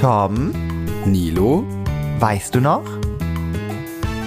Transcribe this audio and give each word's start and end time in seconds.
Tom, 0.00 0.52
Nilo, 1.06 1.64
weißt 2.20 2.54
du 2.54 2.60
noch? 2.60 2.84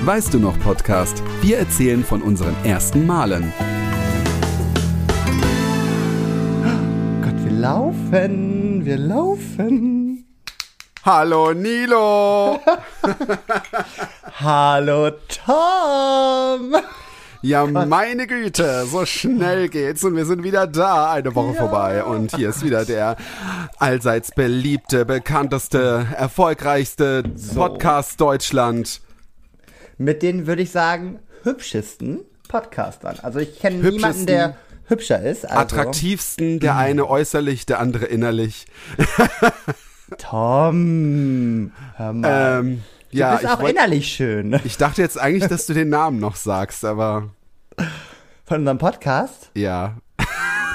weißt 0.04 0.34
du 0.34 0.40
noch 0.40 0.60
Podcast? 0.60 1.24
Wir 1.42 1.60
erzählen 1.60 2.04
von 2.04 2.22
unseren 2.22 2.54
ersten 2.66 3.06
Malen. 3.06 3.54
Gott, 7.24 7.46
wir 7.46 7.52
laufen, 7.54 8.84
wir 8.84 8.98
laufen. 8.98 10.26
Hallo 11.06 11.54
Nilo! 11.54 12.60
Hallo 14.42 15.12
Tom. 15.46 16.76
Ja, 17.44 17.66
meine 17.66 18.28
Güte, 18.28 18.86
so 18.86 19.04
schnell 19.06 19.68
geht's 19.70 20.04
und 20.04 20.16
wir 20.16 20.26
sind 20.26 20.44
wieder 20.44 20.68
da, 20.68 21.12
eine 21.12 21.34
Woche 21.34 21.56
vorbei 21.56 22.04
und 22.04 22.36
hier 22.36 22.50
ist 22.50 22.64
wieder 22.64 22.86
der 22.86 23.18
allseits 23.80 24.30
beliebte, 24.30 25.06
bekannteste, 25.06 26.06
erfolgreichste 26.16 27.24
Podcast 27.56 28.22
Deutschland. 28.22 29.02
Mit 29.98 30.22
den, 30.22 30.46
würde 30.46 30.62
ich 30.62 30.70
sagen, 30.70 31.18
hübschesten 31.42 32.20
Podcastern. 32.48 33.18
Also 33.24 33.40
ich 33.40 33.60
kenne 33.60 33.90
niemanden, 33.90 34.28
der 34.28 34.56
hübscher 34.86 35.24
ist. 35.24 35.46
Also, 35.46 35.62
Attraktivsten, 35.62 36.60
der 36.60 36.76
eine 36.78 37.10
äußerlich, 37.10 37.66
der 37.66 37.80
andere 37.80 38.06
innerlich. 38.06 38.68
Tom, 40.20 41.72
hör 41.96 42.14
mal. 42.14 42.60
Ähm, 42.60 42.84
du 43.12 43.18
ja, 43.18 43.36
bist 43.36 43.48
auch 43.52 43.62
wollt- 43.62 43.72
innerlich 43.76 44.08
schön. 44.08 44.60
ich 44.64 44.78
dachte 44.78 45.02
jetzt 45.02 45.20
eigentlich, 45.20 45.48
dass 45.48 45.66
du 45.66 45.74
den 45.74 45.90
Namen 45.90 46.20
noch 46.20 46.36
sagst, 46.36 46.84
aber 46.86 47.30
Von 48.46 48.60
unserem 48.60 48.78
Podcast. 48.78 49.52
ja. 49.54 49.98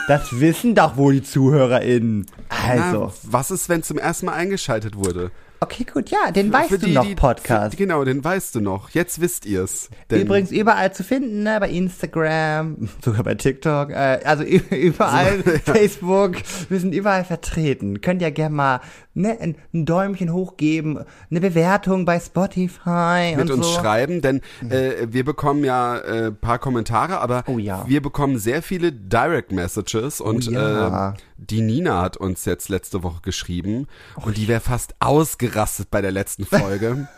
Das 0.08 0.38
wissen 0.38 0.76
doch 0.76 0.96
wohl 0.96 1.14
die 1.14 1.22
ZuhörerInnen. 1.24 2.26
Also, 2.64 3.06
Na, 3.06 3.12
was 3.24 3.50
ist, 3.50 3.68
wenn 3.68 3.82
zum 3.82 3.98
ersten 3.98 4.26
Mal 4.26 4.34
eingeschaltet 4.34 4.94
wurde? 4.96 5.32
okay, 5.58 5.84
gut, 5.90 6.10
ja, 6.10 6.30
den 6.30 6.52
weißt 6.52 6.68
Für 6.68 6.78
du 6.78 6.86
die, 6.86 6.92
noch, 6.92 7.04
die- 7.04 7.16
Podcast. 7.16 7.72
Für, 7.72 7.76
genau, 7.76 8.04
den 8.04 8.22
weißt 8.22 8.54
du 8.54 8.60
noch. 8.60 8.90
Jetzt 8.90 9.20
wisst 9.20 9.46
ihr's. 9.46 9.90
Übrigens 10.08 10.52
überall 10.52 10.92
zu 10.92 11.02
finden, 11.02 11.42
ne? 11.42 11.58
bei 11.58 11.70
Instagram, 11.70 12.88
sogar 13.04 13.24
bei 13.24 13.34
TikTok, 13.34 13.90
äh, 13.90 14.20
also 14.22 14.44
überall, 14.70 15.42
Facebook, 15.64 16.36
wir 16.68 16.78
sind 16.78 16.94
überall 16.94 17.24
vertreten. 17.24 18.00
Könnt 18.00 18.22
ja 18.22 18.30
gerne 18.30 18.54
mal 18.54 18.80
ne, 19.16 19.36
ein, 19.40 19.56
ein 19.74 19.86
Däumchen 19.86 20.32
hochgeben, 20.32 21.04
eine 21.30 21.40
Bewertung 21.40 22.04
bei 22.04 22.20
Spotify 22.20 23.34
mit 23.36 23.50
und 23.50 23.58
uns 23.58 23.66
so. 23.66 23.72
schreiben, 23.80 24.20
denn 24.20 24.40
äh, 24.68 25.06
wir 25.08 25.24
bekommen 25.24 25.64
ja 25.64 25.98
äh, 25.98 26.30
paar 26.30 26.58
Kommentare, 26.58 27.20
aber 27.20 27.42
Oh 27.46 27.58
ja. 27.58 27.84
wir 27.88 28.02
bekommen 28.02 28.38
sehr 28.38 28.62
viele 28.62 28.92
Direct 28.92 29.50
Messages 29.52 30.20
und 30.20 30.46
Oh 30.48 30.52
ja. 30.52 31.10
äh, 31.10 31.14
die 31.38 31.62
Nina 31.62 32.00
hat 32.02 32.16
uns 32.16 32.44
jetzt 32.44 32.68
letzte 32.68 33.02
Woche 33.02 33.20
geschrieben 33.22 33.86
Oh 34.16 34.26
und 34.26 34.36
die 34.36 34.48
wäre 34.48 34.60
fast 34.60 34.94
ausgerastet 35.00 35.90
bei 35.90 36.00
der 36.02 36.12
letzten 36.12 36.44
Folge, 36.46 37.08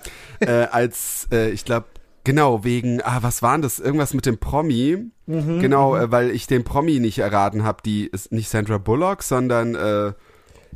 äh, 0.40 0.66
als 0.70 1.28
äh, 1.32 1.50
ich 1.50 1.64
glaube 1.64 1.86
Genau, 2.24 2.62
wegen, 2.62 3.00
ah, 3.04 3.20
was 3.22 3.40
war 3.40 3.52
denn 3.52 3.62
das? 3.62 3.78
Irgendwas 3.78 4.12
mit 4.12 4.26
dem 4.26 4.36
Promi. 4.36 5.10
Mhm, 5.24 5.60
genau, 5.60 5.96
äh, 5.96 6.10
weil 6.12 6.30
ich 6.30 6.46
den 6.46 6.62
Promi 6.62 7.00
nicht 7.00 7.20
erraten 7.20 7.64
habe. 7.64 7.80
Die 7.82 8.04
ist 8.04 8.32
nicht 8.32 8.50
Sandra 8.50 8.76
Bullock, 8.76 9.22
sondern 9.22 9.74
äh, 9.74 10.12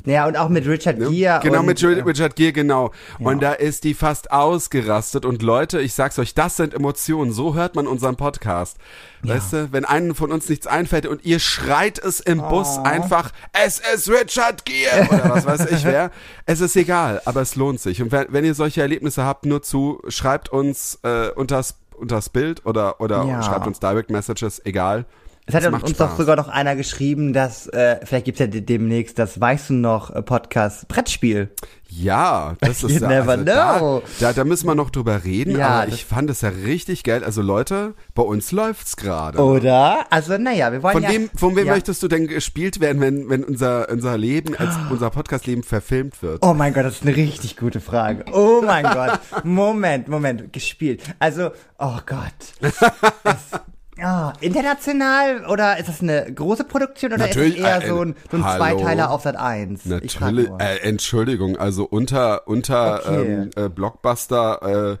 Ja, 0.05 0.27
und 0.27 0.35
auch 0.37 0.49
mit 0.49 0.67
Richard 0.67 0.97
Ne? 0.99 1.09
Gere. 1.09 1.39
Genau, 1.41 1.59
und, 1.61 1.65
mit 1.65 1.81
äh, 1.81 1.87
Richard, 1.87 2.35
Gere, 2.35 2.51
genau. 2.51 2.91
Und 3.19 3.41
da 3.41 3.53
ist 3.53 3.85
die 3.85 3.93
fast 3.93 4.31
ausgerastet. 4.31 5.25
Und 5.25 5.41
Leute, 5.41 5.79
ich 5.79 5.93
sag's 5.93 6.19
euch, 6.19 6.33
das 6.33 6.57
sind 6.57 6.73
Emotionen. 6.73 7.31
So 7.31 7.55
hört 7.55 7.75
man 7.75 7.87
unseren 7.87 8.15
Podcast. 8.17 8.77
Weißt 9.21 9.53
du, 9.53 9.71
wenn 9.71 9.85
einem 9.85 10.13
von 10.15 10.33
uns 10.33 10.49
nichts 10.49 10.67
einfällt 10.67 11.05
und 11.05 11.23
ihr 11.23 11.39
schreit 11.39 11.99
es 11.99 12.19
im 12.19 12.39
Bus 12.39 12.77
Oh. 12.79 12.83
einfach, 12.83 13.31
es 13.53 13.79
ist 13.93 14.09
Richard 14.09 14.65
Gere 14.65 15.07
oder 15.09 15.29
was 15.35 15.45
weiß 15.45 15.71
ich 15.71 15.85
wer. 15.85 16.11
Es 16.45 16.59
ist 16.59 16.75
egal, 16.75 17.21
aber 17.23 17.41
es 17.41 17.55
lohnt 17.55 17.79
sich. 17.79 18.01
Und 18.01 18.11
wenn, 18.11 18.25
wenn 18.29 18.43
ihr 18.43 18.55
solche 18.55 18.81
Erlebnisse 18.81 19.23
habt, 19.23 19.45
nur 19.45 19.61
zu, 19.61 20.01
schreibt 20.09 20.49
uns 20.49 20.99
äh, 21.03 21.29
unters, 21.29 21.75
unters 21.95 22.27
Bild 22.27 22.65
oder, 22.65 22.99
oder 22.99 23.23
Ja. 23.23 23.41
schreibt 23.41 23.67
uns 23.67 23.79
Direct 23.79 24.09
Messages, 24.09 24.61
egal. 24.65 25.05
Es 25.45 25.53
hat 25.53 25.63
Es 25.63 25.67
uns 25.73 25.97
doch 25.97 26.07
Spaß. 26.07 26.17
sogar 26.17 26.35
noch 26.37 26.47
einer 26.47 26.77
geschrieben, 26.77 27.33
dass, 27.33 27.67
äh, 27.67 27.97
vielleicht 28.05 28.25
gibt's 28.25 28.39
ja 28.39 28.47
de- 28.47 28.61
demnächst 28.61 29.19
das 29.19 29.41
Weißt 29.41 29.71
du 29.71 29.73
noch 29.73 30.09
äh, 30.09 30.21
Podcast 30.21 30.87
Brettspiel. 30.87 31.51
Ja, 31.89 32.55
das 32.61 32.81
ist 32.83 32.95
You 32.95 33.01
ja, 33.01 33.09
never 33.09 33.31
also 33.31 33.43
know. 33.43 34.03
Da, 34.19 34.27
da, 34.27 34.33
da 34.33 34.43
müssen 34.45 34.67
wir 34.67 34.75
noch 34.75 34.89
drüber 34.89 35.25
reden, 35.25 35.57
Ja, 35.57 35.81
aber 35.81 35.89
ich 35.89 36.05
fand 36.05 36.29
es 36.29 36.41
ja 36.41 36.49
richtig 36.49 37.03
geil. 37.03 37.25
Also 37.25 37.41
Leute, 37.41 37.93
bei 38.15 38.23
uns 38.23 38.53
läuft's 38.53 38.95
gerade. 38.95 39.37
Oder? 39.39 40.05
Also, 40.09 40.37
naja, 40.37 40.71
wir 40.71 40.81
wollen 40.81 40.93
Von 40.93 41.03
ja... 41.03 41.09
wem, 41.09 41.29
von 41.35 41.55
wem 41.57 41.67
ja. 41.67 41.73
möchtest 41.73 42.01
du 42.01 42.07
denn 42.07 42.27
gespielt 42.27 42.79
werden, 42.79 43.01
wenn, 43.01 43.29
wenn 43.29 43.43
unser, 43.43 43.89
unser 43.89 44.17
Leben, 44.17 44.55
als 44.55 44.75
unser 44.89 45.09
Podcast-Leben 45.09 45.63
verfilmt 45.63 46.23
wird? 46.23 46.41
Oh 46.41 46.53
mein 46.53 46.73
Gott, 46.73 46.85
das 46.85 46.95
ist 46.95 47.03
eine 47.03 47.17
richtig 47.17 47.57
gute 47.57 47.81
Frage. 47.81 48.23
Oh 48.31 48.61
mein 48.65 48.85
Gott. 48.85 49.19
Moment, 49.43 50.07
Moment, 50.07 50.53
gespielt. 50.53 51.01
Also, 51.19 51.51
oh 51.79 51.99
Gott. 52.05 52.31
Es, 53.25 53.59
ah, 54.01 54.33
international 54.41 55.45
oder 55.45 55.77
ist 55.77 55.89
das 55.89 56.01
eine 56.01 56.31
große 56.33 56.63
Produktion 56.63 57.13
oder 57.13 57.27
Natürlich, 57.27 57.57
ist 57.57 57.63
es 57.63 57.67
eher 57.67 57.83
äh, 57.83 57.87
so 57.87 58.01
ein, 58.01 58.15
so 58.31 58.37
ein 58.37 58.45
hallo. 58.45 58.57
Zweiteiler 58.57 59.11
auf 59.11 59.21
Sat 59.23 59.35
1? 59.35 59.85
Natürlich, 59.85 60.49
äh, 60.59 60.77
Entschuldigung, 60.81 61.57
also 61.57 61.85
unter, 61.85 62.47
unter 62.47 63.01
Okay. 63.05 63.25
ähm, 63.25 63.49
äh, 63.55 63.69
Blockbuster 63.69 64.97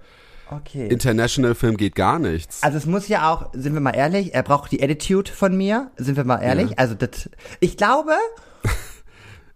äh, 0.51 0.53
okay. 0.55 0.87
International 0.87 1.55
Film 1.55 1.77
geht 1.77 1.95
gar 1.95 2.19
nichts. 2.19 2.61
Also 2.63 2.77
es 2.77 2.85
muss 2.85 3.07
ja 3.07 3.31
auch, 3.31 3.49
sind 3.53 3.73
wir 3.73 3.81
mal 3.81 3.95
ehrlich, 3.95 4.33
er 4.33 4.43
braucht 4.43 4.71
die 4.71 4.83
Attitude 4.83 5.31
von 5.31 5.55
mir, 5.55 5.91
sind 5.97 6.17
wir 6.17 6.23
mal 6.23 6.39
ehrlich. 6.41 6.77
Also 6.79 6.95
das, 6.95 7.29
ich 7.59 7.77
glaube, 7.77 8.13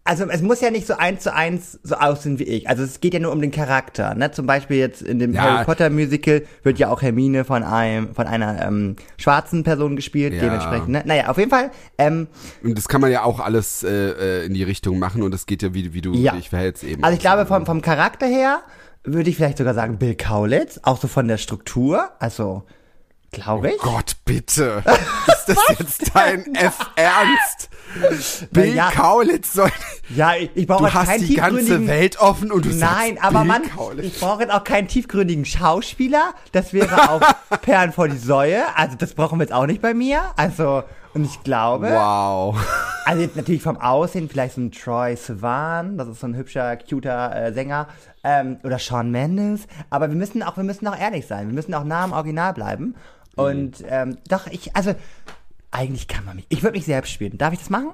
also 0.07 0.25
es 0.29 0.41
muss 0.41 0.62
ja 0.62 0.72
nicht 0.72 0.88
so 0.88 0.95
eins 0.95 1.23
zu 1.23 1.34
eins 1.34 1.79
so 1.84 1.95
aussehen 1.95 2.40
wie 2.40 2.44
ich. 2.45 2.68
Also 2.69 2.84
es 2.84 3.00
geht 3.01 3.13
ja 3.13 3.19
nur 3.19 3.31
um 3.31 3.41
den 3.41 3.51
Charakter. 3.51 4.16
Ne? 4.16 4.31
Zum 4.31 4.45
Beispiel 4.47 4.78
jetzt 4.78 5.01
in 5.01 5.19
dem 5.19 5.34
Ja. 5.34 5.41
Harry 5.41 5.66
Potter 5.66 5.90
Musical 5.90 6.44
wird 6.63 6.79
ja 6.79 6.90
auch 6.90 7.01
Hermine 7.01 7.44
von 7.45 7.63
einem 7.63 8.16
von 8.16 8.25
einer 8.28 8.66
ähm, 8.66 8.96
schwarzen 9.17 9.63
Person 9.63 9.96
gespielt, 9.96 10.34
Ja. 10.34 10.41
dementsprechend. 10.41 10.90
Ne? 10.90 11.03
Naja, 11.06 11.28
auf 11.28 11.38
jeden 11.38 11.51
Fall. 11.51 11.72
Ähm, 11.97 12.28
Und 12.63 12.78
das 12.78 12.88
kann 12.88 13.01
man 13.01 13.12
ja 13.12 13.23
auch 13.23 13.40
alles 13.40 13.84
äh, 13.84 13.90
äh, 13.90 14.46
in 14.46 14.53
die 14.53 14.63
Richtung 14.63 14.97
machen 15.00 15.22
und 15.23 15.31
das 15.34 15.46
geht 15.46 15.62
ja, 15.62 15.73
wie, 15.73 15.94
wie 15.94 16.01
du 16.01 16.13
Ja. 16.13 16.34
dich 16.34 16.50
verhältst 16.50 16.84
eben. 16.84 17.03
also 17.03 17.13
ich 17.16 17.22
glaube 17.22 17.46
vom 17.46 17.66
vom 17.66 17.81
Charakter 17.81 18.25
her 18.25 18.62
würde 19.03 19.29
ich 19.29 19.35
vielleicht 19.38 19.57
sogar 19.57 19.73
sagen 19.73 19.97
Bill 20.00 20.16
Kaulitz, 20.16 20.79
auch 20.84 20.97
so 21.00 21.07
von 21.07 21.28
der 21.28 21.38
Struktur. 21.38 22.09
Also 22.19 22.63
glaube 23.31 23.71
ich. 23.71 23.77
Gott, 23.79 24.15
bitte. 24.25 24.83
Ist 25.27 25.45
das 25.47 25.57
jetzt 25.79 26.11
dein 26.15 26.55
F-Ernst? 26.55 27.69
Bill 28.51 28.75
ja. 28.75 28.91
Kaulitz 28.91 29.53
soll. 29.53 29.71
Ja, 30.09 30.35
ich, 30.35 30.51
ich 30.55 30.67
brauche 30.67 30.79
Du 30.79 30.85
jetzt 30.85 30.95
hast 30.95 31.07
keinen 31.07 31.25
die 31.27 31.35
ganze 31.35 31.57
tiefgründigen 31.59 31.87
Welt 31.87 32.19
offen 32.19 32.51
und 32.51 32.66
du 32.66 32.69
Nein, 32.69 33.16
sagst 33.16 33.23
aber 33.23 33.39
Bill 33.39 33.47
Mann, 33.47 33.61
Kaulitz. 33.75 34.05
ich 34.05 34.19
brauche 34.19 34.41
jetzt 34.43 34.53
auch 34.53 34.63
keinen 34.63 34.87
tiefgründigen 34.87 35.45
Schauspieler. 35.45 36.33
Das 36.51 36.73
wäre 36.73 37.09
auch 37.09 37.21
Perlen 37.61 37.91
vor 37.93 38.07
die 38.07 38.17
Säue. 38.17 38.63
Also 38.75 38.95
das 38.97 39.13
brauchen 39.13 39.39
wir 39.39 39.43
jetzt 39.43 39.53
auch 39.53 39.66
nicht 39.66 39.81
bei 39.81 39.93
mir. 39.93 40.21
Also, 40.35 40.83
und 41.13 41.25
ich 41.25 41.43
glaube, 41.43 41.89
Wow. 41.91 42.55
also 43.05 43.21
jetzt 43.21 43.35
natürlich 43.35 43.61
vom 43.63 43.77
Aussehen, 43.77 44.29
vielleicht 44.29 44.55
so 44.55 44.61
ein 44.61 44.71
Troy 44.71 45.16
Sivan, 45.16 45.97
das 45.97 46.07
ist 46.09 46.19
so 46.19 46.27
ein 46.27 46.35
hübscher, 46.35 46.77
cuter 46.77 47.35
äh, 47.35 47.53
Sänger, 47.53 47.87
ähm, 48.23 48.57
oder 48.63 48.77
Shawn 48.79 49.11
Mendes. 49.11 49.61
Aber 49.89 50.09
wir 50.09 50.16
müssen 50.16 50.43
auch, 50.43 50.57
wir 50.57 50.63
müssen 50.63 50.87
auch 50.87 50.97
ehrlich 50.99 51.25
sein. 51.25 51.47
Wir 51.47 51.53
müssen 51.55 51.73
auch 51.73 51.83
nah 51.85 52.03
am 52.03 52.11
Original 52.11 52.53
bleiben. 52.53 52.95
Und 53.37 53.83
ähm, 53.87 54.17
doch, 54.27 54.47
ich, 54.47 54.75
also 54.75 54.93
eigentlich 55.71 56.07
kann 56.07 56.25
man 56.25 56.35
mich. 56.37 56.45
Ich 56.49 56.63
würde 56.63 56.77
mich 56.77 56.85
selbst 56.85 57.11
spielen. 57.11 57.37
Darf 57.37 57.53
ich 57.53 57.59
das 57.59 57.69
machen? 57.69 57.91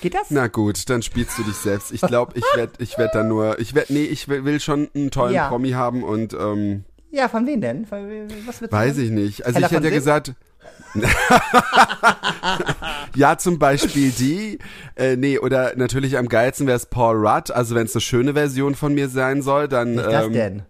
Geht 0.00 0.14
das? 0.14 0.30
Na 0.30 0.46
gut, 0.46 0.88
dann 0.88 1.02
spielst 1.02 1.36
du 1.38 1.42
dich 1.42 1.56
selbst. 1.56 1.90
Ich 1.92 2.00
glaube, 2.00 2.32
ich 2.36 2.44
werde 2.54 2.72
ich 2.78 2.96
werd 2.98 3.14
dann 3.14 3.28
nur, 3.28 3.58
ich 3.58 3.74
werd, 3.74 3.90
nee, 3.90 4.04
ich 4.04 4.28
will 4.28 4.60
schon 4.60 4.88
einen 4.94 5.10
tollen 5.10 5.34
Ja. 5.34 5.48
Promi 5.48 5.70
haben 5.70 6.04
und 6.04 6.32
ähm, 6.34 6.84
Ja, 7.10 7.28
von 7.28 7.46
wem 7.46 7.60
denn? 7.60 7.86
Von, 7.86 8.28
was 8.46 8.60
wird's 8.60 8.72
weiß 8.72 8.96
denn? 8.96 9.04
ich 9.04 9.10
nicht. 9.10 9.46
Also 9.46 9.56
Hella 9.56 9.66
ich 9.66 9.72
hätte 9.72 9.88
ja 9.88 9.94
gesagt, 9.94 10.34
ja 13.16 13.36
zum 13.38 13.58
Beispiel 13.58 14.10
die, 14.12 14.58
äh, 14.96 15.16
nee, 15.16 15.38
oder 15.38 15.74
natürlich 15.76 16.18
am 16.18 16.28
geilsten 16.28 16.66
wäre 16.66 16.76
es 16.76 16.86
Paul 16.86 17.16
Rudd. 17.26 17.50
Also 17.50 17.74
wenn 17.74 17.86
es 17.86 17.94
eine 17.94 18.00
schöne 18.00 18.34
Version 18.34 18.74
von 18.74 18.94
mir 18.94 19.08
sein 19.08 19.42
soll, 19.42 19.68
dann 19.68 19.96
Wer 19.96 20.04
ist 20.04 20.12
das 20.12 20.26
ähm, 20.26 20.32
denn? 20.32 20.62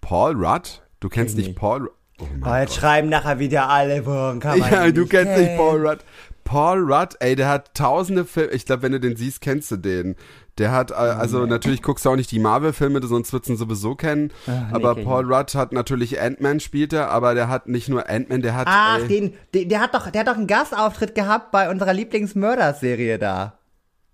Paul 0.00 0.32
Rudd. 0.44 0.82
Du 1.00 1.08
kennst 1.08 1.34
Kenn 1.34 1.40
ich 1.40 1.46
nicht 1.48 1.48
nicht. 1.48 1.58
Paul. 1.58 1.90
Oh 2.20 2.26
mein 2.38 2.62
jetzt 2.62 2.74
schreiben 2.74 3.08
nachher 3.08 3.38
wieder 3.38 3.68
alle, 3.68 4.04
worum 4.04 4.40
kann 4.40 4.58
man 4.58 4.70
Ja, 4.72 4.90
du 4.90 5.02
nicht 5.02 5.10
kennst 5.10 5.36
nicht? 5.38 5.56
Paul 5.56 5.86
Rudd. 5.86 5.98
Paul 6.44 6.92
Rudd, 6.92 7.16
ey, 7.20 7.36
der 7.36 7.48
hat 7.48 7.74
tausende 7.74 8.24
Filme. 8.24 8.52
Ich 8.52 8.64
glaube, 8.64 8.82
wenn 8.82 8.92
du 8.92 9.00
den 9.00 9.16
siehst, 9.16 9.42
kennst 9.42 9.70
du 9.70 9.76
den. 9.76 10.16
Der 10.56 10.72
hat, 10.72 10.90
äh, 10.90 10.94
also 10.94 11.46
natürlich 11.46 11.82
guckst 11.82 12.04
du 12.04 12.10
auch 12.10 12.16
nicht 12.16 12.30
die 12.32 12.38
Marvel-Filme, 12.38 13.06
sonst 13.06 13.32
würdest 13.32 13.48
du 13.48 13.52
ihn 13.52 13.56
sowieso 13.58 13.94
kennen. 13.94 14.32
Nee, 14.46 14.54
aber 14.72 14.96
ich 14.96 15.04
Paul 15.04 15.32
Rudd 15.32 15.54
hat 15.54 15.72
natürlich 15.72 16.20
Ant-Man 16.20 16.60
spielt 16.60 16.92
er, 16.92 17.10
aber 17.10 17.34
der 17.34 17.48
hat 17.48 17.68
nicht 17.68 17.88
nur 17.88 18.08
Ant-Man, 18.08 18.42
der 18.42 18.54
hat. 18.54 18.66
Ach, 18.68 18.98
ey, 18.98 19.08
den, 19.08 19.34
den, 19.54 19.68
der 19.68 19.80
hat 19.80 19.94
doch, 19.94 20.10
der 20.10 20.22
hat 20.22 20.28
doch 20.28 20.36
einen 20.36 20.46
Gastauftritt 20.46 21.14
gehabt 21.14 21.52
bei 21.52 21.70
unserer 21.70 21.92
Lieblingsmörder-Serie 21.92 23.18
da. 23.18 23.57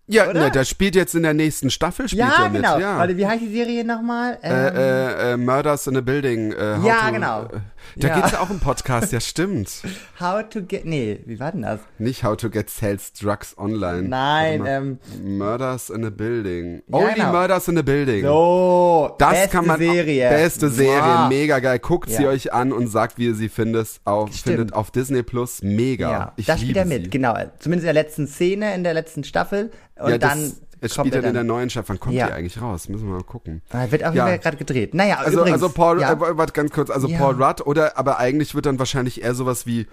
Ja, 0.07 0.31
ne, 0.33 0.51
der 0.51 0.65
spielt 0.67 0.95
jetzt 0.97 1.15
in 1.15 1.23
der 1.23 1.33
nächsten 1.33 1.71
Staffel, 1.71 2.09
spielt 2.09 2.21
ja, 2.29 2.45
er 2.45 2.51
mit. 2.51 2.61
genau. 2.63 2.79
Ja, 2.79 2.99
Warte, 2.99 3.17
wie 3.17 3.27
heißt 3.27 3.41
die 3.43 3.53
Serie 3.55 3.85
nochmal? 3.87 4.39
Ähm, 4.43 4.53
äh, 4.53 4.69
äh, 4.69 5.33
äh, 5.33 5.37
Murders 5.39 5.87
in 5.87 5.97
a 5.97 6.03
Building. 6.03 6.53
Äh, 6.53 6.79
Ja, 6.87 7.07
to, 7.07 7.13
genau. 7.15 7.43
Äh, 7.45 7.49
da 7.97 8.09
Ja. 8.09 8.15
gibt's 8.17 8.33
ja 8.33 8.41
auch 8.41 8.51
einen 8.51 8.61
Podcast, 8.61 9.13
ja 9.13 9.21
stimmt. 9.21 9.71
How 10.21 10.43
to 10.49 10.61
get. 10.63 10.85
Nee, 10.85 11.21
wie 11.25 11.41
war 11.41 11.53
denn 11.53 11.63
das? 11.63 11.81
Nicht 11.99 12.23
How 12.23 12.37
to 12.37 12.51
get 12.51 12.69
Sales 12.69 13.15
Drugs 13.15 13.57
Online. 13.57 14.03
Nein, 14.09 14.65
ähm. 14.67 14.99
Murders 15.23 15.89
in 15.89 16.05
a 16.05 16.11
Building. 16.11 16.83
Ja, 16.87 16.97
Only 16.99 17.15
genau. 17.15 17.33
Murders 17.33 17.69
in 17.69 17.79
a 17.79 17.83
Building. 17.83 18.25
So, 18.25 19.15
Das 19.19 19.31
beste 19.31 19.49
kann 19.49 19.67
man. 19.67 19.79
Serie. 19.79 20.29
Beste 20.29 20.69
Serie, 20.69 21.03
Wow. 21.03 21.29
mega 21.31 21.59
geil. 21.61 21.79
Guckt 21.79 22.11
sie 22.11 22.25
Ja. 22.25 22.29
euch 22.29 22.53
an 22.53 22.73
und 22.73 22.89
sagt, 22.89 23.17
wie 23.17 23.25
ihr 23.27 23.35
sie 23.35 23.49
findet. 23.49 23.89
Auf, 24.05 24.35
Stimmt. 24.35 24.57
findet 24.57 24.75
auf 24.75 24.91
Disney 24.91 25.23
Plus. 25.23 25.63
Mega. 25.63 26.11
Ja, 26.11 26.33
ich 26.37 26.45
das 26.45 26.61
spielt 26.61 26.77
er 26.77 26.85
mit, 26.85 27.05
sie. 27.05 27.11
genau. 27.11 27.35
Zumindest 27.59 27.89
in 27.89 27.95
der 27.95 28.03
letzten 28.03 28.27
Szene, 28.27 28.75
in 28.75 28.85
der 28.85 28.93
letzten 28.93 29.25
Staffel. 29.25 29.71
Und 29.97 30.11
ja, 30.11 30.19
dann 30.19 30.53
es 30.81 30.95
kommt 30.95 31.07
spielt 31.07 31.15
er 31.15 31.23
dann 31.23 31.29
in 31.31 31.35
der 31.35 31.45
neuen 31.45 31.71
Staffel. 31.71 31.91
Wann 31.91 32.01
kommt 32.01 32.15
Ja. 32.15 32.27
die 32.27 32.33
eigentlich 32.33 32.61
raus? 32.61 32.89
Müssen 32.89 33.07
wir 33.07 33.15
mal 33.15 33.23
gucken. 33.23 33.63
Ah, 33.71 33.87
Wird 33.91 34.03
jeden 34.03 34.15
Ja. 34.15 34.37
Gerade 34.37 34.57
gedreht. 34.57 34.93
Naja, 34.95 35.19
Also, 35.19 35.39
übrigens, 35.41 35.63
also 35.63 35.69
Paul, 35.75 36.01
ja, 36.01 36.13
äh, 36.13 36.37
warte 36.37 36.53
ganz 36.53 36.73
kurz, 36.73 36.91
also 36.91 37.09
Ja. 37.09 37.19
Paul 37.19 37.43
Rudd 37.43 37.63
oder, 37.67 37.97
aber 37.97 38.19
eigentlich 38.19 38.55
wird 38.55 38.67
dann 38.67 38.79
wahrscheinlich 38.79 39.23
eher 39.23 39.35
sowas 39.35 39.67
wie 39.67 39.87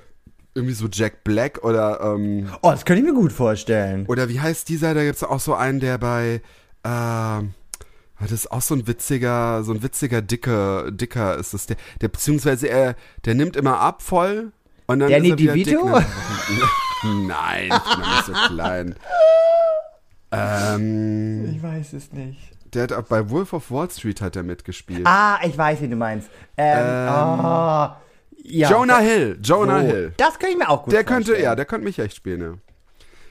irgendwie 0.54 0.74
so 0.74 0.88
Jack 0.92 1.24
Black 1.24 1.64
oder, 1.64 2.02
ähm, 2.02 2.50
Oh, 2.62 2.72
das 2.72 2.84
könnte 2.84 3.02
ich 3.02 3.08
mir 3.08 3.14
gut 3.18 3.32
vorstellen. 3.32 4.06
oder 4.08 4.28
wie 4.28 4.42
heißt 4.42 4.68
dieser, 4.68 4.94
da 4.94 5.04
gibt's 5.04 5.24
auch 5.24 5.40
so 5.40 5.54
einen, 5.56 5.80
der 5.80 5.98
bei, 5.98 6.42
ähm, 6.84 7.54
das 8.20 8.32
ist 8.34 8.52
auch 8.52 8.62
so 8.62 8.76
ein 8.76 8.86
witziger, 8.86 9.64
so 9.64 9.72
ein 9.72 9.82
witziger 9.82 10.22
dicker, 10.22 10.92
dicker 10.92 11.38
ist 11.38 11.54
das 11.54 11.68
der, 11.68 11.78
der 12.02 12.10
beziehungsweise 12.10 12.68
er, 12.68 12.96
der 13.26 13.34
nimmt 13.36 13.56
immer 13.56 13.80
ab 13.80 14.02
voll 14.02 14.52
und 14.88 15.00
dann 15.00 15.10
Danny 15.10 15.30
er. 15.30 15.36
DeVito? 15.38 15.86
Nein, 17.04 17.70
ich 17.72 17.96
bin 17.96 18.10
nicht 18.12 18.26
so 18.26 18.34
klein. 18.54 18.96
Ähm, 20.32 21.54
Ich 21.56 21.62
weiß 21.62 21.94
es 21.94 22.12
nicht. 22.14 22.40
der 22.74 22.84
hat 22.84 22.94
auch 22.94 23.04
bei 23.04 23.30
Wolf 23.30 23.54
of 23.54 23.70
Wall 23.72 23.90
Street 23.90 24.22
hat 24.22 24.36
er 24.36 24.44
mitgespielt. 24.44 25.02
Ah, 25.06 25.40
ich 25.44 25.58
weiß, 25.58 25.82
wie 25.82 25.88
du 25.90 25.96
meinst. 25.96 26.30
Ähm, 26.58 26.78
oh, 27.40 27.90
ja, 28.44 28.70
Jonah 28.72 29.00
das- 29.00 29.04
Hill, 29.08 29.40
Jonah 29.44 29.82
so, 29.82 29.88
Hill. 29.88 30.14
Das 30.18 30.40
könnte 30.40 30.54
ich 30.54 30.58
mir 30.58 30.70
auch 30.70 30.84
gut 30.84 30.94
Der 30.94 31.04
könnte, 31.04 31.26
vorstellen. 31.32 31.44
ja, 31.44 31.56
der 31.56 31.66
könnte 31.66 31.84
mich 31.86 32.00
echt 32.00 32.16
spielen, 32.16 32.42
ja. 32.42 32.54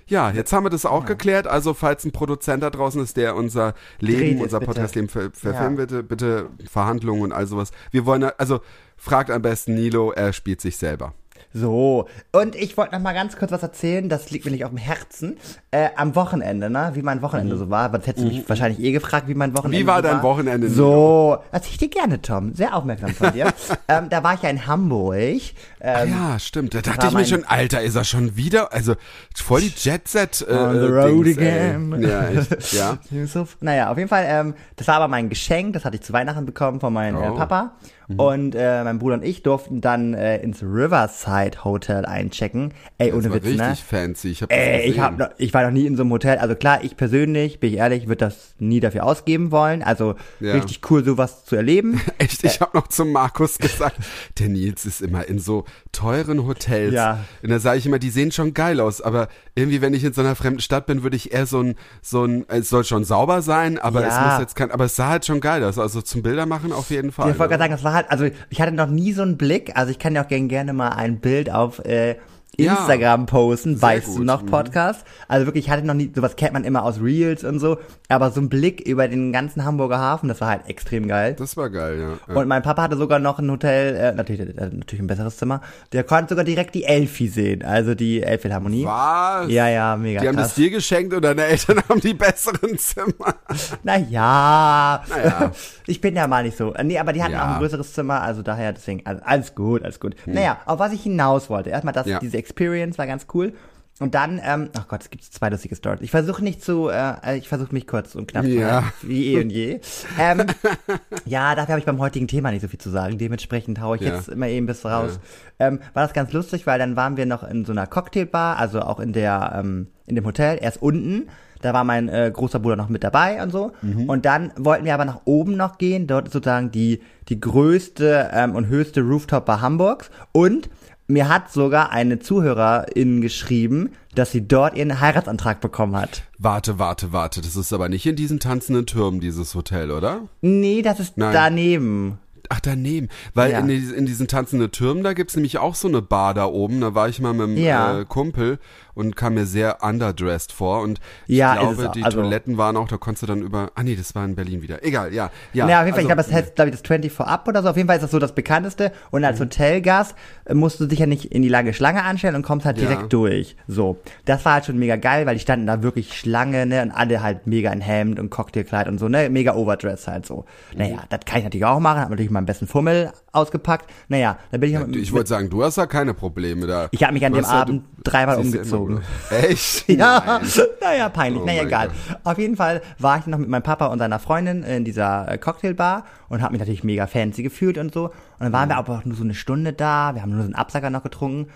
Ja, 0.07 0.31
jetzt 0.33 0.53
haben 0.53 0.65
wir 0.65 0.71
das 0.71 0.85
auch 0.87 1.05
geklärt. 1.07 1.47
Also, 1.47 1.73
falls 1.73 2.05
ein 2.05 2.11
Produzent 2.11 2.65
da 2.65 2.71
draußen 2.71 3.01
ist, 3.01 3.17
der 3.17 3.37
unser 3.37 3.75
Leben, 4.01 4.39
Dreht 4.39 4.43
unser. 4.43 4.59
Podcast-Leben 4.59 5.09
ver 5.09 5.31
verfilmen 5.33 5.79
Ja. 5.79 5.85
bitte, 5.85 6.03
bitte 6.03 6.47
Verhandlungen 6.69 7.23
und 7.23 7.33
all 7.33 7.47
sowas. 7.47 7.71
Wir 7.93 8.07
wollen, 8.07 8.25
also, 8.37 8.61
fragt 8.97 9.31
am 9.31 9.41
besten 9.41 9.75
Nilo, 9.75 10.11
er 10.11 10.33
spielt 10.33 10.61
sich 10.61 10.77
selber. 10.79 11.15
So, 11.53 12.07
und 12.33 12.55
ich 12.55 12.77
wollte 12.77 12.95
noch 12.95 13.01
mal 13.03 13.13
ganz 13.13 13.37
kurz 13.37 13.51
was 13.51 13.63
erzählen, 13.63 14.09
das 14.09 14.31
liegt 14.31 14.45
mir 14.45 14.53
nicht 14.53 14.65
auf 14.65 14.71
dem 14.71 14.79
Herzen. 14.79 15.37
Äh, 15.73 15.89
am 15.97 16.15
Wochenende, 16.15 16.71
ne? 16.71 16.91
Wie 16.95 17.03
mein 17.03 17.23
Wochenende 17.23 17.57
so 17.57 17.71
war. 17.71 17.93
Was 17.93 18.07
hättest 18.07 18.25
du 18.27 18.31
mich 18.31 18.49
wahrscheinlich 18.49 18.81
eh 18.81 18.93
gefragt, 18.93 19.27
wie 19.27 19.35
mein 19.35 19.53
Wochenende 19.57 19.79
Mhm. 19.79 19.83
Wie 19.83 19.87
war 19.87 20.01
dein 20.03 20.23
Wochenende, 20.23 20.69
So, 20.69 21.39
erzähl 21.51 21.73
ich 21.73 21.79
dir 21.79 21.89
gerne, 21.89 22.23
Tom. 22.23 22.55
Sehr 22.55 22.75
aufmerksam 22.77 23.11
von 23.15 23.33
dir. 23.33 23.53
ähm, 23.89 24.09
da 24.09 24.23
war 24.23 24.35
ich 24.35 24.43
ja 24.43 24.51
in 24.51 24.67
Hamburg. 24.67 25.41
Ähm, 25.81 26.11
ja, 26.11 26.39
stimmt. 26.39 26.75
Da 26.75 26.83
dachte 26.83 26.99
war 26.99 27.09
ich 27.09 27.15
mir 27.15 27.25
schon, 27.27 27.45
Alter, 27.45 27.83
ist 27.83 27.97
er 27.97 28.05
schon 28.05 28.37
wieder? 28.37 28.73
Also, 28.73 28.95
voll 29.35 29.63
die 29.63 29.73
Jet-Set. 29.77 30.47
Äh, 30.49 30.53
On 30.53 30.73
the 30.75 30.87
äh, 30.87 30.91
road 30.91 31.27
Dings, 31.27 31.39
again. 31.39 31.93
Ey. 31.95 32.09
Ja, 32.09 32.29
echt, 32.29 32.73
ja. 32.73 32.99
Naja, 33.61 33.91
auf 33.91 33.97
jeden 33.97 34.09
Fall, 34.09 34.25
ähm, 34.29 34.55
das 34.77 34.87
war 34.87 34.97
aber 34.97 35.09
mein 35.09 35.29
Geschenk, 35.29 35.73
das 35.75 35.85
hatte 35.85 35.97
ich 35.97 36.03
zu 36.03 36.13
Weihnachten 36.13 36.47
bekommen 36.47 36.79
von 36.81 36.93
meinem 36.93 37.17
äh, 37.21 37.29
Oh. 37.31 37.35
Papa. 37.35 37.73
Und 38.17 38.57
äh, 38.57 38.83
mein 38.83 38.99
Bruder 38.99 39.15
und 39.15 39.25
ich 39.25 39.45
durften 39.45 39.81
dann 39.81 40.15
äh, 40.15 40.39
ins 40.39 40.65
Riverside 40.65 41.40
Hotel 41.65 42.05
einchecken. 42.05 42.73
Ey, 42.99 43.09
Das 43.11 43.17
ohne 43.19 43.29
war 43.31 43.37
Witz, 43.37 43.45
richtig 43.47 43.59
ne? 43.59 43.77
fancy. 43.77 44.29
Ich 44.31 44.43
hab 44.43 44.53
Ey, 44.53 44.89
ich, 44.91 45.01
hab 45.01 45.19
noch, 45.19 45.29
ich 45.39 45.53
war 45.55 45.63
noch 45.65 45.71
nie 45.71 45.87
in 45.87 45.97
so 45.97 46.03
einem 46.03 46.13
Hotel. 46.13 46.39
Also 46.39 46.55
klar, 46.55 46.81
ich 46.85 46.97
persönlich, 46.97 47.61
bin 47.61 47.73
ich 47.73 47.79
ehrlich, 47.79 48.07
würde 48.09 48.25
das 48.27 48.55
nie 48.59 48.81
dafür 48.81 49.05
ausgeben 49.05 49.51
wollen. 49.51 49.83
Also 49.83 50.15
Ja. 50.41 50.55
richtig 50.55 50.81
cool, 50.91 51.05
sowas 51.05 51.45
zu 51.45 51.57
erleben. 51.57 52.01
Echt, 52.19 52.45
ich 52.45 52.61
habe 52.61 52.77
noch 52.77 52.89
zum 52.89 53.13
Markus 53.13 53.59
gesagt, 53.59 53.97
der 54.39 54.49
Nils 54.49 54.85
ist 54.87 55.01
immer 55.01 55.27
in 55.27 55.39
so 55.39 55.65
teuren 55.93 56.47
Hotels. 56.47 56.93
Ja. 56.95 57.21
Und 57.43 57.51
da 57.51 57.59
sage 57.59 57.79
ich 57.79 57.87
immer, 57.87 57.99
die 57.99 58.11
sehen 58.11 58.33
schon 58.33 58.55
geil 58.55 58.81
aus, 58.81 59.01
aber 59.01 59.29
irgendwie, 59.55 59.81
wenn 59.81 59.95
ich 59.95 60.05
in 60.05 60.13
so 60.13 60.21
einer 60.21 60.37
fremden 60.37 60.61
Stadt 60.61 60.87
bin, 60.87 61.03
würde 61.03 61.17
ich 61.17 61.33
eher 61.33 61.47
so 61.47 61.61
ein, 61.63 61.75
so 62.03 62.25
ein, 62.25 62.45
es 62.49 62.69
soll 62.69 62.85
schon 62.85 63.05
sauber 63.05 63.43
sein, 63.43 63.79
aber 63.79 64.07
es 64.07 64.15
Ja. 64.15 64.29
muss 64.31 64.39
jetzt 64.41 64.57
kein, 64.57 64.71
aber 64.71 64.85
es 64.85 64.97
sah 64.97 65.09
halt 65.09 65.25
schon 65.27 65.41
geil 65.41 65.65
aus. 65.65 65.79
Also 65.79 66.03
zum 66.03 66.23
Bilder 66.23 66.47
machen 66.47 66.73
auf 66.73 66.91
jeden 66.91 67.13
Fall. 67.13 67.31
Ich 67.31 67.39
wollte 67.39 67.51
gerade 67.51 67.63
sagen, 67.63 67.73
das 67.73 67.85
war 67.85 67.93
halt, 67.95 68.11
also 68.11 68.27
ich 68.49 68.61
hatte 68.61 68.73
noch 68.73 68.89
nie 68.89 69.13
so 69.13 69.23
einen 69.23 69.37
Blick. 69.39 69.73
Also 69.77 69.91
ich 69.91 69.99
kann 69.99 70.15
ja 70.15 70.25
auch 70.25 70.29
gern, 70.29 70.49
gerne 70.49 70.73
mal 70.73 70.89
ein 70.91 71.19
Bild 71.21 71.30
auf 71.51 71.79
äh. 71.85 72.17
Instagram 72.57 73.27
posten, 73.27 73.77
Sehr 73.77 73.83
weißt 73.89 74.09
du 74.09 74.17
gut, 74.19 74.27
noch, 74.27 74.43
mhm. 74.43 74.47
Podcast. 74.47 75.05
Also 75.29 75.47
wirklich, 75.47 75.67
ich 75.67 75.71
hatte 75.71 75.87
noch 75.87 75.95
nie, 75.95 76.11
sowas 76.15 76.37
kennt 76.37 76.53
man 76.53 76.65
immer 76.65 76.83
aus 76.85 77.01
Reels 77.01 77.45
und 77.45 77.59
so, 77.59 77.79
aber 78.09 78.31
so 78.31 78.41
ein 78.41 78.49
Blick 78.49 78.81
über 78.81 79.09
den 79.09 79.33
ganzen 79.33 79.65
Hamburger 79.65 79.99
Hafen, 79.99 80.29
das 80.29 80.41
war 80.41 80.49
halt 80.49 80.69
extrem 80.69 81.09
geil. 81.09 81.35
Das 81.39 81.57
war 81.57 81.71
geil, 81.71 81.99
ja. 82.01 82.35
ja. 82.35 82.41
Und 82.41 82.49
mein 82.49 82.63
Papa 82.63 82.83
hatte 82.83 82.97
sogar 82.97 83.19
noch 83.19 83.39
ein 83.39 83.51
Hotel, 83.51 83.95
äh, 83.97 84.13
natürlich, 84.13 84.41
äh, 84.41 84.71
natürlich 84.73 85.01
ein 85.01 85.07
besseres 85.07 85.37
Zimmer. 85.37 85.61
Der 85.93 86.05
konnte 86.05 86.31
sogar 86.31 86.45
direkt 86.45 86.75
die 86.75 86.85
Elfi 86.85 87.29
sehen, 87.29 87.65
also 87.65 87.95
die 87.95 88.23
Elbphilharmonie. 88.23 88.85
Was? 88.85 89.49
Ja, 89.51 89.69
ja, 89.69 89.97
mega 89.97 90.21
Die 90.21 90.29
haben 90.29 90.37
krass. 90.37 90.49
das 90.49 90.55
dir 90.55 90.71
geschenkt 90.71 91.15
und 91.15 91.23
deine 91.25 91.45
Eltern 91.45 91.81
haben 91.89 92.01
die 92.01 92.15
besseren 92.15 92.77
Zimmer. 92.79 93.35
Naja, 93.83 95.03
Naja. 95.09 95.53
ich 95.87 96.01
bin 96.01 96.17
ja 96.17 96.27
mal 96.27 96.43
nicht 96.45 96.57
so. 96.57 96.75
Nee, 96.83 96.99
aber 96.99 97.13
die 97.13 97.23
hatten 97.23 97.33
Ja. 97.33 97.45
auch 97.45 97.55
ein 97.55 97.59
größeres 97.59 97.93
Zimmer, 97.93 98.23
also 98.23 98.43
daher 98.43 98.73
deswegen, 98.73 99.03
also 99.07 99.23
alles 99.25 99.55
gut, 99.55 99.83
alles 99.83 100.01
gut. 100.01 100.15
Naja, 100.27 100.59
auf 100.67 100.79
was 100.79 100.93
ich 100.93 101.03
hinaus 101.03 101.49
wollte. 101.51 101.71
Erstmal 101.71 101.95
das, 101.95 102.07
Ja. 102.07 102.19
diese 102.19 102.39
Experience 102.55 102.99
war 102.99 103.07
ganz 103.07 103.27
cool. 103.35 103.53
Und 104.01 104.15
dann, 104.15 104.41
ähm, 104.43 104.71
ach 104.79 104.89
Gott, 104.89 105.03
es 105.03 105.11
gibt 105.11 105.25
zwei 105.25 105.51
lustige 105.51 105.77
Stories. 105.77 106.01
Ich 106.01 106.11
versuche 106.11 106.43
nicht 106.43 106.65
zu, 106.65 106.89
äh, 106.89 107.37
ich 107.37 107.49
versuche 107.49 107.75
mich 107.75 107.87
kurz 107.87 108.15
und 108.15 108.29
knapp 108.29 108.45
zu 108.47 108.51
Ja. 108.51 108.83
halten, 108.85 108.93
wie 109.03 109.35
eh 109.35 109.43
und 109.43 109.51
je. 109.51 109.81
ähm, 110.19 110.47
ja, 111.27 111.55
dafür 111.55 111.73
habe 111.73 111.81
ich 111.81 111.85
beim 111.85 111.99
heutigen 111.99 112.27
Thema 112.27 112.51
nicht 112.51 112.63
so 112.63 112.69
viel 112.69 112.81
zu 112.81 112.89
sagen. 112.89 113.19
Dementsprechend 113.19 113.79
haue 113.83 113.97
ich 113.97 114.03
Ja. 114.03 114.15
jetzt 114.15 114.31
immer 114.31 114.49
eben 114.49 114.65
bis 114.65 114.87
raus. 114.87 115.21
Ähm, 115.59 115.81
war 115.93 116.05
das 116.05 116.15
ganz 116.15 116.33
lustig, 116.33 116.67
weil 116.67 116.79
dann 116.79 116.97
waren 116.97 117.19
wir 117.19 117.27
noch 117.27 117.43
in 117.43 117.67
so 117.67 117.73
einer 117.73 117.87
Cocktailbar, 117.87 118.57
also 118.57 118.81
auch 118.81 119.01
in 119.01 119.13
der, 119.13 119.53
ähm, 119.63 119.89
in 120.07 120.15
dem 120.15 120.25
Hotel, 120.25 120.57
erst 120.63 120.81
unten. 120.81 121.29
Da 121.61 121.75
war 121.75 121.85
mein 121.85 122.09
äh, 122.09 122.31
großer 122.35 122.59
Bruder 122.59 122.77
noch 122.77 122.89
mit 122.89 123.05
dabei 123.05 123.43
und 123.43 123.51
so. 123.53 123.73
Und 124.07 124.25
dann 124.25 124.51
wollten 124.57 124.87
wir 124.87 124.95
aber 124.95 125.05
nach 125.05 125.21
oben 125.27 125.59
noch 125.59 125.77
gehen. 125.77 126.07
Dort 126.07 126.29
ist 126.29 126.33
sozusagen 126.33 126.71
die, 126.71 127.03
die 127.29 127.39
größte 127.39 128.31
ähm, 128.33 128.55
und 128.55 128.69
höchste 128.69 129.03
Rooftop-Bar 129.03 129.61
Hamburgs. 129.61 130.11
Und 130.33 130.71
mir 131.11 131.29
hat 131.29 131.53
sogar 131.53 131.91
eine 131.91 132.19
Zuhörerin 132.19 133.21
geschrieben, 133.21 133.91
dass 134.15 134.33
sie 134.33 134.47
dort 134.47 134.77
ihren 134.77 135.01
Heiratsantrag 135.01 135.61
bekommen 135.61 135.97
hat. 135.97 136.25
Warte, 136.39 136.79
warte, 136.79 137.13
warte. 137.13 137.41
Das 137.41 137.57
ist 137.57 137.73
aber 137.73 137.89
nicht 137.89 138.07
in 138.07 138.17
diesen 138.17 138.41
tanzenden 138.41 138.87
Türmen, 138.87 139.21
dieses 139.21 139.55
Hotel, 139.55 139.91
oder? 139.91 140.23
Nee, 140.41 140.83
das 140.83 141.01
ist 141.01 141.17
Nein. 141.17 141.33
daneben. 141.33 142.19
Ach, 142.61 142.71
daneben. 142.71 143.09
Weil 143.35 143.53
Ja. 143.53 143.59
in, 143.61 143.69
in 143.71 144.07
diesen 144.07 144.29
tanzenden 144.29 144.71
Türmen, 144.71 145.03
da 145.03 145.13
gibt's 145.15 145.35
nämlich 145.37 145.59
auch 145.59 145.75
so 145.75 145.89
eine 145.89 146.03
Bar 146.03 146.35
da 146.35 146.45
oben. 146.47 146.81
Da 146.81 146.95
war 146.95 147.09
ich 147.09 147.21
mal 147.21 147.33
mit 147.33 147.43
einem 147.49 147.57
Ja. 147.57 148.01
äh, 148.01 148.05
Kumpel 148.05 148.59
und 148.95 149.17
kam 149.17 149.35
mir 149.35 149.47
sehr 149.47 149.83
underdressed 149.83 150.53
vor. 150.53 150.83
Und 150.83 151.01
ich 151.27 151.37
Ja, 151.39 151.55
es 151.55 151.61
glaube, 151.77 151.91
die 151.95 152.03
Also- 152.05 152.21
Toiletten 152.21 152.59
waren 152.59 152.77
auch, 152.77 152.89
da 152.89 152.97
konntest 152.99 153.23
du 153.23 153.27
dann 153.29 153.41
über. 153.43 153.71
Ah 153.75 153.83
nee, 153.83 153.97
das 153.97 154.15
war 154.15 154.25
in 154.25 154.35
Berlin 154.35 154.63
wieder. 154.63 154.85
Egal, 154.85 155.15
ja. 155.15 155.31
Ja, 155.53 155.69
Ja, 155.69 155.81
auf 155.81 155.87
jeden 155.87 155.95
Fall, 155.97 156.05
ich 156.05 156.07
also- 156.07 156.07
glaube, 156.09 156.23
das 156.23 156.33
heißt, 156.33 156.55
glaube 156.57 156.71
ich, 156.71 156.77
das 156.77 156.87
24 156.87 157.21
Up 157.27 157.49
oder 157.49 157.63
so. 157.63 157.71
Auf 157.71 157.77
jeden 157.77 157.87
Fall 157.89 157.97
ist 157.97 158.03
das 158.03 158.11
so 158.11 158.19
das 158.19 158.35
bekannteste. 158.35 158.93
Und 159.11 159.25
als 159.25 159.41
Hotelgast 159.41 160.15
äh, 160.45 160.55
musst 160.55 160.81
du 160.81 160.87
dich 160.87 160.99
ja 160.99 161.07
nicht 161.07 161.27
in 161.27 161.43
die 161.43 161.49
lange 161.49 161.73
Schlange 161.73 162.03
anstellen 162.03 162.35
und 162.35 162.43
kommst 162.43 162.67
halt 162.67 162.79
Ja. 162.79 162.89
direkt 162.89 163.13
durch. 163.13 163.57
So. 163.69 163.97
Das 164.27 164.45
war 164.45 164.55
halt 164.55 164.67
schon 164.67 164.79
mega 164.79 164.97
geil, 164.97 165.25
weil 165.27 165.35
die 165.37 165.41
standen 165.41 165.67
da 165.67 165.83
wirklich 165.83 166.19
Schlange, 166.19 166.67
ne, 166.67 166.83
und 166.83 166.91
alle 166.91 167.23
halt 167.23 167.47
mega 167.47 167.73
in 167.73 167.81
Hemd 167.81 168.19
und 168.19 168.29
Cocktailkleid 168.31 168.89
und 168.89 168.99
so, 168.99 169.09
ne, 169.09 169.31
mega 169.31 169.55
Overdress 169.55 170.09
halt 170.09 170.27
so. 170.27 170.45
Naja, 170.77 170.97
Mhm. 170.97 171.01
das 171.09 171.21
kann 171.25 171.39
ich 171.39 171.45
natürlich 171.45 171.65
auch 171.65 171.81
machen, 171.81 172.01
hab 172.01 172.11
natürlich 172.11 172.31
meinen 172.31 172.47
besten 172.51 172.67
Fummel 172.67 173.13
ausgepackt. 173.33 173.91
Naja, 174.09 174.39
dann 174.51 174.61
bin 174.61 174.71
ich, 174.71 174.79
mit, 174.87 174.97
Ich 174.97 175.13
wollte 175.13 175.29
sagen, 175.29 175.49
du 175.51 175.63
hast 175.65 175.79
da 175.79 175.87
keine 175.87 176.15
Probleme 176.15 176.67
da. 176.67 176.89
ich 176.91 177.03
habe 177.03 177.13
mich 177.13 177.25
an 177.25 177.33
Du 177.33 177.39
dem 177.41 177.45
ja- 177.45 177.51
Abend 177.51 177.85
dreimal 178.05 178.37
siehst 178.43 178.55
ja 178.55 178.61
umgezogen. 178.61 179.01
Echt? 179.31 179.89
Ja, 179.89 180.41
naja, 180.81 181.09
peinlich. 181.09 181.43
Oh 181.43 181.47
naja, 181.47 181.63
egal. 181.63 181.89
Gott. 181.89 182.19
Auf 182.25 182.39
jeden 182.39 182.57
Fall 182.57 182.83
war 182.99 183.19
ich 183.19 183.27
noch 183.27 183.39
mit 183.39 183.49
meinem 183.49 183.63
Papa 183.63 183.87
und 183.87 183.99
seiner 183.99 184.19
Freundin 184.19 184.63
in 184.63 184.85
dieser 184.85 185.31
äh, 185.31 185.39
Cocktailbar 185.39 186.05
und 186.29 186.43
habe 186.43 186.53
mich 186.53 186.61
natürlich 186.61 186.85
mega 186.85 187.07
fancy 187.07 187.43
gefühlt 187.43 187.79
und 187.79 187.93
so. 187.95 188.05
Und 188.07 188.13
dann 188.41 188.53
waren 188.53 188.69
wir 188.69 188.77
aber 188.77 188.99
auch 188.99 189.05
nur 189.05 189.17
so 189.17 189.25
eine 189.25 189.35
Stunde 189.35 189.73
da. 189.73 190.15
Wir 190.15 190.23
haben 190.23 190.31
nur 190.31 190.41
so 190.41 190.45
einen 190.47 190.55
Absacker 190.55 190.91
noch 190.91 191.03
getrunken. 191.03 191.51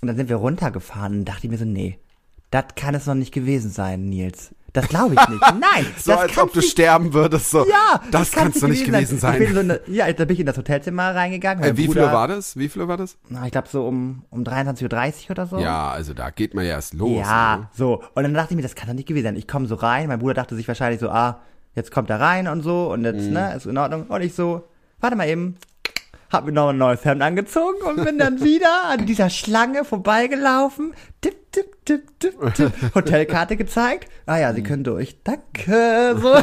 Und 0.00 0.06
dann 0.08 0.16
sind 0.16 0.28
wir 0.28 0.36
runtergefahren 0.36 1.20
und 1.20 1.24
dachte 1.24 1.46
ich 1.46 1.50
mir 1.50 1.58
so, 1.58 1.64
nee, 1.64 1.98
das 2.50 2.64
kann 2.76 2.94
es 2.94 3.06
noch 3.06 3.14
nicht 3.14 3.32
gewesen 3.34 3.70
sein, 3.70 4.08
Nils. 4.08 4.54
Das 4.74 4.86
glaube 4.88 5.14
ich 5.14 5.28
nicht. 5.28 5.40
Nein, 5.60 5.86
So 5.98 6.12
das 6.12 6.20
als 6.20 6.38
ob 6.38 6.52
du 6.52 6.60
nicht 6.60 6.70
sterben 6.70 7.14
würdest. 7.14 7.50
So. 7.50 7.66
ja, 7.66 8.00
das 8.10 8.30
kann's 8.30 8.44
kannst 8.52 8.62
du 8.62 8.68
nicht 8.68 8.84
gewesen 8.84 9.18
sein. 9.18 9.40
Ich 9.40 9.46
bin 9.48 9.54
so 9.54 9.60
eine, 9.60 9.80
ja, 9.86 10.12
da 10.12 10.24
bin 10.24 10.34
ich 10.34 10.40
in 10.40 10.46
das 10.46 10.58
Hotelzimmer 10.58 11.14
reingegangen. 11.14 11.64
Äh, 11.64 11.76
wie 11.76 11.86
Bruder, 11.86 12.04
viel 12.04 12.12
war 12.12 12.28
das? 12.28 12.56
Wie 12.56 12.68
viel 12.68 12.86
war 12.86 12.96
das? 12.98 13.16
Na, 13.30 13.46
ich 13.46 13.52
glaube 13.52 13.68
so 13.68 13.86
um, 13.86 14.24
um 14.30 14.42
23.30 14.44 15.24
Uhr 15.24 15.30
oder 15.30 15.46
so. 15.46 15.58
Ja, 15.58 15.90
also 15.90 16.12
da 16.14 16.30
geht 16.30 16.54
man 16.54 16.64
ja 16.64 16.72
erst 16.72 16.94
los. 16.94 17.18
Ja, 17.26 17.56
ne? 17.56 17.68
so. 17.74 18.02
Und 18.14 18.22
dann 18.24 18.34
dachte 18.34 18.52
ich 18.52 18.56
mir, 18.56 18.62
das 18.62 18.74
kann 18.74 18.88
doch 18.88 18.94
nicht 18.94 19.08
gewesen 19.08 19.24
sein. 19.24 19.36
Ich 19.36 19.48
komme 19.48 19.66
so 19.66 19.74
rein, 19.74 20.06
mein 20.08 20.18
Bruder 20.18 20.34
dachte 20.34 20.54
sich 20.54 20.68
wahrscheinlich 20.68 21.00
so, 21.00 21.08
ah, 21.08 21.40
jetzt 21.74 21.90
kommt 21.90 22.10
er 22.10 22.20
rein 22.20 22.46
und 22.46 22.62
so 22.62 22.92
und 22.92 23.04
jetzt, 23.04 23.26
Mhm. 23.26 23.32
ne, 23.32 23.54
ist 23.56 23.66
in 23.66 23.78
Ordnung. 23.78 24.04
Und 24.08 24.20
ich 24.20 24.34
so, 24.34 24.68
warte 25.00 25.16
mal 25.16 25.28
eben, 25.28 25.56
hab 26.30 26.44
mir 26.44 26.52
noch 26.52 26.68
ein 26.68 26.78
neues 26.78 27.04
Hemd 27.06 27.22
angezogen 27.22 27.80
und 27.88 28.04
bin 28.04 28.18
dann 28.18 28.40
wieder 28.44 28.84
an 28.90 29.06
dieser 29.06 29.30
Schlange 29.30 29.84
vorbeigelaufen. 29.84 30.92
Dip, 31.24 31.47
tipp, 31.58 31.84
tipp, 31.84 32.02
tipp, 32.18 32.54
tipp. 32.54 32.72
Hotelkarte 32.94 33.56
gezeigt. 33.56 34.08
Ah 34.26 34.38
ja, 34.38 34.52
Sie 34.52 34.62
können 34.62 34.84
durch. 34.84 35.16
Danke. 35.24 36.16
So 36.20 36.34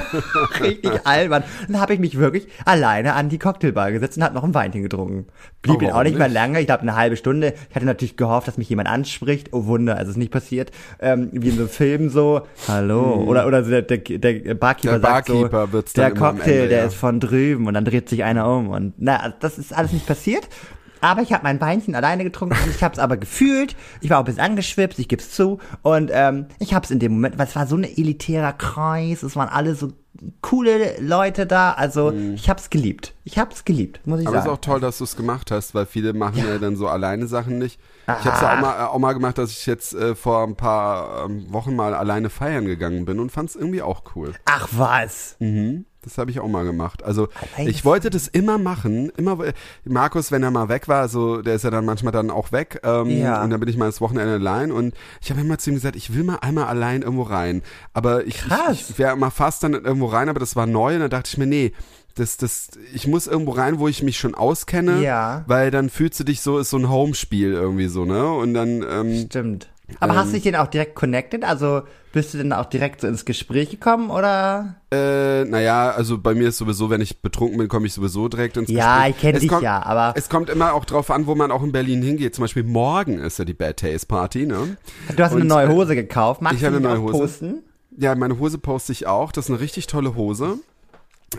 richtig 0.63 1.05
albern. 1.05 1.43
Dann 1.67 1.79
habe 1.79 1.93
ich 1.93 1.99
mich 1.99 2.17
wirklich 2.17 2.47
alleine 2.65 3.13
an 3.13 3.29
die 3.29 3.39
Cocktailbar 3.39 3.91
gesetzt 3.91 4.17
und 4.17 4.23
habe 4.23 4.35
noch 4.35 4.43
ein 4.43 4.53
Weinchen 4.53 4.83
getrunken. 4.83 5.27
Blieb 5.61 5.81
ihn 5.81 5.89
auch 5.89 5.93
warum 5.93 6.03
nicht 6.03 6.17
mehr 6.17 6.27
nicht? 6.27 6.35
lange. 6.35 6.59
Ich 6.59 6.65
glaube 6.65 6.81
eine 6.81 6.95
halbe 6.95 7.17
Stunde. 7.17 7.53
Ich 7.69 7.75
hatte 7.75 7.85
natürlich 7.85 8.17
gehofft, 8.17 8.47
dass 8.47 8.57
mich 8.57 8.69
jemand 8.69 8.89
anspricht. 8.89 9.49
Oh 9.51 9.65
Wunder, 9.65 9.97
also 9.97 10.11
ist 10.11 10.17
nicht 10.17 10.31
passiert. 10.31 10.71
Ähm, 10.99 11.29
wie 11.31 11.49
in 11.49 11.55
so 11.55 11.61
einem 11.61 11.69
Film 11.69 12.09
so. 12.09 12.41
Hallo. 12.67 13.23
Oder 13.27 13.47
oder 13.47 13.63
so 13.63 13.69
der, 13.69 13.81
der, 13.83 13.97
der 13.97 14.53
Barkeeper. 14.55 14.99
Der 14.99 15.01
sagt 15.01 15.27
Barkeeper 15.27 15.67
so, 15.67 15.73
wird's 15.73 15.93
der 15.93 16.11
Cocktail, 16.11 16.51
Ende, 16.51 16.67
der 16.69 16.79
ja. 16.79 16.85
ist 16.85 16.95
von 16.95 17.19
drüben 17.19 17.67
und 17.67 17.73
dann 17.73 17.85
dreht 17.85 18.09
sich 18.09 18.23
einer 18.23 18.47
um 18.49 18.69
und 18.69 18.93
na, 18.97 19.33
das 19.39 19.57
ist 19.57 19.73
alles 19.73 19.93
nicht 19.93 20.05
passiert. 20.05 20.47
Aber 21.01 21.21
ich 21.21 21.33
habe 21.33 21.43
mein 21.43 21.59
Weinchen 21.61 21.95
alleine 21.95 22.23
getrunken 22.23 22.55
und 22.63 22.75
ich 22.75 22.83
habe 22.83 22.93
es 22.93 22.99
aber 22.99 23.17
gefühlt. 23.17 23.75
Ich 24.01 24.09
war 24.09 24.17
auch 24.17 24.21
ein 24.23 24.25
bisschen 24.25 24.41
angeschwipst, 24.41 24.97
ich 24.99 25.07
geb's 25.07 25.31
zu. 25.31 25.59
Und 25.81 26.09
ähm, 26.13 26.47
ich 26.59 26.73
habe 26.73 26.83
es 26.85 26.91
in 26.91 26.99
dem 26.99 27.13
Moment, 27.13 27.37
weil 27.37 27.47
es 27.47 27.55
war 27.55 27.67
so 27.67 27.75
ein 27.75 27.83
elitärer 27.83 28.53
Kreis, 28.53 29.21
es 29.23 29.35
waren 29.35 29.49
alle 29.49 29.75
so 29.75 29.91
coole 30.41 30.99
Leute 31.01 31.45
da. 31.45 31.73
Also 31.73 32.11
ich 32.13 32.49
habe 32.49 32.59
es 32.59 32.69
geliebt. 32.69 33.13
Ich 33.25 33.37
habe 33.37 33.51
es 33.53 33.65
geliebt, 33.65 33.99
muss 34.05 34.19
ich 34.19 34.25
Mhm. 34.25 34.29
Aber 34.29 34.37
es 34.37 34.43
ist 34.43 34.45
sagen. 34.45 34.55
auch 34.57 34.61
toll, 34.61 34.79
dass 34.79 34.97
du 34.99 35.03
es 35.03 35.15
gemacht 35.17 35.51
hast, 35.51 35.75
weil 35.75 35.85
viele 35.85 36.13
machen 36.13 36.37
ja, 36.37 36.53
Ja. 36.53 36.57
dann 36.57 36.75
so 36.77 36.87
alleine 36.87 37.27
Sachen 37.27 37.57
nicht. 37.57 37.79
Ich 38.03 38.25
habe 38.25 38.35
es 38.35 38.41
ja 38.41 38.55
auch 38.57 38.61
mal, 38.61 38.85
auch 38.87 38.99
mal 38.99 39.13
gemacht, 39.13 39.37
dass 39.37 39.51
ich 39.51 39.65
jetzt 39.65 39.93
äh, 39.93 40.15
vor 40.15 40.43
ein 40.43 40.55
paar 40.55 41.25
ähm, 41.25 41.51
Wochen 41.51 41.75
mal 41.75 41.93
alleine 41.93 42.29
feiern 42.29 42.65
gegangen 42.65 43.03
bin 43.05 43.19
und 43.19 43.31
fand 43.31 43.49
es 43.49 43.55
irgendwie 43.55 43.81
auch 43.81 44.03
cool. 44.15 44.33
Ach 44.45 44.67
was. 44.71 45.35
Mhm. 45.39 45.85
Das 46.05 46.17
habe 46.17 46.31
ich 46.31 46.39
auch 46.39 46.47
mal 46.47 46.63
gemacht. 46.63 47.03
Also 47.03 47.27
Alleine 47.55 47.69
ich 47.69 47.83
wollte 47.83 48.09
das 48.09 48.27
immer 48.27 48.57
machen. 48.57 49.09
Immer 49.17 49.39
Markus, 49.83 50.31
wenn 50.31 50.43
er 50.43 50.51
mal 50.51 50.69
weg 50.69 50.87
war, 50.87 51.01
also 51.01 51.41
der 51.41 51.55
ist 51.55 51.63
ja 51.63 51.71
dann 51.71 51.83
manchmal 51.83 52.13
dann 52.13 52.29
auch 52.29 52.51
weg. 52.51 52.79
Ähm, 52.83 53.09
Ja. 53.09 53.43
Und 53.43 53.49
dann 53.49 53.59
bin 53.59 53.67
ich 53.67 53.75
mal 53.77 53.87
das 53.87 53.99
Wochenende 54.01 54.33
allein 54.35 54.71
und 54.71 54.93
ich 55.21 55.31
habe 55.31 55.41
immer 55.41 55.57
zu 55.57 55.71
ihm 55.71 55.75
gesagt, 55.75 55.95
ich 55.95 56.13
will 56.15 56.23
mal 56.23 56.37
einmal 56.41 56.65
allein 56.65 57.01
irgendwo 57.01 57.23
rein. 57.23 57.63
Aber 57.93 58.25
ich, 58.25 58.37
Krass. 58.37 58.71
ich, 58.73 58.89
ich 58.91 58.99
wäre 58.99 59.15
mal 59.17 59.31
fast 59.31 59.63
dann 59.63 59.73
irgendwo 59.73 60.05
rein, 60.05 60.29
aber 60.29 60.39
das 60.39 60.55
war 60.55 60.67
neu 60.67 60.93
und 60.95 61.01
dann 61.01 61.09
dachte 61.09 61.29
ich 61.31 61.37
mir, 61.37 61.47
nee. 61.47 61.73
Das, 62.17 62.37
das, 62.37 62.69
ich 62.93 63.07
muss 63.07 63.27
irgendwo 63.27 63.51
rein, 63.51 63.77
wo 63.79 63.89
ich 63.89 64.01
mich 64.01 64.17
schon 64.17 64.35
auskenne, 64.35 65.01
Ja. 65.03 65.43
weil 65.47 65.69
dann 65.69 65.89
fühlst 65.89 66.17
du 66.17 66.23
dich 66.23 66.39
so, 66.39 66.59
ist 66.59 66.69
so 66.69 66.77
ein 66.77 66.89
Homespiel 66.89 67.51
irgendwie 67.51 67.87
so, 67.87 68.05
ne? 68.05 68.31
Und 68.31 68.53
dann, 68.53 68.85
ähm, 68.89 69.25
Stimmt. 69.25 69.67
Aber 69.99 70.15
hast 70.15 70.29
du 70.29 70.33
dich 70.35 70.43
denn 70.43 70.55
auch 70.55 70.67
direkt 70.67 70.95
connected? 70.95 71.43
Also 71.43 71.81
bist 72.15 72.33
du 72.33 72.37
denn 72.39 72.51
auch 72.53 72.65
direkt 72.65 73.01
so 73.01 73.07
ins 73.07 73.25
Gespräch 73.25 73.69
gekommen 73.69 74.09
oder? 74.09 74.75
Äh, 74.91 75.43
naja, 75.45 75.91
also 75.91 76.17
bei 76.17 76.33
mir 76.33 76.47
ist 76.49 76.57
sowieso, 76.57 76.89
wenn 76.89 77.01
ich 77.01 77.21
betrunken 77.21 77.57
bin, 77.59 77.67
komme 77.67 77.85
ich 77.85 77.93
sowieso 77.93 78.27
direkt 78.27 78.57
ins 78.57 78.69
Ja, 78.71 78.95
Gespräch. 78.95 79.09
ich 79.15 79.21
kenn 79.21 79.35
Es 79.35 79.41
dich 79.41 79.49
kommt, 79.49 79.61
ja, 79.63 79.83
aber- 79.83 80.13
Es 80.17 80.29
kommt 80.29 80.49
immer 80.49 80.73
auch 80.73 80.85
drauf 80.85 81.11
an, 81.11 81.27
wo 81.27 81.35
man 81.35 81.51
auch 81.51 81.61
in 81.61 81.71
Berlin 81.71 82.01
hingeht. 82.01 82.33
Zum 82.33 82.43
Beispiel 82.43 82.63
morgen 82.63 83.19
ist 83.19 83.37
ja 83.37 83.45
die 83.45 83.53
Bad 83.53 83.77
Taste 83.77 84.07
Party, 84.07 84.45
ne? 84.45 84.77
Du 85.15 85.23
hast 85.23 85.33
eine 85.33 85.41
Und, 85.41 85.47
neue 85.47 85.67
äh, 85.67 85.69
Hose 85.73 85.93
gekauft. 85.95 86.41
Magst 86.41 86.55
ich 86.55 86.61
du 86.61 86.67
habe 86.67 86.77
eine 86.77 86.87
neue 86.87 87.01
Hose. 87.01 87.19
posten? 87.19 87.63
Ja, 87.97 88.15
meine 88.15 88.39
Hose 88.39 88.57
poste 88.57 88.91
ich 88.93 89.05
auch. 89.07 89.31
Das 89.31 89.45
ist 89.45 89.51
eine 89.51 89.59
richtig 89.59 89.87
tolle 89.87 90.15
Hose. 90.15 90.57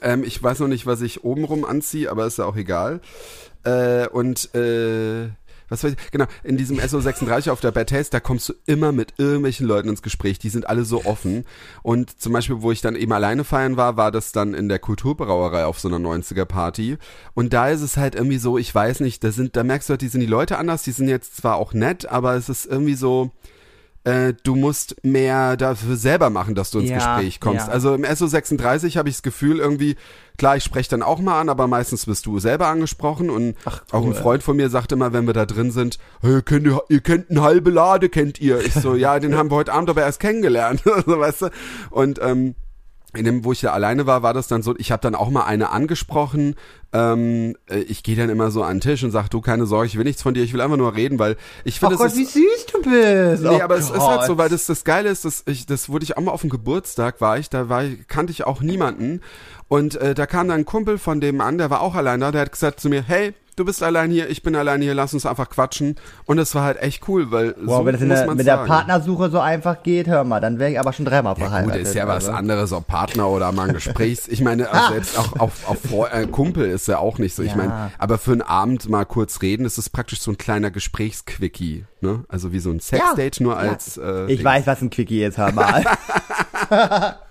Ähm, 0.02 0.24
ich 0.24 0.42
weiß 0.42 0.60
noch 0.60 0.68
nicht, 0.68 0.86
was 0.86 1.00
ich 1.00 1.24
obenrum 1.24 1.64
anziehe, 1.64 2.10
aber 2.10 2.26
ist 2.26 2.38
ja 2.38 2.44
auch 2.44 2.56
egal. 2.56 3.00
Äh, 3.64 4.06
und 4.08 4.54
äh, 4.54 5.28
was 5.68 5.82
weiß 5.84 5.92
ich, 5.92 6.10
genau, 6.10 6.26
in 6.44 6.56
diesem 6.56 6.78
SO36 6.78 7.50
auf 7.50 7.60
der 7.60 7.72
Bad 7.72 7.88
Taste, 7.88 8.10
da 8.12 8.20
kommst 8.20 8.48
du 8.48 8.54
immer 8.66 8.92
mit 8.92 9.14
irgendwelchen 9.18 9.66
Leuten 9.66 9.88
ins 9.88 10.02
Gespräch, 10.02 10.38
die 10.38 10.48
sind 10.48 10.68
alle 10.68 10.84
so 10.84 11.04
offen. 11.04 11.44
Und 11.82 12.20
zum 12.20 12.32
Beispiel, 12.32 12.62
wo 12.62 12.72
ich 12.72 12.80
dann 12.80 12.96
eben 12.96 13.12
alleine 13.12 13.44
feiern 13.44 13.76
war, 13.76 13.96
war 13.96 14.10
das 14.12 14.32
dann 14.32 14.54
in 14.54 14.68
der 14.68 14.78
Kulturbrauerei 14.78 15.64
auf 15.64 15.78
so 15.80 15.88
einer 15.88 15.98
90er-Party. 15.98 16.98
Und 17.34 17.52
da 17.52 17.68
ist 17.70 17.80
es 17.82 17.96
halt 17.96 18.14
irgendwie 18.14 18.38
so, 18.38 18.58
ich 18.58 18.74
weiß 18.74 19.00
nicht, 19.00 19.24
da 19.24 19.32
sind, 19.32 19.56
da 19.56 19.64
merkst 19.64 19.88
du 19.88 19.92
halt, 19.92 20.02
die 20.02 20.08
sind 20.08 20.20
die 20.20 20.26
Leute 20.26 20.58
anders, 20.58 20.82
die 20.82 20.92
sind 20.92 21.08
jetzt 21.08 21.36
zwar 21.36 21.56
auch 21.56 21.72
nett, 21.72 22.06
aber 22.06 22.34
es 22.34 22.48
ist 22.48 22.66
irgendwie 22.66 22.94
so, 22.94 23.30
äh, 24.04 24.34
du 24.44 24.54
musst 24.54 24.96
mehr 25.04 25.56
dafür 25.56 25.96
selber 25.96 26.30
machen, 26.30 26.54
dass 26.54 26.70
du 26.70 26.78
ins 26.78 26.90
Ja, 26.90 27.16
Gespräch 27.16 27.40
kommst. 27.40 27.66
ja. 27.66 27.72
Also 27.72 27.92
im 27.94 28.04
SO36 28.04 28.96
habe 28.96 29.08
ich 29.08 29.16
das 29.16 29.22
Gefühl 29.22 29.58
irgendwie, 29.58 29.96
klar, 30.36 30.56
ich 30.56 30.64
spreche 30.64 30.90
dann 30.90 31.02
auch 31.02 31.20
mal 31.20 31.40
an, 31.40 31.48
aber 31.48 31.66
meistens 31.66 32.06
bist 32.06 32.26
du 32.26 32.38
selber 32.38 32.68
angesprochen 32.68 33.30
und 33.30 33.56
auch 33.90 34.02
ein 34.02 34.08
cool. 34.08 34.14
Freund 34.14 34.42
von 34.42 34.56
mir 34.56 34.68
sagte 34.70 34.94
immer, 34.94 35.12
wenn 35.12 35.26
wir 35.26 35.34
da 35.34 35.46
drin 35.46 35.70
sind, 35.70 35.98
hey, 36.20 36.42
kennt 36.42 36.66
ihr, 36.66 36.82
ihr 36.88 37.00
kennt 37.00 37.30
einen 37.30 37.42
halbe 37.42 37.70
Lade, 37.70 38.08
kennt 38.08 38.40
ihr? 38.40 38.60
Ich 38.60 38.74
so, 38.74 38.94
ja, 38.94 39.18
den 39.18 39.36
haben 39.36 39.50
wir 39.50 39.56
heute 39.56 39.72
Abend 39.72 39.90
aber 39.90 40.02
erst 40.02 40.20
kennengelernt, 40.20 40.84
weißt 40.86 41.42
du? 41.42 41.50
Und 41.90 42.20
ähm, 42.22 42.54
in 43.16 43.24
dem, 43.24 43.44
wo 43.44 43.52
ich 43.52 43.60
da 43.60 43.72
alleine 43.72 44.06
war, 44.06 44.22
war 44.22 44.34
das 44.34 44.46
dann 44.46 44.62
so, 44.62 44.74
ich 44.76 44.92
habe 44.92 45.00
dann 45.00 45.14
auch 45.14 45.30
mal 45.30 45.44
eine 45.44 45.70
angesprochen. 45.70 46.54
Ähm, 46.92 47.56
äh, 47.68 47.78
ich 47.78 48.02
gehe 48.02 48.16
dann 48.16 48.28
immer 48.28 48.50
so 48.50 48.62
an 48.62 48.76
den 48.76 48.80
Tisch 48.80 49.02
und 49.04 49.10
sag, 49.10 49.28
du, 49.28 49.40
keine 49.40 49.66
Sorge, 49.66 49.86
ich 49.86 49.96
will 49.96 50.04
nichts 50.04 50.22
von 50.22 50.34
dir, 50.34 50.42
ich 50.42 50.52
will 50.52 50.60
einfach 50.60 50.76
nur 50.76 50.94
reden, 50.94 51.18
weil 51.18 51.36
ich 51.64 51.76
Oh 51.82 51.86
finde, 51.86 51.96
Gott, 51.96 52.08
es 52.08 52.16
wie 52.16 52.22
ist, 52.22 52.34
süß 52.34 52.66
du 52.72 52.82
bist. 52.82 53.42
Nee, 53.42 53.48
oh 53.48 53.62
aber 53.62 53.76
es 53.76 53.90
ist 53.90 53.98
halt 54.00 54.22
so, 54.22 54.28
Gott. 54.28 54.38
weil 54.38 54.48
das 54.50 54.66
das 54.66 54.84
Geile 54.84 55.08
ist, 55.08 55.24
dass 55.24 55.42
ich, 55.46 55.66
das 55.66 55.88
wurde 55.88 56.04
ich 56.04 56.16
auch 56.16 56.22
mal 56.22 56.32
auf 56.32 56.42
dem 56.42 56.50
Geburtstag, 56.50 57.20
war 57.20 57.38
ich, 57.38 57.48
da 57.48 57.68
war 57.68 57.84
ich, 57.84 58.06
kannte 58.06 58.32
ich 58.32 58.44
auch 58.44 58.60
niemanden. 58.60 59.20
Und 59.68 59.96
äh, 59.96 60.14
da 60.14 60.26
kam 60.26 60.48
dann 60.48 60.60
ein 60.60 60.64
Kumpel 60.64 60.96
von 60.98 61.20
dem 61.20 61.40
an, 61.40 61.58
der 61.58 61.70
war 61.70 61.80
auch 61.80 61.94
allein 61.94 62.20
da, 62.20 62.30
der 62.30 62.42
hat 62.42 62.52
gesagt 62.52 62.78
zu 62.80 62.88
mir, 62.88 63.02
hey, 63.02 63.34
du 63.56 63.64
bist 63.64 63.82
allein 63.82 64.10
hier, 64.12 64.28
ich 64.28 64.42
bin 64.44 64.54
allein 64.54 64.80
hier, 64.80 64.94
lass 64.94 65.12
uns 65.12 65.26
einfach 65.26 65.48
quatschen. 65.48 65.96
Und 66.26 66.36
das 66.36 66.54
war 66.54 66.62
halt 66.62 66.80
echt 66.80 67.08
cool, 67.08 67.32
weil 67.32 67.56
Wow, 67.64 67.78
so 67.78 67.86
wenn 67.86 67.92
das 67.94 68.02
in 68.02 68.08
muss 68.08 68.18
der, 68.18 68.26
man 68.28 68.36
mit 68.36 68.46
der. 68.46 68.58
Partnersuche 68.58 69.28
so 69.30 69.40
einfach 69.40 69.82
geht, 69.82 70.06
hör 70.06 70.22
mal, 70.22 70.40
dann 70.40 70.60
wäre 70.60 70.70
ich 70.70 70.78
aber 70.78 70.92
schon 70.92 71.04
dreimal 71.04 71.32
Ja, 71.36 71.46
verheiratet. 71.46 71.72
gut, 71.80 71.82
ist 71.82 71.94
ja 71.94 72.06
was 72.06 72.26
also. 72.26 72.32
anderes, 72.32 72.72
ob 72.72 72.86
Partner 72.86 73.28
oder 73.28 73.50
mal 73.50 73.66
ein 73.68 73.74
Gesprächs. 73.74 74.28
Ich 74.28 74.40
meine, 74.40 74.70
also 74.72 74.92
selbst 74.92 75.18
auch 75.18 75.32
auf, 75.40 75.68
auf 75.68 76.12
äh, 76.12 76.26
Kumpel 76.28 76.66
ist 76.68 76.86
ja 76.86 76.98
auch 76.98 77.18
nicht 77.18 77.34
so. 77.34 77.42
Ich 77.42 77.50
Ja. 77.52 77.56
meine, 77.56 77.90
aber 77.98 78.18
für 78.18 78.32
einen 78.32 78.42
Abend 78.42 78.88
mal 78.88 79.04
kurz 79.04 79.42
reden, 79.42 79.64
das 79.64 79.78
ist 79.78 79.88
praktisch 79.90 80.20
so 80.20 80.30
ein 80.30 80.38
kleiner 80.38 80.70
Gesprächsquickie, 80.70 81.86
ne? 82.02 82.22
Also 82.28 82.52
wie 82.52 82.60
so 82.60 82.70
ein 82.70 82.78
Sexdate, 82.78 83.42
nur 83.42 83.56
als. 83.56 83.96
Äh, 83.96 84.26
Ich 84.30 84.36
Ding. 84.36 84.44
weiß, 84.44 84.66
was 84.68 84.80
ein 84.80 84.90
Quickie 84.90 85.24
ist, 85.24 85.38
hör 85.38 85.50
mal. 85.50 85.82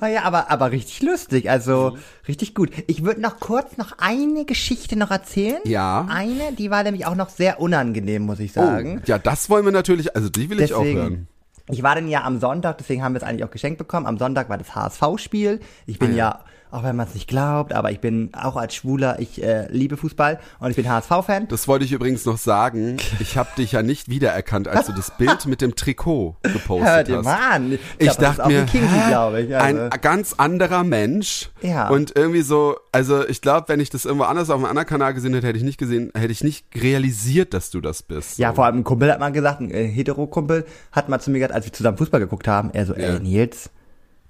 naja, 0.00 0.22
aber, 0.24 0.50
aber 0.50 0.70
richtig 0.72 1.02
lustig, 1.02 1.50
also 1.50 1.96
richtig 2.28 2.54
gut. 2.54 2.70
Ich 2.86 3.04
würde 3.04 3.20
noch 3.20 3.40
kurz 3.40 3.76
noch 3.76 3.92
eine 3.98 4.44
Geschichte 4.44 4.96
noch 4.96 5.10
erzählen. 5.10 5.60
Ja. 5.64 6.06
Eine, 6.08 6.52
die 6.52 6.70
war 6.70 6.82
nämlich 6.82 7.06
auch 7.06 7.14
noch 7.14 7.28
sehr 7.28 7.60
unangenehm, 7.60 8.22
muss 8.22 8.40
ich 8.40 8.52
Oh, 8.52 8.60
sagen. 8.60 9.02
ja, 9.06 9.18
das 9.18 9.48
wollen 9.50 9.64
wir 9.64 9.72
natürlich, 9.72 10.14
also 10.16 10.28
die 10.28 10.50
will 10.50 10.60
ich 10.60 10.74
auch 10.74 10.84
hören. 10.84 11.28
Ich 11.70 11.82
war 11.82 11.94
denn 11.94 12.08
ja 12.08 12.24
am 12.24 12.40
Sonntag, 12.40 12.78
deswegen 12.78 13.02
haben 13.04 13.12
wir 13.14 13.18
es 13.18 13.22
eigentlich 13.22 13.44
auch 13.44 13.50
geschenkt 13.50 13.78
bekommen. 13.78 14.06
Am 14.06 14.18
Sonntag 14.18 14.48
war 14.48 14.58
das 14.58 14.74
HSV-Spiel. 14.74 15.60
Ich 15.86 15.98
bin 15.98 16.10
Ah, 16.12 16.14
ja. 16.14 16.16
ja. 16.16 16.44
Auch 16.72 16.82
wenn 16.82 16.96
man 16.96 17.06
es 17.06 17.14
nicht 17.14 17.28
glaubt, 17.28 17.72
aber 17.72 17.92
ich 17.92 18.00
bin 18.00 18.30
auch 18.34 18.56
als 18.56 18.74
Schwuler, 18.74 19.18
ich 19.20 19.42
äh, 19.42 19.66
liebe 19.70 19.96
Fußball 19.96 20.40
und 20.58 20.70
ich 20.70 20.76
bin 20.76 20.88
HSV-Fan. 20.88 21.48
Das 21.48 21.68
wollte 21.68 21.84
ich 21.84 21.92
übrigens 21.92 22.24
noch 22.24 22.38
sagen. 22.38 22.96
Ich 23.20 23.36
habe 23.36 23.50
dich 23.56 23.72
ja 23.72 23.82
nicht 23.82 24.08
wiedererkannt, 24.08 24.68
als 24.68 24.86
du 24.86 24.92
das 24.92 25.16
Bild 25.16 25.46
mit 25.46 25.60
dem 25.60 25.74
Trikot 25.76 26.36
gepostet 26.42 26.88
Hör 26.88 27.04
dir 27.04 27.16
hast. 27.18 27.24
mal 27.24 27.52
an. 27.52 27.78
Ich 27.98 28.08
ist 28.08 28.16
dachte 28.22 28.48
mir, 28.48 28.60
ein 28.60 28.66
Kinky, 28.66 28.86
ich. 28.86 29.56
Also. 29.56 29.80
ein 29.80 29.90
ganz 30.00 30.32
anderer 30.36 30.82
Mensch. 30.82 31.50
Ja. 31.60 31.88
Und 31.90 32.16
irgendwie 32.16 32.42
so, 32.42 32.76
also 32.90 33.26
ich 33.28 33.40
glaube, 33.42 33.68
wenn 33.68 33.78
ich 33.80 33.90
das 33.90 34.04
irgendwo 34.04 34.24
anders 34.24 34.50
auf 34.50 34.56
einem 34.56 34.64
anderen 34.64 34.88
Kanal 34.88 35.14
gesehen 35.14 35.34
hätte, 35.34 35.46
hätte 35.46 35.58
ich 35.58 35.64
nicht 35.64 35.78
gesehen, 35.78 36.10
hätte 36.16 36.32
ich 36.32 36.42
nicht 36.42 36.66
realisiert, 36.74 37.54
dass 37.54 37.70
du 37.70 37.80
das 37.80 38.02
bist. 38.02 38.38
Ja, 38.38 38.48
So. 38.50 38.56
vor 38.56 38.64
allem 38.66 38.78
ein 38.78 38.84
Kumpel 38.84 39.12
hat 39.12 39.20
mal 39.20 39.30
gesagt, 39.30 39.60
ein 39.60 39.70
äh, 39.70 39.86
Hetero-Kumpel 39.86 40.64
hat 40.90 41.08
mal 41.08 41.20
zu 41.20 41.30
mir 41.30 41.38
gesagt, 41.38 41.54
als 41.54 41.66
wir 41.66 41.72
zusammen 41.72 41.98
Fußball 41.98 42.20
geguckt 42.20 42.48
haben, 42.48 42.70
er 42.72 42.86
so, 42.86 42.94
Ja. 42.94 43.14
ey 43.14 43.20
Nils, 43.20 43.70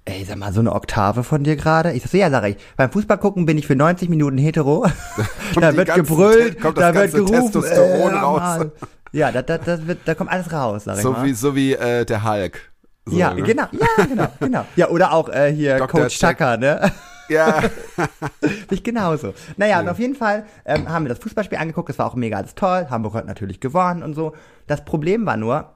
ey, 0.04 0.24
sag 0.24 0.36
mal, 0.36 0.52
so 0.52 0.60
eine 0.60 0.72
Oktave 0.72 1.22
von 1.24 1.44
dir 1.44 1.56
gerade? 1.56 1.92
Ich 1.92 2.04
so, 2.04 2.16
ja, 2.16 2.30
sag 2.30 2.44
ich, 2.44 2.56
beim 2.76 2.90
Fußball 2.90 3.18
gucken 3.18 3.46
bin 3.46 3.58
ich 3.58 3.66
für 3.66 3.76
90 3.76 4.08
Minuten 4.08 4.38
hetero. 4.38 4.86
da 5.54 5.76
wird 5.76 5.94
gebrüllt, 5.94 6.58
da 6.76 6.94
wird 6.94 7.12
gerufen. 7.12 7.52
Testosteron 7.52 8.12
äh, 8.12 8.16
raus. 8.16 8.66
Ja, 9.12 9.30
da, 9.30 9.42
da, 9.42 9.58
das 9.58 9.86
wird, 9.86 10.00
da 10.04 10.14
kommt 10.14 10.30
alles 10.30 10.52
raus, 10.52 10.84
sag 10.84 10.96
ich 10.96 11.02
So 11.02 11.12
mal. 11.12 11.24
wie, 11.24 11.34
so 11.34 11.54
wie 11.54 11.74
äh, 11.74 12.04
der 12.04 12.24
Hulk. 12.24 12.72
So, 13.04 13.16
ja, 13.16 13.34
ne? 13.34 13.42
genau, 13.42 13.64
ja, 13.72 14.04
genau, 14.04 14.28
genau. 14.38 14.64
Ja, 14.76 14.88
oder 14.88 15.12
auch 15.12 15.28
äh, 15.28 15.52
hier 15.52 15.76
Dr. 15.78 16.02
Coach. 16.02 16.18
Tucker, 16.18 16.56
ne? 16.56 16.92
Ja, 17.28 17.62
Ich 18.70 18.82
genauso. 18.82 19.34
Naja, 19.56 19.80
und 19.80 19.88
auf 19.88 19.98
jeden 19.98 20.14
Fall 20.14 20.46
ähm, 20.64 20.88
haben 20.88 21.04
wir 21.04 21.08
das 21.08 21.18
Fußballspiel 21.18 21.58
angeguckt, 21.58 21.88
das 21.88 21.98
war 21.98 22.06
auch 22.06 22.14
mega 22.14 22.36
alles 22.36 22.54
toll. 22.54 22.86
Hamburg 22.90 23.14
hat 23.14 23.26
natürlich 23.26 23.60
gewonnen 23.60 24.02
und 24.02 24.14
so. 24.14 24.34
Das 24.66 24.84
Problem 24.84 25.26
war 25.26 25.36
nur, 25.36 25.74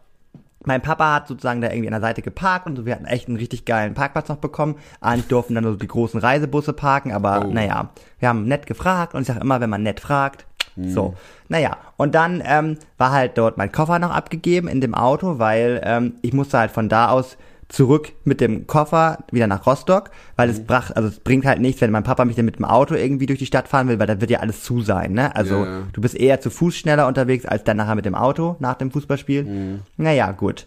mein 0.67 0.83
Papa 0.83 1.15
hat 1.15 1.29
sozusagen 1.29 1.61
da 1.61 1.69
irgendwie 1.69 1.89
an 1.89 1.93
der 1.93 2.01
Seite 2.01 2.23
geparkt 2.23 2.67
und 2.67 2.77
so, 2.77 2.85
wir 2.87 2.95
hatten 2.95 3.07
echt 3.07 3.29
einen 3.29 3.37
richtig 3.39 3.65
geilen 3.65 3.95
Parkplatz 3.95 4.29
noch 4.29 4.37
bekommen. 4.37 4.77
Eigentlich 5.01 5.29
durften 5.29 5.55
dann 5.55 5.65
so 5.65 5.75
die 5.75 5.87
großen 5.87 6.21
Reisebusse 6.21 6.73
parken, 6.73 7.13
aber 7.13 7.45
Oh. 7.47 7.51
naja, 7.53 7.91
wir 8.19 8.29
haben 8.29 8.45
nett 8.45 8.67
gefragt 8.67 9.15
und 9.15 9.23
ich 9.23 9.27
sage 9.29 9.41
immer, 9.41 9.61
wenn 9.61 9.71
man 9.71 9.83
nett 9.83 10.01
fragt, 10.01 10.45
so. 10.79 11.15
Naja, 11.49 11.79
und 11.97 12.15
dann 12.15 12.43
ähm, 12.45 12.77
war 12.99 13.11
halt 13.11 13.39
dort 13.39 13.57
mein 13.57 13.73
Koffer 13.73 13.99
noch 13.99 14.11
abgegeben 14.11 14.69
in 14.69 14.83
dem 14.83 14.95
Auto, 14.95 15.39
weil 15.39 15.81
ähm, 15.85 16.17
ich 16.21 16.35
musste 16.35 16.59
halt 16.59 16.71
von 16.71 16.91
da 16.91 17.09
aus 17.09 17.39
zurück 17.69 18.13
mit 18.25 18.41
dem 18.41 18.67
Koffer 18.67 19.25
wieder 19.33 19.47
nach 19.49 19.67
Rostock, 19.67 20.11
weil 20.37 20.49
es 20.49 20.65
bracht, 20.65 20.97
also 20.97 21.09
es 21.09 21.19
bringt 21.19 21.45
halt 21.45 21.61
nichts, 21.61 21.81
wenn 21.81 21.91
mein 21.91 22.05
Papa 22.05 22.25
mich 22.25 22.37
dann 22.37 22.45
mit 22.45 22.57
dem 22.59 22.65
Auto 22.65 22.95
irgendwie 22.95 23.27
durch 23.27 23.41
die 23.41 23.47
Stadt 23.47 23.67
fahren 23.67 23.89
will, 23.89 23.99
weil 23.99 24.07
dann 24.07 24.21
wird 24.21 24.31
ja 24.31 24.39
alles 24.39 24.63
zu 24.63 24.83
sein, 24.83 25.13
ne? 25.13 25.35
Also 25.35 25.65
Ja, 25.65 25.83
du 25.93 26.01
bist 26.01 26.15
eher 26.15 26.41
zu 26.41 26.51
Fuß 26.51 26.77
schneller 26.77 27.07
unterwegs 27.09 27.45
als 27.45 27.65
dann 27.65 27.77
nachher 27.77 27.97
mit 27.97 28.05
dem 28.05 28.15
Auto 28.15 28.55
nach 28.61 28.75
dem 28.75 28.91
Fußballspiel. 28.93 29.81
Naja, 29.97 30.31
gut. 30.33 30.67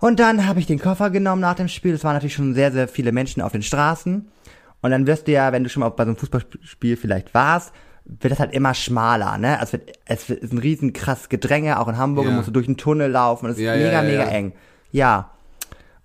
Und 0.00 0.20
dann 0.20 0.46
habe 0.46 0.60
ich 0.60 0.66
den 0.66 0.78
Koffer 0.78 1.10
genommen 1.10 1.42
nach 1.42 1.56
dem 1.56 1.68
Spiel. 1.68 1.92
Es 1.94 2.04
waren 2.04 2.14
natürlich 2.14 2.34
schon 2.34 2.54
sehr, 2.54 2.70
sehr 2.72 2.88
viele 2.88 3.12
Menschen 3.12 3.42
auf 3.42 3.52
den 3.52 3.62
Straßen. 3.62 4.28
Und 4.80 4.90
dann 4.90 5.06
wirst 5.06 5.26
du 5.26 5.32
ja, 5.32 5.50
wenn 5.52 5.64
du 5.64 5.68
schon 5.70 5.80
mal 5.80 5.88
bei 5.88 6.04
so 6.04 6.10
einem 6.10 6.16
Fußballspiel 6.16 6.96
vielleicht 6.96 7.34
warst, 7.34 7.72
wird 8.04 8.30
das 8.32 8.38
halt 8.38 8.54
immer 8.54 8.72
schmaler, 8.74 9.36
ne? 9.36 9.58
Also 9.60 9.76
es, 10.06 10.28
wird, 10.30 10.38
es 10.38 10.42
ist 10.44 10.52
ein 10.52 10.58
riesen 10.58 10.92
krass 10.94 11.28
Gedränge, 11.28 11.78
auch 11.80 11.88
in 11.88 11.98
Hamburg, 11.98 12.26
Ja. 12.26 12.30
musst 12.30 12.48
du 12.48 12.52
durch 12.52 12.66
einen 12.66 12.76
Tunnel 12.78 13.10
laufen, 13.10 13.50
es 13.50 13.56
ist 13.58 13.62
Ja, 13.62 13.74
mega, 13.76 14.00
mega 14.02 14.24
eng. 14.24 14.52
Ja. 14.92 15.32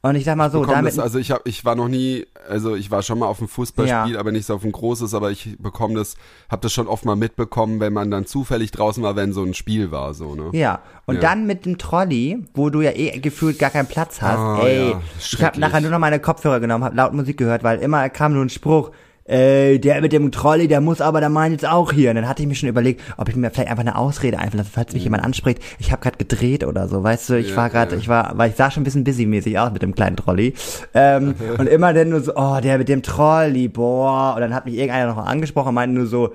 Und 0.06 0.16
ich 0.16 0.26
sag 0.26 0.36
mal 0.36 0.52
so, 0.52 0.66
damit, 0.66 0.92
das, 0.92 1.00
also 1.00 1.18
ich 1.18 1.32
habe, 1.32 1.44
ich 1.46 1.64
war 1.64 1.76
noch 1.76 1.88
nie, 1.88 2.26
also 2.50 2.76
ich 2.76 2.92
war 2.92 3.02
schon 3.04 3.20
mal 3.20 3.26
auf 3.28 3.40
einem 3.40 3.48
Fußballspiel, 3.48 4.14
Ja. 4.14 4.20
aber 4.20 4.34
nicht 4.34 4.46
so 4.46 4.54
auf 4.56 4.66
ein 4.66 4.72
großes, 4.74 5.14
aber 5.14 5.32
ich 5.32 5.56
bekomme 5.60 5.96
das, 5.96 6.16
habe 6.50 6.62
das 6.62 6.74
schon 6.74 6.88
oft 6.88 7.06
mal 7.06 7.16
mitbekommen, 7.16 7.80
wenn 7.80 7.94
man 7.94 8.12
dann 8.12 8.26
zufällig 8.26 8.72
draußen 8.72 9.02
war, 9.02 9.16
wenn 9.16 9.32
so 9.32 9.44
ein 9.44 9.54
Spiel 9.54 9.92
war, 9.92 10.14
so 10.14 10.36
ne. 10.36 10.50
Ja, 10.52 10.82
und 11.06 11.16
Ja. 11.16 11.22
dann 11.22 11.48
mit 11.48 11.66
dem 11.66 11.78
Trolley, 11.78 12.44
wo 12.54 12.70
du 12.70 12.82
ja 12.82 12.92
eh 12.92 13.18
gefühlt 13.20 13.60
gar 13.60 13.70
keinen 13.70 13.88
Platz 13.88 14.22
hast. 14.22 14.40
Ah, 14.40 14.60
ey, 14.66 14.90
ja, 14.92 15.02
ich 15.18 15.42
habe 15.42 15.58
nachher 15.62 15.80
nur 15.80 15.92
noch 15.92 16.00
meine 16.00 16.20
Kopfhörer 16.20 16.60
genommen, 16.60 16.84
habe 16.84 16.98
laut 16.98 17.14
Musik 17.14 17.38
gehört, 17.38 17.64
weil 17.64 17.80
immer 17.80 18.10
kam 18.10 18.34
nur 18.34 18.44
ein 18.44 18.50
Spruch. 18.50 18.92
Ey, 19.26 19.80
der 19.80 20.02
mit 20.02 20.12
dem 20.12 20.32
Trolley, 20.34 20.68
der 20.68 20.82
muss 20.82 21.00
aber 21.00 21.22
der 21.22 21.30
meint 21.30 21.54
jetzt 21.54 21.66
auch 21.66 21.94
hier. 21.94 22.10
Und 22.10 22.18
dann 22.18 22.28
hatte 22.28 22.42
ich 22.42 22.48
mir 22.48 22.56
schon 22.56 22.68
überlegt, 22.68 23.02
ob 23.16 23.30
ich 23.30 23.36
mir 23.38 23.50
vielleicht 23.52 23.70
einfach 23.70 23.84
eine 23.84 23.98
Ausrede 23.98 24.38
einfallen 24.38 24.58
lasse, 24.58 24.72
falls 24.74 24.94
mich 24.94 25.04
jemand 25.04 25.24
anspricht. 25.24 25.62
Ich 25.80 25.92
habe 25.94 26.02
gerade 26.02 26.18
gedreht 26.18 26.66
oder 26.66 26.90
so, 26.90 27.04
weißt 27.04 27.30
du, 27.30 27.34
ich 27.36 27.48
Mhm. 27.48 27.52
Ja, 27.52 27.58
war 27.58 27.70
gerade, 27.70 27.92
ja. 27.94 28.02
ich 28.02 28.08
war, 28.10 28.38
weil 28.38 28.50
ich 28.50 28.56
sah 28.58 28.70
schon 28.70 28.82
ein 28.82 28.84
bisschen 28.84 29.06
busymäßig 29.06 29.58
aus 29.60 29.72
mit 29.72 29.82
dem 29.82 29.96
kleinen 29.96 30.18
Trolley. 30.18 30.54
Ähm, 30.94 31.36
und 31.58 31.68
immer 31.68 31.94
dann 31.94 32.10
nur 32.10 32.20
so, 32.22 32.34
oh, 32.36 32.60
der 32.62 32.78
mit 32.78 32.90
dem 32.90 33.02
Trolley, 33.02 33.70
boah. 33.70 34.34
Und 34.36 34.42
dann 34.42 34.54
hat 34.54 34.66
mich 34.66 34.76
irgendeiner 34.76 35.14
noch 35.14 35.26
angesprochen 35.26 35.70
und 35.70 35.76
meinte 35.76 35.96
nur 35.96 36.08
so, 36.08 36.34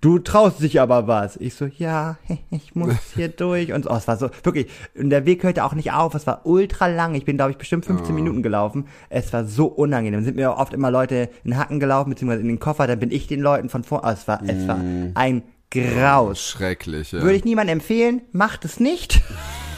du 0.00 0.18
traust 0.18 0.60
dich 0.62 0.80
aber 0.80 1.06
was. 1.06 1.36
Ich 1.36 1.54
so, 1.54 1.66
ja, 1.66 2.16
ich 2.50 2.74
muss 2.74 2.94
hier 3.14 3.28
durch. 3.36 3.72
Und 3.72 3.84
so, 3.84 3.90
oh, 3.90 3.96
es 3.96 4.06
war 4.08 4.16
so, 4.16 4.30
wirklich, 4.42 4.68
und 4.98 5.10
der 5.10 5.26
Weg 5.26 5.42
hörte 5.42 5.64
auch 5.64 5.74
nicht 5.74 5.92
auf, 5.92 6.14
es 6.14 6.26
war 6.26 6.46
ultra 6.46 6.86
lang. 6.86 7.14
Ich 7.14 7.24
bin, 7.24 7.36
glaube 7.36 7.50
ich, 7.52 7.58
bestimmt 7.58 7.84
15 7.86 8.14
Minuten 8.14 8.42
gelaufen. 8.42 8.86
Es 9.08 9.32
war 9.32 9.44
so 9.44 9.66
unangenehm. 9.66 10.18
Dann 10.18 10.24
sind 10.24 10.36
mir 10.36 10.56
oft 10.56 10.72
immer 10.72 10.90
Leute 10.90 11.28
in 11.44 11.50
den 11.52 11.58
Hacken 11.58 11.80
gelaufen, 11.80 12.10
beziehungsweise 12.10 12.42
in 12.42 12.48
den 12.48 12.60
Koffer, 12.60 12.86
dann 12.86 12.98
bin 13.00 13.10
ich 13.10 13.26
den 13.26 13.40
Leuten 13.40 13.68
von 13.68 13.84
vor, 13.84 14.02
oh, 14.04 14.08
es 14.10 14.26
war, 14.28 14.40
es 14.46 14.66
war 14.68 14.80
ein 15.14 15.42
Graus. 15.72 16.40
Schrecklich, 16.40 17.12
ja. 17.12 17.22
Würde 17.22 17.36
ich 17.36 17.44
niemandem 17.44 17.78
empfehlen, 17.78 18.22
macht 18.32 18.64
es 18.64 18.80
nicht. 18.80 19.22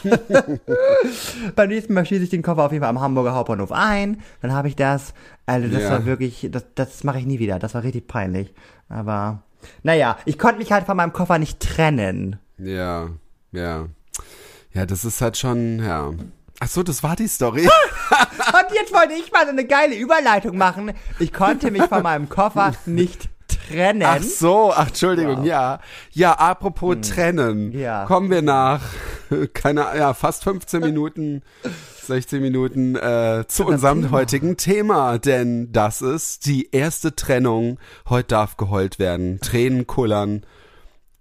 Beim 1.55 1.69
nächsten 1.69 1.95
Mal 1.95 2.07
schließe 2.07 2.25
ich 2.25 2.31
den 2.31 2.43
Koffer 2.43 2.65
auf 2.65 2.73
jeden 2.73 2.83
Fall 2.83 2.91
am 2.91 3.01
Hamburger 3.01 3.35
Hauptbahnhof 3.35 3.73
ein. 3.73 4.21
Dann 4.41 4.53
habe 4.53 4.69
ich 4.69 4.77
das. 4.77 5.15
Also 5.47 5.69
das 5.69 5.83
Ja. 5.83 5.91
war 5.91 6.07
wirklich, 6.07 6.49
das, 6.51 6.65
das 6.75 7.05
mache 7.05 7.19
ich 7.19 7.27
nie 7.27 7.39
wieder. 7.39 7.59
Das 7.59 7.75
war 7.75 7.83
richtig 7.83 8.07
peinlich. 8.09 8.53
Aber 8.89 9.43
naja, 9.83 10.19
ich 10.25 10.39
konnte 10.39 10.59
mich 10.59 10.73
halt 10.73 10.87
von 10.87 10.97
meinem 10.97 11.13
Koffer 11.13 11.39
nicht 11.39 11.61
trennen. 11.61 12.39
Ja, 12.59 13.09
ja. 13.53 13.87
Ja, 14.73 14.87
das 14.87 15.05
ist 15.05 15.21
halt 15.21 15.37
schon, 15.37 15.81
ja. 15.85 16.13
Ach 16.61 16.69
so, 16.69 16.83
das 16.83 17.03
war 17.03 17.17
die 17.17 17.29
Story. 17.29 17.63
Und 17.69 18.75
jetzt 18.75 18.93
wollte 18.93 19.15
ich 19.15 19.33
mal 19.33 19.45
so 19.45 19.51
eine 19.51 19.67
geile 19.67 19.97
Überleitung 19.97 20.57
machen. 20.57 20.93
Ich 21.19 21.33
konnte 21.33 21.71
mich 21.71 21.83
von 21.85 22.03
meinem 22.03 22.29
Koffer 22.29 22.73
nicht 22.87 23.29
trennen. 23.69 24.03
Ach 24.07 24.23
so, 24.23 24.73
ach, 24.73 24.89
Entschuldigung, 24.89 25.45
ja. 25.45 25.81
Ja, 26.13 26.33
apropos 26.33 26.97
trennen. 27.03 27.73
Hm. 27.73 27.79
Ja. 27.79 28.05
Kommen 28.07 28.31
wir 28.31 28.43
nach, 28.43 28.83
keine, 29.55 29.87
ja, 29.97 30.15
fast 30.15 30.45
15 30.45 30.81
Minuten, 30.85 31.43
16 32.03 32.43
Minuten 32.43 32.97
äh, 32.97 33.45
zu 33.47 33.67
unserem 33.67 34.03
Thema. 34.03 34.13
heutigen 34.13 34.57
Thema. 34.57 35.19
Denn 35.19 35.73
das 35.73 36.03
ist 36.03 36.47
die 36.47 36.71
erste 36.73 37.15
Trennung. 37.15 37.79
Heute 38.09 38.29
darf 38.29 38.57
geheult 38.57 38.99
werden. 38.99 39.41
Tränen 39.41 39.87
kullern. 39.87 40.43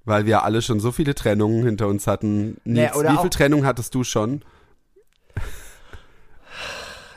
Weil 0.04 0.26
wir 0.26 0.44
alle 0.44 0.64
schon 0.64 0.80
so 0.80 0.92
viele 0.92 1.14
Trennungen 1.14 1.64
hinter 1.64 1.88
uns 1.88 2.08
hatten. 2.08 2.58
Nils, 2.64 2.96
oder 2.96 3.14
wie 3.14 3.18
viele 3.18 3.30
Trennungen 3.30 3.66
hattest 3.68 3.94
du 3.94 4.04
schon? 4.04 4.42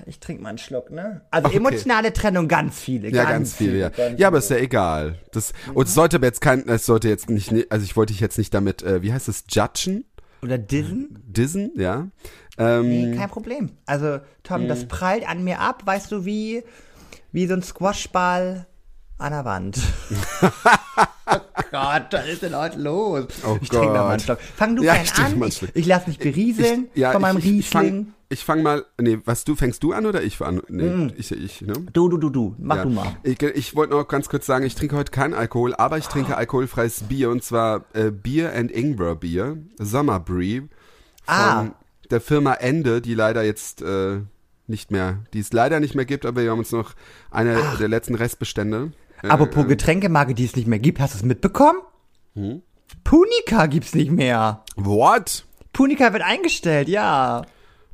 Ich 0.06 0.20
trinke 0.20 0.42
mal 0.42 0.50
einen 0.50 0.58
Schluck, 0.58 0.90
ne? 0.90 1.23
Also 1.30 1.49
Okay. 1.49 1.56
emotionale 1.56 2.12
Trennung, 2.12 2.46
ganz 2.49 2.78
viele. 2.80 3.08
Ja, 3.11 3.25
ganz, 3.25 3.54
viele, 3.54 3.78
ja. 3.78 3.88
ganz 3.88 4.18
Ja, 4.20 4.28
aber 4.28 4.38
ist 4.38 4.50
ja 4.50 4.56
egal. 4.58 5.18
Das, 5.32 5.52
und 5.73 5.88
es 5.88 5.94
sollte 5.94 6.16
aber 6.16 6.26
jetzt 6.26 6.40
kein, 6.40 6.68
es 6.68 6.84
sollte 6.87 7.08
jetzt 7.08 7.30
nicht, 7.30 7.52
also 7.70 7.84
ich 7.84 7.96
wollte 7.96 8.12
dich 8.12 8.20
jetzt 8.20 8.37
nicht 8.38 8.52
damit, 8.52 8.82
äh, 8.82 9.02
wie 9.02 9.12
heißt 9.12 9.28
es, 9.28 9.44
judgen? 9.49 10.04
Oder 10.42 10.58
Dissen? 10.58 11.23
Dissen, 11.26 11.73
ja. 11.76 12.08
Ähm, 12.58 12.88
Nee, 12.88 13.16
kein 13.16 13.30
Problem. 13.30 13.70
Also, 13.87 14.20
Tom, 14.42 14.64
Mhm. 14.64 14.68
das 14.68 14.87
prallt 14.87 15.26
an 15.26 15.42
mir 15.42 15.58
ab, 15.61 15.82
weißt 15.87 16.12
du, 16.12 16.25
wie, 16.26 16.62
wie 17.32 17.46
so 17.46 17.54
ein 17.54 17.62
Squashball 17.62 18.66
an 19.16 19.32
der 19.32 19.44
Wand. 19.46 19.78
oh 21.26 21.38
Gott, 21.70 22.06
was 22.11 22.26
ist 22.28 22.42
denn 22.42 22.54
heute 22.56 22.78
los? 22.78 23.26
Oh 23.46 23.56
ich 23.61 23.68
trinke 23.68 23.87
noch 23.87 23.94
mal 23.94 24.00
einen 24.11 24.16
Gott. 24.18 24.23
Schluck. 24.23 24.38
Fang 24.56 24.76
du 24.76 24.82
Ja, 24.82 24.96
ich 25.02 25.11
trinke 25.12 25.42
an. 25.44 25.49
Ich, 25.49 25.62
ich 25.75 25.87
lass 25.87 26.06
mich 26.06 26.18
berieseln 26.18 26.88
ja, 26.94 27.12
von 27.12 27.23
meinem 27.23 27.38
ich, 27.38 27.46
ich, 27.46 27.58
ich 27.61 27.68
fang, 27.70 27.82
Riesling. 27.84 28.12
Ich 28.35 28.45
fang 28.45 28.62
mal, 28.62 28.85
nee, 29.00 29.19
was 29.25 29.45
du, 29.45 29.57
fängst 29.57 29.83
du 29.83 29.93
an 29.93 30.05
oder 30.07 30.23
ich 30.23 30.41
an? 30.43 30.61
Nee, 30.69 31.12
ich, 31.17 31.33
ich, 31.33 31.62
ne? 31.62 31.73
Du, 31.93 32.09
du, 32.09 32.19
du, 32.19 32.29
du. 32.31 32.55
Mach 32.59 32.76
Ja. 32.76 32.83
du 32.85 32.91
mal. 32.91 33.17
Ich, 33.23 33.41
ich 33.43 33.75
wollte 33.75 33.95
noch 33.95 34.07
ganz 34.07 34.29
kurz 34.29 34.45
sagen, 34.45 34.67
ich 34.67 34.75
trinke 34.75 34.97
heute 34.97 35.11
keinen 35.11 35.33
Alkohol, 35.35 35.75
aber 35.75 35.97
ich 35.99 36.07
trinke 36.07 36.37
alkoholfreies 36.37 37.04
Bier 37.04 37.30
und 37.30 37.43
zwar 37.43 37.85
äh, 37.95 38.11
Bier 38.11 38.52
and 38.54 38.71
Ingwer 38.71 39.17
Bier, 39.17 39.56
Summer 39.78 40.21
Brew 40.21 40.63
von 41.25 41.35
Ah. 41.35 41.67
der 42.11 42.21
Firma 42.21 42.52
Ende, 42.54 43.00
die 43.00 43.15
leider 43.15 43.43
jetzt 43.43 43.80
äh, 43.82 44.19
nicht 44.67 44.91
mehr, 44.91 45.19
die 45.32 45.41
es 45.41 45.52
leider 45.52 45.80
nicht 45.80 45.95
mehr 45.95 46.04
gibt, 46.04 46.26
aber 46.26 46.43
wir 46.43 46.50
haben 46.50 46.58
uns 46.58 46.73
noch 46.73 46.93
eine 47.30 47.56
der 47.80 47.89
letzten 47.89 48.15
Restbestände. 48.15 48.93
Äh, 49.23 49.28
Apropos 49.28 49.67
Getränkemarke, 49.67 50.35
die 50.35 50.45
es 50.45 50.56
nicht 50.56 50.67
mehr 50.69 50.78
gibt, 50.78 51.00
hast 51.00 51.15
du 51.15 51.19
es 51.19 51.25
mitbekommen? 51.25 51.78
Hm? 52.35 52.63
Punika 53.04 53.67
gibt's 53.67 53.95
nicht 53.95 54.11
mehr. 54.11 54.63
What? 54.76 55.45
Punika 55.73 56.13
wird 56.13 56.23
eingestellt, 56.23 56.89
ja. 56.89 57.45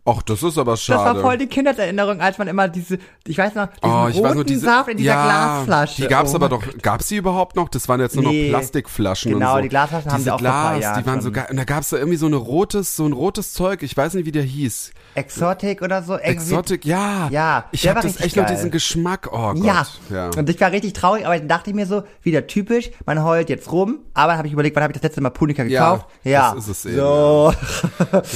Ach, 0.05 0.23
das 0.23 0.43
ist 0.43 0.57
aber 0.59 0.73
Das 0.73 0.83
schade. 0.83 1.17
war 1.17 1.23
voll 1.23 1.39
die 1.39 1.47
Kindheitserinnerung, 1.47 2.21
als 2.21 2.39
man 2.39 2.49
immer 2.49 2.69
diese, 2.69 2.99
ich 3.27 3.37
weiß 3.39 3.55
noch, 3.55 3.69
diesen 3.69 3.81
Oh, 3.83 4.07
ich 4.09 4.17
roten 4.17 4.29
weiß 4.29 4.35
nur 4.35 4.45
diese 4.45 4.61
Saft 4.67 4.89
in 4.89 4.97
dieser 4.97 5.11
ja, 5.13 5.25
Glasflasche. 5.25 6.03
Die 6.03 6.09
gab's 6.09 6.33
Oh 6.33 6.37
aber 6.37 6.49
doch. 6.49 6.63
Gab's 6.83 7.09
die 7.09 7.17
überhaupt 7.17 7.57
noch? 7.57 7.69
Das 7.69 7.89
waren 7.89 8.01
jetzt 8.01 8.17
nur 8.17 8.25
Nee. 8.25 8.45
noch 8.51 8.59
Plastikflaschen 8.59 9.33
Genau, 9.33 9.51
und 9.53 9.57
so. 9.59 9.63
die 9.63 9.69
Glasflaschen 9.69 10.11
haben 10.11 10.17
Diese 10.19 10.25
sie 10.25 10.31
auch 10.33 10.41
vor 10.41 10.49
ein 10.49 10.53
paar 10.53 10.79
Glas, 10.79 10.99
die 10.99 11.07
waren 11.07 11.21
so 11.21 11.33
geil. 11.33 11.47
Und 11.51 11.57
da 11.57 11.65
gab's 11.65 11.91
da 11.91 11.97
irgendwie 11.99 12.17
so 12.17 12.27
eine 12.27 12.37
rotes, 12.37 12.97
so 12.97 13.05
ein 13.07 13.13
rotes 13.13 13.53
Zeug. 13.53 13.83
Ich 13.83 13.97
weiß 13.97 14.15
nicht, 14.15 14.27
wie 14.27 14.33
der 14.33 14.43
hieß. 14.43 14.93
Exotic 15.15 15.83
oder 15.83 16.03
so. 16.03 16.17
Exotic, 16.17 16.85
ja. 16.85 17.29
Ja, 17.31 17.65
Ich 17.73 17.83
der 17.83 17.91
hab 17.91 17.97
war 17.97 18.03
das 18.03 18.21
echt 18.21 18.37
noch 18.37 18.47
diesen 18.47 18.71
Geschmack. 18.71 19.29
Oh 19.33 19.53
Gott. 19.55 19.65
Ja. 19.65 19.87
ja. 20.11 20.31
Und 20.37 20.49
ich 20.49 20.61
war 20.61 20.71
richtig 20.73 20.93
traurig, 20.93 21.27
aber 21.27 21.37
dann 21.37 21.49
dachte 21.49 21.71
ich 21.71 21.77
mir 21.77 21.87
so, 21.87 22.05
wieder 22.23 22.47
typisch, 22.47 22.91
man 23.07 23.23
heult 23.25 23.51
jetzt 23.51 23.71
rum, 23.73 23.99
aber 24.15 24.29
dann 24.33 24.39
habe 24.39 24.47
ich 24.49 24.53
überlegt, 24.55 24.77
wann 24.77 24.83
habe 24.85 24.93
ich 24.93 24.99
das 24.99 25.03
letzte 25.03 25.21
Mal 25.21 25.31
Punika 25.31 25.65
Ja, 25.65 25.91
gekauft? 25.95 26.07
Ja, 26.25 26.55
das 26.55 26.65
ist 26.69 26.71
es 26.71 26.87
eben, 26.87 26.97
So, 26.97 27.53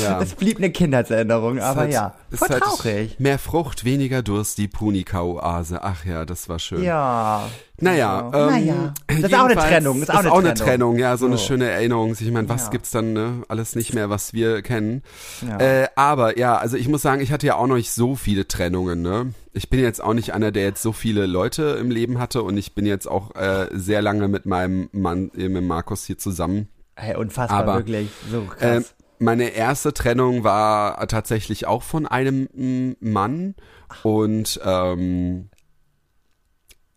Ja. 0.03 0.21
es 0.23 0.35
blieb 0.35 0.59
eine 0.59 0.71
Kindheitserinnerung, 0.71 1.54
aber 1.61 1.81
halt- 1.83 1.93
ja, 1.93 2.15
ist 2.31 2.39
voll 2.39 2.49
halt 2.49 2.63
traurig. 2.63 3.19
Mehr 3.21 3.39
Frucht, 3.39 3.85
weniger 3.85 4.23
Durst, 4.23 4.59
die 4.59 4.69
Punika-Oase. 4.69 5.83
Ach 5.83 6.05
ja, 6.05 6.25
das 6.25 6.49
war 6.49 6.59
schön. 6.59 6.83
Ja. 6.83 7.49
Naja, 7.81 8.31
Ja. 8.33 8.47
ähm, 8.49 8.53
Naja. 8.53 8.95
Das 9.09 9.19
ist 9.19 9.35
auch 9.35 9.45
eine 9.45 9.55
Trennung, 9.57 10.01
Ist 10.03 10.11
auch, 10.15 10.39
eine, 10.39 10.55
Trennung. 10.55 10.97
ja, 10.99 11.17
so, 11.17 11.27
eine 11.27 11.37
So. 11.37 11.45
schöne 11.47 11.69
Erinnerung. 11.69 12.13
Ich 12.13 12.31
meine, 12.31 12.49
was 12.49 12.65
Ja. 12.67 12.71
gibt's 12.71 12.91
dann, 12.93 13.13
ne? 13.13 13.43
Alles 13.49 13.75
nicht 13.75 13.95
mehr, 13.95 14.11
was 14.11 14.33
wir 14.33 14.63
kennen. 14.63 15.03
Ja. 15.47 15.59
Äh, 15.59 15.89
aber 15.97 16.39
ja, 16.39 16.57
also 16.57 16.77
ich 16.77 16.89
muss 16.89 17.03
sagen, 17.03 17.21
ich 17.21 17.33
hatte 17.33 17.47
ja 17.47 17.57
auch 17.57 17.67
noch 17.67 17.77
nicht 17.77 17.91
so 17.91 18.15
viele 18.15 18.47
Trennungen, 18.47 19.03
ne? 19.03 19.35
Ich 19.53 19.71
bin 19.71 19.81
jetzt 19.81 20.03
auch 20.03 20.15
nicht 20.15 20.33
einer, 20.35 20.53
der 20.53 20.63
jetzt 20.65 20.83
so 20.83 20.93
viele 20.93 21.27
Leute 21.27 21.77
im 21.81 21.91
Leben 21.91 22.19
hatte 22.19 22.43
und 22.43 22.57
ich 22.57 22.75
bin 22.75 22.87
jetzt 22.87 23.07
auch 23.09 23.35
äh, 23.35 23.69
sehr 23.73 24.03
lange 24.03 24.29
mit 24.29 24.47
meinem 24.47 24.89
Mann, 24.93 25.31
äh, 25.37 25.49
mit 25.49 25.65
Markus 25.65 26.05
hier 26.05 26.19
zusammen. 26.19 26.69
Hey, 26.97 27.17
unfassbar, 27.17 27.59
Aber, 27.59 27.75
wirklich, 27.77 28.09
so 28.31 28.43
krass. 28.43 28.59
Ähm, 28.61 28.85
meine 29.19 29.51
erste 29.51 29.93
Trennung 29.95 30.45
war 30.45 31.07
tatsächlich 31.09 31.67
auch 31.67 31.83
von 31.83 32.07
einem 32.07 32.49
mm, 32.55 32.93
Mann 33.01 33.55
und 34.03 34.61
ähm, 34.65 35.49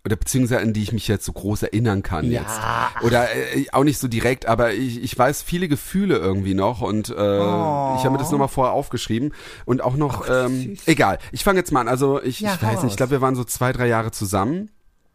oder 0.05 0.15
beziehungsweise 0.15 0.61
an 0.61 0.71
die 0.71 0.83
ich 0.83 0.93
mich 0.93 1.07
jetzt 1.09 1.25
so 1.25 1.33
groß 1.33 1.63
erinnern 1.63 2.01
kann 2.01 2.31
Ja. 2.31 2.41
jetzt. 2.41 3.05
Oder 3.05 3.27
äh, 3.35 3.65
auch 3.73 3.83
nicht 3.83 3.97
so 3.99 4.07
direkt, 4.07 4.45
aber 4.45 4.73
ich, 4.73 5.03
ich 5.03 5.17
weiß 5.17 5.43
viele 5.43 5.67
Gefühle 5.67 6.15
irgendwie 6.15 6.53
noch 6.53 6.81
und 6.81 7.09
äh, 7.09 7.13
Oh. 7.13 7.95
ich 7.97 8.03
habe 8.05 8.11
mir 8.11 8.17
das 8.17 8.31
nochmal 8.31 8.47
vorher 8.47 8.73
aufgeschrieben 8.73 9.33
und 9.65 9.81
auch 9.83 9.95
noch, 9.97 10.23
Ach, 10.29 10.45
ähm, 10.45 10.77
egal, 10.85 11.19
ich 11.33 11.43
fange 11.43 11.59
jetzt 11.59 11.71
mal 11.73 11.81
an, 11.81 11.87
also 11.89 12.21
ich, 12.23 12.39
Ja, 12.39 12.53
ich 12.55 12.63
weiß 12.63 12.83
nicht, 12.83 12.91
ich 12.93 12.97
glaube 12.97 13.11
wir 13.11 13.21
waren 13.21 13.35
so 13.35 13.43
zwei, 13.43 13.73
drei 13.73 13.87
Jahre 13.87 14.11
zusammen. 14.11 14.71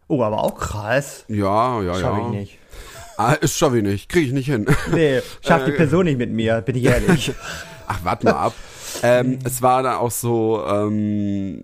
oh, 0.08 0.22
aber 0.22 0.42
auch 0.44 0.58
krass. 0.58 1.24
Ja, 1.28 1.80
ja, 1.80 1.94
Schau 1.94 2.16
ja. 2.18 2.22
ich 2.26 2.28
nicht. 2.28 2.58
Ah, 3.16 3.32
ist 3.34 3.56
schaffe 3.58 3.78
ich 3.78 3.82
nicht, 3.84 4.08
kriege 4.08 4.26
ich 4.26 4.32
nicht 4.32 4.46
hin. 4.46 4.66
Nee, 4.92 5.20
schafft 5.46 5.66
Äh, 5.68 5.70
die 5.72 5.76
Person 5.76 6.04
nicht 6.06 6.18
mit 6.18 6.30
mir, 6.30 6.60
bin 6.62 6.76
ich 6.76 6.84
ehrlich. 6.84 7.32
Ach, 7.86 8.00
warte 8.04 8.26
mal 8.26 8.32
ab. 8.32 8.54
ähm, 9.02 9.38
es 9.44 9.62
war 9.62 9.82
da 9.82 9.96
auch 9.98 10.10
so, 10.10 10.64
ähm, 10.66 11.62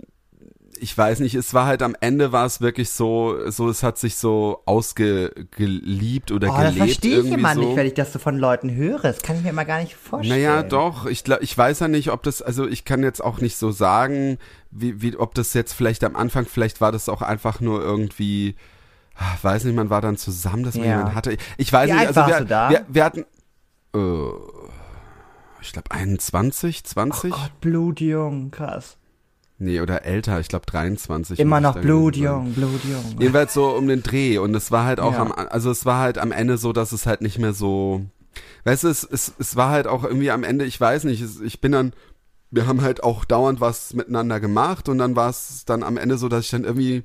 ich 0.80 0.96
weiß 0.96 1.20
nicht, 1.20 1.34
es 1.34 1.54
war 1.54 1.66
halt 1.66 1.82
am 1.82 1.96
Ende 2.00 2.30
war 2.32 2.46
es 2.46 2.61
wirklich 2.61 2.90
so, 2.90 3.37
so 3.50 3.68
es 3.68 3.82
hat 3.82 3.98
sich 3.98 4.14
so 4.16 4.62
ausgeliebt 4.64 6.30
oder 6.30 6.48
Oh, 6.48 6.56
das 6.61 6.74
gelebt 6.74 6.78
verstehe 6.78 7.20
ich 7.20 7.32
immer 7.32 7.54
so. 7.54 7.61
nicht, 7.61 7.76
wenn 7.76 7.87
ich 7.87 7.94
das 7.94 8.12
so 8.12 8.18
von 8.18 8.38
Leuten 8.38 8.74
höre. 8.74 9.00
Das 9.00 9.18
kann 9.22 9.37
ich 9.37 9.42
mir 9.42 9.50
immer 9.50 9.64
gar 9.64 9.80
nicht 9.80 9.94
vorstellen. 9.96 10.40
Naja, 10.40 10.62
doch. 10.62 11.06
Ich, 11.06 11.24
ich 11.40 11.56
weiß 11.58 11.80
ja 11.80 11.88
nicht, 11.88 12.11
ob 12.11 12.22
das, 12.22 12.42
also 12.42 12.66
ich 12.66 12.84
kann 12.84 13.02
jetzt 13.02 13.22
auch 13.22 13.40
nicht 13.40 13.56
so 13.56 13.70
sagen, 13.70 14.38
wie, 14.70 15.02
wie, 15.02 15.16
ob 15.16 15.34
das 15.34 15.54
jetzt 15.54 15.72
vielleicht 15.72 16.04
am 16.04 16.14
Anfang, 16.16 16.46
vielleicht 16.46 16.80
war 16.80 16.92
das 16.92 17.08
auch 17.08 17.22
einfach 17.22 17.61
nur 17.61 17.82
irgendwie, 17.82 18.54
weiß 19.42 19.64
nicht, 19.64 19.74
man 19.74 19.90
war 19.90 20.00
dann 20.00 20.16
zusammen, 20.16 20.62
dass 20.62 20.74
man 20.76 20.85
Ja. 20.85 20.90
jemanden 20.92 21.14
hatte. 21.14 21.37
Ich 21.57 21.72
weiß 21.72 21.88
Wie 21.88 21.92
nicht, 21.92 22.00
alt 22.00 22.09
also 22.09 22.20
warst 22.20 22.33
wir, 22.33 22.38
du 22.40 22.46
da? 22.46 22.70
wir, 22.70 22.87
wir 22.88 23.04
hatten, 23.04 23.24
äh, 23.94 24.31
ich 25.61 25.72
glaube 25.72 25.90
21, 25.90 26.85
20. 26.85 27.33
Oh 27.33 27.37
Gott, 27.37 27.61
blutjung, 27.61 28.50
krass. 28.50 28.96
Nee, 29.61 29.81
oder 29.81 30.04
älter, 30.04 30.38
ich 30.38 30.46
glaube 30.46 30.66
23. 30.66 31.38
Immer 31.40 31.61
noch 31.61 31.76
blutjung, 31.81 32.52
blutjung. 32.52 33.16
Jedenfalls 33.18 33.54
so 33.54 33.70
um 33.70 33.88
den 33.88 34.04
Dreh 34.04 34.38
und 34.38 34.54
es 34.54 34.70
war 34.70 34.85
halt 34.85 35.00
auch 35.00 35.14
Ja. 35.14 35.22
am, 35.22 35.33
also 35.33 35.72
es 35.72 35.85
war 35.85 35.98
halt 35.98 36.16
am 36.18 36.31
Ende 36.31 36.59
so, 36.59 36.72
dass 36.72 36.92
es 36.92 37.07
halt 37.07 37.22
nicht 37.22 37.40
mehr 37.40 37.52
so, 37.52 38.02
weißt 38.64 38.85
du, 38.85 38.88
es, 38.88 39.02
es, 39.02 39.33
es 39.40 39.57
war 39.57 39.70
halt 39.70 39.88
auch 39.88 40.04
irgendwie 40.04 40.31
am 40.31 40.44
Ende, 40.44 40.64
ich 40.64 40.81
weiß 40.81 41.02
nicht, 41.04 41.20
es, 41.20 41.40
ich 41.40 41.61
bin 41.61 41.72
dann, 41.72 41.92
wir 42.52 42.68
haben 42.68 42.83
halt 42.83 43.02
auch 43.02 43.24
dauernd 43.24 43.61
was 43.61 43.94
miteinander 43.94 44.38
gemacht 44.38 44.88
und 44.88 44.98
dann 44.98 45.16
war 45.16 45.28
es 45.28 45.64
dann 45.64 45.83
am 45.83 45.96
Ende 45.96 46.18
so, 46.18 46.28
dass 46.28 46.44
ich 46.44 46.50
dann 46.50 46.62
irgendwie 46.62 47.02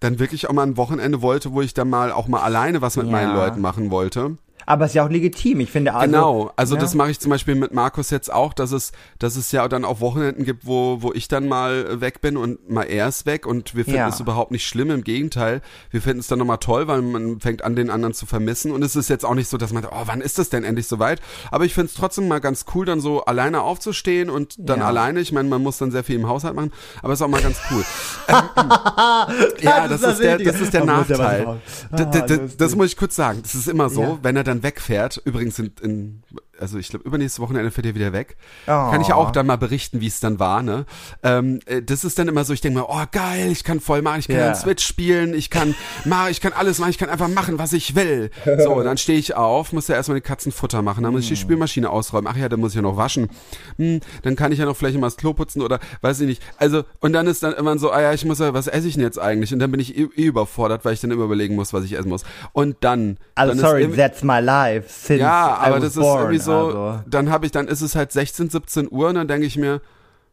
dann 0.00 0.18
wirklich 0.18 0.48
auch 0.48 0.52
mal 0.52 0.62
ein 0.66 0.76
Wochenende 0.76 1.22
wollte, 1.22 1.52
wo 1.52 1.60
ich 1.62 1.74
dann 1.74 1.88
mal 1.90 2.10
auch 2.10 2.26
mal 2.26 2.40
alleine 2.40 2.82
was 2.82 2.96
mit 2.96 3.06
Ja. 3.06 3.12
meinen 3.12 3.34
Leuten 3.36 3.60
machen 3.60 3.90
wollte. 3.90 4.36
Aber 4.66 4.84
es 4.84 4.90
ist 4.92 4.94
ja 4.94 5.04
auch 5.04 5.10
legitim. 5.10 5.60
Ich 5.60 5.70
finde 5.70 5.94
also, 5.94 6.06
genau, 6.06 6.52
also 6.56 6.74
ja. 6.74 6.80
das 6.80 6.94
mache 6.94 7.10
ich 7.10 7.20
zum 7.20 7.30
Beispiel 7.30 7.54
mit 7.54 7.72
Markus 7.72 8.10
jetzt 8.10 8.32
auch, 8.32 8.52
dass 8.52 8.72
es, 8.72 8.92
dass 9.18 9.36
es 9.36 9.52
ja 9.52 9.66
dann 9.68 9.84
auch 9.84 10.00
Wochenenden 10.00 10.44
gibt, 10.44 10.66
wo, 10.66 10.98
wo 11.02 11.12
ich 11.12 11.28
dann 11.28 11.48
mal 11.48 12.00
weg 12.00 12.20
bin 12.20 12.36
und 12.36 12.70
mal 12.70 12.84
er 12.84 13.08
ist 13.08 13.26
weg 13.26 13.46
und 13.46 13.74
wir 13.74 13.84
finden 13.84 13.98
Ja. 14.00 14.08
es 14.08 14.20
überhaupt 14.20 14.50
nicht 14.50 14.66
schlimm, 14.66 14.90
im 14.90 15.02
Gegenteil, 15.04 15.60
wir 15.90 16.02
finden 16.02 16.20
es 16.20 16.26
dann 16.26 16.38
nochmal 16.38 16.58
toll, 16.58 16.86
weil 16.88 17.02
man 17.02 17.40
fängt 17.40 17.62
an, 17.64 17.76
den 17.76 17.90
anderen 17.90 18.14
zu 18.14 18.26
vermissen 18.26 18.72
und 18.72 18.82
es 18.82 18.96
ist 18.96 19.08
jetzt 19.08 19.24
auch 19.24 19.34
nicht 19.34 19.48
so, 19.48 19.56
dass 19.56 19.72
man, 19.72 19.84
oh, 19.84 20.02
wann 20.06 20.20
ist 20.20 20.38
das 20.38 20.48
denn 20.50 20.64
endlich 20.64 20.86
soweit? 20.86 21.20
Aber 21.50 21.64
ich 21.64 21.74
finde 21.74 21.86
es 21.88 21.94
trotzdem 21.94 22.28
mal 22.28 22.40
ganz 22.40 22.64
cool, 22.74 22.84
dann 22.86 23.00
so 23.00 23.24
alleine 23.24 23.62
aufzustehen 23.62 24.30
und 24.30 24.54
dann 24.58 24.80
Ja. 24.80 24.86
alleine, 24.86 25.20
ich 25.20 25.32
meine, 25.32 25.48
man 25.48 25.62
muss 25.62 25.78
dann 25.78 25.90
sehr 25.90 26.04
viel 26.04 26.16
im 26.16 26.28
Haushalt 26.28 26.54
machen, 26.54 26.72
aber 27.02 27.12
ist 27.12 27.22
auch 27.22 27.28
mal 27.28 27.40
ganz 27.42 27.58
cool. 27.70 27.84
ja, 29.60 29.88
das, 29.88 30.02
ist 30.02 30.20
der, 30.20 30.38
das 30.38 30.60
ist 30.60 30.72
der 30.74 30.84
Man 30.84 30.98
muss 30.98 31.08
ja 31.08 31.18
was 31.18 31.26
Nachteil. 31.26 31.60
Ah, 31.92 31.96
d- 31.96 32.18
lustig. 32.34 32.56
das 32.58 32.76
muss 32.76 32.86
ich 32.86 32.96
kurz 32.96 33.16
sagen. 33.16 33.40
Das 33.42 33.54
ist 33.54 33.68
immer 33.68 33.88
so, 33.90 34.18
wenn 34.22 34.36
er 34.36 34.44
dann 34.50 34.62
wegfährt. 34.62 35.20
Übrigens 35.24 35.56
sind 35.56 35.80
in, 35.80 36.22
also 36.60 36.78
ich 36.78 36.88
glaube 36.88 37.06
übernächstes 37.06 37.40
Wochenende 37.40 37.70
fährt 37.70 37.86
er 37.86 37.94
wieder 37.94 38.12
weg. 38.12 38.36
Oh. 38.66 38.70
Kann 38.70 39.00
ich 39.00 39.08
ja 39.08 39.14
auch 39.14 39.30
dann 39.30 39.46
mal 39.46 39.56
berichten, 39.56 40.00
wie 40.00 40.06
es 40.06 40.20
dann 40.20 40.38
war. 40.38 40.62
Ne? 40.62 40.86
Ähm, 41.22 41.60
äh, 41.66 41.82
das 41.82 42.04
ist 42.04 42.18
dann 42.18 42.28
immer 42.28 42.44
so. 42.44 42.52
Ich 42.52 42.60
denke 42.60 42.80
mir, 42.80 42.86
oh 42.88 43.04
geil, 43.10 43.50
ich 43.50 43.64
kann 43.64 43.80
voll 43.80 44.02
machen, 44.02 44.20
ich 44.20 44.28
kann 44.28 44.38
dann 44.38 44.54
Switch 44.54 44.84
spielen, 44.84 45.34
ich 45.34 45.50
kann, 45.50 45.74
mach, 46.04 46.28
ich 46.28 46.40
kann 46.40 46.52
alles 46.52 46.78
machen, 46.78 46.90
ich 46.90 46.98
kann 46.98 47.08
einfach 47.08 47.28
machen, 47.28 47.58
was 47.58 47.72
ich 47.72 47.94
will. 47.94 48.30
So, 48.58 48.82
dann 48.82 48.96
stehe 48.96 49.18
ich 49.18 49.34
auf, 49.34 49.72
muss 49.72 49.88
ja 49.88 49.94
erstmal 49.94 50.16
die 50.16 50.26
Katzen 50.26 50.52
Futter 50.52 50.82
machen, 50.82 51.04
dann 51.04 51.12
muss 51.12 51.22
ich 51.22 51.28
die 51.28 51.36
Spülmaschine 51.36 51.90
ausräumen. 51.90 52.30
Ach 52.32 52.36
ja, 52.36 52.48
dann 52.48 52.60
muss 52.60 52.72
ich 52.72 52.76
ja 52.76 52.82
noch 52.82 52.96
waschen. 52.96 53.28
Hm, 53.76 54.00
dann 54.22 54.36
kann 54.36 54.52
ich 54.52 54.58
ja 54.58 54.64
noch 54.64 54.76
vielleicht 54.76 54.98
mal 54.98 55.06
das 55.06 55.16
Klo 55.16 55.32
putzen 55.32 55.62
oder 55.62 55.80
weiß 56.02 56.20
ich 56.20 56.26
nicht. 56.26 56.42
Also 56.58 56.84
und 57.00 57.12
dann 57.12 57.26
ist 57.26 57.42
dann 57.42 57.54
immer 57.54 57.78
so, 57.78 57.90
ah 57.90 58.00
ja, 58.00 58.12
ich 58.12 58.24
muss 58.24 58.38
ja, 58.38 58.54
was 58.54 58.66
esse 58.66 58.88
ich 58.88 58.94
denn 58.94 59.02
jetzt 59.02 59.18
eigentlich? 59.18 59.52
Und 59.52 59.58
dann 59.58 59.70
bin 59.70 59.80
ich 59.80 59.96
eh, 59.96 60.02
überfordert, 60.02 60.84
weil 60.84 60.94
ich 60.94 61.00
dann 61.00 61.10
immer 61.10 61.24
überlegen 61.24 61.54
muss, 61.54 61.72
was 61.72 61.84
ich 61.84 61.94
essen 61.94 62.08
muss. 62.08 62.24
Und 62.52 62.76
dann, 62.80 63.18
Also 63.34 63.54
dann 63.54 63.60
sorry, 63.60 63.84
ist 63.84 63.96
that's 63.96 64.22
my 64.22 64.40
life 64.40 64.88
since 64.88 65.20
ja, 65.20 65.58
I 65.60 65.66
aber 65.66 65.76
was 65.76 65.82
das 65.82 65.96
ist 65.96 66.00
born, 66.00 66.20
irgendwie 66.20 66.38
so, 66.38 66.49
Also. 66.54 67.02
dann 67.06 67.30
habe 67.30 67.46
ich, 67.46 67.52
dann 67.52 67.68
ist 67.68 67.80
es 67.80 67.94
halt 67.94 68.12
16, 68.12 68.50
17 68.50 68.88
Uhr 68.90 69.08
und 69.08 69.14
dann 69.14 69.28
denke 69.28 69.46
ich 69.46 69.56
mir, 69.56 69.80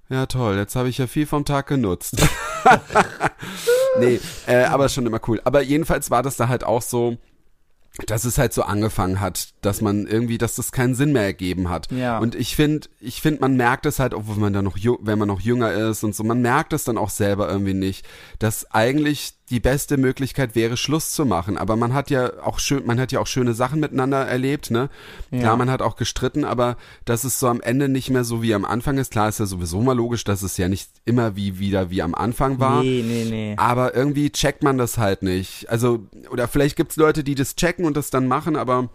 ja 0.10 0.26
toll, 0.26 0.56
jetzt 0.56 0.76
habe 0.76 0.90
ich 0.90 0.98
ja 0.98 1.08
viel 1.08 1.26
vom 1.26 1.46
Tag 1.46 1.68
genutzt. 1.68 2.16
nee, 4.00 4.20
äh, 4.46 4.64
aber 4.66 4.90
schon 4.90 5.06
immer 5.06 5.20
cool. 5.28 5.42
Aber 5.44 5.62
jedenfalls 5.62 6.12
war 6.12 6.24
das 6.24 6.38
da 6.38 6.48
halt 6.48 6.64
auch 6.64 6.82
so, 6.82 7.18
dass 8.06 8.26
es 8.26 8.38
halt 8.38 8.54
so 8.54 8.64
angefangen 8.64 9.20
hat, 9.20 9.50
dass 9.62 9.82
man 9.82 10.06
irgendwie, 10.06 10.38
dass 10.38 10.56
das 10.56 10.72
keinen 10.72 10.94
Sinn 10.94 11.14
mehr 11.14 11.24
ergeben 11.24 11.70
hat. 11.70 11.92
Ja. 11.92 12.20
Und 12.20 12.36
ich 12.36 12.56
finde, 12.56 12.88
ich 13.00 13.22
finde, 13.22 13.42
man 13.42 13.56
merkt 13.56 13.86
es 13.86 14.00
halt, 14.00 14.14
obwohl 14.14 14.38
man 14.38 14.54
da 14.54 14.62
noch, 14.62 14.78
wenn 15.02 15.18
man 15.18 15.28
noch 15.28 15.42
jünger 15.42 15.74
ist 15.74 16.04
und 16.04 16.16
so, 16.16 16.24
man 16.24 16.42
merkt 16.42 16.74
es 16.74 16.84
dann 16.84 16.98
auch 16.98 17.10
selber 17.10 17.50
irgendwie 17.50 17.74
nicht, 17.74 18.06
dass 18.40 18.70
eigentlich 18.72 19.34
die 19.50 19.60
beste 19.62 19.98
Möglichkeit 19.98 20.56
wäre, 20.56 20.76
Schluss 20.76 21.14
zu 21.14 21.26
machen. 21.26 21.58
Aber 21.58 21.76
man 21.78 21.94
hat 21.94 22.10
ja 22.10 22.44
auch 22.44 22.60
schön, 22.60 22.86
man 22.86 23.00
hat 23.00 23.12
ja 23.12 23.20
auch 23.20 23.28
schöne 23.28 23.54
Sachen 23.54 23.80
miteinander 23.80 24.26
erlebt, 24.26 24.72
ne? 24.72 24.90
Ja. 25.32 25.40
Klar, 25.40 25.58
man 25.58 25.72
hat 25.72 25.82
auch 25.82 25.96
gestritten, 25.96 26.44
aber 26.44 26.76
dass 27.06 27.24
es 27.24 27.40
so 27.40 27.48
am 27.48 27.62
Ende 27.62 27.88
nicht 27.88 28.10
mehr 28.10 28.26
so 28.26 28.42
wie 28.42 28.54
am 28.54 28.66
Anfang 28.66 28.98
ist. 28.98 29.12
Klar 29.12 29.30
ist 29.30 29.40
ja 29.40 29.46
sowieso 29.46 29.82
mal 29.82 29.96
logisch, 29.96 30.26
dass 30.26 30.42
es 30.42 30.58
ja 30.58 30.68
nicht 30.68 30.90
immer 31.06 31.36
wie 31.36 31.60
wieder 31.60 31.90
wie 31.90 32.02
am 32.02 32.14
Anfang 32.14 32.60
war. 32.60 32.84
Nee, 32.84 33.04
nee, 33.06 33.26
nee. 33.30 33.54
Aber 33.58 33.96
irgendwie 33.96 34.30
checkt 34.32 34.64
man 34.64 34.78
das 34.78 34.98
halt 34.98 35.24
nicht. 35.24 35.70
Also, 35.70 36.06
oder 36.30 36.48
vielleicht 36.48 36.76
gibt's 36.76 36.98
Leute, 36.98 37.24
die 37.24 37.36
das 37.36 37.56
checken 37.56 37.86
und 37.86 37.96
das 37.96 38.10
dann 38.10 38.28
machen, 38.28 38.58
aber 38.58 38.90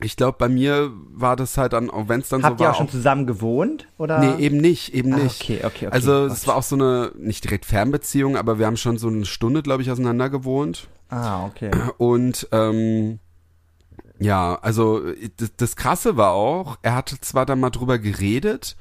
ich 0.00 0.16
glaube, 0.16 0.36
bei 0.38 0.48
mir 0.48 0.90
war 1.12 1.34
das 1.36 1.56
halt 1.58 1.72
dann, 1.72 1.90
auch 1.90 2.08
wenn 2.08 2.20
es 2.20 2.28
dann 2.28 2.42
Habt 2.44 2.58
so 2.58 2.64
ihr 2.64 2.68
war. 2.68 2.74
auch 2.74 2.78
schon 2.78 2.88
zusammen 2.88 3.26
gewohnt? 3.26 3.88
Oder? 3.98 4.18
Nee, 4.18 4.36
eben 4.44 4.56
nicht, 4.58 4.94
eben 4.94 5.12
Ah, 5.14 5.16
nicht. 5.18 5.42
okay, 5.42 5.58
okay, 5.64 5.86
okay. 5.86 5.88
Also 5.90 6.26
es 6.26 6.46
war 6.46 6.56
auch 6.56 6.62
so 6.62 6.76
eine, 6.76 7.12
nicht 7.16 7.44
direkt 7.44 7.64
Fernbeziehung, 7.64 8.36
aber 8.36 8.58
wir 8.58 8.66
haben 8.66 8.76
schon 8.76 8.98
so 8.98 9.08
eine 9.08 9.24
Stunde, 9.26 9.62
glaube 9.62 9.82
ich, 9.82 9.90
auseinander 9.90 10.30
gewohnt. 10.30 10.88
Ah, 11.08 11.46
okay. 11.46 11.70
Und 11.96 12.48
ähm, 12.52 13.18
ja, 14.20 14.58
also 14.62 15.02
das, 15.36 15.52
das 15.56 15.76
Krasse 15.76 16.16
war 16.16 16.32
auch, 16.32 16.78
er 16.82 16.94
hatte 16.94 17.20
zwar 17.20 17.46
dann 17.46 17.60
mal 17.60 17.70
drüber 17.70 17.98
geredet 17.98 18.76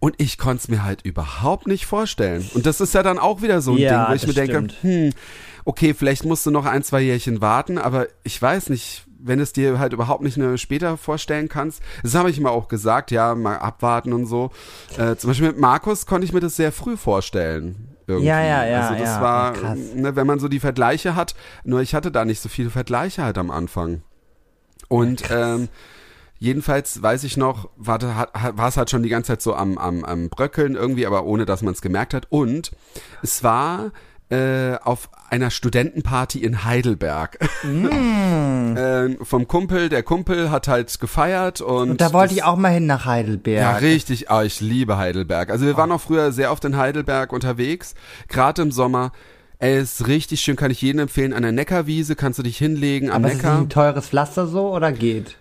und 0.00 0.14
ich 0.18 0.36
konnte 0.36 0.62
es 0.64 0.68
mir 0.68 0.84
halt 0.84 1.02
überhaupt 1.02 1.66
nicht 1.66 1.86
vorstellen. 1.86 2.48
Und 2.54 2.66
das 2.66 2.80
ist 2.80 2.92
ja 2.94 3.02
dann 3.02 3.18
auch 3.18 3.40
wieder 3.40 3.60
so 3.62 3.72
ein 3.72 3.78
Ja, 3.78 4.04
Ding, 4.06 4.10
wo 4.10 4.14
ich 4.16 4.26
mir 4.26 4.34
denke, 4.34 4.52
stimmt. 4.54 4.76
hm, 4.82 5.10
okay, 5.64 5.94
vielleicht 5.94 6.24
musst 6.24 6.46
du 6.46 6.50
noch 6.50 6.66
ein, 6.66 6.82
zwei 6.82 7.00
Jährchen 7.00 7.40
warten, 7.40 7.78
aber 7.78 8.06
ich 8.22 8.40
weiß 8.40 8.70
nicht, 8.70 9.06
wenn 9.18 9.40
es 9.40 9.52
dir 9.54 9.78
halt 9.78 9.94
überhaupt 9.94 10.22
nicht 10.22 10.36
eine 10.36 10.58
später 10.58 10.98
vorstellen 10.98 11.48
kannst. 11.48 11.82
Das 12.02 12.14
habe 12.14 12.28
ich 12.28 12.38
mir 12.38 12.50
auch 12.50 12.68
gesagt, 12.68 13.10
ja, 13.10 13.34
mal 13.34 13.56
abwarten 13.56 14.12
und 14.12 14.26
so. 14.26 14.50
Äh, 14.98 15.16
zum 15.16 15.30
Beispiel 15.30 15.48
mit 15.48 15.58
Markus 15.58 16.04
konnte 16.04 16.26
ich 16.26 16.34
mir 16.34 16.40
das 16.40 16.56
sehr 16.56 16.72
früh 16.72 16.96
vorstellen. 16.98 17.88
Irgendwie. 18.06 18.26
Ja, 18.28 18.42
ja, 18.42 18.66
ja, 18.66 18.80
Also 18.82 18.98
das 19.02 19.14
ja, 19.16 19.22
war, 19.22 19.52
krass. 19.54 19.78
ne, 19.94 20.14
wenn 20.14 20.26
man 20.26 20.38
so 20.38 20.48
die 20.48 20.60
Vergleiche 20.60 21.16
hat, 21.16 21.34
nur 21.64 21.80
ich 21.80 21.94
hatte 21.94 22.12
da 22.12 22.26
nicht 22.26 22.40
so 22.40 22.50
viele 22.50 22.68
Vergleiche 22.68 23.22
halt 23.24 23.38
am 23.38 23.50
Anfang. 23.50 24.02
Und 24.88 25.22
ähm, 25.30 25.70
jedenfalls 26.38 27.02
weiß 27.02 27.24
ich 27.24 27.38
noch, 27.38 27.70
war 27.76 28.68
es 28.68 28.76
halt 28.76 28.90
schon 28.90 29.02
die 29.02 29.08
ganze 29.08 29.28
Zeit 29.28 29.40
so 29.42 29.54
am, 29.54 29.78
am, 29.78 30.04
am 30.04 30.28
Bröckeln 30.28 30.74
irgendwie, 30.74 31.06
aber 31.06 31.24
ohne 31.24 31.46
dass 31.46 31.62
man 31.62 31.72
es 31.72 31.80
gemerkt 31.80 32.12
hat. 32.12 32.26
Und 32.28 32.72
es 33.22 33.42
war 33.42 33.90
äh, 34.30 34.76
auf 34.82 35.10
einer 35.30 35.50
Studentenparty 35.50 36.38
in 36.38 36.64
Heidelberg. 36.64 37.38
äh, 38.76 39.16
vom 39.24 39.46
Kumpel, 39.48 39.88
der 39.88 40.02
Kumpel 40.02 40.50
hat 40.50 40.68
halt 40.68 40.98
gefeiert 40.98 41.60
und, 41.60 41.90
Und 41.92 42.00
da 42.00 42.12
wollte 42.12 42.28
das- 42.34 42.36
ich 42.38 42.44
auch 42.44 42.56
mal 42.56 42.72
hin 42.72 42.86
nach 42.86 43.04
Heidelberg. 43.04 43.60
ja, 43.60 43.76
richtig. 43.76 44.30
Ah, 44.30 44.42
ich 44.42 44.60
liebe 44.60 44.96
Heidelberg. 44.96 45.50
Also 45.50 45.66
wir 45.66 45.76
waren 45.76 45.92
auch 45.92 46.00
früher 46.00 46.32
sehr 46.32 46.50
oft 46.52 46.64
in 46.64 46.76
Heidelberg 46.76 47.32
unterwegs, 47.32 47.94
gerade 48.28 48.62
im 48.62 48.70
Sommer. 48.72 49.12
Ey, 49.58 49.80
ist 49.80 50.06
richtig 50.08 50.40
schön, 50.40 50.56
kann 50.56 50.70
ich 50.70 50.82
jedem 50.82 51.00
empfehlen. 51.00 51.32
An 51.32 51.42
der 51.42 51.52
Neckarwiese 51.52 52.16
kannst 52.16 52.38
du 52.38 52.42
dich 52.42 52.58
hinlegen 52.58 53.08
am 53.10 53.16
Aber 53.24 53.28
ist 53.28 53.36
es 53.38 53.42
Neckar. 53.42 53.58
ein 53.60 53.68
teures 53.68 54.08
Pflaster 54.08 54.46
so 54.46 54.74
oder 54.74 54.92
geht? 54.92 55.36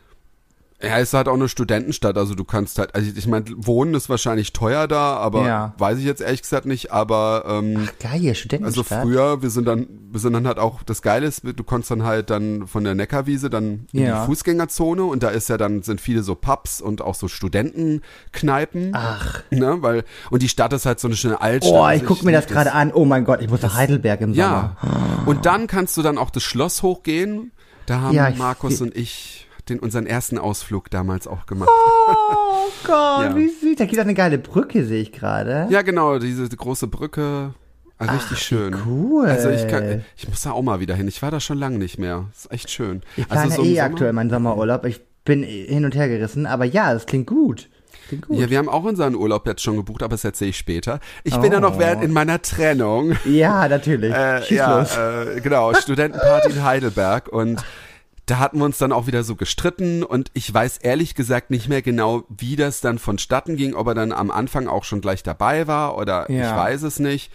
Ja, 0.84 0.98
es 1.00 1.10
ist 1.10 1.14
halt 1.14 1.30
auch 1.30 1.34
eine 1.36 1.48
Studentenstadt, 1.48 2.18
also 2.18 2.36
du 2.36 2.44
kannst 2.44 2.78
halt, 2.78 2.94
also 2.94 3.10
ich 3.16 3.26
meine, 3.28 3.46
Wohnen 3.56 3.94
ist 3.94 4.10
wahrscheinlich 4.10 4.52
teuer 4.52 4.88
da, 4.88 5.16
aber 5.16 5.48
Ja. 5.48 5.74
weiß 5.78 5.98
ich 6.00 6.04
jetzt 6.06 6.22
ehrlich 6.22 6.42
gesagt 6.42 6.66
nicht, 6.66 6.92
aber 6.92 7.46
ähm, 7.48 7.88
Geil, 8.02 8.12
also 8.22 8.34
Studentenstadt. 8.34 9.02
früher, 9.04 9.42
wir 9.42 9.50
sind 9.50 9.66
dann, 9.66 9.88
wir 10.12 10.20
sind 10.20 10.34
dann 10.34 10.46
halt 10.46 10.60
auch, 10.60 10.84
das 10.84 11.02
Geile 11.02 11.26
ist, 11.26 11.42
du 11.44 11.64
konntest 11.64 11.92
dann 11.92 12.04
halt 12.04 12.30
dann 12.30 12.68
von 12.68 12.84
der 12.84 12.96
Neckarwiese 12.96 13.50
dann 13.50 13.88
in 13.94 14.04
Ja. 14.04 14.22
die 14.22 14.26
Fußgängerzone 14.28 15.04
und 15.06 15.24
da 15.24 15.30
ist 15.30 15.48
ja 15.50 15.58
dann, 15.58 15.84
sind 15.84 16.02
viele 16.02 16.22
so 16.22 16.36
Pubs 16.36 16.82
und 16.82 17.02
auch 17.02 17.16
so 17.16 17.28
Studentenkneipen. 17.30 18.92
Ach. 18.94 19.42
Ne, 19.52 19.78
weil, 19.82 20.04
und 20.32 20.42
die 20.42 20.50
Stadt 20.50 20.74
ist 20.74 20.86
halt 20.86 21.00
so 21.00 21.08
eine 21.08 21.16
schöne 21.16 21.42
Altstadt. 21.42 21.74
Oh, 21.74 21.82
Also 21.84 22.04
ich 22.04 22.08
guck 22.08 22.24
mir 22.24 22.32
das 22.32 22.48
gerade 22.48 22.74
an. 22.74 22.92
Oh 22.94 23.06
mein 23.06 23.26
Gott, 23.26 23.42
ich 23.42 23.50
muss 23.50 23.62
nach 23.62 23.76
Heidelberg 23.76 24.22
im 24.22 24.34
Ja. 24.34 24.76
Sommer. 24.82 25.24
Und 25.28 25.46
dann 25.46 25.68
kannst 25.68 25.96
du 25.98 26.02
dann 26.02 26.18
auch 26.18 26.30
das 26.30 26.44
Schloss 26.44 26.84
hochgehen. 26.84 27.52
Da 27.86 28.02
haben 28.02 28.14
Ja, 28.16 28.30
Markus 28.38 28.82
und 28.82 28.96
ich 28.96 29.48
den 29.70 29.80
unseren 29.80 30.06
ersten 30.06 30.38
Ausflug 30.38 30.90
damals 30.90 31.28
auch 31.28 31.46
gemacht. 31.46 31.70
Oh 32.08 32.68
Gott, 32.84 33.26
Ja. 33.26 33.36
wie 33.36 33.48
süß. 33.50 33.78
Da 33.78 33.86
gibt 33.86 33.94
es 33.98 34.00
eine 34.00 34.14
geile 34.14 34.38
Brücke, 34.38 34.86
sehe 34.86 35.02
ich 35.02 35.12
gerade. 35.12 35.68
Ja, 35.70 35.82
genau, 35.82 36.20
diese 36.20 36.48
große 36.50 36.88
Brücke. 36.88 37.54
Ah, 38.00 38.12
richtig 38.12 38.40
schön. 38.40 38.76
cool. 38.86 39.28
Also 39.28 39.50
ich 39.50 39.68
kann, 39.68 40.04
ich 40.18 40.28
muss 40.28 40.42
da 40.42 40.52
auch 40.52 40.62
mal 40.62 40.80
wieder 40.82 40.96
hin. 40.96 41.08
Ich 41.08 41.22
war 41.22 41.32
da 41.32 41.40
schon 41.40 41.58
lange 41.58 41.78
nicht 41.78 41.98
mehr. 42.00 42.26
Ist 42.36 42.52
echt 42.52 42.70
schön. 42.70 43.02
Ich 43.16 43.24
also 43.32 43.34
plane 43.36 43.52
so 43.56 43.62
im 43.62 43.68
eh 43.70 43.76
Sommer- 43.76 43.84
aktuell 43.86 44.14
meinen 44.14 44.30
Sommerurlaub. 44.30 44.86
Ich 44.86 45.00
bin 45.24 45.44
hin 45.44 45.86
und 45.86 45.96
her 45.96 46.10
gerissen, 46.10 46.46
aber 46.46 46.66
ja, 46.66 46.94
das 46.94 47.06
klingt 47.06 47.28
gut. 47.28 47.70
Klingt 48.10 48.28
gut. 48.28 48.38
Ja, 48.38 48.50
wir 48.50 48.58
haben 48.58 48.68
auch 48.68 48.84
unseren 48.84 49.16
Urlaub 49.16 49.48
jetzt 49.48 49.62
schon 49.62 49.78
gebucht, 49.78 50.04
aber 50.04 50.12
das 50.16 50.26
erzähle 50.26 50.50
ich 50.50 50.58
später. 50.58 51.00
Ich 51.24 51.38
bin 51.38 51.54
ja 51.54 51.60
Oh. 51.60 51.62
noch 51.62 51.80
während 51.80 52.04
in 52.04 52.12
meiner 52.12 52.42
Trennung. 52.42 53.14
Ja, 53.24 53.70
natürlich. 53.70 54.14
Äh, 54.14 54.42
Schieß 54.42 54.58
ja, 54.58 54.80
los. 54.80 54.98
äh, 54.98 55.40
genau, 55.40 55.74
Studentenparty 55.74 56.50
in 56.52 56.64
Heidelberg 56.64 57.30
und 57.30 57.64
da 58.26 58.40
hatten 58.40 58.58
wir 58.60 58.66
uns 58.66 58.78
dann 58.78 58.92
auch 58.94 59.06
wieder 59.08 59.24
so 59.24 59.36
gestritten 59.36 60.02
und 60.04 60.32
ich 60.34 60.54
weiß 60.54 60.78
ehrlich 60.78 61.14
gesagt 61.16 61.50
nicht 61.52 61.68
mehr 61.68 61.82
genau, 61.82 62.24
wie 62.30 62.56
das 62.56 62.80
dann 62.82 62.98
vonstatten 63.00 63.58
ging, 63.58 63.74
ob 63.76 63.88
er 63.88 63.96
dann 63.96 64.12
am 64.14 64.32
Anfang 64.32 64.68
auch 64.68 64.86
schon 64.86 65.02
gleich 65.02 65.24
dabei 65.24 65.68
war 65.68 65.98
oder 65.98 66.32
Ja. 66.32 66.52
ich 66.52 66.56
weiß 66.58 66.84
es 66.84 67.00
nicht. 67.00 67.32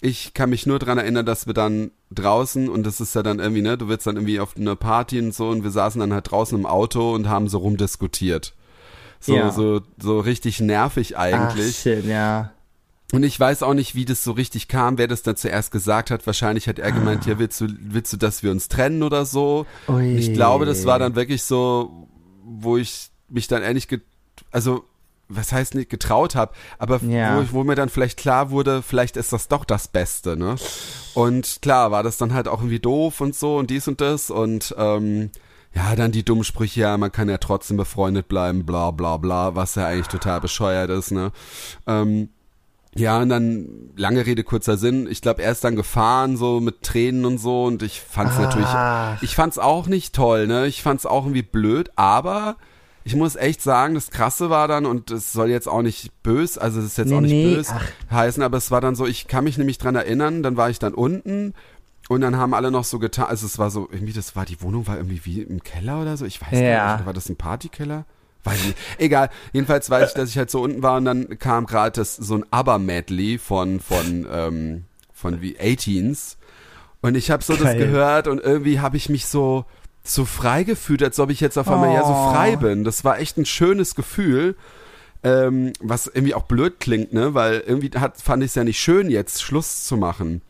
Ich 0.00 0.32
kann 0.34 0.50
mich 0.50 0.64
nur 0.64 0.78
dran 0.78 0.96
erinnern, 0.96 1.26
dass 1.26 1.48
wir 1.48 1.54
dann 1.54 1.90
draußen 2.12 2.68
und 2.68 2.84
das 2.86 3.00
ist 3.00 3.16
ja 3.16 3.24
dann 3.24 3.40
irgendwie, 3.40 3.62
ne, 3.62 3.76
du 3.76 3.88
wirst 3.88 4.06
dann 4.06 4.14
irgendwie 4.14 4.38
auf 4.38 4.56
eine 4.56 4.76
Party 4.76 5.18
und 5.18 5.34
so 5.34 5.48
und 5.48 5.64
wir 5.64 5.70
saßen 5.72 5.98
dann 6.00 6.12
halt 6.12 6.30
draußen 6.30 6.56
im 6.56 6.66
Auto 6.66 7.14
und 7.14 7.28
haben 7.28 7.48
so 7.48 7.58
rumdiskutiert. 7.58 8.54
So, 9.18 9.34
Ja. 9.34 9.50
so, 9.50 9.80
so 10.00 10.20
richtig 10.20 10.60
nervig 10.60 11.16
Ach, 11.16 11.22
eigentlich. 11.22 11.76
shit, 11.78 12.04
ja. 12.04 12.52
Und 13.12 13.22
ich 13.22 13.40
weiß 13.40 13.62
auch 13.62 13.72
nicht, 13.72 13.94
wie 13.94 14.04
das 14.04 14.22
so 14.22 14.32
richtig 14.32 14.68
kam, 14.68 14.98
wer 14.98 15.08
das 15.08 15.22
dann 15.22 15.36
zuerst 15.36 15.70
gesagt 15.70 16.10
hat. 16.10 16.26
Wahrscheinlich 16.26 16.68
hat 16.68 16.78
er 16.78 16.92
gemeint, 16.92 17.24
ja, 17.24 17.38
willst 17.38 17.58
du, 17.60 17.66
willst 17.80 18.12
du, 18.12 18.18
dass 18.18 18.42
wir 18.42 18.50
uns 18.50 18.68
trennen 18.68 19.02
oder 19.02 19.24
so? 19.24 19.64
Ui. 19.88 20.16
Ich 20.18 20.34
glaube, 20.34 20.66
das 20.66 20.84
war 20.84 20.98
dann 20.98 21.14
wirklich 21.14 21.42
so, 21.42 22.06
wo 22.44 22.76
ich 22.76 23.08
mich 23.30 23.48
dann 23.48 23.62
ehrlich, 23.62 23.88
also 24.50 24.84
was 25.30 25.52
heißt 25.52 25.74
nicht 25.74 25.90
getraut 25.90 26.34
habe, 26.34 26.52
aber 26.78 27.02
Ja. 27.02 27.36
wo, 27.36 27.42
ich- 27.42 27.52
wo 27.52 27.62
mir 27.64 27.74
dann 27.74 27.88
vielleicht 27.90 28.18
klar 28.18 28.50
wurde, 28.50 28.82
vielleicht 28.82 29.16
ist 29.18 29.32
das 29.32 29.48
doch 29.48 29.64
das 29.66 29.88
Beste, 29.88 30.36
ne? 30.38 30.56
Und 31.14 31.58
klar 31.62 31.90
war 31.90 32.02
das 32.02 32.16
dann 32.16 32.32
halt 32.32 32.48
auch 32.48 32.60
irgendwie 32.60 32.78
doof 32.78 33.20
und 33.20 33.34
so 33.34 33.56
und 33.58 33.68
dies 33.70 33.88
und 33.88 34.00
das 34.00 34.30
und 34.30 34.74
ähm, 34.78 35.30
ja, 35.74 35.94
dann 35.96 36.12
die 36.12 36.24
dummen 36.24 36.44
Sprüche, 36.44 36.80
ja, 36.80 36.96
man 36.96 37.12
kann 37.12 37.28
ja 37.28 37.36
trotzdem 37.38 37.76
befreundet 37.76 38.28
bleiben, 38.28 38.64
bla 38.64 38.90
bla 38.90 39.18
bla, 39.18 39.54
was 39.54 39.74
ja 39.74 39.86
eigentlich 39.86 40.08
total 40.08 40.40
bescheuert 40.40 40.88
ist, 40.90 41.10
ne? 41.10 41.30
Ähm, 41.86 42.30
ja, 42.94 43.20
und 43.20 43.28
dann 43.28 43.68
lange 43.96 44.26
Rede, 44.26 44.42
kurzer 44.44 44.76
Sinn. 44.76 45.06
Ich 45.10 45.20
glaube, 45.22 45.42
er 45.42 45.52
ist 45.52 45.62
dann 45.64 45.76
gefahren, 45.76 46.36
so 46.36 46.60
mit 46.60 46.82
Tränen 46.82 47.24
und 47.24 47.38
so. 47.38 47.64
Und 47.64 47.82
ich 47.82 48.00
fand's 48.00 48.34
Ach. 48.36 48.40
natürlich, 48.40 48.68
ich 49.22 49.36
fand's 49.36 49.58
auch 49.58 49.86
nicht 49.86 50.14
toll, 50.14 50.46
ne? 50.46 50.66
Ich 50.66 50.82
fand's 50.82 51.06
auch 51.06 51.24
irgendwie 51.24 51.42
blöd, 51.42 51.90
aber 51.96 52.56
ich 53.04 53.14
muss 53.14 53.36
echt 53.36 53.62
sagen, 53.62 53.94
das 53.94 54.10
Krasse 54.10 54.50
war 54.50 54.68
dann, 54.68 54.84
und 54.84 55.10
es 55.10 55.32
soll 55.32 55.48
jetzt 55.48 55.68
auch 55.68 55.80
nicht 55.82 56.22
bös, 56.22 56.58
also 56.58 56.78
es 56.80 56.86
ist 56.86 56.98
jetzt 56.98 57.08
Nee, 57.08 57.16
auch 57.16 57.20
nicht 57.22 57.32
nee, 57.32 57.54
bös 57.54 57.68
ach. 57.70 57.82
heißen, 58.10 58.42
aber 58.42 58.58
es 58.58 58.70
war 58.70 58.80
dann 58.82 58.94
so, 58.96 59.06
ich 59.06 59.28
kann 59.28 59.44
mich 59.44 59.56
nämlich 59.56 59.78
dran 59.78 59.94
erinnern, 59.94 60.42
dann 60.42 60.56
war 60.58 60.68
ich 60.68 60.78
dann 60.78 60.92
unten 60.92 61.54
und 62.10 62.20
dann 62.20 62.36
haben 62.36 62.52
alle 62.52 62.70
noch 62.70 62.84
so 62.84 62.98
getan, 62.98 63.26
also 63.26 63.46
es 63.46 63.58
war 63.58 63.70
so, 63.70 63.88
irgendwie, 63.90 64.12
das 64.12 64.36
war, 64.36 64.44
die 64.44 64.60
Wohnung 64.60 64.86
war 64.86 64.96
irgendwie 64.98 65.24
wie 65.24 65.40
im 65.40 65.62
Keller 65.62 66.02
oder 66.02 66.18
so, 66.18 66.26
ich 66.26 66.40
weiß 66.42 66.58
Ja. 66.60 66.68
gar 66.86 66.96
nicht, 66.98 67.06
war 67.06 67.14
das 67.14 67.30
ein 67.30 67.36
Partykeller? 67.36 68.04
Weiß 68.44 68.58
ich 68.60 68.66
nicht. 68.66 68.78
Egal. 68.98 69.30
Jedenfalls 69.52 69.90
weiß 69.90 70.10
ich, 70.10 70.14
dass 70.14 70.30
ich 70.30 70.38
halt 70.38 70.50
so 70.50 70.62
unten 70.62 70.82
war 70.82 70.96
und 70.96 71.04
dann 71.04 71.38
kam 71.38 71.66
gerade 71.66 71.92
das 72.00 72.16
so 72.16 72.36
ein 72.36 72.44
ABBA-Medley 72.50 73.38
von, 73.38 73.80
von, 73.80 74.26
ähm, 74.30 74.84
von 75.12 75.40
wie 75.42 75.56
18s. 75.58 76.36
Und 77.00 77.16
ich 77.16 77.30
habe 77.30 77.42
so 77.44 77.54
das 77.54 77.62
Geil. 77.64 77.78
gehört 77.78 78.26
und 78.28 78.40
irgendwie 78.40 78.80
habe 78.80 78.96
ich 78.96 79.08
mich 79.08 79.26
so, 79.26 79.64
so 80.02 80.24
frei 80.24 80.64
gefühlt, 80.64 81.02
als 81.02 81.18
ob 81.20 81.30
ich 81.30 81.40
jetzt 81.40 81.58
auf 81.58 81.68
einmal 81.68 81.92
ja 81.94 82.04
so 82.04 82.12
Oh. 82.12 82.32
frei 82.32 82.56
bin. 82.56 82.84
Das 82.84 83.04
war 83.04 83.18
echt 83.18 83.36
ein 83.38 83.44
schönes 83.46 83.94
Gefühl. 83.94 84.56
Ähm, 85.24 85.72
was 85.80 86.06
irgendwie 86.06 86.34
auch 86.34 86.44
blöd 86.44 86.78
klingt, 86.78 87.12
ne? 87.12 87.34
Weil 87.34 87.62
irgendwie 87.66 87.90
hat, 87.98 88.20
fand 88.22 88.42
ich 88.44 88.50
es 88.50 88.54
ja 88.54 88.62
nicht 88.62 88.78
schön, 88.80 89.10
jetzt 89.10 89.42
Schluss 89.42 89.84
zu 89.84 89.96
machen. 89.96 90.42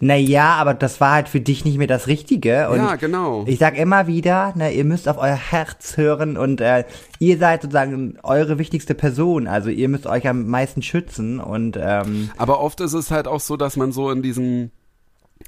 Naja, 0.00 0.54
aber 0.54 0.74
das 0.74 1.00
war 1.00 1.12
halt 1.12 1.28
für 1.28 1.40
dich 1.40 1.64
nicht 1.64 1.78
mehr 1.78 1.86
das 1.86 2.06
Richtige. 2.06 2.68
Und 2.70 2.78
ja, 2.78 2.96
genau. 2.96 3.44
Ich 3.46 3.58
sag 3.58 3.76
immer 3.76 4.06
wieder, 4.06 4.52
ne, 4.56 4.72
ihr 4.72 4.84
müsst 4.84 5.08
auf 5.08 5.18
euer 5.18 5.36
Herz 5.36 5.96
hören 5.96 6.36
und 6.36 6.60
äh, 6.60 6.84
ihr 7.18 7.38
seid 7.38 7.62
sozusagen 7.62 8.18
eure 8.22 8.58
wichtigste 8.58 8.94
Person. 8.94 9.46
Also 9.46 9.70
ihr 9.70 9.88
müsst 9.88 10.06
euch 10.06 10.28
am 10.28 10.46
meisten 10.46 10.82
schützen 10.82 11.40
und 11.40 11.78
ähm, 11.80 12.30
Aber 12.36 12.60
oft 12.60 12.80
ist 12.80 12.92
es 12.92 13.10
halt 13.10 13.26
auch 13.26 13.40
so, 13.40 13.56
dass 13.56 13.76
man 13.76 13.92
so 13.92 14.10
in 14.10 14.22
diesem 14.22 14.70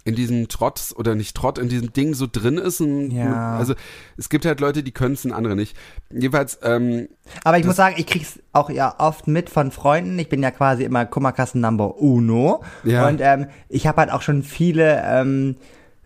in 0.04 0.14
diesem 0.14 0.48
Trott 0.48 0.92
oder 0.96 1.14
nicht 1.14 1.36
Trott, 1.36 1.58
in 1.58 1.68
diesem 1.68 1.92
Ding 1.92 2.14
so 2.14 2.26
drin 2.30 2.58
ist. 2.58 2.80
Und, 2.80 3.10
Ja. 3.10 3.56
Also 3.56 3.74
es 4.16 4.28
gibt 4.28 4.44
halt 4.46 4.60
Leute, 4.60 4.82
die 4.82 4.92
können 4.92 5.14
es 5.14 5.24
und 5.24 5.32
andere 5.32 5.56
nicht. 5.56 5.76
Jedenfalls, 6.10 6.58
ähm, 6.62 7.08
aber 7.44 7.58
ich 7.58 7.64
muss 7.64 7.76
sagen, 7.76 7.94
ich 7.98 8.06
krieg's 8.06 8.38
auch 8.52 8.70
ja 8.70 8.94
oft 8.98 9.26
mit 9.28 9.48
von 9.50 9.70
Freunden. 9.70 10.18
Ich 10.18 10.28
bin 10.28 10.42
ja 10.42 10.50
quasi 10.50 10.84
immer 10.84 11.06
Kummerkasten 11.06 11.60
Number 11.60 11.98
Uno 12.00 12.62
Ja. 12.84 13.08
und 13.08 13.20
ähm, 13.22 13.46
ich 13.68 13.86
habe 13.86 14.00
halt 14.00 14.10
auch 14.10 14.22
schon 14.22 14.42
viele 14.42 15.02
ähm, 15.06 15.56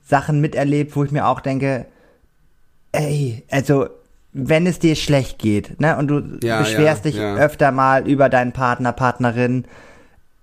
Sachen 0.07 0.41
miterlebt, 0.41 0.95
wo 0.97 1.05
ich 1.05 1.11
mir 1.11 1.27
auch 1.27 1.41
denke, 1.41 1.87
ey, 2.93 3.45
also 3.51 3.89
wenn 4.33 4.67
es 4.67 4.79
dir 4.79 4.95
schlecht 4.95 5.39
geht, 5.39 5.81
ne, 5.81 5.97
und 5.97 6.09
du 6.09 6.39
Ja, 6.43 6.59
beschwerst 6.61 7.05
ja, 7.05 7.11
dich 7.11 7.21
öfter 7.21 7.73
mal 7.73 8.07
über 8.07 8.29
deinen 8.29 8.53
Partner, 8.53 8.93
Partnerin, 8.93 9.65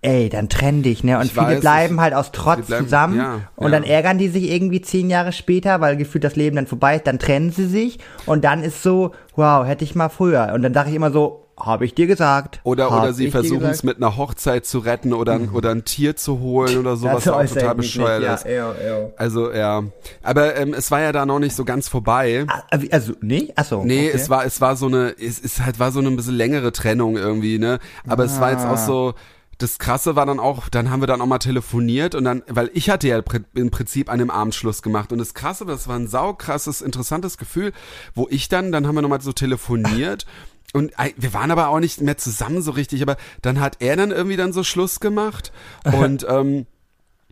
ey, 0.05 0.29
dann 0.29 0.49
trenn 0.49 0.83
dich, 0.83 1.03
ne? 1.03 1.17
Und 1.17 1.25
Ich 1.25 1.33
viele 1.33 1.47
weiß, 1.47 1.59
bleiben 1.61 1.99
halt 1.99 2.13
aus 2.13 2.31
Trotz 2.31 2.67
bleiben- 2.67 2.85
zusammen 2.85 3.17
ja, 3.17 3.39
und 3.55 3.65
ja. 3.65 3.79
dann 3.79 3.83
ärgern 3.83 4.17
die 4.17 4.29
sich 4.29 4.49
irgendwie 4.51 4.81
zehn 4.81 5.09
Jahre 5.09 5.31
später, 5.31 5.81
weil 5.81 5.97
gefühlt 5.97 6.23
das 6.23 6.35
Leben 6.35 6.55
dann 6.55 6.67
vorbei 6.67 6.95
ist, 6.97 7.07
dann 7.07 7.19
trennen 7.19 7.51
sie 7.51 7.65
sich 7.65 7.99
und 8.25 8.43
dann 8.43 8.63
ist 8.63 8.83
so, 8.83 9.11
wow, 9.35 9.65
hätte 9.65 9.83
ich 9.83 9.95
mal 9.95 10.09
früher. 10.09 10.51
Und 10.53 10.61
dann 10.61 10.73
dachte 10.73 10.89
ich 10.89 10.95
immer 10.95 11.11
so, 11.11 11.41
habe 11.57 11.85
ich 11.85 11.93
dir 11.95 12.05
gesagt. 12.05 12.59
oder, 12.63 12.91
oder 12.91 13.13
sie 13.13 13.31
versuchen 13.31 13.63
es 13.67 13.81
mit 13.81 13.95
einer 13.95 14.17
Hochzeit 14.17 14.65
zu 14.65 14.79
retten 14.79 15.13
oder, 15.13 15.35
ein- 15.35 15.49
oder 15.51 15.71
ein 15.71 15.85
Tier 15.85 16.17
zu 16.17 16.39
holen 16.41 16.77
oder 16.77 16.97
so, 16.97 17.05
was 17.07 17.25
auch 17.29 17.45
total 17.45 17.75
bescheuert 17.75 18.19
nicht, 18.23 18.29
ist. 18.33 18.45
Ja, 18.45 18.51
ja, 18.51 18.73
ja. 18.85 19.09
Also, 19.15 19.53
ja. 19.53 19.83
Aber 20.21 20.57
ähm, 20.57 20.73
es 20.73 20.91
war 20.91 20.99
ja 20.99 21.13
da 21.13 21.25
noch 21.25 21.39
nicht 21.39 21.55
so 21.55 21.63
ganz 21.63 21.87
vorbei. 21.87 22.43
Ah, 22.49 22.61
wie- 22.77 22.91
Also, 22.91 23.13
nee? 23.21 23.53
Achso. 23.55 23.85
Nee, 23.85 24.09
okay. 24.09 24.17
es 24.17 24.29
war, 24.29 24.45
es 24.45 24.59
war 24.59 24.75
so 24.75 24.87
eine, 24.87 25.15
es 25.17 25.39
ist 25.39 25.63
halt, 25.65 25.79
war 25.79 25.93
so 25.93 25.99
eine 26.01 26.09
ein 26.09 26.17
bisschen 26.17 26.35
längere 26.35 26.73
Trennung 26.73 27.15
irgendwie, 27.15 27.57
ne? 27.57 27.79
Aber 28.05 28.25
es 28.25 28.37
war 28.41 28.51
jetzt 28.51 28.65
Ah. 28.65 28.73
auch 28.73 28.77
so, 28.77 29.13
das 29.57 29.79
Krasse 29.79 30.15
war 30.15 30.25
dann 30.25 30.39
auch, 30.39 30.69
dann 30.69 30.89
haben 30.89 31.01
wir 31.01 31.07
dann 31.07 31.21
auch 31.21 31.25
mal 31.25 31.39
telefoniert 31.39 32.15
und 32.15 32.23
dann, 32.23 32.43
weil 32.47 32.69
ich 32.73 32.89
hatte 32.89 33.07
ja 33.07 33.21
im 33.53 33.71
Prinzip 33.71 34.09
an 34.09 34.19
dem 34.19 34.29
Abend 34.29 34.53
Schluss 34.53 34.81
gemacht 34.81 35.11
und 35.11 35.19
das 35.19 35.33
Krasse, 35.33 35.65
das 35.65 35.87
war 35.87 35.95
ein 35.95 36.07
saukrasses, 36.07 36.81
interessantes 36.81 37.37
Gefühl, 37.37 37.71
wo 38.13 38.27
ich 38.29 38.49
dann, 38.49 38.71
dann 38.71 38.85
haben 38.87 38.95
wir 38.95 39.01
nochmal 39.01 39.21
so 39.21 39.33
telefoniert 39.33 40.25
und 40.73 40.91
wir 41.15 41.33
waren 41.33 41.51
aber 41.51 41.69
auch 41.69 41.79
nicht 41.79 42.01
mehr 42.01 42.17
zusammen 42.17 42.61
so 42.61 42.71
richtig, 42.71 43.01
aber 43.01 43.17
dann 43.41 43.59
hat 43.59 43.77
er 43.79 43.95
dann 43.95 44.11
irgendwie 44.11 44.37
dann 44.37 44.53
so 44.53 44.63
Schluss 44.63 44.99
gemacht 44.99 45.51
und 45.83 46.25
ähm, 46.29 46.65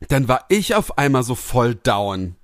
dann 0.09 0.27
war 0.27 0.45
ich 0.49 0.75
auf 0.75 0.97
einmal 0.97 1.23
so 1.23 1.35
voll 1.35 1.75
down. 1.75 2.35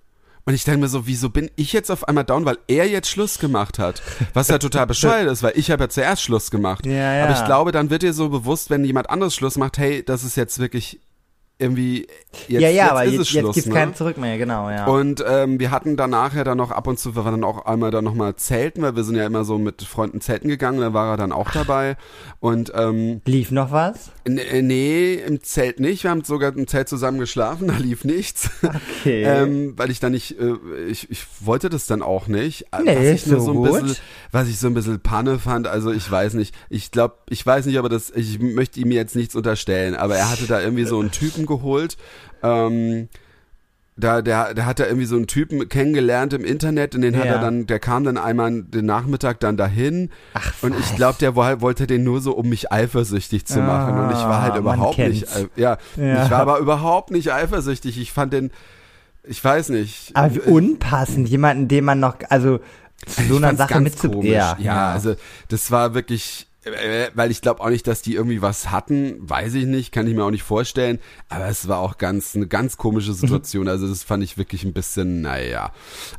Und 0.49 0.55
ich 0.55 0.63
denke 0.63 0.79
mir 0.79 0.87
so, 0.87 1.05
wieso 1.05 1.29
bin 1.29 1.51
ich 1.57 1.73
jetzt 1.73 1.91
auf 1.91 2.07
einmal 2.07 2.23
down, 2.23 2.43
weil 2.43 2.57
er 2.67 2.89
jetzt 2.89 3.07
Schluss 3.07 3.37
gemacht 3.37 3.77
hat? 3.77 4.01
Was 4.33 4.47
ja 4.47 4.57
total 4.57 4.87
bescheuert 4.87 5.27
ist, 5.27 5.43
weil 5.43 5.53
ich 5.55 5.69
habe 5.69 5.83
ja 5.83 5.89
zuerst 5.89 6.23
Schluss 6.23 6.49
gemacht. 6.49 6.87
Ja, 6.87 7.13
ja. 7.13 7.23
Aber 7.25 7.33
ich 7.33 7.45
glaube, 7.45 7.71
dann 7.71 7.91
wird 7.91 8.01
dir 8.01 8.13
so 8.13 8.29
bewusst, 8.29 8.71
wenn 8.71 8.83
jemand 8.83 9.11
anderes 9.11 9.35
Schluss 9.35 9.57
macht, 9.57 9.77
hey, 9.77 10.03
das 10.03 10.23
ist 10.23 10.35
jetzt 10.37 10.57
wirklich 10.57 11.01
irgendwie, 11.61 12.07
jetzt, 12.47 12.49
ja, 12.49 12.59
ja, 12.61 12.69
jetzt 12.69 12.91
aber 12.91 13.03
ist 13.05 13.11
jetzt, 13.11 13.21
es 13.21 13.31
jetzt 13.33 13.41
Schluss. 13.43 13.55
gibt's 13.55 13.69
ne? 13.69 13.75
kein 13.75 13.93
Zurück 13.93 14.17
mehr, 14.17 14.37
genau, 14.37 14.69
ja. 14.69 14.85
Und 14.87 15.23
ähm, 15.27 15.59
wir 15.59 15.71
hatten 15.71 15.97
danach 15.97 16.33
ja 16.33 16.43
dann 16.45 16.57
noch 16.57 16.71
ab 16.71 16.87
und 16.87 16.97
zu, 16.97 17.15
wir 17.15 17.25
waren 17.25 17.33
dann 17.39 17.43
auch 17.43 17.65
einmal 17.65 17.91
dann 17.91 18.05
nochmal 18.05 18.35
zelten, 18.37 18.81
weil 18.81 18.95
wir 18.95 19.03
sind 19.03 19.15
ja 19.17 19.25
immer 19.25 19.43
so 19.43 19.57
mit 19.57 19.81
Freunden 19.81 20.21
zelten 20.21 20.47
gegangen, 20.47 20.79
da 20.79 20.93
war 20.93 21.11
er 21.11 21.17
dann 21.17 21.31
auch 21.33 21.51
dabei. 21.51 21.97
Und 22.39 22.71
ähm, 22.75 23.21
Lief 23.25 23.51
noch 23.51 23.71
was? 23.71 24.11
n- 24.23 24.39
nee, 24.67 25.15
im 25.15 25.43
Zelt 25.43 25.79
nicht, 25.81 26.03
wir 26.03 26.11
haben 26.11 26.23
sogar 26.23 26.55
im 26.55 26.65
Zelt 26.67 26.87
zusammen 26.87 27.19
geschlafen, 27.19 27.67
da 27.69 27.75
lief 27.77 28.05
nichts. 28.05 28.49
Okay. 28.63 29.23
Ähm, 29.23 29.73
weil 29.77 29.91
ich 29.91 29.99
da 29.99 30.09
nicht, 30.09 30.39
äh, 30.39 30.53
ich, 30.87 31.09
ich 31.11 31.25
wollte 31.41 31.69
das 31.69 31.85
dann 31.87 32.01
auch 32.01 32.27
nicht. 32.27 32.67
Äh, 32.71 32.83
Nee, 32.83 32.95
was 32.95 33.21
ich 33.25 33.27
nur 33.27 33.41
so 33.41 33.53
so 33.53 33.65
ein 33.65 33.71
bisschen, 33.83 33.97
was 34.31 34.47
ich 34.47 34.57
so 34.59 34.67
ein 34.67 34.73
bisschen 34.73 34.99
Panne 35.01 35.39
fand, 35.39 35.67
also 35.67 35.91
ich 35.91 36.09
weiß 36.09 36.35
nicht, 36.35 36.55
ich 36.69 36.91
glaube, 36.91 37.15
ich 37.29 37.45
weiß 37.45 37.65
nicht, 37.65 37.77
aber 37.77 37.89
das, 37.89 38.09
ich 38.11 38.39
möchte 38.39 38.79
ihm 38.79 38.91
jetzt 38.93 39.15
nichts 39.17 39.35
unterstellen, 39.35 39.95
aber 39.95 40.15
er 40.15 40.29
hatte 40.31 40.45
da 40.47 40.61
irgendwie 40.61 40.85
so 40.85 40.99
einen 40.99 41.11
Typen 41.11 41.45
geholt, 41.49 41.97
ähm, 42.41 43.09
da, 43.97 44.21
der, 44.21 44.53
der 44.53 44.65
hat 44.65 44.79
da 44.79 44.85
irgendwie 44.85 45.05
so 45.05 45.17
einen 45.17 45.27
Typen 45.27 45.67
kennengelernt 45.67 46.31
im 46.31 46.45
Internet 46.45 46.95
und 46.95 47.01
den 47.01 47.17
hat 47.17 47.25
Ja. 47.25 47.33
er 47.33 47.39
dann, 47.41 47.67
der 47.67 47.79
kam 47.79 48.05
dann 48.05 48.17
einmal 48.17 48.61
den 48.63 48.85
Nachmittag 48.85 49.41
dann 49.41 49.57
dahin 49.57 50.09
Ach, 50.33 50.53
und 50.61 50.73
ich 50.79 50.95
glaube, 50.95 51.17
der 51.19 51.35
woll- 51.35 51.59
wollte 51.59 51.85
den 51.85 52.05
nur 52.05 52.21
so, 52.21 52.31
um 52.31 52.47
mich 52.47 52.71
eifersüchtig 52.71 53.45
zu 53.45 53.59
machen 53.59 53.99
und 53.99 54.11
ich 54.11 54.17
war 54.23 54.41
halt 54.41 54.53
Ah, 54.53 54.57
überhaupt 54.59 54.97
nicht, 54.99 55.27
ja, 55.57 55.77
Ja. 55.97 56.23
ich 56.23 56.31
war 56.31 56.39
aber 56.39 56.59
überhaupt 56.59 57.11
nicht 57.11 57.33
eifersüchtig, 57.33 57.99
ich 57.99 58.13
fand 58.13 58.31
den, 58.31 58.51
ich 59.25 59.43
weiß 59.43 59.67
nicht. 59.67 60.15
aber 60.15 60.33
wie 60.33 60.39
unpassend, 60.39 61.27
jemanden, 61.27 61.67
den 61.67 61.83
man 61.83 61.99
noch, 61.99 62.15
also 62.29 62.61
zu 63.05 63.21
so 63.23 63.35
einer 63.35 63.53
Sache 63.57 63.73
ganz 63.73 63.83
mitzu... 63.83 64.11
komisch. 64.11 64.29
Ja, 64.29 64.55
ja, 64.61 64.91
also 64.93 65.15
das 65.49 65.71
war 65.71 65.93
wirklich, 65.93 66.43
äh, 66.43 66.48
weil 67.15 67.31
ich 67.31 67.41
glaube 67.41 67.61
auch 67.61 67.69
nicht, 67.69 67.87
dass 67.87 68.01
die 68.01 68.15
irgendwie 68.15 68.41
was 68.41 68.71
hatten, 68.71 69.15
weiß 69.19 69.53
ich 69.55 69.65
nicht, 69.65 69.91
kann 69.91 70.07
ich 70.07 70.15
mir 70.15 70.23
auch 70.23 70.31
nicht 70.31 70.43
vorstellen, 70.43 70.99
aber 71.27 71.47
es 71.47 71.67
war 71.67 71.79
auch 71.79 71.97
ganz 71.97 72.35
eine 72.35 72.47
ganz 72.47 72.77
komische 72.77 73.13
Situation, 73.13 73.67
also 73.67 73.87
das 73.87 74.03
fand 74.03 74.23
ich 74.23 74.37
wirklich 74.37 74.63
ein 74.63 74.73
bisschen, 74.73 75.21
naja. 75.21 75.71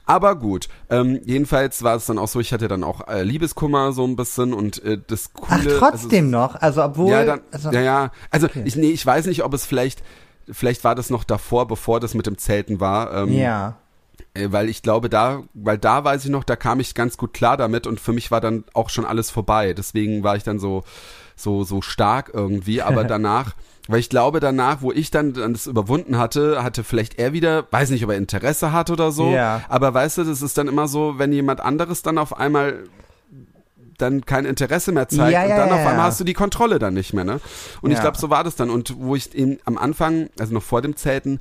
Aber 0.07 0.37
gut, 0.37 0.69
ähm, 0.89 1.21
jedenfalls 1.25 1.83
war 1.83 1.97
es 1.97 2.07
dann 2.07 2.19
auch 2.19 2.29
so, 2.29 2.41
ich 2.41 2.53
hatte 2.53 2.69
dann 2.69 2.85
auch 2.85 3.07
äh, 3.09 3.23
Liebeskummer 3.23 3.93
so 3.93 4.07
ein 4.07 4.17
bisschen 4.17 4.53
und 4.53 4.83
äh, 4.85 4.99
das 5.07 5.31
Ach, 5.47 5.63
Coole... 5.63 5.79
trotzdem 5.79 6.31
noch, 6.31 6.55
also 6.57 6.83
obwohl... 6.85 7.11
ja, 7.11 7.25
dann, 7.25 7.41
also, 7.53 7.71
ja, 7.71 7.81
ja. 7.81 8.13
Also 8.31 8.47
Okay. 8.51 8.63
ich, 8.65 8.77
nee, 8.77 8.91
ich 8.91 9.05
weiß 9.07 9.27
nicht, 9.27 9.45
ob 9.45 9.55
es 9.55 9.65
vielleicht, 9.65 10.03
vielleicht 10.51 10.83
war 10.83 10.95
das 10.95 11.11
noch 11.11 11.23
davor, 11.23 11.69
bevor 11.69 12.01
das 12.01 12.15
mit 12.15 12.27
dem 12.27 12.37
Zelten 12.37 12.81
war. 12.81 13.15
Ähm, 13.15 13.33
ja. 13.33 13.77
Äh, 14.35 14.49
weil 14.51 14.69
ich 14.69 14.83
glaube, 14.83 15.09
da, 15.09 15.43
weil 15.55 15.79
da 15.79 16.05
weiß 16.05 16.25
ich 16.25 16.31
noch, 16.31 16.45
da 16.45 16.57
kam 16.57 16.81
ich 16.81 16.95
ganz 16.95 17.17
gut 17.17 17.33
klar 17.33 17.57
damit 17.57 17.87
und 17.87 18.01
für 18.01 18.13
mich 18.13 18.31
war 18.31 18.41
dann 18.41 18.65
auch 18.75 18.91
schon 18.91 19.05
alles 19.05 19.31
vorbei. 19.31 19.75
Deswegen 19.75 20.23
war 20.23 20.37
ich 20.37 20.45
dann 20.45 20.59
so, 20.59 20.83
so, 21.37 21.65
so 21.65 21.83
stark 21.83 22.31
irgendwie. 22.33 22.83
Aber 22.83 23.05
danach, 23.05 23.55
weil 23.89 24.01
ich 24.01 24.09
glaube, 24.09 24.41
danach, 24.41 24.83
wo 24.83 24.93
ich 24.93 25.11
dann, 25.11 25.33
dann 25.33 25.53
das 25.53 25.67
überwunden 25.67 26.19
hatte, 26.19 26.63
hatte 26.63 26.85
vielleicht 26.85 27.19
er 27.19 27.33
wieder, 27.33 27.67
weiß 27.71 27.91
nicht, 27.91 28.05
ob 28.05 28.11
er 28.11 28.17
Interesse 28.17 28.73
hat 28.73 28.91
oder 28.91 29.11
so. 29.11 29.31
Ja. 29.31 29.63
Aber 29.69 29.93
weißt 29.93 30.19
du, 30.19 30.25
das 30.25 30.43
ist 30.43 30.57
dann 30.59 30.69
immer 30.69 30.87
so, 30.87 31.19
wenn 31.19 31.33
jemand 31.33 31.61
anderes 31.61 32.03
dann 32.03 32.19
auf 32.19 32.37
einmal 32.37 32.85
dann 34.01 34.25
kein 34.25 34.47
Interesse 34.47 34.93
mehr 34.93 35.09
zeigt 35.09 35.33
Ja, 35.33 35.43
und 35.43 35.51
dann 35.51 35.69
ja, 35.69 35.75
auf 35.75 35.87
einmal 35.87 36.05
hast 36.05 36.21
du 36.21 36.25
die 36.25 36.33
Kontrolle 36.33 36.79
dann 36.79 36.95
nicht 36.95 37.13
mehr, 37.13 37.25
ne? 37.25 37.41
Und 37.83 37.91
ich 37.91 38.01
glaube, 38.01 38.17
so 38.17 38.31
war 38.31 38.45
das 38.45 38.57
dann. 38.57 38.71
Und 38.71 38.95
wo 38.99 39.15
ich 39.15 39.35
eben 39.35 39.59
am 39.67 39.77
Anfang, 39.77 40.31
also 40.39 40.55
noch 40.55 40.63
vor 40.63 40.81
dem 40.81 40.97
Zelten, 40.97 41.39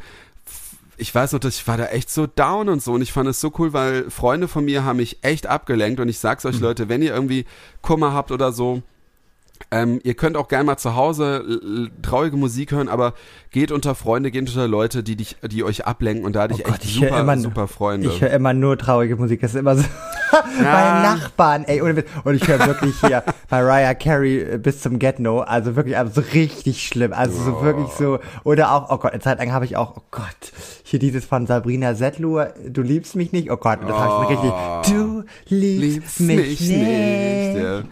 ich 1.00 1.14
weiß 1.16 1.32
noch, 1.34 1.40
dass 1.40 1.56
ich 1.56 1.68
war 1.68 1.78
da 1.78 1.86
echt 1.88 2.10
so 2.10 2.28
down 2.28 2.70
und 2.70 2.82
so 2.84 2.94
und 2.94 3.02
ich 3.02 3.12
fand 3.12 3.28
es 3.30 3.40
so 3.42 3.52
cool, 3.58 3.74
weil 3.74 4.10
Freunde 4.12 4.48
von 4.48 4.66
mir 4.66 4.84
haben 4.84 4.98
mich 4.98 5.20
echt 5.24 5.48
abgelenkt 5.48 6.00
und 6.00 6.10
ich 6.10 6.20
sag's 6.20 6.44
Mhm. 6.44 6.50
euch 6.52 6.60
Leute, 6.60 6.90
wenn 6.90 7.02
ihr 7.02 7.14
irgendwie 7.14 7.46
Kummer 7.82 8.14
habt 8.14 8.32
oder 8.32 8.52
so, 8.52 8.82
ähm, 9.72 10.00
ihr 10.04 10.14
könnt 10.14 10.38
auch 10.38 10.48
gerne 10.48 10.64
mal 10.64 10.78
zu 10.78 10.96
Hause 10.96 11.90
traurige 12.02 12.38
Musik 12.38 12.72
hören, 12.72 12.88
aber 12.88 13.14
geht 13.52 13.72
unter 13.74 13.94
Freunde, 13.94 14.32
geht 14.32 14.48
unter 14.48 14.68
Leute, 14.70 15.04
die 15.04 15.16
dich, 15.18 15.36
die 15.52 15.64
euch 15.66 15.86
ablenken 15.86 16.26
und 16.26 16.34
da 16.34 16.44
hatte 16.44 16.54
Oh 16.54 16.58
ich 16.60 16.64
Gott, 16.64 16.76
echt 16.76 16.86
ich 16.86 16.94
super, 16.96 17.20
immer- 17.20 17.38
super 17.38 17.68
Freunde. 17.68 18.08
Ich 18.08 18.22
höre 18.22 18.32
immer 18.32 18.54
nur 18.54 18.78
traurige 18.78 19.16
Musik, 19.18 19.42
das 19.42 19.52
ist 19.54 19.60
immer 19.60 19.76
so... 19.76 19.84
Bei 20.64 21.02
Nachbarn, 21.02 21.66
ey. 21.66 21.82
Und 21.82 22.04
ich 22.34 22.48
höre 22.48 22.66
wirklich 22.66 22.96
hier 23.02 23.24
Mariah 23.50 23.94
Carey 23.94 24.40
äh, 24.42 24.58
bis 24.58 24.82
zum 24.82 25.00
Get-No, 25.00 25.42
also 25.42 25.76
wirklich, 25.76 25.98
also 25.98 26.22
so 26.22 26.28
richtig 26.34 26.86
schlimm, 26.86 27.14
also 27.14 27.42
so 27.42 27.62
wirklich 27.62 27.90
so, 27.90 28.20
oder 28.44 28.72
auch, 28.74 28.90
oh 28.90 28.98
Gott, 28.98 29.12
eine 29.14 29.22
Zeit 29.22 29.40
lang 29.40 29.52
habe 29.52 29.66
ich 29.66 29.76
auch, 29.78 29.98
oh 29.98 30.02
Gott, 30.12 30.26
hier 30.84 31.00
dieses 31.00 31.26
von 31.26 31.48
Sabrina 31.48 31.96
Settler, 31.96 32.54
du 32.68 32.82
liebst 32.82 33.16
mich 33.16 33.32
nicht, 33.32 33.52
oh 33.52 33.58
Gott, 33.58 33.80
das 33.88 33.98
habe 33.98 34.26
ich 34.26 34.30
richtig, 34.32 34.52
du 34.88 35.24
liebst, 35.48 36.20
Liebst 36.20 36.20
mich, 36.20 36.60
nicht. 36.62 37.56
Ja, 37.58 37.84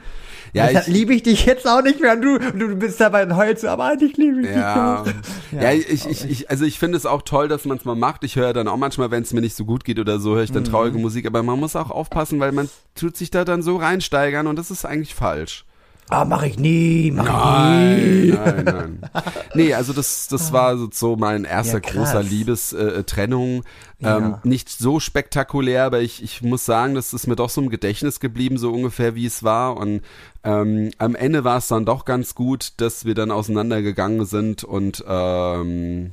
ja 0.54 0.68
Deshalb 0.68 0.88
ich, 0.88 0.94
liebe 0.94 1.14
ich 1.14 1.24
dich 1.24 1.46
jetzt 1.46 1.68
auch 1.68 1.82
nicht 1.82 2.00
mehr 2.00 2.14
und 2.14 2.22
du, 2.22 2.40
du 2.40 2.76
bist 2.76 3.00
dabei 3.00 3.24
und 3.24 3.36
heulst 3.36 3.66
aber 3.66 3.86
eigentlich 3.86 4.18
liebe 4.18 4.42
ich 4.42 4.48
ja. 4.50 5.04
dich 5.04 5.14
ja, 5.52 5.62
Ja, 5.62 5.72
ich, 5.74 6.06
ich, 6.06 6.30
ich, 6.30 6.50
also 6.50 6.66
ich 6.66 6.80
finde 6.80 6.98
es 6.98 7.06
auch 7.06 7.22
toll, 7.22 7.48
dass 7.48 7.66
man 7.66 7.78
es 7.78 7.86
mal 7.86 7.96
macht. 7.96 8.24
Ich 8.24 8.36
höre 8.36 8.54
dann 8.54 8.68
auch 8.68 8.78
manchmal, 8.78 9.12
wenn 9.12 9.24
es 9.24 9.34
mir 9.34 9.42
nicht 9.42 9.56
so 9.56 9.66
gut 9.66 9.84
geht 9.86 10.00
oder 10.00 10.20
so, 10.20 10.36
höre 10.36 10.44
ich 10.44 10.50
Mhm. 10.50 10.56
dann 10.56 10.64
traurige 10.66 10.98
Musik. 10.98 11.26
Aber 11.28 11.44
man 11.44 11.60
muss 11.60 11.76
auch 11.76 11.92
aufpassen, 11.92 12.40
weil 12.40 12.52
man 12.52 12.70
tut 12.96 13.16
sich 13.18 13.30
da 13.30 13.46
dann 13.46 13.62
so 13.62 13.76
reinsteigern 13.78 14.48
und 14.48 14.58
das 14.58 14.72
ist 14.72 14.86
eigentlich 14.86 15.14
falsch. 15.16 15.66
Ah, 16.10 16.24
mach 16.24 16.44
ich 16.44 16.58
nie, 16.58 17.12
mach 17.12 17.26
ich 17.26 17.98
nie. 18.06 18.32
Nein, 18.32 18.64
nein, 18.64 18.64
nein. 18.66 19.00
Nee, 19.56 19.74
also 19.74 19.92
das, 19.92 20.28
das 20.30 20.54
war 20.54 20.78
so- 20.92 21.16
mein 21.18 21.44
erster 21.44 21.82
Ja, 21.84 21.92
großer 21.92 22.24
Liebestrennung. 22.24 23.64
Äh. 24.00 24.06
Ja. 24.06 24.18
ähm, 24.18 24.36
nicht 24.44 24.70
so 24.70 25.00
spektakulär, 25.00 25.84
aber 25.86 26.02
ich, 26.02 26.22
ich 26.24 26.42
muss 26.44 26.66
sagen, 26.66 26.94
das 26.96 27.14
ist 27.14 27.26
mir 27.28 27.36
doch 27.36 27.50
so 27.50 27.62
im 27.62 27.70
Gedächtnis 27.70 28.20
geblieben, 28.20 28.58
so 28.60 28.72
ungefähr 28.72 29.16
wie 29.16 29.26
es 29.26 29.44
war. 29.44 29.76
Und 29.78 30.02
ähm, 30.44 30.92
am 31.00 31.16
Ende 31.16 31.44
war 31.44 31.58
es 31.58 31.68
dann 31.68 31.84
doch 31.86 32.06
ganz 32.06 32.36
gut, 32.36 32.74
dass 32.78 33.06
wir 33.06 33.16
dann 33.16 33.32
auseinandergegangen 33.32 34.26
sind 34.26 34.64
und 34.64 35.04
ähm, 35.08 36.12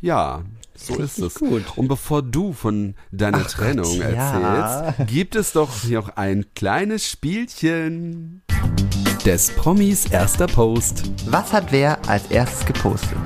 ja, 0.00 0.42
so 0.76 0.94
ist 0.96 1.18
es. 1.18 1.34
gut. 1.34 1.64
Und 1.76 1.88
bevor 1.88 2.22
du 2.22 2.52
von 2.52 2.94
deiner 3.10 3.44
Trennung 3.46 3.84
Gott, 3.98 4.12
ja. 4.14 4.80
erzählst, 4.80 5.10
gibt 5.12 5.34
es 5.34 5.52
doch 5.52 5.82
hier 5.82 6.00
auch 6.00 6.10
ein 6.16 6.46
kleines 6.54 7.08
Spielchen. 7.08 8.42
Des 9.24 9.50
Promis 9.52 10.04
erster 10.10 10.46
Post. 10.46 11.04
Was 11.30 11.50
hat 11.50 11.72
wer 11.72 11.98
als 12.06 12.26
erstes 12.26 12.66
gepostet? 12.66 13.16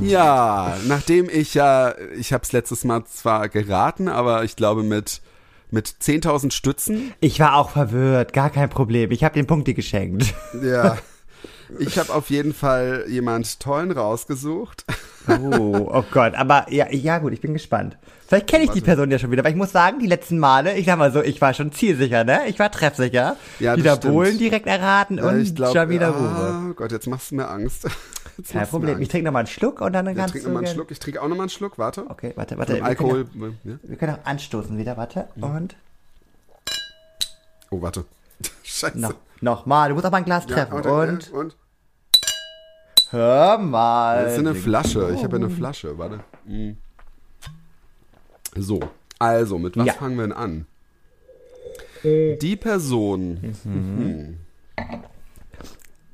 Ja, 0.00 0.78
nachdem 0.88 1.28
ich 1.28 1.52
ja, 1.52 1.94
ich 2.16 2.32
habe 2.32 2.42
es 2.42 2.52
letztes 2.52 2.84
Mal 2.84 3.04
zwar 3.04 3.50
geraten, 3.50 4.08
aber 4.08 4.44
ich 4.44 4.56
glaube 4.56 4.82
mit 4.82 5.20
mit 5.70 5.88
10.000 5.88 6.52
Stützen. 6.52 7.12
Ich 7.20 7.38
war 7.38 7.56
auch 7.56 7.68
verwirrt, 7.70 8.32
gar 8.32 8.48
kein 8.48 8.70
Problem. 8.70 9.10
Ich 9.10 9.24
habe 9.24 9.34
den 9.34 9.46
Punkt 9.46 9.68
dir 9.68 9.74
geschenkt. 9.74 10.34
Ja. 10.62 10.96
Ich 11.78 11.98
habe 11.98 12.12
auf 12.12 12.30
jeden 12.30 12.54
Fall 12.54 13.04
jemand 13.08 13.60
tollen 13.60 13.92
rausgesucht. 13.92 14.84
Oh, 15.28 15.88
oh 15.92 16.04
Gott, 16.10 16.34
aber 16.34 16.66
ja, 16.72 16.90
ja 16.90 17.18
gut, 17.18 17.32
ich 17.32 17.40
bin 17.40 17.52
gespannt. 17.52 17.96
Vielleicht 18.30 18.46
kenne 18.46 18.62
ich 18.62 18.70
die 18.70 18.80
Person 18.80 19.10
ja 19.10 19.18
schon 19.18 19.32
wieder, 19.32 19.42
weil 19.42 19.50
ich 19.50 19.56
muss 19.56 19.72
sagen, 19.72 19.98
die 19.98 20.06
letzten 20.06 20.38
Male, 20.38 20.76
ich 20.78 20.86
sag 20.86 20.96
mal 20.98 21.10
so, 21.10 21.20
ich 21.20 21.40
war 21.40 21.52
schon 21.52 21.72
zielsicher, 21.72 22.22
ne? 22.22 22.42
Ich 22.46 22.60
war 22.60 22.70
treffsicher. 22.70 23.36
Ja, 23.58 23.76
wieder. 23.76 23.96
Bohlen 23.96 24.38
direkt 24.38 24.68
erraten 24.68 25.18
Äh, 25.18 25.22
und 25.22 25.40
ich 25.40 25.52
glaub, 25.52 25.76
schon 25.76 25.88
wieder 25.88 26.14
ah, 26.14 26.60
Ruhe. 26.66 26.74
Gott, 26.74 26.92
jetzt 26.92 27.08
machst 27.08 27.32
du 27.32 27.34
mir 27.34 27.48
Angst. 27.48 27.88
Jetzt 28.38 28.52
Kein 28.52 28.68
Problem. 28.68 29.00
Ich 29.00 29.08
trinke 29.08 29.24
nochmal 29.26 29.40
einen 29.40 29.48
Schluck 29.48 29.80
und 29.80 29.92
dann 29.94 30.06
Ja, 30.06 30.14
kannst 30.14 30.30
trink 30.32 30.44
du. 30.44 30.48
nochmal 30.50 30.64
einen 30.64 30.72
Schluck. 30.72 30.92
Ich 30.92 31.00
trinke 31.00 31.20
auch 31.20 31.26
nochmal 31.26 31.42
einen 31.44 31.50
Schluck, 31.50 31.76
warte. 31.76 32.08
Okay, 32.08 32.32
warte, 32.36 32.56
warte. 32.56 32.74
Wir 32.74 32.78
können 32.78 32.88
Alkohol. 32.88 33.26
ja. 33.34 33.48
Ja, 33.72 33.78
wir 33.82 33.96
können 33.96 34.14
auch 34.14 34.24
anstoßen 34.24 34.78
wieder, 34.78 34.96
warte. 34.96 35.26
Und 35.40 35.74
Oh, 37.70 37.82
warte. 37.82 38.04
Scheiße. 38.62 38.96
noch, 38.98 39.14
nochmal. 39.40 39.88
Du 39.88 39.94
musst 39.96 40.06
auch 40.06 40.12
mal 40.12 40.18
ein 40.18 40.24
Glas 40.24 40.44
Ja, 40.48 40.54
treffen. 40.54 40.72
warte, 40.72 40.92
und 40.92 41.26
ja, 41.32 41.36
und? 41.36 41.56
hör 43.10 43.58
mal. 43.58 44.24
Das 44.24 44.34
ist 44.34 44.38
eine 44.38 44.54
Flasche. 44.54 45.10
Ich 45.14 45.24
habe 45.24 45.36
ja 45.36 45.44
eine 45.44 45.50
Flasche. 45.54 45.98
Warte. 45.98 46.20
Mm. 46.46 46.70
So, 48.56 48.80
also, 49.18 49.58
mit 49.58 49.76
was 49.76 49.86
Ja. 49.86 49.92
fangen 49.94 50.16
wir 50.16 50.22
denn 50.24 50.32
an? 50.32 50.66
Die 52.02 52.56
Person, 52.56 53.54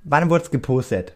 Wann 0.04 0.30
wurde 0.30 0.44
es 0.44 0.50
gepostet? 0.50 1.12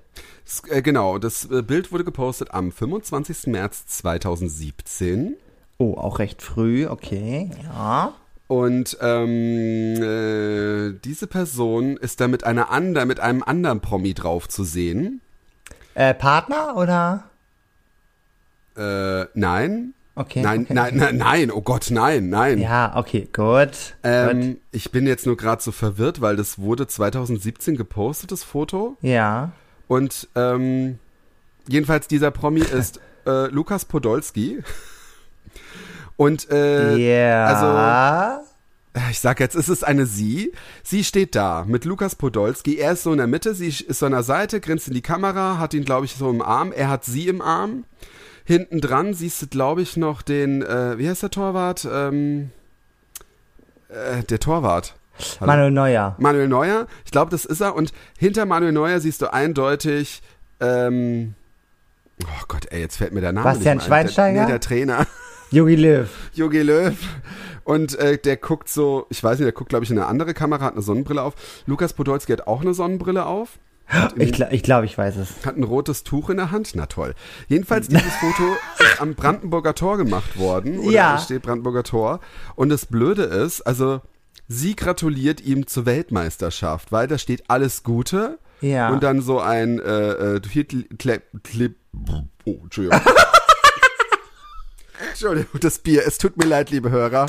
äh, 0.68 0.82
genau, 0.82 1.18
das 1.18 1.48
äh, 1.50 1.62
Bild 1.62 1.92
wurde 1.92 2.04
gepostet 2.04 2.52
am 2.52 2.72
25. 2.72 3.48
März 3.48 3.86
2017. 3.86 5.36
Oh, 5.78 5.94
auch 5.94 6.18
recht 6.18 6.42
früh, 6.42 6.86
okay. 6.86 7.50
Ja. 7.64 8.14
Und 8.48 8.96
ähm, 9.00 10.02
äh, 10.02 10.92
diese 11.04 11.26
Person 11.28 11.96
ist 11.96 12.20
da 12.20 12.26
mit 12.28 12.42
einer 12.44 12.70
anderen, 12.70 13.06
mit 13.08 13.20
einem 13.20 13.42
anderen 13.44 13.80
Promi 13.80 14.12
drauf 14.14 14.48
zu 14.48 14.64
sehen. 14.64 15.20
Äh, 15.94 16.14
Partner 16.14 16.76
oder? 16.76 17.24
Äh, 18.76 19.26
nein. 19.34 19.94
Okay. 20.20 20.42
nein, 20.42 20.64
okay, 20.64 20.74
nein, 20.74 20.88
okay. 20.88 20.98
nein, 20.98 21.16
nein, 21.16 21.50
oh 21.50 21.62
Gott, 21.62 21.90
nein, 21.90 22.28
nein. 22.28 22.58
Ja, 22.58 22.94
okay, 22.94 23.22
gut. 23.32 23.36
gut. 23.36 23.94
Ähm, 24.02 24.58
ich 24.70 24.90
bin 24.90 25.06
jetzt 25.06 25.24
nur 25.24 25.38
gerade 25.38 25.62
so 25.62 25.72
verwirrt, 25.72 26.20
weil 26.20 26.36
das 26.36 26.58
wurde 26.58 26.86
2017 26.86 27.74
gepostet, 27.78 28.30
das 28.30 28.44
Foto. 28.44 28.98
Ja. 29.00 29.52
Und 29.88 30.28
ähm, 30.34 30.98
jedenfalls 31.66 32.06
dieser 32.06 32.30
Promi 32.30 32.60
ist 32.78 33.00
äh, 33.26 33.46
Lukas 33.46 33.86
Podolski. 33.86 34.62
Und 36.18 36.50
äh, 36.50 36.96
Ja. 36.96 38.42
ich 39.10 39.20
sag 39.20 39.40
jetzt, 39.40 39.54
es 39.54 39.70
ist 39.70 39.86
eine 39.86 40.04
Sie. 40.04 40.52
Sie 40.82 41.02
steht 41.02 41.34
da 41.34 41.64
mit 41.66 41.86
Lukas 41.86 42.14
Podolski. 42.14 42.76
Er 42.76 42.92
ist 42.92 43.04
so 43.04 43.12
in 43.12 43.18
der 43.18 43.26
Mitte, 43.26 43.54
sie 43.54 43.68
ist 43.68 43.98
so 44.00 44.04
an 44.04 44.12
der 44.12 44.22
Seite, 44.22 44.60
grinst 44.60 44.86
in 44.86 44.92
die 44.92 45.00
Kamera, 45.00 45.56
hat 45.56 45.72
ihn, 45.72 45.86
glaube 45.86 46.04
ich, 46.04 46.14
so 46.14 46.28
im 46.28 46.42
Arm. 46.42 46.72
Er 46.72 46.90
hat 46.90 47.06
sie 47.06 47.26
im 47.28 47.40
Arm. 47.40 47.84
Hinten 48.44 48.80
dran 48.80 49.14
siehst 49.14 49.42
du, 49.42 49.46
glaube 49.46 49.82
ich, 49.82 49.96
noch 49.96 50.22
den, 50.22 50.62
äh, 50.62 50.98
wie 50.98 51.08
heißt 51.08 51.22
der 51.22 51.30
Torwart? 51.30 51.86
Ähm, 51.90 52.50
äh, 53.88 54.22
der 54.24 54.40
Torwart. 54.40 54.94
Hallo? 55.40 55.52
Manuel 55.52 55.70
Neuer. 55.70 56.16
Manuel 56.18 56.48
Neuer, 56.48 56.86
ich 57.04 57.10
glaube, 57.10 57.30
das 57.30 57.44
ist 57.44 57.60
er. 57.60 57.74
Und 57.74 57.92
hinter 58.18 58.46
Manuel 58.46 58.72
Neuer 58.72 59.00
siehst 59.00 59.22
du 59.22 59.32
eindeutig, 59.32 60.22
ähm, 60.60 61.34
oh 62.24 62.44
Gott, 62.48 62.66
ey, 62.70 62.80
jetzt 62.80 62.96
fällt 62.96 63.12
mir 63.12 63.20
der 63.20 63.32
Name 63.32 63.44
Bastian 63.44 63.78
nicht 63.78 63.88
mehr 63.88 63.98
ein. 63.98 64.04
Schweinsteiger? 64.04 64.34
Der, 64.34 64.44
nee, 64.44 64.50
der 64.52 64.60
Trainer, 64.60 65.06
Jogi 65.50 65.76
Löw. 65.76 66.08
Jogi 66.34 66.62
Löw. 66.62 66.96
Und 67.64 67.98
äh, 67.98 68.18
der 68.18 68.36
guckt 68.36 68.68
so, 68.68 69.06
ich 69.10 69.22
weiß 69.22 69.38
nicht, 69.38 69.46
der 69.46 69.52
guckt, 69.52 69.68
glaube 69.68 69.84
ich, 69.84 69.90
in 69.90 69.98
eine 69.98 70.06
andere 70.06 70.34
Kamera, 70.34 70.64
hat 70.64 70.74
eine 70.74 70.82
Sonnenbrille 70.82 71.22
auf. 71.22 71.34
Lukas 71.66 71.92
Podolski 71.92 72.32
hat 72.32 72.46
auch 72.46 72.62
eine 72.62 72.74
Sonnenbrille 72.74 73.26
auf. 73.26 73.58
Ich 74.16 74.32
glaube, 74.32 74.54
ich, 74.54 74.62
glaub, 74.62 74.84
ich 74.84 74.96
weiß 74.96 75.16
es. 75.16 75.44
Hat 75.44 75.56
ein 75.56 75.64
rotes 75.64 76.04
Tuch 76.04 76.30
in 76.30 76.36
der 76.36 76.50
Hand. 76.50 76.72
Na 76.74 76.86
toll. 76.86 77.14
Jedenfalls, 77.48 77.88
dieses 77.88 78.14
Foto 78.16 78.56
ist 78.78 79.00
am 79.00 79.14
Brandenburger 79.14 79.74
Tor 79.74 79.96
gemacht 79.96 80.38
worden. 80.38 80.78
Oder 80.78 80.92
Ja. 80.92 81.12
da 81.14 81.18
steht 81.18 81.42
Brandenburger 81.42 81.82
Tor. 81.82 82.20
Und 82.54 82.68
das 82.68 82.86
Blöde 82.86 83.24
ist, 83.24 83.62
also, 83.62 84.00
sie 84.46 84.76
gratuliert 84.76 85.40
ihm 85.40 85.66
zur 85.66 85.86
Weltmeisterschaft, 85.86 86.92
weil 86.92 87.08
da 87.08 87.18
steht 87.18 87.44
alles 87.48 87.82
Gute. 87.82 88.38
Ja. 88.60 88.90
Und 88.90 89.02
dann 89.02 89.22
so 89.22 89.40
ein 89.40 89.80
äh, 89.80 90.36
äh, 90.36 90.40
Clip. 90.98 91.22
Oh, 92.44 92.58
Entschuldigung. 92.62 93.00
Entschuldigung, 95.10 95.60
das 95.60 95.78
Bier. 95.78 96.06
Es 96.06 96.18
tut 96.18 96.36
mir 96.36 96.46
leid, 96.46 96.70
liebe 96.70 96.90
Hörer. 96.90 97.26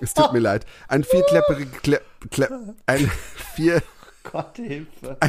Es 0.00 0.14
tut 0.14 0.32
mir 0.32 0.38
leid. 0.38 0.64
Ein 0.88 1.04
vierklepperige 1.04 1.78
Kle 1.82 2.00
Kle 2.30 2.74
ein 2.86 3.10
vier 3.54 3.82
Gott 4.22 4.56
Hilfe. 4.56 5.16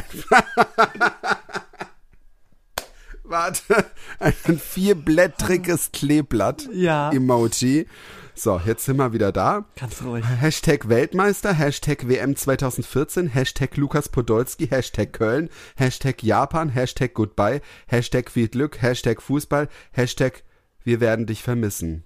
Warte, 3.24 3.86
ein 4.18 4.32
vierblättriges 4.58 5.90
Kleeblatt. 5.92 6.68
Ja. 6.72 7.10
Emoji. 7.12 7.86
So, 8.34 8.60
jetzt 8.64 8.84
sind 8.86 8.96
wir 8.96 9.12
wieder 9.12 9.30
da. 9.30 9.66
Ganz 9.78 10.02
ruhig. 10.02 10.24
Hashtag 10.40 10.88
Weltmeister, 10.88 11.52
Hashtag 11.52 12.08
WM 12.08 12.34
2014, 12.34 13.28
Hashtag 13.28 13.76
Lukas 13.76 14.08
Podolski, 14.08 14.66
Hashtag 14.68 15.12
Köln, 15.12 15.50
Hashtag 15.76 16.22
Japan, 16.22 16.70
Hashtag 16.70 17.14
Goodbye, 17.14 17.60
Hashtag 17.86 18.30
viel 18.30 18.48
Glück, 18.48 18.80
Hashtag 18.82 19.22
Fußball, 19.22 19.68
Hashtag 19.92 20.42
Wir 20.82 21.00
werden 21.00 21.26
dich 21.26 21.42
vermissen. 21.42 22.04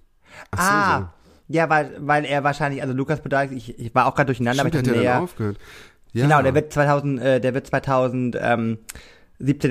Ach 0.51 0.57
so, 0.61 0.69
Ah. 0.71 1.13
Ja, 1.49 1.69
weil, 1.69 1.95
weil 1.99 2.25
er 2.25 2.43
wahrscheinlich, 2.43 2.81
also 2.81 2.93
Lukas 2.93 3.21
Podolski, 3.21 3.55
ich, 3.55 3.79
ich 3.79 3.95
war 3.95 4.05
auch 4.05 4.15
gerade 4.15 4.27
so. 4.27 4.43
durcheinander, 4.43 4.67
Stimmt, 4.67 4.75
aber 4.75 4.81
ich 4.83 4.89
hat 4.89 4.95
dachte, 4.97 5.05
dann 5.07 5.23
aufgehört. 5.23 5.57
Ja. 6.17 6.23
Genau, 6.25 6.41
der 6.41 6.53
wird 6.55 6.73
2000, 6.73 7.21
äh, 7.21 7.39
der 7.41 7.53
wird 7.53 7.67
2017 7.67 8.79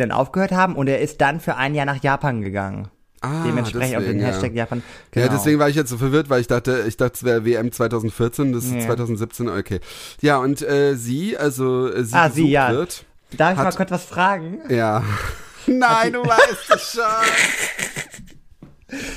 dann 0.01 0.13
aufgehört 0.13 0.53
haben 0.53 0.77
und 0.77 0.87
er 0.89 1.01
ist 1.01 1.21
dann 1.21 1.41
für 1.41 1.57
ein 1.57 1.75
Jahr 1.75 1.87
nach 1.87 2.03
Japan 2.03 2.43
gegangen. 2.43 2.89
ah, 3.23 3.43
Dementsprechend 3.45 3.97
auf 3.97 4.03
den 4.05 4.19
deswegen, 4.19 4.33
Hashtag 4.33 4.51
ja. 4.53 4.57
Japan. 4.59 4.83
Genau. 5.11 5.27
Ja, 5.27 5.33
deswegen 5.33 5.59
war 5.59 5.69
ich 5.69 5.77
jetzt 5.77 5.91
so 5.91 5.99
verwirrt, 5.99 6.31
weil 6.31 6.41
ich 6.41 6.47
dachte, 6.47 6.85
ich 6.87 6.97
dachte, 6.97 7.15
es 7.15 7.25
wäre 7.25 7.45
WM 7.45 7.73
2014, 7.73 8.53
das 8.53 8.65
ist 8.65 8.75
Ja. 8.75 8.81
2017, 8.87 9.49
okay. 9.49 9.81
Ja, 10.21 10.37
und 10.39 10.63
äh, 10.63 10.95
sie, 10.95 11.37
also 11.37 11.93
äh, 11.93 12.05
sie 12.05 12.15
Ah, 12.17 12.31
sie, 12.31 12.49
ja. 12.51 12.71
wird. 12.71 13.05
Darf 13.37 13.53
ich 13.53 13.59
hat- 13.59 13.65
mal 13.65 13.77
kurz 13.77 13.91
was 13.91 14.05
fragen? 14.05 14.59
Ja. 14.69 15.03
Nein, 15.67 16.13
du 16.13 16.21
weißt 16.25 16.75
es 16.77 16.93
schon. 16.93 17.03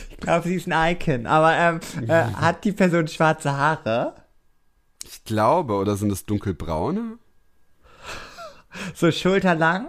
Ich 0.09 0.17
glaube, 0.17 0.47
sie 0.47 0.55
ist 0.55 0.67
ein 0.67 0.93
Icon. 0.95 1.27
Aber 1.27 1.53
ähm, 1.55 1.79
äh, 2.07 2.23
hat 2.35 2.63
die 2.63 2.71
Person 2.71 3.07
schwarze 3.07 3.55
Haare? 3.55 4.15
Ich 5.11 5.23
glaube, 5.23 5.73
oder 5.73 5.95
sind 5.95 6.11
es 6.11 6.27
dunkelbraune? 6.27 7.17
So 8.93 9.09
schulterlang? 9.11 9.87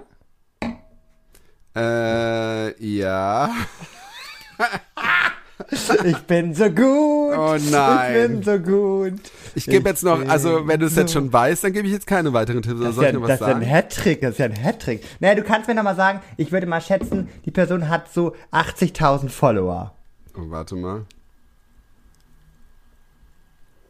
Äh, 1.77 2.83
ja. 2.83 3.51
Ich 6.05 6.17
bin 6.21 6.55
so 6.55 6.71
gut. 6.71 7.37
Oh 7.37 7.57
nein. 7.71 8.13
Ich 8.15 8.29
bin 8.29 8.43
so 8.43 8.59
gut. 8.59 9.21
Ich 9.55 9.67
gebe 9.67 9.91
jetzt 9.91 10.03
noch, 10.03 10.27
also 10.27 10.67
wenn 10.67 10.81
du 10.81 10.87
es 10.87 10.97
jetzt 10.97 11.13
so- 11.13 11.19
schon 11.21 11.31
weißt, 11.31 11.65
dann 11.65 11.75
gebe 11.75 11.87
ich 11.87 11.93
jetzt 11.93 12.07
keine 12.07 12.33
weiteren 12.33 12.63
Tipps. 12.63 12.81
Das 12.81 12.95
soll 12.95 13.05
ist 13.05 13.09
ich 13.11 13.15
ja, 13.15 13.21
noch 13.21 13.29
das 13.29 13.41
was 13.43 13.47
ist 13.47 13.47
ja 13.47 13.55
ein 13.57 13.61
sagen? 13.61 13.71
Hattrick, 13.71 14.21
das 14.23 14.31
ist 14.33 14.39
ja 14.39 14.45
ein 14.47 14.57
Hattrick. 14.65 15.05
Naja, 15.21 15.35
du 15.35 15.43
kannst 15.43 15.69
mir 15.69 15.75
noch 15.75 15.83
mal 15.83 15.97
sagen, 15.97 16.21
ich 16.39 16.51
würde 16.51 16.67
mal 16.67 16.81
schätzen, 16.81 17.29
die 17.45 17.51
Person 17.51 17.91
hat 17.91 18.11
so 18.11 18.35
80.000 18.53 19.29
Follower. 19.29 19.95
Oh, 20.35 20.45
warte 20.49 20.77
mal. 20.77 21.05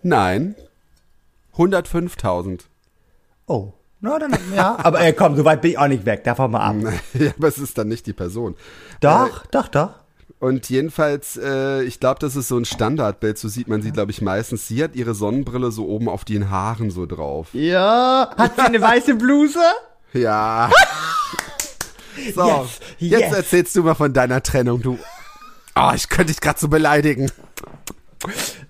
Nein. 0.03 0.57
105.000. 1.57 2.61
Oh. 3.47 3.73
Na, 4.03 4.19
dann, 4.19 4.35
ja. 4.55 4.79
Aber 4.83 5.01
ey, 5.01 5.13
komm, 5.13 5.37
so 5.37 5.45
weit 5.45 5.61
bin 5.61 5.73
ich 5.73 5.79
auch 5.79 5.89
nicht 5.89 6.07
weg. 6.07 6.25
Davon 6.25 6.53
mal 6.53 6.61
ab. 6.61 6.77
ja, 7.15 7.33
aber 7.37 7.49
es 7.49 7.59
ist 7.59 7.77
dann 7.77 7.89
nicht 7.89 8.07
die 8.07 8.15
Person. 8.15 8.55
Doch, 9.01 9.45
doch, 9.47 9.69
doch. 9.69 9.91
Und 10.39 10.71
jedenfalls, 10.71 11.37
äh, 11.37 11.83
ich 11.83 12.01
glaube, 12.01 12.19
das 12.19 12.35
ist 12.35 12.49
so 12.49 12.57
ein 12.57 12.65
Standardbild. 12.65 13.37
So 13.37 13.49
sieht 13.49 13.69
man 13.69 13.83
sie, 13.83 13.91
glaube 13.93 14.11
ich, 14.11 14.23
meistens. 14.23 14.67
Sie 14.67 14.83
hat 14.83 14.97
ihre 14.97 15.15
Sonnenbrille 15.15 15.71
so 15.71 15.87
oben 15.87 16.09
auf 16.09 16.25
den 16.25 16.49
Haaren 16.49 16.91
so 16.91 17.05
drauf. 17.05 17.49
Ja. 17.53 18.31
Hat 18.39 18.57
sie 18.57 18.63
eine 18.63 18.81
weiße 18.81 19.17
Bluse? 19.17 19.61
Ja. 20.15 20.71
so, 22.35 22.47
Yes, 22.47 22.81
jetzt 22.99 23.21
yes. 23.21 23.33
erzählst 23.35 23.77
du 23.77 23.83
mal 23.83 23.95
von 23.95 24.15
deiner 24.15 24.43
Trennung, 24.43 24.81
du. 24.81 24.99
Ah, 25.75 25.93
ich 25.95 26.09
könnte 26.09 26.33
dich 26.33 26.41
gerade 26.41 26.59
so 26.59 26.69
beleidigen. 26.69 27.31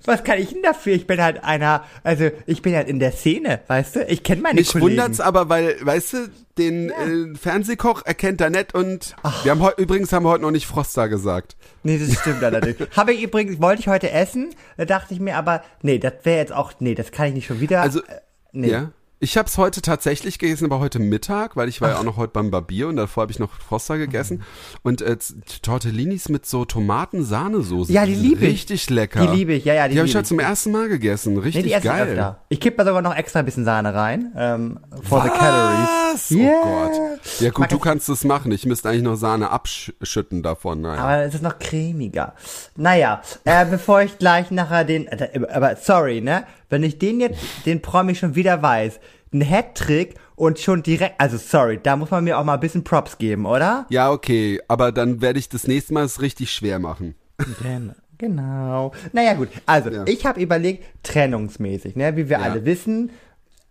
Was 0.05 0.25
kann 0.25 0.39
ich 0.39 0.51
denn 0.53 0.63
dafür? 0.63 0.95
Ich 0.95 1.07
bin 1.07 1.21
halt 1.21 1.43
einer, 1.45 1.85
also 2.05 2.31
ich 2.47 2.63
bin 2.63 2.75
halt 2.75 2.89
in 2.89 2.99
der 3.01 3.13
Szene, 3.13 3.61
weißt 3.67 3.97
du? 3.97 4.05
Ich 4.07 4.23
kenne 4.23 4.43
meine 4.43 4.61
Mich 4.61 4.73
Kollegen. 4.73 4.91
wundert's 4.91 5.21
aber, 5.21 5.49
weil, 5.49 5.77
weißt 5.81 6.13
du, 6.13 6.29
den 6.57 6.91
äh, 6.91 7.37
Fernsehkoch 7.37 8.05
erkennt 8.05 8.41
er 8.41 8.51
nicht 8.51 8.75
und 8.75 9.17
wir 9.43 9.51
haben 9.51 9.61
heute, 9.61 9.83
übrigens 9.83 10.13
haben 10.13 10.25
wir 10.25 10.31
heute 10.31 10.43
noch 10.43 10.51
nicht 10.51 10.67
Froster 10.67 11.09
gesagt. 11.09 11.57
Nee, 11.83 11.99
das 11.99 12.19
stimmt 12.19 12.43
allerdings. 12.45 12.77
Habe 12.97 13.13
ich 13.13 13.23
übrigens, 13.23 13.61
wollte 13.61 13.81
ich 13.81 13.89
heute 13.89 14.11
essen, 14.11 14.51
da 14.77 14.85
dachte 14.85 15.15
ich 15.15 15.21
mir 15.21 15.37
aber, 15.37 15.63
nee, 15.83 15.99
das 15.99 16.15
wäre 16.23 16.39
jetzt 16.39 16.53
auch, 16.53 16.73
nee, 16.79 16.95
das 16.95 17.11
kann 17.11 17.27
ich 17.29 17.35
nicht 17.35 17.47
schon 17.47 17.61
wieder. 17.61 17.83
Also, 17.83 18.01
äh, 18.01 18.21
nee. 18.53 18.71
Ja. 18.71 18.91
Ich 19.23 19.37
habe 19.37 19.47
es 19.49 19.59
heute 19.59 19.83
tatsächlich 19.83 20.39
gegessen, 20.39 20.65
aber 20.65 20.79
heute 20.79 20.99
Mittag, 20.99 21.55
weil 21.55 21.69
ich 21.69 21.83
war 21.83 21.91
ja 21.91 21.99
auch 21.99 22.05
noch 22.05 22.17
heute 22.17 22.33
beim 22.33 22.51
Barbier 22.51 22.89
und 22.89 22.97
davor 22.97 23.21
habe 23.25 23.33
ich 23.33 23.39
noch 23.39 23.53
Froster 23.53 23.99
gegessen. 23.99 24.43
Und 24.83 25.03
äh, 25.03 25.19
Tortellinis 25.61 26.31
mit 26.31 26.47
so 26.47 26.65
Tomaten-Sahnesoße. 26.65 27.93
Ja, 27.93 28.07
die 28.07 28.15
liebe 28.15 28.47
ich. 28.47 28.53
Richtig 28.53 28.89
lecker. 28.89 29.21
Die 29.21 29.37
liebe 29.37 29.53
ich, 29.53 29.67
ja, 29.67 29.75
ja, 29.75 29.89
die 29.89 29.93
Die 29.93 29.99
habe 30.01 30.09
ich 30.09 30.17
heute 30.17 30.25
zum 30.27 30.41
ersten 30.41 30.73
Mal 30.73 30.89
gegessen. 30.89 31.35
Nee, 31.35 31.41
Richtig 31.41 31.65
die 31.65 31.73
esse 31.75 31.87
geil. 31.87 32.07
ich 32.07 32.13
öfter. 32.13 32.41
Ich 32.49 32.61
kippe 32.61 32.79
da 32.79 32.87
sogar 32.87 33.03
noch 33.03 33.15
extra 33.15 33.41
ein 33.41 33.45
bisschen 33.45 33.67
Sahne 33.67 33.93
rein, 33.95 34.33
ähm, 34.39 34.81
for 35.03 35.23
the 35.23 35.29
calories. 35.29 35.89
Was? 36.15 36.33
Oh 36.33 36.37
Yeah. 36.37 36.63
Gott. 36.63 37.41
Ja 37.41 37.51
gut, 37.51 37.59
Mag 37.59 37.69
du 37.69 37.79
kannst 37.79 38.09
das 38.09 38.25
machen. 38.25 38.51
Ich 38.53 38.65
müsste 38.65 38.89
eigentlich 38.89 39.03
noch 39.03 39.17
Sahne 39.17 39.51
abschütten 39.51 40.43
davon. 40.43 40.81
Naja. 40.81 41.03
Aber 41.03 41.19
es 41.25 41.35
ist 41.35 41.43
noch 41.43 41.59
cremiger. 41.59 42.33
Naja, 42.75 43.21
äh, 43.45 43.67
bevor 43.67 44.01
ich 44.01 44.17
gleich 44.17 44.51
nachher 44.51 44.85
den, 44.85 45.07
äh, 45.09 45.41
aber 45.53 45.77
sorry, 45.77 46.23
ne? 46.23 46.45
Wenn 46.71 46.83
ich 46.83 46.99
den 46.99 47.21
jetzt, 47.21 47.39
den 47.67 47.83
Promi 47.83 48.15
schon 48.15 48.35
wieder 48.35 48.63
weiß, 48.63 48.99
ein 49.33 49.43
Hattrick 49.43 50.15
und 50.35 50.59
schon 50.59 50.83
direkt, 50.83 51.21
also 51.21 51.37
sorry, 51.37 51.79
da 51.83 51.97
muss 51.97 52.11
man 52.11 52.25
mir 52.25 52.39
auch 52.39 52.45
mal 52.45 52.55
ein 52.55 52.61
bisschen 52.61 52.83
Props 52.85 53.19
geben, 53.19 53.45
oder? 53.47 53.87
ja, 53.91 54.11
okay. 54.11 54.61
Aber 54.69 54.91
dann 54.93 55.21
werde 55.21 55.39
ich 55.39 55.49
das 55.49 55.67
nächste 55.67 55.93
Mal 55.95 56.05
es 56.05 56.21
richtig 56.23 56.51
schwer 56.53 56.79
machen. 56.79 57.15
Gen- 57.63 57.93
Genau. 58.19 58.93
Naja, 59.15 59.33
gut. 59.33 59.49
Also, 59.65 59.89
Ja. 59.89 60.05
ich 60.07 60.27
habe 60.27 60.43
überlegt, 60.43 60.85
trennungsmäßig, 61.03 61.97
ne? 61.97 62.17
Wie 62.17 62.29
wir 62.29 62.39
Ja. 62.39 62.45
alle 62.45 62.67
wissen, 62.67 63.11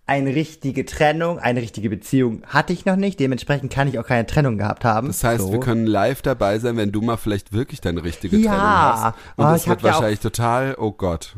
eine 0.07 0.33
richtige 0.33 0.85
Trennung, 0.87 1.37
eine 1.37 1.61
richtige 1.61 1.87
Beziehung 1.87 2.41
hatte 2.47 2.73
ich 2.73 2.83
noch 2.83 2.95
nicht. 2.95 3.19
Dementsprechend 3.19 3.71
kann 3.71 3.87
ich 3.87 3.99
auch 3.99 4.07
keine 4.07 4.25
Trennung 4.25 4.57
gehabt 4.57 4.83
haben. 4.85 5.05
Das 5.05 5.23
heißt, 5.23 5.41
so. 5.43 5.51
wir 5.51 5.59
können 5.59 5.85
live 5.85 6.23
dabei 6.23 6.57
sein, 6.57 6.77
wenn 6.77 6.91
du 6.91 7.01
mal 7.01 7.17
vielleicht 7.17 7.53
wirklich 7.53 7.79
deine 7.79 8.03
richtige 8.03 8.37
Ja. 8.37 8.49
Trennung 8.51 8.65
hast. 8.67 9.05
Und 9.35 9.45
Oh, 9.45 9.49
das 9.51 9.67
wird 9.67 9.83
wahrscheinlich 9.83 10.19
total, 10.19 10.75
oh 10.79 10.93
Gott. 10.93 11.35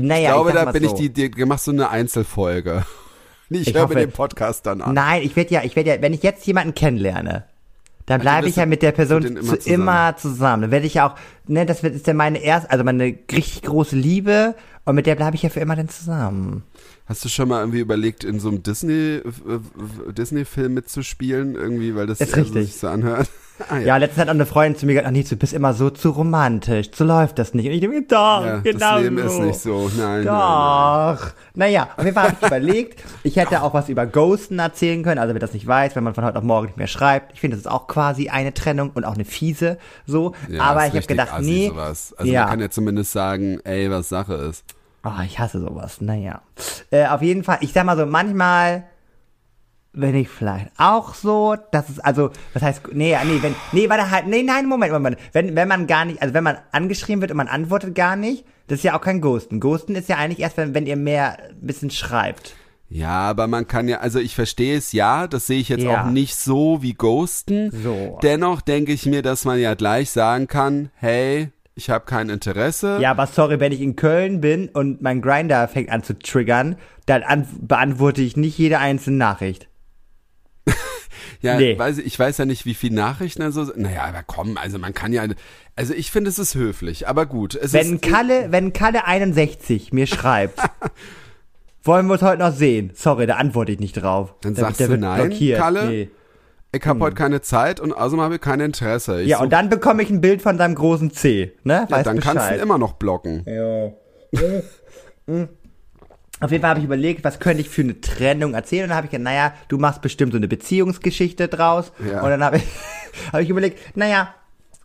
Naja, 0.00 0.28
Ich 0.30 0.34
glaube, 0.34 0.52
sag 0.52 0.64
da 0.66 0.72
bin 0.72 0.82
so. 0.84 0.88
ich 0.90 0.94
die, 0.94 1.08
die, 1.10 1.30
du 1.30 1.46
machst 1.46 1.64
so 1.66 1.70
eine 1.72 1.90
Einzelfolge. 1.90 2.84
Ich, 3.50 3.68
Ich 3.68 3.74
höre 3.74 3.82
hoffe- 3.82 3.94
mir 3.94 4.00
den 4.00 4.10
Podcast 4.10 4.64
dann 4.66 4.80
an. 4.80 4.94
Nein, 4.94 5.22
ich 5.22 5.36
werde 5.36 5.52
ja, 5.54 5.62
ich 5.62 5.76
werde 5.76 5.90
ja, 5.90 6.02
wenn 6.02 6.14
ich 6.14 6.22
jetzt 6.22 6.44
jemanden 6.46 6.74
kennenlerne, 6.74 7.44
dann 8.06 8.20
bleibe 8.22 8.48
ich 8.48 8.56
ja 8.56 8.64
mit 8.66 8.82
der 8.82 8.90
Person 8.92 9.22
mit 9.22 9.36
immer, 9.38 9.60
zu, 9.60 9.70
immer 9.70 10.16
zusammen. 10.16 10.62
Dann 10.62 10.70
werde 10.70 10.86
ich 10.86 10.94
ja 10.94 11.08
auch, 11.08 11.14
ne, 11.46 11.66
das 11.66 11.82
wird, 11.82 11.94
ist 11.94 12.06
ja 12.06 12.14
meine 12.14 12.38
erste, 12.42 12.70
also 12.70 12.82
meine 12.84 13.04
richtig 13.30 13.62
große 13.62 13.96
Liebe 13.96 14.54
und 14.86 14.94
mit 14.94 15.06
der 15.06 15.14
bleibe 15.14 15.36
ich 15.36 15.42
ja 15.42 15.50
für 15.50 15.60
immer 15.60 15.76
dann 15.76 15.88
zusammen. 15.90 16.62
Hast 17.06 17.22
du 17.24 17.28
schon 17.28 17.48
mal 17.48 17.60
irgendwie 17.60 17.80
überlegt, 17.80 18.24
in 18.24 18.40
so 18.40 18.48
einem 18.48 18.62
Disney, 18.62 19.16
äh, 19.18 19.22
Disney-Film 20.12 20.72
mitzuspielen? 20.74 21.54
Irgendwie, 21.54 21.94
weil 21.94 22.06
das 22.06 22.20
Ist 22.20 22.30
eher 22.30 22.36
so 22.36 22.40
richtig. 22.54 22.66
sich 22.72 22.80
so 22.80 22.88
anhört. 22.88 23.28
Ah, 23.68 23.78
Ja, 23.78 23.96
letztens 23.98 24.22
hat 24.22 24.28
eine 24.28 24.46
Freundin 24.46 24.78
zu 24.78 24.84
mir 24.86 24.94
gesagt, 24.94 25.12
nee, 25.12 25.22
du 25.22 25.36
bist 25.36 25.52
immer 25.52 25.74
so 25.74 25.88
zu 25.90 26.10
romantisch, 26.10 26.90
so 26.94 27.04
läuft 27.04 27.38
das 27.38 27.54
nicht. 27.54 27.66
Und 27.66 27.72
ich 27.72 27.80
denke, 27.80 28.02
doch, 28.02 28.44
Ja, 28.44 28.58
genau 28.58 28.94
das 28.94 29.02
Leben 29.02 29.16
so. 29.18 29.24
ist 29.24 29.38
nicht 29.38 29.60
so. 29.60 29.90
Nein, 29.96 30.24
nein, 30.24 30.24
nein. 30.24 31.16
Doch. 31.16 31.26
Naja, 31.54 31.88
auf 31.96 32.04
jeden 32.04 32.14
Fall 32.14 32.24
habe 32.24 32.36
ich 32.40 32.46
überlegt, 32.46 33.04
ich 33.22 33.36
hätte 33.36 33.62
auch 33.62 33.72
was 33.72 33.88
über 33.88 34.06
Ghosten 34.06 34.58
erzählen 34.58 35.02
können, 35.04 35.18
also 35.20 35.34
wer 35.34 35.40
das 35.40 35.52
nicht 35.52 35.66
weiß, 35.66 35.94
wenn 35.94 36.02
man 36.04 36.14
von 36.14 36.24
heute 36.24 36.36
auf 36.38 36.44
morgen 36.44 36.66
nicht 36.66 36.76
mehr 36.78 36.88
schreibt. 36.88 37.32
Ich 37.34 37.40
finde, 37.40 37.56
das 37.56 37.66
ist 37.66 37.70
auch 37.70 37.86
quasi 37.86 38.28
eine 38.28 38.52
Trennung 38.54 38.90
und 38.94 39.04
auch 39.04 39.14
eine 39.14 39.24
fiese, 39.24 39.78
so. 40.04 40.34
Ja, 40.48 40.62
Aber 40.62 40.86
ich 40.86 40.94
habe 40.94 41.06
gedacht, 41.06 41.32
assi, 41.32 41.44
nee. 41.44 41.68
Sowas. 41.68 42.12
Also 42.18 42.32
ja. 42.32 42.40
man 42.42 42.50
kann 42.50 42.60
ja 42.60 42.70
zumindest 42.70 43.12
sagen, 43.12 43.60
ey, 43.64 43.88
was 43.90 44.08
Sache 44.08 44.34
ist. 44.34 44.64
Oh, 45.04 45.10
ich 45.24 45.38
hasse 45.38 45.60
sowas. 45.60 46.00
Naja. 46.00 46.40
Äh, 46.90 47.06
auf 47.06 47.22
jeden 47.22 47.44
Fall, 47.44 47.58
ich 47.60 47.72
sag 47.72 47.84
mal 47.84 47.96
so, 47.96 48.04
manchmal 48.06 48.84
bin 49.94 50.14
ich 50.14 50.28
vielleicht 50.28 50.68
auch 50.76 51.14
so, 51.14 51.56
dass 51.72 51.88
es, 51.88 51.98
also, 52.00 52.30
was 52.52 52.62
heißt, 52.62 52.82
nee, 52.92 53.16
nee, 53.24 53.38
wenn, 53.42 53.54
nee, 53.72 53.88
warte 53.88 54.10
halt, 54.10 54.26
nee, 54.26 54.42
nein, 54.42 54.66
Moment, 54.66 54.92
Moment, 54.92 55.16
wenn, 55.32 55.54
wenn 55.56 55.68
man 55.68 55.86
gar 55.86 56.04
nicht, 56.04 56.20
also 56.20 56.34
wenn 56.34 56.44
man 56.44 56.58
angeschrieben 56.72 57.20
wird 57.20 57.30
und 57.30 57.36
man 57.36 57.48
antwortet 57.48 57.94
gar 57.94 58.16
nicht, 58.16 58.44
das 58.66 58.78
ist 58.78 58.84
ja 58.84 58.96
auch 58.96 59.00
kein 59.00 59.20
Ghosten. 59.20 59.60
Ghosten 59.60 59.94
ist 59.94 60.08
ja 60.08 60.16
eigentlich 60.16 60.40
erst, 60.40 60.56
wenn, 60.56 60.74
wenn 60.74 60.86
ihr 60.86 60.96
mehr 60.96 61.38
ein 61.50 61.66
bisschen 61.66 61.90
schreibt. 61.90 62.56
Ja, 62.88 63.22
aber 63.30 63.46
man 63.46 63.66
kann 63.66 63.88
ja, 63.88 63.98
also 63.98 64.18
ich 64.18 64.34
verstehe 64.34 64.76
es 64.76 64.92
ja, 64.92 65.26
das 65.26 65.46
sehe 65.46 65.58
ich 65.58 65.68
jetzt 65.68 65.82
Ja. 65.84 66.02
auch 66.02 66.10
nicht 66.10 66.36
so 66.36 66.82
wie 66.82 66.92
Ghosten. 66.94 67.70
So. 67.70 68.18
Dennoch 68.22 68.60
denke 68.60 68.92
ich 68.92 69.06
mir, 69.06 69.22
dass 69.22 69.44
man 69.44 69.58
ja 69.58 69.74
gleich 69.74 70.10
sagen 70.10 70.46
kann, 70.46 70.90
hey, 70.94 71.48
ich 71.74 71.90
habe 71.90 72.04
kein 72.04 72.28
Interesse. 72.28 72.98
Ja, 73.00 73.10
aber 73.10 73.26
sorry, 73.26 73.58
wenn 73.58 73.72
ich 73.72 73.80
in 73.80 73.96
Köln 73.96 74.40
bin 74.40 74.68
und 74.68 75.02
mein 75.02 75.22
Grinder 75.22 75.66
fängt 75.66 75.90
an 75.90 76.04
zu 76.04 76.16
triggern, 76.18 76.76
dann 77.06 77.22
an, 77.24 77.46
beantworte 77.60 78.22
ich 78.22 78.36
nicht 78.36 78.56
jede 78.58 78.78
einzelne 78.78 79.16
Nachricht. 79.16 79.68
Ja, 81.40 81.58
Nee. 81.58 81.78
weiß 81.78 81.98
ich, 81.98 82.18
weiß 82.18 82.38
ja 82.38 82.46
nicht, 82.46 82.64
wie 82.64 82.72
viele 82.74 82.94
Nachrichten 82.94 83.42
also. 83.42 83.64
Naja, 83.76 84.04
aber 84.04 84.22
komm, 84.26 84.56
also 84.56 84.78
man 84.78 84.94
kann 84.94 85.12
ja. 85.12 85.24
Also 85.76 85.92
ich 85.92 86.10
finde, 86.10 86.30
es 86.30 86.38
ist 86.38 86.54
höflich, 86.54 87.06
aber 87.06 87.26
gut. 87.26 87.54
Es 87.54 87.72
Wenn 87.74 87.94
ist, 87.96 88.02
Kalle, 88.02 88.46
wenn 88.50 88.72
Kalle 88.72 89.06
61 89.06 89.92
mir 89.92 90.06
schreibt, 90.06 90.58
wollen 91.82 92.06
wir 92.06 92.14
es 92.14 92.22
heute 92.22 92.38
noch 92.42 92.52
sehen? 92.54 92.92
Sorry, 92.94 93.26
da 93.26 93.34
antworte 93.36 93.72
ich 93.72 93.78
nicht 93.80 93.92
drauf. 93.94 94.34
Dann 94.40 94.54
Der- 94.54 94.64
sagst 94.64 94.80
der 94.80 94.88
du 94.88 94.96
nein, 94.96 95.28
blockiert. 95.28 95.60
Kalle? 95.60 95.86
Nee. 95.86 96.08
ich 96.72 96.86
habe 96.86 97.00
heute 97.00 97.14
keine 97.16 97.42
Zeit 97.42 97.78
und 97.78 97.92
außerdem 97.92 98.20
habe 98.22 98.34
ich 98.36 98.40
kein 98.40 98.60
Interesse. 98.60 99.20
Ich 99.20 99.28
Ja, 99.28 99.40
und 99.40 99.52
dann 99.52 99.68
bekomme 99.68 100.02
ich 100.02 100.08
ein 100.10 100.22
Bild 100.22 100.40
von 100.40 100.56
seinem 100.56 100.74
großen 100.76 101.10
C, 101.10 101.52
ne? 101.64 101.86
ja, 101.90 102.02
dann 102.02 102.20
kannst 102.20 102.26
du 102.26 102.32
Bescheid. 102.34 102.56
ihn 102.58 102.62
immer 102.62 102.78
noch 102.78 102.94
blocken. 102.94 103.44
Ja. 103.46 103.92
Auf 106.40 106.50
jeden 106.50 106.62
Fall 106.62 106.70
habe 106.70 106.80
ich 106.80 106.86
überlegt, 106.86 107.24
was 107.24 107.38
könnte 107.38 107.60
ich 107.60 107.68
für 107.68 107.82
eine 107.82 108.00
Trennung 108.00 108.54
erzählen. 108.54 108.84
Und 108.84 108.88
dann 108.90 108.96
habe 108.96 109.06
ich 109.06 109.12
gedacht, 109.12 109.24
naja, 109.24 109.52
du 109.68 109.78
machst 109.78 110.02
bestimmt 110.02 110.32
so 110.32 110.38
eine 110.38 110.48
Beziehungsgeschichte 110.48 111.48
draus. 111.48 111.92
Ja. 112.04 112.22
Und 112.22 112.30
dann 112.30 112.42
habe 112.42 112.56
ich, 112.58 112.64
habe 113.32 113.42
ich 113.42 113.48
überlegt, 113.48 113.96
naja, 113.96 114.34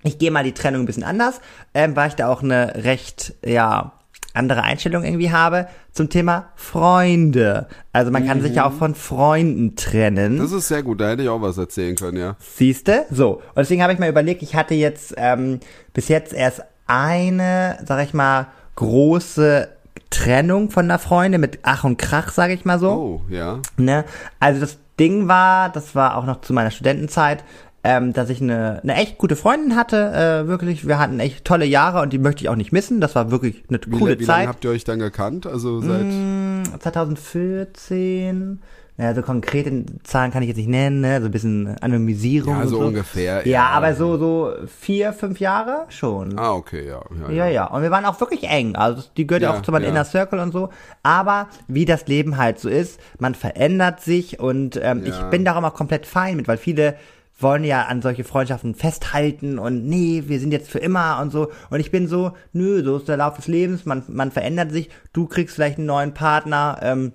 ich 0.04 0.18
gehe 0.18 0.32
mal 0.32 0.44
die 0.44 0.54
Trennung 0.54 0.84
ein 0.84 0.86
bisschen 0.86 1.04
anders, 1.04 1.42
ähm, 1.74 1.96
weil 1.96 2.10
ich 2.10 2.16
da 2.16 2.30
auch 2.30 2.44
eine 2.44 2.84
recht, 2.84 3.34
ja, 3.44 3.94
andere 4.34 4.64
Einstellung 4.64 5.04
irgendwie 5.04 5.32
habe 5.32 5.68
zum 5.92 6.10
Thema 6.10 6.50
Freunde. 6.56 7.68
Also 7.92 8.12
man 8.12 8.26
kann 8.26 8.42
sich 8.42 8.56
ja 8.56 8.68
auch 8.68 8.74
von 8.74 8.94
Freunden 8.94 9.76
trennen. 9.76 10.38
Das 10.38 10.52
ist 10.52 10.68
sehr 10.68 10.84
gut, 10.84 11.02
da 11.02 11.10
hätte 11.10 11.24
ich 11.24 11.30
auch 11.30 11.42
was 11.42 11.58
erzählen 11.58 11.96
können, 11.96 12.18
ja. 12.18 12.36
Siehste? 12.40 13.06
So. 13.10 13.38
Und 13.38 13.58
deswegen 13.58 13.82
habe 13.82 13.92
ich 13.92 14.00
mal 14.00 14.08
überlegt, 14.08 14.44
ich 14.44 14.56
hatte 14.56 14.76
jetzt 14.76 15.16
ähm, 15.18 15.60
bis 15.94 16.08
jetzt 16.08 16.34
erst 16.34 16.62
eine, 16.86 17.80
sag 17.86 18.04
ich 18.04 18.14
mal, 18.14 18.48
große 18.76 19.68
Trennung 20.10 20.70
von 20.70 20.86
einer 20.86 21.00
Freundin 21.00 21.42
mit 21.42 21.60
Ach 21.64 21.84
und 21.84 21.98
Krach, 21.98 22.32
sage 22.32 22.54
ich 22.54 22.66
mal 22.66 22.80
so. 22.80 22.90
Oh, 22.90 23.22
ja. 23.30 23.60
Ne? 23.78 24.06
Also 24.40 24.60
das 24.60 24.78
Ding 25.00 25.28
war, 25.28 25.70
das 25.70 25.96
war 25.96 26.18
auch 26.18 26.26
noch 26.26 26.42
zu 26.42 26.54
meiner 26.54 26.72
Studentenzeit, 26.72 27.44
ähm, 27.84 28.12
dass 28.12 28.30
ich 28.30 28.42
eine, 28.42 28.82
eine 28.84 28.96
echt 28.96 29.18
gute 29.18 29.36
Freundin 29.38 29.76
hatte, 29.76 30.44
äh, 30.44 30.48
wirklich. 30.48 30.86
Wir 30.86 31.00
hatten 31.00 31.20
echt 31.20 31.46
tolle 31.46 31.66
Jahre 31.66 32.02
und 32.02 32.12
die 32.12 32.18
möchte 32.18 32.44
ich 32.44 32.50
auch 32.50 32.56
nicht 32.56 32.74
missen. 32.74 33.00
Das 33.00 33.16
war 33.16 33.32
wirklich 33.32 33.64
eine 33.70 33.80
Wie, 33.86 33.92
coole 33.92 34.20
wie 34.20 34.26
lange 34.26 34.42
Zeit. 34.42 34.48
habt 34.48 34.66
ihr 34.66 34.72
euch 34.72 34.84
dann 34.84 35.00
gekannt? 35.00 35.48
Also 35.48 35.80
seit. 35.80 36.04
Mm, 36.06 36.64
2014. 36.80 38.60
Ja, 39.00 39.16
so 39.16 39.22
konkrete 39.22 39.86
Zahlen 40.04 40.30
kann 40.32 40.42
ich 40.44 40.50
jetzt 40.50 40.58
nicht 40.58 40.68
nennen, 40.68 41.00
ne? 41.00 41.22
So 41.22 41.28
ein 41.28 41.32
bisschen 41.32 41.78
Anonymisierung. 41.80 42.54
Ja, 42.54 42.62
und 42.64 42.68
so 42.68 42.80
so 42.82 42.88
ungefähr. 42.88 43.48
Ja, 43.48 43.68
aber 43.70 43.96
so, 43.96 44.18
so 44.18 44.54
vier, 44.68 45.14
fünf 45.14 45.40
Jahre 45.40 45.86
schon. 45.88 46.38
Ah, 46.38 46.52
okay, 46.52 46.86
ja. 46.86 47.02
Ja, 47.28 47.32
Ja, 47.32 47.48
ja. 47.48 47.66
Und 47.68 47.82
wir 47.82 47.92
waren 47.92 48.04
auch 48.04 48.20
wirklich 48.20 48.44
eng. 48.44 48.76
Also 48.76 49.04
die 49.16 49.26
gehört 49.26 49.42
ja 49.44 49.52
Ja, 49.54 49.58
auch 49.58 49.62
zu 49.62 49.72
meinem 49.72 49.84
ja. 49.84 49.90
Inner 49.90 50.04
Circle 50.04 50.40
und 50.40 50.52
so. 50.52 50.68
Aber 51.02 51.48
wie 51.70 51.86
das 51.86 52.08
Leben 52.08 52.36
halt 52.38 52.60
so 52.60 52.68
ist, 52.68 53.00
man 53.20 53.36
verändert 53.36 54.02
sich 54.02 54.40
und 54.42 54.78
ähm, 54.84 55.04
ich 55.06 55.18
Ja. 55.18 55.30
bin 55.30 55.46
darum 55.46 55.64
auch 55.64 55.74
komplett 55.76 56.06
fein 56.06 56.36
mit, 56.36 56.50
weil 56.50 56.58
viele 56.58 56.96
wollen 57.40 57.64
ja 57.64 57.84
an 57.84 58.02
solche 58.02 58.26
Freundschaften 58.26 58.76
festhalten 58.76 59.60
und 59.60 59.86
nee, 59.88 60.24
wir 60.28 60.42
sind 60.42 60.52
jetzt 60.52 60.70
für 60.70 60.80
immer 60.80 61.20
und 61.22 61.32
so. 61.32 61.52
Und 61.70 61.80
ich 61.80 61.90
bin 61.90 62.10
so, 62.10 62.34
nö, 62.52 62.84
so 62.84 62.98
ist 62.98 63.08
der 63.08 63.16
Lauf 63.16 63.38
des 63.38 63.48
Lebens, 63.48 63.86
man, 63.86 64.04
man 64.10 64.30
verändert 64.32 64.74
sich, 64.74 64.90
du 65.14 65.26
kriegst 65.26 65.56
vielleicht 65.56 65.78
einen 65.78 65.88
neuen 65.88 66.14
Partner, 66.14 66.80
ähm, 66.82 67.14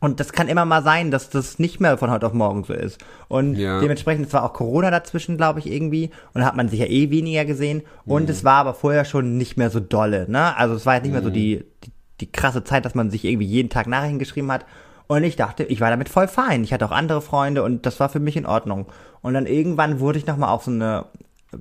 und 0.00 0.20
das 0.20 0.32
kann 0.32 0.48
immer 0.48 0.64
mal 0.64 0.82
sein, 0.82 1.10
dass 1.10 1.30
das 1.30 1.58
nicht 1.58 1.80
mehr 1.80 1.96
von 1.98 2.10
heute 2.10 2.26
auf 2.26 2.32
morgen 2.32 2.64
so 2.64 2.74
ist. 2.74 2.98
Und 3.28 3.56
Ja. 3.56 3.80
dementsprechend, 3.80 4.26
es 4.26 4.32
war 4.32 4.44
auch 4.44 4.52
Corona 4.52 4.90
dazwischen, 4.90 5.36
glaube 5.36 5.58
ich, 5.60 5.70
irgendwie. 5.70 6.10
Und 6.34 6.42
da 6.42 6.46
hat 6.46 6.56
man 6.56 6.68
sich 6.68 6.80
ja 6.80 6.86
eh 6.86 7.10
weniger 7.10 7.44
gesehen. 7.44 7.82
Und 8.04 8.28
es 8.28 8.44
war 8.44 8.56
aber 8.56 8.74
vorher 8.74 9.04
schon 9.04 9.36
nicht 9.38 9.56
mehr 9.56 9.70
so 9.70 9.80
dolle, 9.80 10.30
ne? 10.30 10.56
Also 10.56 10.74
es 10.74 10.84
war 10.84 10.94
jetzt 10.94 11.04
nicht 11.04 11.12
mehr 11.12 11.22
so 11.22 11.30
die, 11.30 11.64
die, 11.84 11.90
die 12.20 12.30
krasse 12.30 12.62
Zeit, 12.64 12.84
dass 12.84 12.94
man 12.94 13.10
sich 13.10 13.24
irgendwie 13.24 13.46
jeden 13.46 13.70
Tag 13.70 13.86
Nachrichten 13.86 14.18
geschrieben 14.18 14.52
hat. 14.52 14.66
Und 15.08 15.22
ich 15.24 15.36
dachte, 15.36 15.62
ich 15.64 15.80
war 15.80 15.88
damit 15.90 16.08
voll 16.08 16.28
fein. 16.28 16.64
Ich 16.64 16.72
hatte 16.72 16.84
auch 16.84 16.90
andere 16.92 17.22
Freunde 17.22 17.62
und 17.62 17.86
das 17.86 17.98
war 18.00 18.08
für 18.08 18.20
mich 18.20 18.36
in 18.36 18.44
Ordnung. 18.44 18.86
Und 19.22 19.34
dann 19.34 19.46
irgendwann 19.46 20.00
wurde 20.00 20.18
ich 20.18 20.26
nochmal 20.26 20.50
auf 20.50 20.64
so 20.64 20.70
eine 20.72 21.06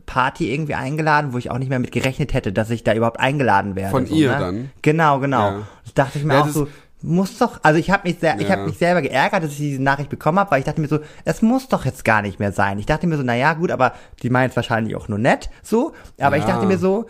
Party 0.08 0.52
irgendwie 0.52 0.74
eingeladen, 0.76 1.32
wo 1.32 1.38
ich 1.38 1.52
auch 1.52 1.58
nicht 1.60 1.70
mehr 1.70 1.80
mit 1.80 1.92
gerechnet 1.92 2.34
hätte, 2.34 2.52
dass 2.52 2.70
ich 2.70 2.84
da 2.84 2.94
überhaupt 2.94 3.20
eingeladen 3.20 3.76
werde. 3.76 3.92
Von 3.92 4.08
so, 4.08 4.16
ihr 4.16 4.32
ne? 4.32 4.40
dann? 4.40 4.70
Genau, 4.82 5.20
genau. 5.20 5.50
Ja. 5.50 5.62
Das 5.84 5.94
dachte 5.94 6.18
ich 6.18 6.26
mir 6.26 6.34
Ja, 6.34 6.42
auch 6.42 6.48
so, 6.48 6.68
muss 7.02 7.38
doch, 7.38 7.60
also 7.64 7.80
ich 7.80 7.92
habe 7.92 8.08
mich 8.08 8.20
sehr, 8.20 8.40
ich 8.40 8.48
Ja. 8.48 8.56
habe 8.58 8.66
mich 8.66 8.78
selber 8.78 9.02
geärgert, 9.02 9.44
dass 9.44 9.52
ich 9.52 9.58
diese 9.58 9.82
Nachricht 9.84 10.10
bekommen 10.10 10.40
habe, 10.40 10.52
weil 10.52 10.60
ich 10.60 10.66
dachte 10.66 10.82
mir 10.82 10.88
so, 10.88 11.00
es 11.24 11.42
muss 11.42 11.68
doch 11.68 11.86
jetzt 11.86 12.04
gar 12.06 12.22
nicht 12.22 12.40
mehr 12.40 12.52
sein. 12.52 12.80
Ich 12.80 12.86
dachte 12.86 13.06
mir 13.06 13.18
so, 13.18 13.24
naja, 13.24 13.54
gut, 13.54 13.70
aber 13.72 13.94
die 14.24 14.30
meint 14.30 14.52
es 14.52 14.56
wahrscheinlich 14.56 14.96
auch 14.96 15.08
nur 15.08 15.20
nett, 15.20 15.50
so, 15.62 15.94
aber 16.20 16.38
ich 16.38 16.46
Ja. 16.46 16.54
dachte 16.54 16.66
mir 16.66 16.78
so, 16.80 17.06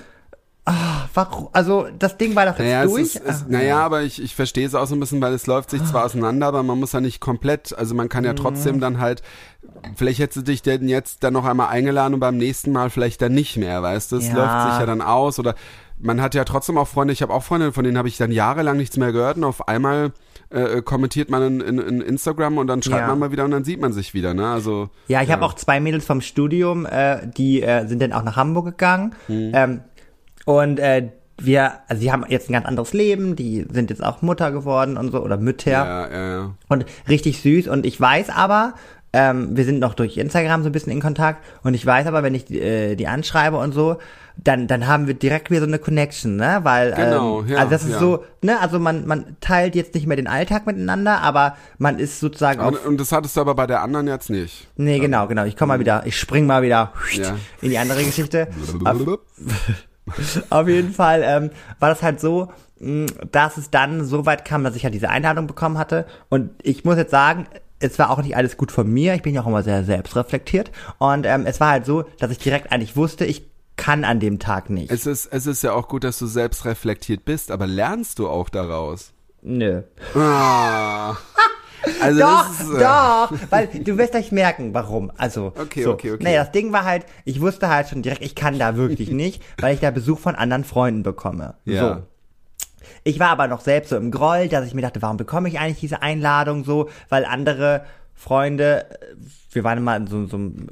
ah, 0.66 1.06
warum, 1.14 1.50
also 1.54 1.88
das 1.98 2.18
Ding 2.18 2.36
war 2.36 2.46
doch 2.46 2.54
jetzt 2.58 2.62
Naja, 2.68 2.84
es 2.84 2.92
durch. 2.92 3.16
ist, 3.16 3.22
es, 3.24 3.42
Ah, 3.44 3.46
naja, 3.48 3.80
aber 3.86 4.02
ich, 4.02 4.22
ich 4.22 4.36
verstehe 4.36 4.66
es 4.66 4.76
auch 4.76 4.88
so 4.88 4.96
ein 4.96 5.00
bisschen, 5.00 5.22
weil 5.22 5.34
es 5.34 5.46
läuft 5.48 5.70
sich 5.70 5.84
zwar 5.86 6.04
auseinander, 6.06 6.48
aber 6.48 6.64
man 6.64 6.80
muss 6.80 6.92
ja 6.92 7.00
nicht 7.00 7.22
komplett, 7.22 7.78
also 7.78 7.94
man 7.96 8.10
kann 8.10 8.24
ja 8.26 8.34
Mhm. 8.34 8.38
trotzdem 8.38 8.80
dann 8.80 9.00
halt, 9.00 9.22
vielleicht 9.96 10.20
hättest 10.20 10.38
du 10.38 10.42
dich 10.42 10.62
denn 10.64 10.90
jetzt 10.90 11.24
dann 11.24 11.34
noch 11.34 11.46
einmal 11.46 11.68
eingeladen 11.70 12.16
und 12.16 12.20
beim 12.20 12.38
nächsten 12.38 12.72
Mal 12.72 12.90
vielleicht 12.90 13.22
dann 13.22 13.34
nicht 13.34 13.56
mehr, 13.58 13.82
weißt 13.84 14.12
du? 14.12 14.18
Es 14.18 14.30
Ja. 14.30 14.34
läuft 14.36 14.62
sich 14.62 14.80
ja 14.80 14.86
dann 14.88 15.02
aus 15.02 15.38
oder 15.38 15.54
man 16.00 16.22
hat 16.22 16.36
ja 16.36 16.44
trotzdem 16.44 16.78
auch 16.78 16.88
Freunde, 16.88 17.14
ich 17.14 17.22
habe 17.22 17.34
auch 17.34 17.44
Freunde, 17.44 17.72
von 17.72 17.84
denen 17.84 17.98
habe 17.98 18.08
ich 18.08 18.18
dann 18.18 18.32
jahrelang 18.32 18.78
nichts 18.78 18.98
mehr 18.98 19.12
gehört 19.12 19.38
und 19.38 19.44
auf 19.44 19.68
einmal 19.68 20.12
äh, 20.50 20.82
kommentiert 20.82 21.30
man 21.30 21.42
in, 21.44 21.62
in, 21.62 21.80
in 21.80 22.02
Instagram 22.02 22.58
und 22.58 22.68
dann 22.68 22.84
schreibt 22.84 23.02
Ja. 23.02 23.08
man 23.08 23.20
mal 23.20 23.32
wieder 23.32 23.46
und 23.46 23.52
dann 23.52 23.64
sieht 23.64 23.80
man 23.82 23.94
sich 23.94 24.14
wieder, 24.14 24.34
ne? 24.34 24.48
Also 24.48 24.90
Ja, 25.08 25.22
ich 25.22 25.32
habe 25.32 25.44
auch 25.46 25.54
zwei 25.54 25.80
Mädels 25.80 26.06
vom 26.06 26.22
Studium, 26.22 26.86
äh, 26.86 27.28
die 27.28 27.62
äh, 27.64 27.88
sind 27.88 28.02
dann 28.02 28.14
auch 28.14 28.24
nach 28.24 28.36
Hamburg 28.36 28.66
gegangen. 28.66 29.16
Mhm. 29.28 29.52
Ähm, 29.54 29.82
und 30.46 30.80
äh, 30.80 31.10
wir, 31.38 31.74
also 31.88 32.02
die 32.02 32.12
haben 32.12 32.24
jetzt 32.30 32.50
ein 32.50 32.54
ganz 32.54 32.66
anderes 32.66 32.94
Leben, 32.94 33.36
die 33.36 33.66
sind 33.70 33.90
jetzt 33.90 34.04
auch 34.04 34.22
Mutter 34.22 34.52
geworden 34.52 34.98
und 34.98 35.12
so, 35.12 35.22
oder 35.22 35.38
Mütter. 35.38 35.72
ja, 35.72 36.10
ja, 36.12 36.30
ja. 36.38 36.52
Und 36.70 36.86
richtig 37.10 37.42
süß. 37.42 37.68
Und 37.68 37.86
ich 37.86 38.00
weiß 38.00 38.30
aber, 38.30 38.76
ähm, 39.12 39.56
wir 39.58 39.66
sind 39.66 39.80
noch 39.80 39.96
durch 39.96 40.18
Instagram 40.18 40.62
so 40.64 40.70
ein 40.70 40.72
bisschen 40.72 40.92
in 40.94 41.02
Kontakt. 41.02 41.44
Und 41.64 41.74
ich 41.74 41.86
weiß 41.86 42.06
aber, 42.08 42.22
wenn 42.24 42.36
ich 42.36 42.50
äh, 42.52 42.96
die 42.96 43.08
anschreibe 43.08 43.58
und 43.58 43.74
so, 43.74 43.98
dann, 44.38 44.68
dann 44.68 44.86
haben 44.88 45.08
wir 45.08 45.14
direkt 45.14 45.50
wieder 45.50 45.62
so 45.62 45.68
eine 45.68 45.80
Connection, 45.80 46.36
ne? 46.36 46.60
Weil, 46.64 46.92
Genau, 46.94 47.42
ähm, 47.42 47.48
ja, 47.48 47.58
also 47.60 47.70
das 47.72 47.84
ist 47.84 47.92
ja. 47.94 48.00
so, 48.00 48.24
ne? 48.42 48.60
Also 48.60 48.80
man, 48.80 49.08
man 49.08 49.38
teilt 49.40 49.76
jetzt 49.76 49.94
nicht 49.96 50.08
mehr 50.08 50.18
den 50.18 50.28
Alltag 50.28 50.66
miteinander, 50.68 51.22
aber 51.22 51.56
man 51.78 52.00
ist 52.00 52.20
sozusagen 52.20 52.60
Und, 52.60 52.76
auf 52.78 52.86
und 52.86 53.00
das 53.00 53.12
hattest 53.12 53.38
du 53.38 53.42
aber 53.42 53.56
bei 53.56 53.66
der 53.68 53.82
anderen 53.82 54.08
jetzt 54.08 54.30
nicht. 54.30 54.68
Nee, 54.76 55.00
genau, 55.00 55.28
genau. 55.28 55.46
Ich 55.46 55.56
komme 55.56 55.74
mal 55.74 55.80
wieder, 55.80 56.04
ich 56.06 56.18
spring 56.20 56.46
mal 56.46 56.62
wieder 56.62 56.92
Ja. 57.14 57.36
in 57.62 57.70
die 57.70 57.78
andere 57.78 58.04
Geschichte. 58.04 58.48
Auf, 58.84 59.00
auf 60.50 60.68
jeden 60.68 60.94
Fall 60.94 61.22
ähm, 61.24 61.50
war 61.80 61.90
das 61.90 62.04
halt 62.04 62.20
so, 62.20 62.52
mh, 62.80 63.08
dass 63.32 63.58
es 63.58 63.72
dann 63.72 64.04
so 64.06 64.26
weit 64.26 64.46
kam, 64.46 64.64
dass 64.64 64.76
ich 64.76 64.84
halt 64.84 64.94
diese 64.94 65.10
Einladung 65.10 65.48
bekommen 65.48 65.78
hatte. 65.78 66.06
Und 66.30 66.52
ich 66.62 66.84
muss 66.86 66.98
jetzt 66.98 67.12
sagen, 67.12 67.48
es 67.80 67.98
war 68.00 68.10
auch 68.10 68.22
nicht 68.22 68.36
alles 68.38 68.58
gut 68.58 68.72
von 68.72 68.88
mir. 68.92 69.16
Ich 69.16 69.22
bin 69.22 69.34
ja 69.34 69.42
auch 69.42 69.48
immer 69.48 69.64
sehr 69.64 69.84
selbstreflektiert. 69.84 70.72
Und 70.98 71.26
ähm, 71.26 71.46
es 71.46 71.60
war 71.60 71.72
halt 71.72 71.86
so, 71.86 72.04
dass 72.20 72.32
ich 72.32 72.38
direkt 72.38 72.72
eigentlich 72.72 72.96
wusste, 72.96 73.26
ich 73.26 73.50
kann 73.78 74.04
an 74.04 74.20
dem 74.20 74.40
Tag 74.40 74.70
nicht. 74.70 74.92
Es 74.92 75.06
ist, 75.06 75.28
es 75.28 75.48
ist 75.48 75.64
ja 75.64 75.74
auch 75.74 75.88
gut, 75.88 76.04
dass 76.04 76.18
du 76.20 76.28
selbst 76.28 76.66
reflektiert 76.66 77.26
bist, 77.26 77.52
aber 77.52 77.68
lernst 77.68 78.20
du 78.20 78.28
auch 78.28 78.50
daraus? 78.50 79.14
Nö. 79.42 79.84
Ah. 80.16 81.16
Also 82.02 82.20
Doch, 82.20 82.50
ist, 82.50 82.62
äh, 82.72 82.80
doch, 82.80 83.32
weil 83.52 83.68
du 83.68 83.98
wirst 84.00 84.12
gleich 84.12 84.32
merken, 84.32 84.74
warum. 84.74 85.12
Also, 85.18 85.54
Okay, 85.56 85.84
so. 85.84 85.92
okay, 85.94 86.14
okay. 86.14 86.24
Naja, 86.24 86.44
das 86.44 86.52
Ding 86.52 86.74
war 86.74 86.84
halt, 86.84 87.06
ich 87.26 87.42
wusste 87.42 87.70
halt 87.70 87.88
schon 87.90 88.02
direkt, 88.02 88.24
ich 88.24 88.34
kann 88.34 88.58
da 88.58 88.76
wirklich 88.76 89.10
nicht, 89.12 89.44
weil 89.60 89.76
ich 89.76 89.82
da 89.82 89.92
Besuch 89.92 90.18
von 90.18 90.34
anderen 90.34 90.64
Freunden 90.64 91.04
bekomme. 91.04 91.54
Ja. 91.64 91.96
So. 91.96 92.04
Ich 93.04 93.20
war 93.20 93.30
aber 93.30 93.48
noch 93.48 93.62
selbst 93.62 93.90
so 93.90 93.98
im 93.98 94.10
Groll, 94.10 94.48
dass 94.48 94.66
ich 94.66 94.74
mir 94.74 94.82
dachte, 94.82 95.04
warum 95.04 95.18
bekomme 95.18 95.48
ich 95.48 95.60
eigentlich 95.60 95.80
diese 95.80 96.02
Einladung 96.02 96.64
so, 96.64 96.90
weil 97.10 97.24
andere 97.24 97.86
Freunde, 98.16 98.86
äh, 98.90 99.16
wir 99.52 99.64
waren 99.64 99.78
immer 99.78 99.96
in 99.96 100.08
so, 100.08 100.26
so 100.26 100.38
einem 100.38 100.68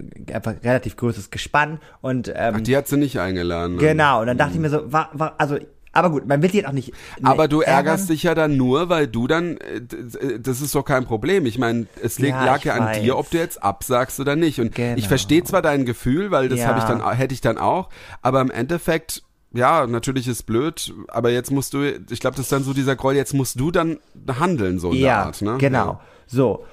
relativ 0.64 0.96
größeres 0.96 1.30
Gespann 1.30 1.80
und 2.02 2.30
ähm, 2.36 2.56
Ach, 2.58 2.62
die 2.62 2.76
hat 2.76 2.88
sie 2.88 2.98
nicht 2.98 3.20
eingeladen. 3.20 3.76
ne? 3.76 3.82
genau, 3.82 4.22
und 4.22 4.28
dann 4.28 4.38
dachte 4.38 4.54
ich 4.56 4.60
mir 4.60 4.70
so, 4.70 4.92
war, 4.92 5.10
war, 5.14 5.36
also, 5.38 5.58
aber 5.96 6.10
gut, 6.10 6.26
man 6.28 6.42
will 6.42 6.50
sie 6.50 6.58
jetzt 6.58 6.68
auch 6.68 6.72
nicht. 6.74 6.90
ne, 6.90 7.30
Aber 7.30 7.48
du 7.48 7.62
ärgerst 7.62 8.10
dich 8.10 8.24
ja 8.24 8.34
dann 8.34 8.58
nur, 8.58 8.90
weil 8.90 9.08
du 9.08 9.28
dann, 9.28 9.58
äh, 9.58 9.80
d- 9.80 10.40
das 10.40 10.60
ist 10.62 10.74
doch 10.74 10.84
kein 10.84 11.06
Problem. 11.06 11.46
Ich 11.46 11.60
meine, 11.60 11.86
es 12.02 12.18
lag, 12.18 12.64
Ja, 12.64 12.74
ja 12.74 12.74
an 12.74 12.86
weiß. 12.88 13.02
dir, 13.02 13.16
ob 13.18 13.30
du 13.30 13.38
jetzt 13.38 13.62
absagst 13.62 14.20
oder 14.20 14.36
nicht. 14.36 14.60
Und 14.60 14.74
Genau. 14.74 14.98
ich 14.98 15.08
verstehe 15.08 15.44
zwar 15.44 15.62
dein 15.62 15.86
Gefühl, 15.86 16.32
weil 16.32 16.50
das 16.50 16.62
Ja. 16.62 16.68
habe 16.68 16.80
ich 16.80 16.86
dann, 16.86 17.08
hätte 17.16 17.34
ich 17.36 17.42
dann 17.42 17.60
auch, 17.60 17.90
aber 18.24 18.42
im 18.42 18.50
Endeffekt, 18.50 19.22
ja, 19.54 19.86
natürlich 19.86 20.28
ist 20.28 20.44
blöd, 20.48 20.92
aber 21.10 21.30
jetzt 21.30 21.52
musst 21.52 21.76
du, 21.76 21.84
ich 22.10 22.20
glaube, 22.20 22.38
das 22.38 22.46
ist 22.46 22.52
dann 22.52 22.64
so 22.64 22.74
dieser 22.74 22.96
Groll, 22.96 23.16
jetzt 23.16 23.36
musst 23.36 23.60
du 23.60 23.70
dann 23.70 24.00
handeln, 24.40 24.80
so 24.80 24.90
in 24.94 24.98
der 24.98 25.06
Ja, 25.10 25.24
Art, 25.26 25.44
ne? 25.44 25.58
genau. 25.60 26.02
So. 26.26 26.66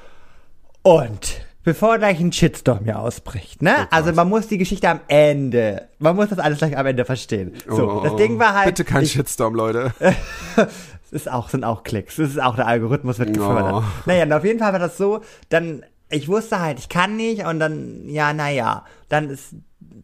Und 0.82 1.40
bevor 1.62 1.98
gleich 1.98 2.20
ein 2.20 2.32
Shitstorm 2.32 2.84
hier 2.84 2.98
ausbricht, 2.98 3.62
ne? 3.62 3.86
also 3.90 4.12
man 4.12 4.28
muss 4.28 4.48
die 4.48 4.58
Geschichte 4.58 4.88
am 4.88 5.00
Ende, 5.08 5.88
man 5.98 6.16
muss 6.16 6.28
das 6.30 6.38
alles 6.38 6.58
gleich 6.58 6.76
am 6.76 6.86
Ende 6.86 7.04
verstehen. 7.04 7.54
So, 7.68 7.90
Oh, 7.90 8.00
das 8.02 8.16
Ding 8.16 8.38
war 8.38 8.54
halt, 8.54 8.66
Bitte 8.66 8.84
kein 8.84 9.02
ich, 9.02 9.12
Shitstorm, 9.12 9.54
Leute. 9.54 9.92
es 10.56 11.12
ist 11.12 11.30
auch, 11.30 11.48
sind 11.50 11.64
auch 11.64 11.82
Klicks, 11.82 12.18
es 12.18 12.30
ist 12.30 12.42
auch 12.42 12.56
der 12.56 12.66
Algorithmus 12.66 13.18
wird 13.18 13.34
gefördert. 13.34 13.74
Oh. 13.74 13.84
Naja, 14.06 14.24
und 14.24 14.32
auf 14.32 14.44
jeden 14.44 14.58
Fall 14.58 14.72
war 14.72 14.78
das 14.78 14.96
so, 14.96 15.20
dann, 15.50 15.84
ich 16.08 16.28
wusste 16.28 16.60
halt, 16.60 16.78
ich 16.78 16.88
kann 16.88 17.16
nicht 17.16 17.44
und 17.44 17.60
dann, 17.60 18.08
ja, 18.08 18.32
naja, 18.32 18.84
dann 19.08 19.28
ist 19.30 19.54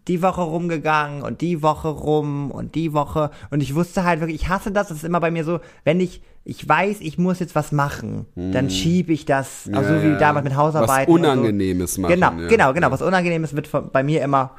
die 0.09 0.23
Woche 0.23 0.43
rumgegangen 0.43 1.23
und 1.23 1.41
die 1.41 1.63
Woche 1.63 1.89
rum 1.89 2.51
und 2.51 2.75
die 2.75 2.93
Woche 2.93 3.31
und 3.51 3.63
ich 3.63 3.75
wusste 3.75 4.05
halt 4.05 4.21
wirklich, 4.21 4.43
ich 4.43 4.49
hasse 4.49 4.71
das, 4.71 4.89
das 4.89 4.99
ist 4.99 5.05
immer 5.05 5.21
bei 5.21 5.31
mir 5.31 5.45
so, 5.45 5.61
wenn 5.85 6.01
ich, 6.01 6.23
ich 6.45 6.69
weiß, 6.69 7.01
ich 7.01 7.19
muss 7.19 7.41
jetzt 7.41 7.57
was 7.57 7.73
machen, 7.73 8.27
dann 8.37 8.71
schiebe 8.71 9.13
ich 9.13 9.25
das, 9.25 9.69
also 9.73 9.87
Hm. 9.87 9.95
Ja, 9.95 10.01
so 10.01 10.05
wie 10.05 10.13
ja. 10.13 10.19
damals 10.19 10.45
mit 10.45 10.57
Hausarbeiten. 10.57 11.13
Was 11.13 11.15
und 11.15 11.25
so. 11.25 11.31
Unangenehmes 11.31 11.99
machen. 11.99 12.15
Genau, 12.15 12.33
ja. 12.33 12.49
genau, 12.49 12.73
genau. 12.73 12.91
Was 12.91 13.03
Unangenehmes 13.03 13.55
wird 13.55 13.67
von, 13.67 13.91
bei 13.91 14.03
mir 14.03 14.23
immer 14.23 14.53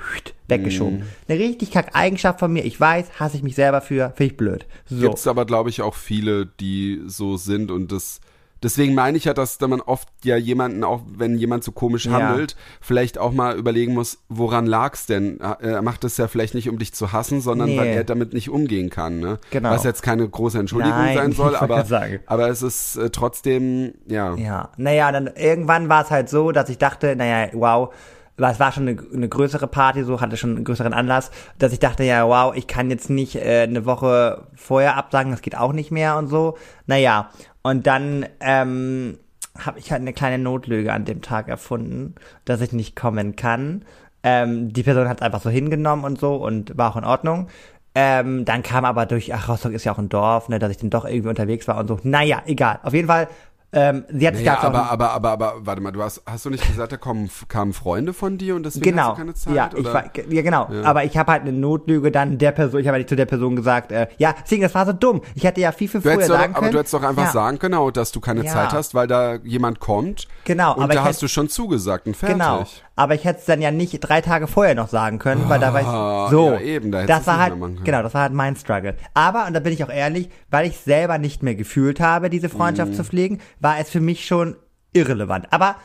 weggeschoben. 0.48 1.00
Mhm. 1.00 1.04
Eine 1.28 1.40
richtig 1.40 1.72
kack 1.72 1.90
Eigenschaft 1.94 2.40
von 2.40 2.52
mir. 2.52 2.66
Ich 2.66 2.80
weiß, 2.80 3.20
hasse 3.20 3.38
ich 3.38 3.44
mich 3.44 3.56
selber 3.56 3.82
für, 3.82 4.14
finde 4.16 4.32
ich 4.32 4.38
blöd. 4.38 4.66
So. 4.86 5.02
Gibt's 5.02 5.28
aber, 5.28 5.46
glaube 5.46 5.70
ich, 5.70 5.82
auch 5.82 5.96
viele, 5.96 6.46
die 6.46 7.02
so 7.06 7.38
sind 7.38 7.72
und 7.72 7.92
das. 7.92 8.20
Deswegen 8.64 8.96
meine 8.96 9.18
ich 9.18 9.26
ja, 9.26 9.34
dass 9.34 9.58
da 9.58 9.68
man 9.68 9.82
oft 9.82 10.08
ja 10.24 10.36
jemanden, 10.38 10.84
auch 10.84 11.02
wenn 11.08 11.38
jemand 11.38 11.64
so 11.64 11.72
komisch 11.72 12.06
Ja. 12.06 12.14
handelt, 12.14 12.56
vielleicht 12.82 13.18
auch 13.18 13.32
mal 13.32 13.56
überlegen 13.58 13.94
muss, 13.94 14.20
woran 14.30 14.66
lag's 14.66 15.06
denn? 15.06 15.40
Er 15.40 15.82
macht 15.82 16.04
das 16.04 16.18
ja 16.18 16.28
vielleicht 16.28 16.56
nicht, 16.56 16.70
um 16.70 16.78
dich 16.80 16.94
zu 16.94 17.12
hassen, 17.12 17.42
sondern 17.42 17.70
Nee. 17.70 17.78
weil 17.78 17.88
er 17.88 18.04
damit 18.04 18.34
nicht 18.34 18.50
umgehen 18.50 18.90
kann. 18.90 19.20
Ne? 19.20 19.40
Genau. 19.52 19.70
Was 19.72 19.84
jetzt 19.84 20.02
keine 20.02 20.28
große 20.28 20.58
Entschuldigung 20.60 20.98
Nein, 20.98 21.16
sein 21.18 21.32
soll, 21.34 21.56
aber, 21.56 21.86
aber 22.26 22.50
es 22.50 22.62
ist 22.62 22.96
äh, 22.98 23.10
trotzdem, 23.10 23.94
ja. 24.08 24.36
Ja, 24.36 24.70
naja, 24.78 25.12
dann 25.12 25.28
irgendwann 25.36 25.90
war 25.90 26.04
es 26.04 26.10
halt 26.12 26.30
so, 26.30 26.52
dass 26.52 26.70
ich 26.70 26.78
dachte, 26.78 27.16
naja, 27.16 27.50
wow, 27.54 27.94
es 28.40 28.60
war 28.60 28.72
schon 28.72 28.88
eine, 28.88 29.02
eine 29.14 29.28
größere 29.30 29.68
Party, 29.68 30.04
so 30.04 30.22
hatte 30.22 30.38
schon 30.38 30.56
einen 30.56 30.64
größeren 30.64 30.94
Anlass, 30.94 31.32
dass 31.58 31.74
ich 31.74 31.80
dachte, 31.80 32.04
ja, 32.04 32.28
wow, 32.28 32.56
ich 32.56 32.68
kann 32.68 32.90
jetzt 32.92 33.10
nicht 33.10 33.36
äh, 33.36 33.64
eine 33.64 33.86
Woche 33.86 34.48
vorher 34.56 34.96
absagen, 34.96 35.32
das 35.32 35.42
geht 35.42 35.58
auch 35.58 35.74
nicht 35.74 35.90
mehr 35.92 36.18
und 36.18 36.28
so. 36.28 36.56
Naja, 36.86 37.30
und 37.68 37.86
dann 37.86 38.26
ähm, 38.40 39.18
habe 39.60 39.78
ich 39.78 39.92
halt 39.92 40.00
eine 40.00 40.14
kleine 40.14 40.42
Notlüge 40.42 40.94
an 40.94 41.04
dem 41.04 41.22
Tag 41.22 41.50
erfunden, 41.50 42.16
dass 42.46 42.62
ich 42.62 42.72
nicht 42.72 42.96
kommen 42.96 43.36
kann. 43.36 43.84
Ähm, 44.24 44.72
die 44.72 44.84
Person 44.84 45.10
hat 45.10 45.18
es 45.18 45.22
einfach 45.22 45.42
so 45.42 45.50
hingenommen 45.50 46.06
und 46.06 46.18
so 46.18 46.36
und 46.36 46.78
war 46.78 46.92
auch 46.92 46.96
in 46.96 47.04
Ordnung. 47.04 47.50
Ähm, 47.94 48.46
dann 48.46 48.64
kam 48.64 48.86
aber 48.86 49.06
durch, 49.06 49.34
ach, 49.34 49.50
Rostock 49.50 49.74
ist 49.74 49.84
ja 49.84 49.92
auch 49.92 49.98
ein 49.98 50.08
Dorf, 50.08 50.48
ne, 50.48 50.60
dass 50.60 50.72
ich 50.72 50.78
dann 50.78 50.90
doch 50.90 51.04
irgendwie 51.04 51.28
unterwegs 51.28 51.68
war 51.68 51.78
und 51.78 51.90
so. 51.90 52.00
Naja, 52.04 52.42
egal. 52.46 52.80
Auf 52.84 52.94
jeden 52.94 53.10
Fall, 53.10 53.28
ähm, 53.74 54.06
sie 54.10 54.26
hat 54.28 54.36
sich 54.38 54.46
Ja, 54.46 54.56
dazu 54.56 54.68
auch 54.68 54.70
aber, 54.72 54.90
aber, 54.92 55.10
aber, 55.12 55.30
aber, 55.32 55.54
warte 55.66 55.82
mal, 55.82 55.92
du 55.92 56.02
hast, 56.02 56.22
hast 56.26 56.46
du 56.46 56.50
nicht 56.50 56.66
gesagt, 56.66 56.92
da 56.94 56.98
kommen, 56.98 57.30
kamen 57.50 57.74
Freunde 57.74 58.14
von 58.14 58.38
dir 58.38 58.56
und 58.56 58.64
deswegen 58.66 58.84
Genau. 58.92 59.10
hast 59.10 59.12
du 59.12 59.18
keine 59.18 59.34
Zeit? 59.34 59.54
ja, 59.56 59.70
ich 59.74 59.80
oder? 59.80 59.94
war, 59.94 60.04
ja, 60.30 60.42
genau. 60.42 60.70
Aber 60.84 61.04
ich 61.04 61.18
habe 61.18 61.32
halt 61.34 61.42
eine 61.42 61.52
Notlüge 61.52 62.12
dann 62.12 62.38
der 62.38 62.52
Person, 62.54 62.80
ich 62.80 62.88
habe 62.88 62.96
halt 62.98 63.10
zu 63.10 63.16
der 63.18 63.26
Person 63.26 63.56
gesagt, 63.58 63.92
äh, 63.92 64.08
ja, 64.18 64.34
deswegen, 64.42 64.62
das 64.62 64.74
war 64.74 64.86
so 64.86 64.94
dumm. 64.94 65.22
Ich 65.36 65.44
hätte 65.44 65.60
ja 65.62 65.72
viel, 65.74 65.88
viel 65.90 66.02
früher 66.02 66.14
hättest 66.14 66.30
doch, 66.30 66.36
sagen 66.40 66.54
aber 66.54 66.60
können. 66.62 66.72
du 66.72 66.80
hättest 66.80 66.94
doch 66.94 67.04
einfach 67.04 67.24
ja, 67.26 67.32
sagen 67.32 67.60
können, 67.60 67.76
oh, 67.76 67.92
dass 67.92 68.12
du 68.14 68.20
keine 68.22 68.46
Ja. 68.46 68.54
Zeit 68.54 68.72
hast, 68.72 68.96
weil 68.96 69.08
da 69.08 69.36
jemand 69.44 69.80
kommt. 69.80 70.28
Genau, 70.46 70.74
Und 70.76 70.84
aber 70.84 70.94
da 70.94 71.02
ich 71.02 71.06
hast 71.06 71.22
du 71.22 71.28
schon 71.28 71.50
zugesagt 71.50 72.08
und 72.08 72.16
fertig. 72.16 72.38
Genau. 72.38 72.66
Aber 72.98 73.16
ich 73.16 73.24
hätte 73.24 73.40
es 73.40 73.46
dann 73.46 73.62
ja 73.62 73.72
nicht 73.72 73.98
drei 74.02 74.20
Tage 74.20 74.48
vorher 74.48 74.76
noch 74.76 74.90
sagen 74.90 75.20
können, 75.20 75.48
weil 75.48 75.60
da 75.60 75.74
war 75.74 75.86
Ah, 75.86 76.26
ich 76.26 76.32
so. 76.32 76.52
ja, 76.52 76.60
eben, 76.60 76.92
da 76.92 77.06
das 77.06 77.26
war 77.28 77.38
halt, 77.40 77.54
genau, 77.86 78.02
das 78.04 78.14
war 78.14 78.24
halt 78.24 78.34
mein 78.34 78.56
Struggle. 78.58 78.96
Aber, 79.14 79.46
und 79.48 79.54
da 79.54 79.62
bin 79.62 79.72
ich 79.72 79.84
auch 79.84 79.90
ehrlich, 79.90 80.30
weil 80.50 80.68
ich 80.68 80.78
selber 80.80 81.18
nicht 81.18 81.44
mehr 81.44 81.56
gefühlt 81.56 82.00
habe, 82.02 82.30
diese. 82.30 82.50
Freundschaft 82.50 82.96
zu 82.96 83.04
pflegen, 83.04 83.40
war 83.60 83.80
es 83.80 83.90
für 83.90 84.00
mich 84.02 84.26
schon 84.26 84.56
irrelevant. 84.94 85.48
Aber 85.52 85.76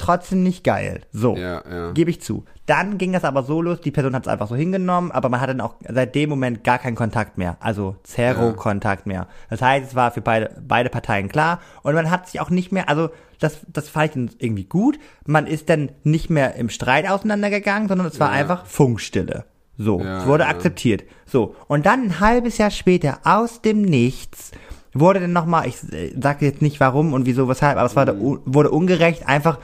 trotzdem 0.00 0.42
nicht 0.42 0.64
geil. 0.64 1.02
So, 1.12 1.36
Ja, 1.36 1.62
ja. 1.70 1.92
gebe 1.92 2.10
ich 2.10 2.20
zu. 2.20 2.44
Dann 2.66 2.98
ging 2.98 3.12
das 3.12 3.24
aber 3.24 3.42
so 3.42 3.60
los, 3.62 3.80
die 3.80 3.90
Person 3.90 4.14
hat 4.14 4.22
es 4.26 4.28
einfach 4.32 4.48
so 4.48 4.54
hingenommen, 4.56 5.10
aber 5.12 5.28
man 5.28 5.40
hatte 5.40 5.54
dann 5.54 5.60
auch 5.60 5.74
seit 5.88 6.14
dem 6.14 6.30
Moment 6.30 6.62
gar 6.64 6.78
keinen 6.78 6.94
Kontakt 6.96 7.36
mehr. 7.38 7.56
Also 7.60 7.96
Zero-Kontakt 8.04 9.06
mehr. 9.06 9.26
Das 9.48 9.60
heißt, 9.62 9.88
es 9.88 9.94
war 9.94 10.10
für 10.10 10.20
beide, 10.20 10.56
beide 10.66 10.88
Parteien 10.90 11.28
klar 11.28 11.60
und 11.82 11.94
man 11.94 12.10
hat 12.10 12.28
sich 12.28 12.40
auch 12.40 12.50
nicht 12.50 12.72
mehr, 12.72 12.88
also 12.88 13.10
das, 13.40 13.58
das 13.72 13.88
fand 13.88 14.06
ich 14.06 14.12
dann 14.12 14.30
irgendwie 14.38 14.64
gut. 14.64 14.98
Man 15.26 15.46
ist 15.46 15.68
dann 15.68 15.90
nicht 16.04 16.30
mehr 16.30 16.54
im 16.56 16.68
Streit 16.68 17.08
auseinandergegangen, 17.08 17.88
sondern 17.88 18.06
es 18.06 18.20
war 18.20 18.32
Ja. 18.32 18.38
einfach 18.40 18.66
Funkstille. 18.66 19.44
So, 19.78 20.00
es 20.02 20.26
wurde 20.26 20.46
akzeptiert. 20.46 21.04
So, 21.24 21.54
und 21.66 21.86
dann 21.86 22.02
ein 22.02 22.20
halbes 22.20 22.58
Jahr 22.58 22.70
später, 22.70 23.20
aus 23.24 23.62
dem 23.62 23.80
Nichts, 23.80 24.50
wurde 24.92 25.20
dann 25.20 25.32
nochmal, 25.32 25.66
ich 25.68 25.76
äh, 25.92 26.12
sage 26.20 26.44
jetzt 26.44 26.60
nicht 26.60 26.80
warum 26.80 27.14
und 27.14 27.24
wieso, 27.24 27.48
weshalb, 27.48 27.78
aber 27.78 27.86
es 27.86 27.96
war, 27.96 28.12
Mhm. 28.12 28.40
wurde 28.44 28.70
ungerecht 28.72 29.26
einfach 29.26 29.58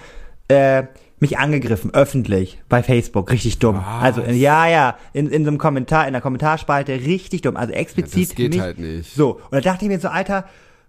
äh, 0.48 0.84
mich 1.18 1.38
angegriffen, 1.38 1.94
öffentlich, 1.94 2.58
bei 2.68 2.82
Facebook, 2.82 3.30
richtig 3.30 3.58
dumm. 3.58 3.82
Also, 4.00 4.20
äh, 4.20 4.32
ja, 4.32 4.68
ja, 4.68 4.96
in, 5.12 5.28
in 5.28 5.44
so 5.44 5.48
einem 5.48 5.58
Kommentar, 5.58 6.06
in 6.06 6.12
der 6.12 6.20
Kommentarspalte, 6.20 6.92
richtig 6.92 7.42
dumm, 7.42 7.56
also 7.56 7.72
explizit 7.72 8.30
das 8.30 8.36
geht 8.36 8.52
mich, 8.52 8.60
halt 8.60 8.78
nicht. 8.78 9.14
So, 9.14 9.36
und 9.36 9.52
da 9.52 9.60
dachte 9.60 9.86
ich 9.86 9.90
mir 9.90 9.98
so, 9.98 10.08
Alter, 10.08 10.44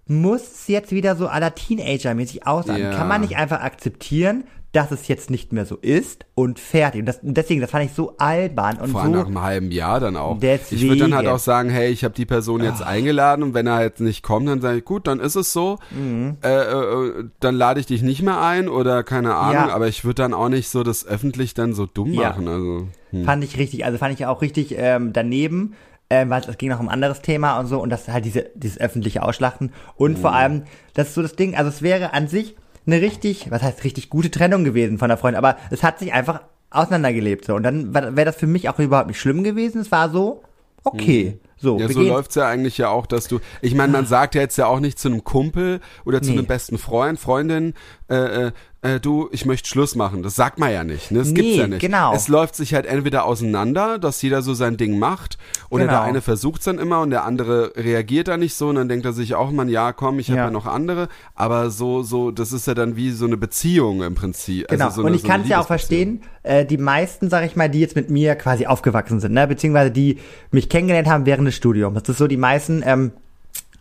muss 0.07 0.41
es 0.41 0.67
jetzt 0.67 0.91
wieder 0.91 1.15
so 1.15 1.27
aller 1.27 1.53
Teenager-mäßig 1.53 2.47
aussehen? 2.47 2.77
Ja. 2.77 2.93
Kann 2.93 3.07
man 3.07 3.21
nicht 3.21 3.37
einfach 3.37 3.61
akzeptieren, 3.61 4.45
dass 4.73 4.91
es 4.91 5.07
jetzt 5.07 5.29
nicht 5.29 5.53
mehr 5.53 5.65
so 5.65 5.77
ist 5.77 6.25
und 6.35 6.59
fertig. 6.59 6.99
Und, 6.99 7.05
das, 7.05 7.19
und 7.19 7.35
deswegen, 7.35 7.61
das 7.61 7.71
fand 7.71 7.85
ich 7.85 7.93
so 7.93 8.15
albern 8.17 8.77
und 8.77 8.91
Vor 8.91 9.01
allem 9.01 9.13
so. 9.13 9.19
nach 9.19 9.25
einem 9.27 9.41
halben 9.41 9.71
Jahr 9.71 9.99
dann 9.99 10.15
auch. 10.17 10.37
Deswegen. 10.39 10.81
Ich 10.81 10.87
würde 10.87 11.01
dann 11.01 11.15
halt 11.15 11.27
auch 11.27 11.39
sagen, 11.39 11.69
hey, 11.69 11.89
ich 11.89 12.03
habe 12.03 12.13
die 12.13 12.25
Person 12.25 12.61
jetzt 12.63 12.81
Ah. 12.83 12.87
eingeladen 12.87 13.43
und 13.43 13.53
wenn 13.53 13.65
er 13.65 13.81
jetzt 13.81 14.01
nicht 14.01 14.23
kommt, 14.23 14.47
dann 14.47 14.61
sage 14.61 14.79
ich, 14.79 14.85
gut, 14.85 15.07
dann 15.07 15.19
ist 15.19 15.35
es 15.35 15.53
so. 15.53 15.79
Mhm. 15.91 16.37
Äh, 16.43 16.49
äh, 16.49 17.23
dann 17.39 17.55
lade 17.55 17.79
ich 17.79 17.85
dich 17.85 18.01
nicht 18.03 18.21
mehr 18.21 18.39
ein 18.41 18.67
oder 18.69 19.03
keine 19.03 19.35
Ahnung. 19.35 19.67
Ja. 19.69 19.73
Aber 19.73 19.87
ich 19.87 20.03
würde 20.05 20.21
dann 20.21 20.33
auch 20.33 20.49
nicht 20.49 20.69
so 20.69 20.83
das 20.83 21.05
öffentlich 21.07 21.53
dann 21.53 21.73
so 21.73 21.85
dumm 21.85 22.13
Ja. 22.13 22.29
machen. 22.29 22.47
Also 22.47 22.87
hm. 23.11 23.23
Fand 23.23 23.43
ich 23.43 23.57
richtig, 23.57 23.85
also 23.85 23.97
fand 23.97 24.13
ich 24.13 24.25
auch 24.25 24.41
richtig 24.41 24.75
ähm, 24.77 25.13
daneben, 25.13 25.75
ähm, 26.09 26.29
weil 26.29 26.41
es 26.41 26.57
ging 26.57 26.69
noch 26.69 26.79
um 26.81 26.87
ein 26.89 26.93
anderes 26.93 27.21
Thema 27.21 27.57
und 27.59 27.67
so 27.67 27.79
und 27.81 27.89
das 27.89 28.07
halt 28.09 28.25
diese, 28.25 28.49
dieses 28.53 28.79
öffentliche 28.79 29.23
Ausschlachten 29.23 29.71
und 29.95 30.19
vor 30.19 30.33
allem, 30.33 30.63
das 30.93 31.07
ist 31.09 31.13
so 31.15 31.21
das 31.21 31.35
Ding, 31.35 31.55
also 31.55 31.69
es 31.69 31.81
wäre 31.81 32.13
an 32.13 32.27
sich 32.27 32.55
eine 32.87 33.01
richtig, 33.01 33.51
was 33.51 33.61
heißt 33.61 33.83
richtig 33.83 34.09
gute 34.09 34.31
Trennung 34.31 34.63
gewesen 34.63 34.97
von 34.97 35.09
der 35.09 35.17
Freundin, 35.17 35.37
aber 35.37 35.57
es 35.69 35.83
hat 35.83 35.99
sich 35.99 36.13
einfach 36.13 36.41
auseinandergelebt 36.69 37.45
so. 37.45 37.55
Und 37.55 37.63
dann 37.63 37.93
wäre 37.93 38.25
das 38.25 38.35
für 38.35 38.47
mich 38.47 38.69
auch 38.69 38.79
überhaupt 38.79 39.07
nicht 39.07 39.19
schlimm 39.19 39.43
gewesen, 39.43 39.81
es 39.81 39.91
war 39.91 40.09
so, 40.09 40.43
okay, 40.83 41.39
so, 41.59 41.79
Ja, 41.79 41.89
so 41.89 42.01
läuft's 42.01 42.35
ja 42.35 42.47
eigentlich 42.47 42.77
ja 42.77 42.89
auch, 42.89 43.07
dass 43.07 43.27
du, 43.27 43.39
ich 43.61 43.73
meine, 43.73 43.91
man 43.91 44.05
sagt 44.05 44.35
ja 44.35 44.41
jetzt 44.41 44.57
ja 44.57 44.67
auch 44.67 44.79
nicht 44.79 44.99
zu 44.99 45.07
einem 45.07 45.23
Kumpel 45.23 45.79
oder 46.05 46.21
zu 46.21 46.29
Nee. 46.31 46.37
einem 46.37 46.47
besten 46.47 46.77
Freund, 46.77 47.19
Freundin, 47.19 47.73
äh, 48.09 48.15
äh, 48.47 48.51
äh, 48.83 48.99
du, 48.99 49.27
ich 49.31 49.45
möchte 49.45 49.67
Schluss 49.67 49.95
machen. 49.95 50.23
Das 50.23 50.35
sagt 50.35 50.59
man 50.59 50.71
ja 50.71 50.83
nicht, 50.83 51.11
ne? 51.11 51.19
Das 51.19 51.33
gibt's 51.33 51.41
Nee, 51.51 51.57
ja 51.57 51.67
nicht. 51.67 51.81
genau. 51.81 52.13
Es 52.13 52.27
läuft 52.27 52.55
sich 52.55 52.73
halt 52.73 52.85
entweder 52.85 53.25
auseinander, 53.25 53.97
dass 53.99 54.21
jeder 54.21 54.41
so 54.41 54.53
sein 54.53 54.77
Ding 54.77 54.97
macht, 54.99 55.37
oder 55.69 55.85
Genau. 55.85 55.93
der 55.97 56.01
eine 56.03 56.21
versucht's 56.21 56.65
dann 56.65 56.77
immer 56.77 57.01
und 57.01 57.09
der 57.09 57.25
andere 57.25 57.73
reagiert 57.75 58.27
da 58.27 58.37
nicht 58.37 58.53
so 58.53 58.69
und 58.69 58.75
dann 58.75 58.87
denkt 58.87 59.05
er 59.05 59.13
sich 59.13 59.35
auch, 59.35 59.51
man, 59.51 59.67
ja, 59.67 59.91
komm, 59.93 60.19
ich 60.19 60.29
habe 60.29 60.39
Ja. 60.39 60.51
noch 60.51 60.67
andere, 60.67 61.09
aber 61.35 61.69
so, 61.69 62.03
so, 62.03 62.31
das 62.31 62.53
ist 62.53 62.67
ja 62.67 62.75
dann 62.75 62.95
wie 62.95 63.11
so 63.11 63.25
eine 63.25 63.35
Beziehung 63.35 64.03
im 64.03 64.15
Prinzip. 64.15 64.67
Genau, 64.69 64.85
Also 64.85 64.95
so 64.97 65.01
und 65.01 65.07
eine, 65.07 65.15
ich 65.17 65.23
so 65.23 65.27
kann 65.27 65.41
es 65.41 65.49
ja 65.49 65.59
auch 65.59 65.67
verstehen, 65.67 66.21
äh, 66.43 66.65
die 66.65 66.77
meisten, 66.77 67.29
sag 67.29 67.45
ich 67.45 67.55
mal, 67.55 67.69
die 67.69 67.79
jetzt 67.79 67.95
mit 67.95 68.09
mir 68.09 68.35
quasi 68.35 68.67
aufgewachsen 68.67 69.19
sind, 69.19 69.33
ne, 69.33 69.47
beziehungsweise 69.47 69.91
die 69.91 70.19
mich 70.51 70.69
kennengelernt 70.69 71.09
haben 71.09 71.25
während 71.25 71.47
des 71.47 71.55
Studiums. 71.55 71.99
Das 72.03 72.09
ist 72.09 72.17
so, 72.19 72.27
die 72.27 72.37
meisten 72.37 72.83
ähm, 72.85 73.11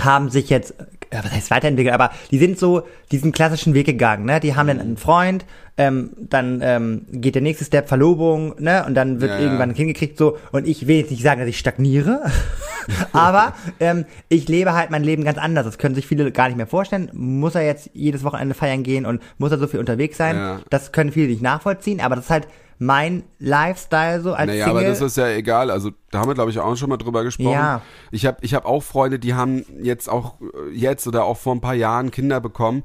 haben 0.01 0.31
sich 0.31 0.51
jetzt, 0.51 0.73
äh, 1.11 1.19
was 1.23 1.33
heißt 1.33 1.51
weiterentwickelt, 1.51 1.95
aber 1.95 2.11
die 2.31 2.39
sind 2.39 2.59
so 2.59 2.83
diesen 3.11 3.33
klassischen 3.33 3.75
Weg 3.75 3.87
gegangen, 3.87 4.25
ne? 4.25 4.41
Die 4.41 4.55
haben 4.55 4.67
dann 4.67 4.81
einen 4.81 4.97
Freund, 4.97 5.45
ähm, 5.79 6.11
dann 6.19 6.61
ähm, 6.63 7.07
geht 7.11 7.35
der 7.35 7.43
nächste 7.43 7.65
Step 7.65 7.89
Verlobung, 7.89 8.55
ne? 8.59 8.85
Und 8.87 8.95
dann 8.95 9.21
wird 9.21 9.31
ja. 9.31 9.41
irgendwann 9.41 9.71
ein 9.71 9.75
Kind 9.75 9.89
gekriegt, 9.89 10.19
so. 10.19 10.39
Und 10.53 10.67
ich 10.67 10.87
will 10.87 10.97
jetzt 10.97 11.11
nicht 11.11 11.23
sagen, 11.23 11.41
dass 11.41 11.49
ich 11.49 11.59
stagniere, 11.59 12.23
aber 13.13 13.55
ähm, 13.81 14.05
ich 14.29 14.49
lebe 14.49 14.75
halt 14.75 14.91
mein 14.91 15.05
Leben 15.05 15.25
ganz 15.25 15.39
anders. 15.39 15.65
Das 15.65 15.79
können 15.79 15.95
sich 15.95 16.07
viele 16.07 16.31
gar 16.33 16.49
nicht 16.49 16.57
mehr 16.57 16.67
vorstellen. 16.67 17.11
Muss 17.13 17.55
er 17.55 17.63
jetzt 17.63 17.91
jedes 17.95 18.25
Wochenende 18.25 18.55
feiern 18.55 18.83
gehen 18.83 19.07
und 19.07 19.23
muss 19.39 19.51
er 19.51 19.59
so 19.59 19.67
viel 19.67 19.81
unterwegs 19.81 20.17
sein? 20.17 20.37
Ja. 20.37 20.61
Das 20.71 20.93
können 20.93 21.13
viele 21.13 21.29
nicht 21.29 21.43
nachvollziehen, 21.43 22.01
aber 22.01 22.17
das 22.17 22.27
ist 22.27 22.31
halt 22.31 22.49
mein 22.79 23.25
Lifestyle 23.39 24.21
so 24.21 24.35
als 24.35 24.49
Naja, 24.49 24.67
Single. 24.67 24.81
aber 24.83 24.89
das 24.89 25.01
ist 25.01 25.17
ja 25.17 25.29
egal. 25.29 25.71
Also 25.71 25.91
da 26.11 26.19
haben 26.21 26.29
wir, 26.29 26.35
glaube 26.35 26.51
ich, 26.51 26.59
auch 26.59 26.77
schon 26.77 26.89
mal 26.91 26.97
drüber 26.99 27.25
gesprochen. 27.25 27.53
Ja. 27.53 27.81
Ich 28.11 28.27
habe 28.27 28.39
ich 28.43 28.55
hab 28.55 28.67
auch 28.67 28.83
Freunde, 28.83 29.19
die 29.19 29.35
haben 29.35 29.65
jetzt 29.83 30.09
auch 30.09 30.35
äh, 30.41 30.73
jetzt 30.75 31.07
oder 31.07 31.25
auch 31.25 31.37
vor 31.39 31.55
ein 31.55 31.61
paar 31.61 31.75
Jahren 31.75 32.11
Kinder 32.11 32.41
bekommen. 32.41 32.83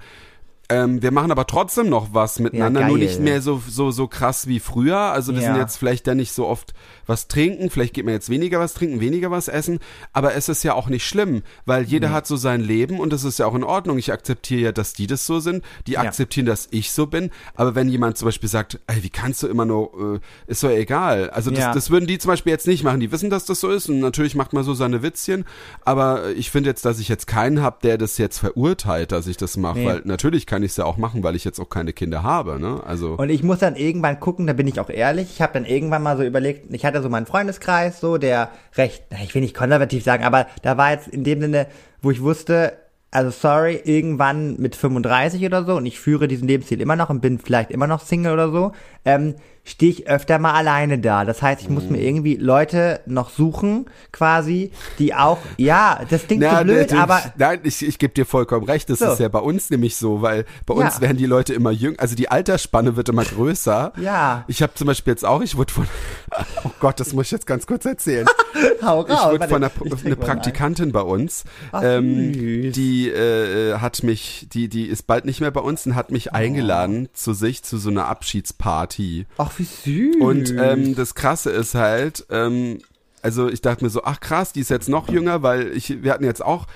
Ähm, 0.70 1.02
wir 1.02 1.12
machen 1.12 1.32
aber 1.32 1.46
trotzdem 1.48 1.90
noch 1.90 2.14
was 2.14 2.40
miteinander, 2.40 2.82
Ja, 2.82 2.88
nur 2.88 2.98
nicht 2.98 3.20
mehr 3.20 3.42
so, 3.42 3.62
so, 3.68 3.92
so 3.92 4.08
krass 4.08 4.48
wie 4.48 4.62
früher. 4.62 4.98
Also 4.98 5.34
wir 5.34 5.42
Ja. 5.42 5.48
sind 5.52 5.58
jetzt 5.62 5.76
vielleicht 5.76 6.08
dann 6.08 6.16
nicht 6.16 6.32
so 6.32 6.48
oft 6.48 6.74
was 7.08 7.28
trinken, 7.28 7.70
vielleicht 7.70 7.94
geht 7.94 8.06
man 8.06 8.14
jetzt 8.14 8.30
weniger 8.30 8.60
was 8.60 8.74
trinken, 8.74 9.00
weniger 9.00 9.32
was 9.32 9.48
essen, 9.48 9.80
aber 10.14 10.36
es 10.36 10.50
ist 10.50 10.64
ja 10.64 10.74
auch 10.74 10.88
nicht 10.88 11.06
schlimm, 11.06 11.44
weil 11.66 11.84
jeder 11.84 12.12
hat 12.12 12.28
so 12.28 12.36
sein 12.36 12.62
Leben 12.62 13.00
und 13.00 13.14
es 13.14 13.24
ist 13.24 13.40
ja 13.40 13.46
auch 13.46 13.56
in 13.56 13.64
Ordnung. 13.64 13.98
Ich 13.98 14.12
akzeptiere 14.12 14.62
ja, 14.62 14.72
dass 14.72 14.94
die 14.94 15.08
das 15.08 15.26
so 15.26 15.40
sind, 15.40 15.64
die 15.88 15.94
Ja. 15.94 16.02
akzeptieren, 16.02 16.46
dass 16.46 16.68
ich 16.72 16.92
so 16.92 17.08
bin, 17.08 17.30
aber 17.56 17.76
wenn 17.76 17.90
jemand 17.90 18.18
zum 18.18 18.28
Beispiel 18.28 18.50
sagt, 18.50 18.80
ey, 18.88 19.04
wie 19.04 19.10
kannst 19.10 19.44
du 19.44 19.48
immer 19.48 19.66
nur, 19.66 20.16
äh, 20.16 20.20
ist 20.52 20.64
doch 20.64 20.70
egal. 20.70 21.30
Also 21.32 21.50
das, 21.52 21.60
Ja. 21.60 21.74
das 21.74 21.90
würden 21.90 22.08
die 22.08 22.18
zum 22.18 22.30
Beispiel 22.30 22.52
jetzt 22.52 22.68
nicht 22.68 22.84
machen. 22.84 23.00
Die 23.00 23.12
wissen, 23.12 23.30
dass 23.30 23.46
das 23.46 23.60
so 23.60 23.70
ist 23.70 23.90
und 23.90 24.00
natürlich 24.00 24.36
macht 24.36 24.54
man 24.54 24.64
so 24.64 24.74
seine 24.74 25.02
Witzchen, 25.04 25.46
aber 25.86 26.30
ich 26.36 26.52
finde 26.52 26.70
jetzt, 26.70 26.86
dass 26.86 27.00
ich 27.00 27.08
jetzt 27.10 27.28
keinen 27.28 27.62
habe, 27.62 27.78
der 27.84 27.98
das 27.98 28.18
jetzt 28.18 28.40
verurteilt, 28.40 29.12
dass 29.12 29.28
ich 29.28 29.38
das 29.38 29.58
mache, 29.58 29.80
Nee. 29.80 29.86
weil 29.86 30.02
natürlich 30.06 30.46
kann 30.46 30.64
ich 30.64 30.72
es 30.72 30.78
ja 30.78 30.86
auch 30.86 30.98
machen, 30.98 31.24
weil 31.24 31.36
ich 31.36 31.44
jetzt 31.46 31.60
auch 31.60 31.70
keine 31.70 31.94
Kinder 31.94 32.24
habe, 32.24 32.60
ne? 32.60 32.82
Also 32.86 33.16
Und 33.16 33.30
ich 33.30 33.44
muss 33.44 33.60
dann 33.60 33.76
irgendwann 33.76 34.20
gucken, 34.20 34.48
da 34.48 34.54
bin 34.54 34.68
ich 34.68 34.80
auch 34.80 34.90
ehrlich, 34.90 35.30
ich 35.34 35.42
habe 35.42 35.54
dann 35.54 35.66
irgendwann 35.66 36.04
mal 36.04 36.18
so 36.18 36.24
überlegt, 36.24 36.74
ich 36.74 36.86
hatte 36.86 36.91
so 37.02 37.10
meinen 37.10 37.26
Freundeskreis, 37.26 38.00
so, 38.00 38.18
der 38.18 38.50
recht, 38.76 39.04
ich 39.24 39.34
will 39.36 39.42
nicht 39.42 39.56
konservativ 39.56 40.04
sagen, 40.04 40.24
aber 40.24 40.48
da 40.64 40.78
war 40.78 40.92
jetzt 40.92 41.08
in 41.08 41.24
dem 41.24 41.42
Sinne, 41.42 41.68
wo 42.02 42.12
ich 42.12 42.22
wusste, 42.22 42.74
also 43.12 43.30
sorry, 43.30 43.82
irgendwann 43.84 44.58
mit 44.58 44.76
35 44.76 45.46
oder 45.46 45.66
so 45.66 45.76
und 45.76 45.86
ich 45.86 46.00
führe 46.00 46.28
diesen 46.28 46.48
Lebensstil 46.48 46.80
immer 46.80 46.96
noch 46.96 47.10
und 47.10 47.22
bin 47.22 47.40
vielleicht 47.40 47.70
immer 47.70 47.88
noch 47.88 48.00
Single 48.00 48.34
oder 48.34 48.52
so, 48.52 48.72
ähm, 49.06 49.36
stehe 49.64 49.92
ich 49.92 50.08
öfter 50.08 50.40
mal 50.40 50.54
alleine 50.54 50.98
da. 50.98 51.24
Das 51.24 51.42
heißt, 51.44 51.62
ich 51.62 51.70
muss 51.70 51.84
Mhm. 51.84 51.92
mir 51.92 52.02
irgendwie 52.02 52.36
Leute 52.36 53.00
noch 53.06 53.30
suchen, 53.30 53.86
quasi, 54.12 54.72
die 54.98 55.14
auch, 55.14 55.38
ja, 55.58 56.02
das 56.10 56.26
klingt 56.26 56.44
so 56.44 56.64
blöd, 56.64 56.92
aber 56.94 57.22
nein, 57.38 57.60
ich, 57.64 57.86
ich 57.88 58.00
gebe 58.00 58.12
dir 58.14 58.26
vollkommen 58.26 58.66
recht. 58.66 58.90
Das 58.90 59.00
So. 59.00 59.12
ist 59.14 59.20
ja 59.20 59.28
bei 59.30 59.40
uns 59.40 59.70
nämlich 59.70 59.96
so, 59.98 60.24
weil 60.24 60.46
bei 60.66 60.74
uns 60.74 60.96
Ja. 60.96 61.02
werden 61.02 61.18
die 61.18 61.28
Leute 61.28 61.54
immer 61.54 61.70
jünger, 61.70 61.96
also 62.00 62.16
die 62.16 62.30
Altersspanne 62.30 62.96
wird 62.96 63.10
immer 63.10 63.24
größer. 63.24 63.94
Ja. 64.02 64.46
Ich 64.48 64.64
habe 64.64 64.74
zum 64.74 64.88
Beispiel 64.88 65.12
jetzt 65.14 65.24
auch, 65.26 65.42
ich 65.42 65.56
wurde 65.56 65.72
von, 65.72 65.88
oh 66.64 66.72
Gott, 66.80 67.00
das 67.00 67.14
muss 67.14 67.28
ich 67.28 67.32
jetzt 67.32 67.46
ganz 67.46 67.68
kurz 67.68 67.86
erzählen. 67.86 68.26
hau 68.82 69.06
Ich 69.06 69.12
raus. 69.14 69.26
wurde 69.32 69.40
Warte, 69.42 69.54
von 69.54 69.64
einer, 69.64 69.72
ich 69.96 70.06
eine. 70.08 70.16
Praktikantin 70.16 70.92
bei 70.92 71.02
uns, 71.02 71.44
Ach, 71.72 71.84
ähm, 71.86 72.34
süß. 72.34 72.74
die 72.76 73.10
äh, 73.10 73.76
hat 73.78 74.02
mich, 74.02 74.48
die 74.52 74.70
die 74.70 74.88
ist 74.88 75.06
bald 75.06 75.26
nicht 75.26 75.40
mehr 75.40 75.52
bei 75.52 75.62
uns 75.62 75.86
und 75.86 75.96
hat 75.96 76.08
Oh. 76.10 76.14
mich 76.14 76.34
eingeladen 76.34 77.10
zu 77.14 77.34
sich 77.34 77.62
zu 77.64 77.78
so 77.78 77.92
einer 77.92 78.08
Abschiedsparty. 78.08 78.91
Ach, 79.38 79.52
wie 79.58 79.64
süß. 79.64 80.16
Und 80.20 80.54
ähm, 80.58 80.96
das 80.96 81.16
Krasse 81.16 81.52
ist 81.52 81.76
halt, 81.76 82.26
ähm, 82.30 82.80
also 83.24 83.50
ich 83.50 83.62
dachte 83.62 83.84
mir 83.84 83.90
so, 83.90 84.04
ach 84.04 84.20
krass, 84.20 84.54
die 84.54 84.60
ist 84.62 84.70
jetzt 84.70 84.90
noch 84.90 85.10
jünger, 85.10 85.44
weil 85.44 85.72
ich, 85.76 86.04
wir 86.04 86.12
hatten 86.14 86.24
jetzt 86.24 86.44
auch, 86.44 86.68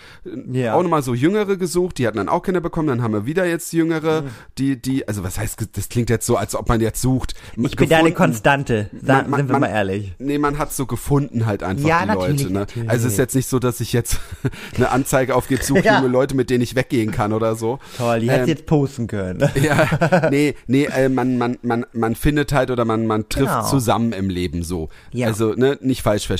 Ja. 0.51 0.73
auch 0.75 0.83
nochmal 0.83 1.01
so 1.01 1.13
Jüngere 1.13 1.57
gesucht, 1.57 1.97
die 1.97 2.07
hatten 2.07 2.17
dann 2.17 2.29
auch 2.29 2.41
Kinder 2.43 2.61
bekommen, 2.61 2.87
dann 2.87 3.01
haben 3.01 3.13
wir 3.13 3.25
wieder 3.25 3.45
jetzt 3.45 3.73
Jüngere, 3.73 4.21
Mhm. 4.23 4.27
die, 4.57 4.81
die, 4.81 5.07
also 5.07 5.23
was 5.23 5.37
heißt, 5.39 5.67
das 5.73 5.89
klingt 5.89 6.09
jetzt 6.09 6.25
so, 6.25 6.37
als 6.37 6.55
ob 6.55 6.69
man 6.69 6.81
jetzt 6.81 7.01
sucht. 7.01 7.33
ich 7.57 7.75
bin 7.75 7.89
deine 7.89 8.09
Gefunden. 8.09 8.15
Konstante, 8.15 8.89
Man- 9.01 9.29
man- 9.29 9.39
sind 9.41 9.49
wir 9.49 9.59
mal 9.59 9.67
ehrlich. 9.67 10.13
Nee, 10.19 10.37
man 10.37 10.57
hat 10.57 10.73
so 10.73 10.85
gefunden 10.85 11.45
halt 11.45 11.63
einfach 11.63 11.87
Ja, 11.87 12.01
die 12.01 12.07
natürlich, 12.07 12.41
Leute. 12.43 12.53
Ne? 12.53 12.59
natürlich. 12.59 12.89
Also 12.89 13.07
es 13.07 13.13
ist 13.13 13.19
jetzt 13.19 13.35
nicht 13.35 13.47
so, 13.49 13.59
dass 13.59 13.79
ich 13.79 13.93
jetzt 13.93 14.19
eine 14.75 14.89
Anzeige 14.91 15.35
aufgebe, 15.35 15.63
suche 15.63 15.79
Ja. 15.85 15.97
junge 15.97 16.07
Leute, 16.09 16.35
mit 16.35 16.49
denen 16.49 16.63
ich 16.63 16.75
weggehen 16.75 17.11
kann 17.11 17.33
oder 17.33 17.55
so. 17.55 17.79
Toll, 17.97 18.19
die 18.21 18.27
Ähm, 18.27 18.43
du 18.45 18.49
jetzt 18.51 18.65
posten 18.65 19.07
können. 19.07 19.49
ja, 19.61 20.29
nee, 20.31 20.55
nee, 20.67 20.85
äh, 20.85 21.09
man, 21.09 21.37
man, 21.37 21.57
man, 21.61 21.85
man 21.93 22.15
findet 22.15 22.51
halt 22.53 22.71
oder 22.71 22.85
man, 22.85 23.05
man 23.07 23.29
trifft 23.29 23.45
Genau. 23.45 23.67
zusammen 23.67 24.11
im 24.13 24.29
Leben 24.29 24.63
so. 24.63 24.89
Ja. 25.11 25.27
Also, 25.27 25.53
ne, 25.53 25.77
nicht 25.81 26.01
falsch 26.01 26.25
verstehen. 26.27 26.34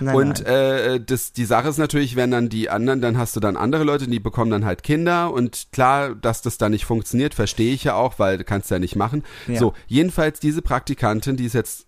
Nein, 0.00 0.14
und 0.16 0.46
Äh, 0.46 1.00
das, 1.00 1.32
die 1.32 1.44
Sache 1.44 1.68
ist 1.68 1.78
natürlich, 1.78 2.16
wenn 2.16 2.30
dann 2.30 2.48
die 2.48 2.70
anderen, 2.70 3.00
dann 3.00 3.18
hast 3.18 3.36
du 3.36 3.40
dann 3.40 3.56
andere 3.56 3.84
Leute, 3.84 4.06
die 4.06 4.20
bekommen 4.20 4.50
dann 4.50 4.64
halt 4.64 4.82
Kinder 4.82 5.32
und 5.32 5.68
klar, 5.72 6.14
dass 6.14 6.42
das 6.42 6.58
da 6.58 6.68
nicht 6.68 6.84
funktioniert, 6.84 7.34
verstehe 7.34 7.72
ich 7.72 7.84
ja 7.84 7.94
auch, 7.94 8.18
weil 8.18 8.38
du 8.38 8.44
kannst 8.44 8.70
ja 8.70 8.78
nicht 8.78 8.96
machen. 8.96 9.24
Ja. 9.46 9.58
So, 9.58 9.74
jedenfalls 9.86 10.40
diese 10.40 10.62
Praktikantin, 10.62 11.36
die 11.36 11.46
ist 11.46 11.54
jetzt 11.54 11.86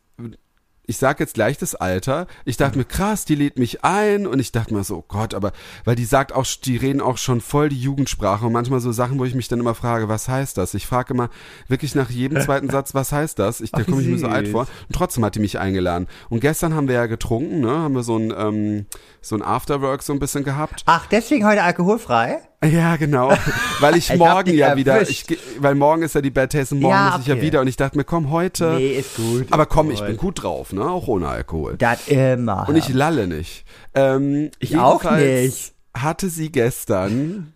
ich 0.88 0.96
sag 0.96 1.20
jetzt 1.20 1.34
gleich 1.34 1.58
das 1.58 1.74
Alter. 1.74 2.26
Ich 2.46 2.56
dachte 2.56 2.78
mir, 2.78 2.86
krass, 2.86 3.26
die 3.26 3.34
lädt 3.34 3.58
mich 3.58 3.84
ein 3.84 4.26
und 4.26 4.40
ich 4.40 4.52
dachte 4.52 4.72
mir 4.72 4.82
so, 4.84 4.96
oh 4.96 5.04
Gott, 5.06 5.34
aber 5.34 5.52
weil 5.84 5.96
die 5.96 6.06
sagt 6.06 6.32
auch, 6.32 6.46
die 6.64 6.78
reden 6.78 7.02
auch 7.02 7.18
schon 7.18 7.42
voll 7.42 7.68
die 7.68 7.78
Jugendsprache 7.78 8.46
und 8.46 8.52
manchmal 8.52 8.80
so 8.80 8.90
Sachen, 8.90 9.18
wo 9.18 9.26
ich 9.26 9.34
mich 9.34 9.48
dann 9.48 9.60
immer 9.60 9.74
frage, 9.74 10.08
was 10.08 10.30
heißt 10.30 10.56
das? 10.56 10.72
Ich 10.72 10.86
frage 10.86 11.12
immer 11.12 11.28
wirklich 11.68 11.94
nach 11.94 12.08
jedem 12.08 12.40
zweiten 12.40 12.70
Satz, 12.70 12.94
was 12.94 13.12
heißt 13.12 13.38
das? 13.38 13.60
Ich, 13.60 13.70
da 13.70 13.84
komme 13.84 14.00
ich 14.00 14.08
mir 14.08 14.18
so 14.18 14.28
alt 14.28 14.48
vor. 14.48 14.62
Und 14.62 14.94
trotzdem 14.94 15.26
hat 15.26 15.34
die 15.34 15.40
mich 15.40 15.58
eingeladen. 15.58 16.08
Und 16.30 16.40
gestern 16.40 16.74
haben 16.74 16.88
wir 16.88 16.94
ja 16.94 17.06
getrunken, 17.06 17.60
ne? 17.60 17.70
Haben 17.70 17.94
wir 17.94 18.02
so 18.02 18.16
ein 18.16 18.32
ähm, 18.34 18.86
so 19.20 19.36
ein 19.36 19.42
Afterwork 19.42 20.02
so 20.02 20.14
ein 20.14 20.18
bisschen 20.18 20.42
gehabt. 20.42 20.84
Ach, 20.86 21.06
deswegen 21.06 21.46
heute 21.46 21.62
alkoholfrei? 21.62 22.40
Ja, 22.64 22.96
genau. 22.96 23.30
Weil 23.80 23.96
ich, 23.96 24.10
Ich 24.10 24.16
morgen 24.18 24.52
ja 24.52 24.74
wieder, 24.76 25.02
ich, 25.02 25.24
weil 25.60 25.76
morgen 25.76 26.02
ist 26.02 26.14
ja 26.16 26.20
die 26.20 26.30
Bad 26.30 26.50
Taste 26.52 26.74
und 26.74 26.80
morgen 26.80 26.94
Ja, 26.94 27.10
muss 27.12 27.20
ich 27.20 27.26
ja 27.28 27.40
wieder 27.40 27.60
und 27.60 27.68
ich 27.68 27.76
dachte 27.76 27.96
mir, 27.96 28.02
komm, 28.04 28.30
heute. 28.30 28.74
Nee, 28.76 28.94
ist 28.98 29.14
gut. 29.16 29.46
aber 29.50 29.66
komm, 29.66 29.92
ich 29.92 30.00
bin 30.02 30.16
gut 30.16 30.42
drauf, 30.42 30.72
ne? 30.72 30.82
Auch 30.84 31.06
ohne 31.06 31.28
Alkohol. 31.28 31.76
Das 31.78 32.08
immer. 32.08 32.68
Und 32.68 32.74
ich 32.74 32.88
lalle 32.88 33.28
nicht. 33.28 33.64
Ähm, 33.94 34.50
Ich 34.58 34.76
auch 34.76 35.04
nicht. 35.08 35.72
hatte 35.96 36.28
sie 36.30 36.50
gestern 36.50 37.52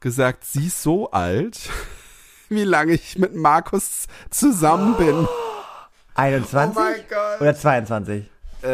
gesagt, 0.00 0.44
sie 0.44 0.66
ist 0.68 0.82
so 0.82 1.10
alt, 1.10 1.58
wie 2.48 2.62
lange 2.64 2.92
ich 2.92 3.18
mit 3.18 3.34
Markus 3.34 4.06
zusammen 4.30 4.94
bin. 4.96 5.26
21 6.14 6.76
Oh 6.76 6.80
mein 6.80 6.94
Gott. 7.10 7.40
oder 7.40 7.56
22? 7.56 8.24
Äh, 8.62 8.68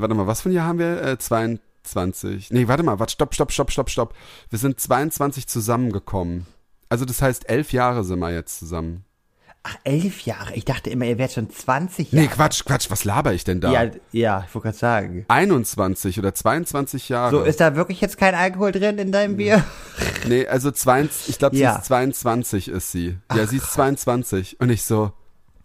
warte 0.00 0.14
mal, 0.14 0.26
was 0.26 0.40
für 0.40 0.48
ein 0.48 0.52
Jahr 0.52 0.66
haben 0.68 0.78
wir? 0.78 1.02
Äh, 1.02 1.18
22. 1.18 1.60
Nee, 2.50 2.68
warte 2.68 2.82
mal, 2.82 2.98
warte, 2.98 3.12
stopp, 3.12 3.34
stopp, 3.34 3.52
stopp, 3.52 3.70
stopp, 3.70 3.90
stopp. 3.90 4.14
Wir 4.50 4.58
sind 4.58 4.80
22 4.80 5.46
zusammengekommen. 5.46 6.46
Also 6.88 7.04
das 7.04 7.20
heißt, 7.22 7.48
elf 7.48 7.72
Jahre 7.72 8.04
sind 8.04 8.18
wir 8.18 8.32
jetzt 8.32 8.58
zusammen. 8.58 9.04
Ach, 9.64 9.76
elf 9.84 10.20
Jahre. 10.22 10.54
Ich 10.54 10.64
dachte 10.64 10.88
immer, 10.88 11.04
ihr 11.04 11.18
wärt 11.18 11.32
schon 11.32 11.50
20 11.50 12.12
Nee, 12.12 12.22
Jahre. 12.24 12.34
Quatsch, 12.34 12.64
Quatsch, 12.64 12.90
was 12.90 13.04
laber 13.04 13.34
ich 13.34 13.44
denn 13.44 13.60
da? 13.60 13.70
Ja, 13.72 13.90
ja, 14.12 14.44
ich 14.48 14.54
wollte 14.54 14.68
gerade 14.68 14.78
sagen. 14.78 15.24
21 15.28 16.18
oder 16.18 16.32
22 16.32 17.08
Jahre. 17.10 17.30
So, 17.32 17.42
ist 17.42 17.60
da 17.60 17.74
wirklich 17.76 18.00
jetzt 18.00 18.16
kein 18.16 18.34
Alkohol 18.34 18.72
drin 18.72 18.98
in 18.98 19.12
deinem 19.12 19.36
Bier? 19.36 19.62
Nee, 20.26 20.46
also 20.46 20.70
22, 20.70 21.28
ich 21.30 21.38
glaube, 21.38 21.56
sie 21.56 21.62
Ja. 21.62 21.76
ist 21.76 21.86
22 21.86 22.68
ist 22.68 22.92
sie. 22.92 23.18
Ja, 23.34 23.46
sie 23.46 23.56
ist 23.58 23.72
22. 23.72 24.60
Und 24.60 24.70
ich 24.70 24.84
so, 24.84 25.12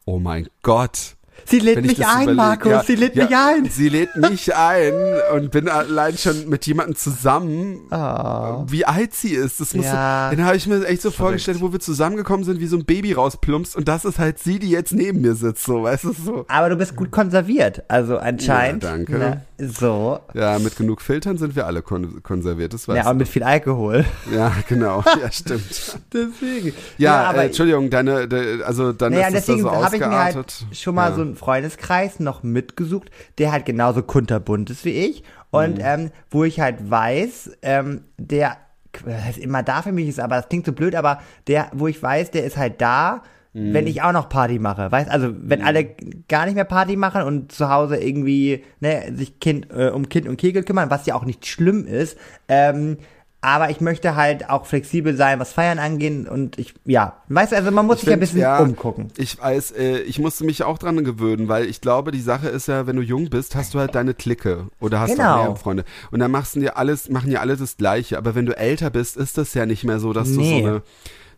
oh 0.05 0.19
mein 0.19 0.49
Gott. 0.63 1.15
Sie 1.45 1.59
lädt 1.59 1.81
mich 1.81 1.97
das 1.97 2.07
ein, 2.15 2.35
Markus. 2.35 2.71
ja, 2.71 2.83
sie 2.83 2.95
lädt 2.95 3.15
ja, 3.15 3.25
mich 3.25 3.35
ein. 3.35 3.65
Sie 3.69 3.89
lädt 3.89 4.15
mich 4.15 4.55
ein 4.55 4.93
und 5.35 5.51
bin 5.51 5.67
allein 5.67 6.17
schon 6.17 6.47
mit 6.47 6.65
jemandem 6.65 6.95
zusammen, 6.95 7.81
Oh. 7.91 8.63
wie 8.67 8.85
alt 8.85 9.13
sie 9.13 9.33
ist. 9.33 9.59
Das 9.59 9.73
muss 9.73 9.85
Ja. 9.85 10.29
so, 10.31 10.35
dann 10.37 10.45
habe 10.45 10.55
ich 10.55 10.67
mir 10.67 10.85
echt 10.85 11.01
so 11.01 11.09
Verrückt. 11.11 11.17
vorgestellt, 11.17 11.61
wo 11.61 11.71
wir 11.73 11.79
zusammengekommen 11.81 12.45
sind, 12.45 12.59
wie 12.59 12.67
so 12.67 12.77
ein 12.77 12.85
Baby 12.85 13.13
rausplumpst 13.13 13.75
und 13.75 13.87
das 13.87 14.05
ist 14.05 14.19
halt 14.19 14.39
sie, 14.39 14.57
die 14.59 14.69
jetzt 14.69 14.93
neben 14.93 15.21
mir 15.21 15.35
sitzt, 15.35 15.65
so, 15.65 15.83
weißt 15.83 16.05
du, 16.05 16.13
so. 16.13 16.45
Aber 16.47 16.69
du 16.69 16.75
bist 16.77 16.95
gut 16.95 17.11
konserviert. 17.11 17.83
Also 17.89 18.17
anscheinend. 18.19 18.83
Ja, 18.83 18.91
danke. 18.91 19.17
Ne, 19.17 19.41
so. 19.57 20.19
Ja, 20.33 20.57
mit 20.59 20.75
genug 20.77 21.01
Filtern 21.01 21.37
sind 21.37 21.55
wir 21.55 21.65
alle 21.67 21.81
kon 21.81 22.23
konserviert, 22.23 22.73
das 22.73 22.87
weißt 22.87 22.97
Ja, 23.03 23.11
und 23.11 23.17
mit 23.17 23.27
viel 23.27 23.43
Alkohol. 23.43 24.05
Ja, 24.33 24.51
genau, 24.69 25.03
ja, 25.21 25.29
stimmt. 25.31 25.97
Deswegen. 26.13 26.73
Ja, 26.97 27.23
aber 27.25 27.43
äh, 27.43 27.45
Entschuldigung, 27.47 27.89
deine, 27.89 28.27
de, 28.27 28.63
also 28.63 28.93
dann 28.93 29.11
Naja, 29.13 29.27
ist 29.27 29.33
es 29.35 29.45
da 29.45 29.53
deswegen 29.53 29.61
so 29.63 29.71
habe 29.83 29.95
ich 29.95 30.01
mir 30.01 30.23
halt 30.23 30.53
schon 30.71 30.95
mal 30.95 31.13
so 31.13 31.22
einen 31.23 31.35
Freundeskreis 31.35 32.19
noch 32.19 32.43
mitgesucht, 32.43 33.09
der 33.37 33.51
halt 33.51 33.65
genauso 33.65 34.03
kunterbunt 34.03 34.69
ist 34.69 34.85
wie 34.85 34.91
ich 34.91 35.23
und 35.51 35.77
Mhm. 35.77 35.83
ähm, 35.83 36.11
wo 36.29 36.43
ich 36.43 36.59
halt 36.59 36.89
weiß, 36.89 37.57
ähm, 37.61 38.01
der, 38.17 38.57
das 39.05 39.23
heißt 39.25 39.37
immer 39.39 39.63
da 39.63 39.81
für 39.81 39.91
mich 39.91 40.07
ist, 40.07 40.19
aber 40.19 40.35
das 40.37 40.49
klingt 40.49 40.65
so 40.65 40.71
blöd, 40.73 40.95
aber 40.95 41.19
der, 41.47 41.67
wo 41.73 41.87
ich 41.87 42.01
weiß, 42.01 42.31
der 42.31 42.43
ist 42.43 42.57
halt 42.57 42.81
da, 42.81 43.23
Mhm. 43.55 43.73
wenn 43.73 43.85
ich 43.87 44.01
auch 44.01 44.13
noch 44.13 44.29
Party 44.29 44.57
mache, 44.57 44.91
weißt, 44.91 45.09
also 45.11 45.29
wenn 45.37 45.61
alle 45.61 45.95
gar 46.27 46.45
nicht 46.45 46.55
mehr 46.55 46.63
Party 46.65 46.95
machen 46.95 47.21
und 47.21 47.51
zu 47.51 47.69
Hause 47.69 47.97
irgendwie 47.97 48.63
ne, 48.79 49.13
sich 49.15 49.39
kind 49.39 49.67
äh, 49.71 49.89
um 49.89 50.09
Kind 50.09 50.27
und 50.27 50.37
Kegel 50.37 50.63
kümmern, 50.63 50.89
was 50.89 51.05
ja 51.05 51.13
auch 51.13 51.23
nicht 51.23 51.45
schlimm 51.45 51.85
ist, 51.85 52.17
ähm, 52.47 52.97
aber 53.43 53.69
ich 53.69 53.81
möchte 53.81 54.15
halt 54.15 54.49
auch 54.49 54.65
flexibel 54.65 55.15
sein, 55.17 55.37
was 55.39 55.51
Feiern 55.51 55.77
angeht 55.77 56.29
und 56.29 56.57
ich, 56.57 56.73
ja, 56.85 57.17
weißt 57.27 57.51
du, 57.51 57.55
also 57.57 57.71
man 57.71 57.85
muss 57.85 57.99
sich 57.99 58.07
ja 58.07 58.13
ein 58.13 58.19
find, 58.19 58.21
bisschen 58.21 58.39
ja, 58.39 58.59
umgucken. 58.59 59.09
Ich 59.17 59.37
weiß, 59.39 59.71
äh, 59.71 59.99
ich 59.99 60.17
musste 60.17 60.45
mich 60.45 60.63
auch 60.63 60.77
dran 60.77 61.03
gewöhnen, 61.03 61.49
weil 61.49 61.65
ich 61.65 61.81
glaube, 61.81 62.11
die 62.11 62.21
Sache 62.21 62.47
ist 62.47 62.67
ja, 62.67 62.87
wenn 62.87 62.95
du 62.95 63.01
jung 63.01 63.29
bist, 63.29 63.55
hast 63.55 63.73
du 63.73 63.79
halt 63.79 63.95
deine 63.95 64.13
Clique 64.13 64.67
oder 64.79 65.01
hast 65.01 65.11
Genau. 65.11 65.31
auch 65.33 65.35
mehrere 65.37 65.55
Freunde. 65.57 65.83
Und 66.11 66.19
dann 66.19 66.31
machst 66.31 66.55
du 66.55 66.61
dir 66.61 66.77
alles, 66.77 67.09
machen 67.09 67.29
ja 67.31 67.41
alle 67.41 67.57
das 67.57 67.75
Gleiche. 67.77 68.17
Aber 68.17 68.33
wenn 68.33 68.45
du 68.45 68.55
älter 68.57 68.89
bist, 68.89 69.17
ist 69.17 69.37
das 69.37 69.53
ja 69.53 69.65
nicht 69.65 69.83
mehr 69.83 69.99
so, 69.99 70.13
dass 70.13 70.29
Nee. 70.29 70.37
du 70.37 70.43
so 70.43 70.55
eine 70.55 70.81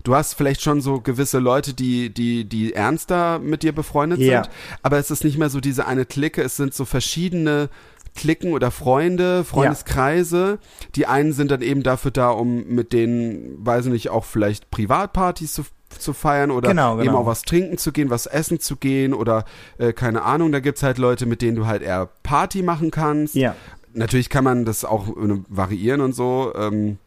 Du 0.04 0.14
hast 0.16 0.36
vielleicht 0.36 0.62
schon 0.62 0.82
so 0.82 1.02
gewisse 1.02 1.40
Leute, 1.40 1.74
die, 1.74 2.14
die, 2.14 2.46
die 2.46 2.74
ernster 2.74 3.40
mit 3.40 3.64
dir 3.64 3.74
befreundet 3.74 4.20
Ja. 4.20 4.44
sind, 4.44 4.54
aber 4.84 5.00
es 5.00 5.10
ist 5.10 5.24
nicht 5.24 5.40
mehr 5.40 5.50
so 5.50 5.60
diese 5.60 5.88
eine 5.88 6.06
Clique, 6.06 6.44
es 6.44 6.56
sind 6.58 6.76
so 6.76 6.86
verschiedene 6.86 7.70
Klicken 8.16 8.54
oder 8.54 8.72
Freunde, 8.72 9.44
Freundeskreise. 9.44 10.60
Die 10.96 11.06
einen 11.06 11.34
sind 11.34 11.52
dann 11.52 11.62
eben 11.62 11.84
dafür 11.84 12.12
da, 12.12 12.30
um 12.30 12.66
mit 12.68 12.94
denen, 12.94 13.66
weiß 13.66 13.86
ich 13.88 13.92
nicht, 13.92 14.10
auch 14.10 14.24
vielleicht 14.26 14.72
Privatpartys 14.72 15.54
zu, 15.54 15.64
zu 16.00 16.14
feiern 16.14 16.52
oder 16.52 16.70
Genau, 16.70 16.96
eben 16.96 17.08
genau. 17.08 17.20
auch 17.20 17.26
was 17.26 17.44
trinken 17.44 17.78
zu 17.78 17.92
gehen, 17.92 18.10
was 18.10 18.26
essen 18.26 18.60
zu 18.60 18.78
gehen 18.78 19.14
oder 19.14 19.46
äh, 19.78 19.94
keine 19.94 20.24
Ahnung. 20.24 20.52
Da 20.52 20.60
gibt's 20.60 20.82
halt 20.84 20.98
Leute, 20.98 21.26
mit 21.26 21.42
denen 21.42 21.56
du 21.58 21.68
halt 21.68 21.82
eher 21.82 22.10
Party 22.24 22.64
machen 22.64 22.92
kannst. 22.92 23.36
Ja. 23.36 23.56
Natürlich 23.94 24.30
kann 24.30 24.44
man 24.44 24.66
das 24.66 24.84
auch 24.86 25.10
äh, 25.10 25.38
variieren 25.50 26.02
und 26.02 26.14
so. 26.14 26.54
Ähm, 26.56 26.98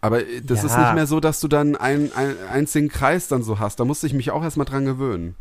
aber 0.00 0.20
das 0.44 0.60
Ja. 0.62 0.66
ist 0.66 0.78
nicht 0.78 0.94
mehr 0.94 1.06
so, 1.06 1.20
dass 1.20 1.40
du 1.40 1.48
dann 1.48 1.76
einen, 1.76 2.12
einen 2.14 2.34
einzigen 2.52 2.88
Kreis 2.88 3.28
dann 3.28 3.42
so 3.42 3.58
hast. 3.58 3.78
Da 3.80 3.84
musste 3.84 4.06
ich 4.06 4.14
mich 4.14 4.30
auch 4.30 4.42
erstmal 4.42 4.64
dran 4.66 4.84
gewöhnen. 4.84 5.34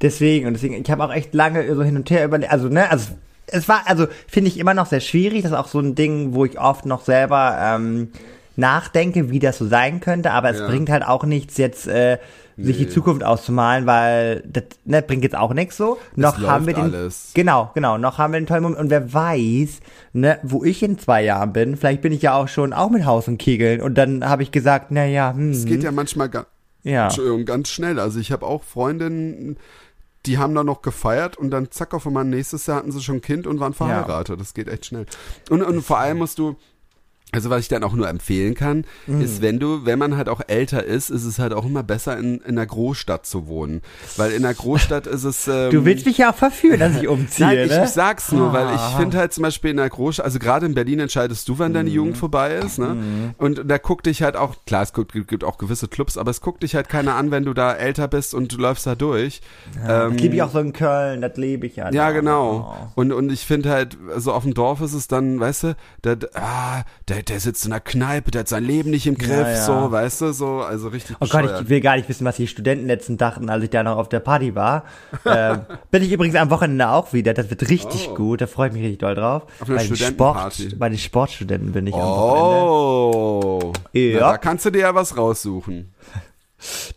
Deswegen, 0.00 0.46
und 0.46 0.54
deswegen, 0.54 0.74
ich 0.74 0.90
habe 0.90 1.04
auch 1.04 1.12
echt 1.12 1.34
lange 1.34 1.74
so 1.74 1.82
hin 1.82 1.96
und 1.96 2.08
her 2.10 2.24
überlegt, 2.24 2.50
also, 2.50 2.68
ne, 2.68 2.90
also, 2.90 3.10
es 3.50 3.68
war, 3.68 3.82
also, 3.86 4.06
finde 4.26 4.48
ich 4.48 4.58
immer 4.58 4.74
noch 4.74 4.86
sehr 4.86 5.00
schwierig, 5.00 5.42
das 5.42 5.52
ist 5.52 5.56
auch 5.56 5.68
so 5.68 5.80
ein 5.80 5.94
Ding, 5.94 6.34
wo 6.34 6.44
ich 6.44 6.58
oft 6.58 6.86
noch 6.86 7.04
selber, 7.04 7.56
ähm, 7.60 8.12
nachdenke, 8.56 9.30
wie 9.30 9.38
das 9.38 9.58
so 9.58 9.66
sein 9.68 10.00
könnte, 10.00 10.32
aber 10.32 10.50
es 10.50 10.58
Ja. 10.58 10.66
bringt 10.66 10.90
halt 10.90 11.04
auch 11.04 11.24
nichts, 11.24 11.58
jetzt, 11.58 11.86
äh, 11.86 12.18
sich 12.60 12.76
die. 12.78 12.88
Zukunft 12.88 13.22
auszumalen, 13.22 13.86
weil 13.86 14.42
das 14.52 14.64
ne, 14.84 15.00
bringt 15.00 15.22
jetzt 15.22 15.36
auch 15.36 15.54
nichts 15.54 15.76
so. 15.76 15.96
noch 16.16 16.40
haben 16.40 16.66
wir 16.66 16.74
den, 16.74 16.92
alles. 16.92 17.30
genau, 17.32 17.70
genau, 17.74 17.98
noch 17.98 18.18
haben 18.18 18.32
wir 18.32 18.40
den 18.40 18.48
tollen 18.48 18.64
Moment 18.64 18.80
und 18.80 18.90
wer 18.90 19.14
weiß, 19.14 19.78
ne, 20.12 20.40
wo 20.42 20.64
ich 20.64 20.82
in 20.82 20.98
zwei 20.98 21.22
Jahren 21.22 21.52
bin, 21.52 21.76
vielleicht 21.76 22.02
bin 22.02 22.12
ich 22.12 22.22
ja 22.22 22.34
auch 22.34 22.48
schon 22.48 22.72
auch 22.72 22.90
mit 22.90 23.04
Haus 23.06 23.28
und 23.28 23.38
Kegeln 23.38 23.80
und 23.80 23.94
dann 23.96 24.28
habe 24.28 24.42
ich 24.42 24.50
gesagt, 24.50 24.86
na 24.90 25.04
ja, 25.04 25.32
hm, 25.32 25.52
Es 25.52 25.66
geht 25.66 25.84
ja 25.84 25.92
manchmal 25.92 26.28
ga 26.28 26.46
ja. 26.84 27.08
Ganz 27.44 27.68
schnell. 27.68 27.98
Also 27.98 28.18
ich 28.20 28.32
habe 28.32 28.46
auch 28.46 28.62
Freundinnen, 28.62 29.56
die 30.28 30.38
haben 30.38 30.54
da 30.54 30.62
noch 30.62 30.82
gefeiert 30.82 31.38
und 31.38 31.50
dann 31.50 31.70
zack 31.70 31.94
auf 31.94 32.06
einmal 32.06 32.24
nächstes 32.24 32.66
Jahr 32.66 32.76
hatten 32.76 32.92
sie 32.92 33.02
schon 33.02 33.16
ein 33.16 33.22
Kind 33.22 33.46
und 33.46 33.60
waren 33.60 33.72
verheiratet. 33.72 34.38
Das 34.38 34.52
geht 34.52 34.68
echt 34.68 34.86
schnell. 34.86 35.06
Und, 35.48 35.62
und 35.62 35.80
vor 35.82 35.98
allem 35.98 36.18
musst 36.18 36.38
du, 36.38 36.56
also 37.32 37.50
was 37.50 37.60
ich 37.60 37.68
dann 37.68 37.84
auch 37.84 37.92
nur 37.92 38.08
empfehlen 38.08 38.54
kann, 38.54 38.84
Mhm. 39.06 39.20
ist, 39.20 39.42
wenn 39.42 39.58
du, 39.58 39.84
wenn 39.84 39.98
man 39.98 40.16
halt 40.16 40.28
auch 40.28 40.40
älter 40.46 40.82
ist, 40.84 41.10
ist 41.10 41.24
es 41.24 41.38
halt 41.38 41.52
auch 41.52 41.66
immer 41.66 41.82
besser 41.82 42.16
in, 42.18 42.38
in 42.38 42.56
einer 42.58 42.64
Großstadt 42.66 43.26
zu 43.26 43.46
wohnen. 43.46 43.82
Weil 44.16 44.32
in 44.32 44.44
einer 44.44 44.54
Großstadt 44.54 45.06
ist 45.06 45.24
es. 45.24 45.46
Ähm, 45.46 45.70
Du 45.70 45.84
willst 45.84 46.06
mich 46.06 46.18
ja 46.18 46.30
auch 46.30 46.34
verführen, 46.36 46.78
dass 46.80 46.96
ich 46.96 47.06
umziehe, 47.08 47.46
Nein, 47.46 47.58
ich, 47.58 47.70
ne? 47.70 47.84
ich 47.84 47.90
sag's 47.90 48.32
nur, 48.32 48.52
weil 48.52 48.66
ich 48.74 48.80
Ah. 48.80 48.96
finde 48.98 49.18
halt 49.18 49.32
zum 49.32 49.42
Beispiel 49.42 49.70
in 49.72 49.76
der 49.76 49.90
Großstadt, 49.90 50.24
also 50.24 50.38
gerade 50.38 50.64
in 50.66 50.74
Berlin 50.74 51.00
entscheidest 51.00 51.48
du, 51.48 51.58
wann 51.58 51.72
Mhm. 51.72 51.74
deine 51.74 51.90
Jugend 51.90 52.16
vorbei 52.16 52.54
ist, 52.54 52.78
ne? 52.78 53.34
Und 53.38 53.62
da 53.70 53.78
guckt 53.78 54.06
dich 54.06 54.22
halt 54.22 54.36
auch, 54.36 54.54
klar, 54.66 54.82
es 54.82 54.92
guckt, 54.92 55.12
gibt 55.12 55.44
auch 55.44 55.58
gewisse 55.58 55.88
Clubs, 55.88 56.16
aber 56.16 56.30
es 56.30 56.40
guckt 56.40 56.62
dich 56.62 56.74
halt 56.74 56.88
keiner 56.88 57.14
an, 57.14 57.30
wenn 57.30 57.44
du 57.44 57.52
da 57.54 57.74
älter 57.74 58.08
bist 58.08 58.34
und 58.34 58.52
du 58.52 58.56
läufst 58.56 58.86
da 58.86 58.94
durch. 58.94 59.40
Das 59.86 60.06
Ähm, 60.10 60.16
lebe 60.16 60.34
ich 60.36 60.42
auch 60.42 60.50
so 60.50 60.60
in 60.60 60.72
Köln, 60.72 61.20
das 61.20 61.36
lebe 61.36 61.66
ich 61.66 61.76
ja. 61.76 61.86
ja, 61.92 62.06
da. 62.06 62.10
genau. 62.12 62.74
Oh. 62.96 63.00
Und, 63.00 63.12
und 63.12 63.30
ich 63.30 63.44
finde 63.44 63.70
halt, 63.70 63.96
so 64.16 64.32
auf 64.32 64.44
dem 64.44 64.54
Dorf 64.54 64.80
ist 64.80 64.94
es 64.94 65.08
dann, 65.08 65.38
weißt 65.40 65.62
du, 65.64 65.76
der, 66.04 66.18
ah, 66.34 66.82
der, 67.18 67.24
der 67.24 67.40
sitzt 67.40 67.64
in 67.64 67.70
der 67.72 67.80
Kneipe, 67.80 68.30
der 68.30 68.40
hat 68.40 68.48
sein 68.48 68.62
Leben 68.64 68.90
nicht 68.90 69.06
im 69.06 69.16
Griff, 69.18 69.30
Ja, 69.30 69.50
ja. 69.50 69.64
so, 69.64 69.90
weißt 69.90 70.20
du, 70.20 70.32
so, 70.32 70.60
also 70.60 70.88
richtig 70.88 71.16
Oh 71.20 71.26
Gott, 71.28 71.50
ich 71.62 71.68
will 71.68 71.80
gar 71.80 71.96
nicht 71.96 72.08
wissen, 72.08 72.24
was 72.24 72.36
die 72.36 72.46
Studenten 72.46 72.86
letzten 72.86 73.16
dachten, 73.16 73.50
als 73.50 73.64
ich 73.64 73.70
da 73.70 73.82
noch 73.82 73.96
auf 73.96 74.08
der 74.08 74.20
Party 74.20 74.54
war. 74.54 74.84
ähm, 75.24 75.60
bin 75.90 76.02
ich 76.02 76.12
übrigens 76.12 76.36
am 76.36 76.50
Wochenende 76.50 76.88
auch 76.88 77.12
wieder. 77.12 77.34
Das 77.34 77.50
wird 77.50 77.68
richtig 77.68 78.08
Oh. 78.10 78.14
gut. 78.14 78.40
Da 78.40 78.46
freue 78.46 78.68
ich 78.68 78.74
mich 78.74 78.82
richtig 78.82 78.98
doll 79.00 79.14
drauf. 79.16 79.42
Auf 79.60 79.66
bei 79.68 79.84
den. 79.84 79.96
Sport, 79.96 80.78
bei 80.78 80.88
den 80.88 80.98
Sportstudenten 80.98 81.72
bin 81.72 81.86
ich 81.88 81.94
am 81.94 82.00
Wochenende. 82.00 82.64
Oh, 82.64 83.72
Ja. 83.92 84.20
Na, 84.20 84.30
da 84.32 84.38
kannst 84.38 84.64
du 84.66 84.70
dir 84.70 84.80
ja 84.82 84.94
was 84.94 85.16
raussuchen. 85.16 85.92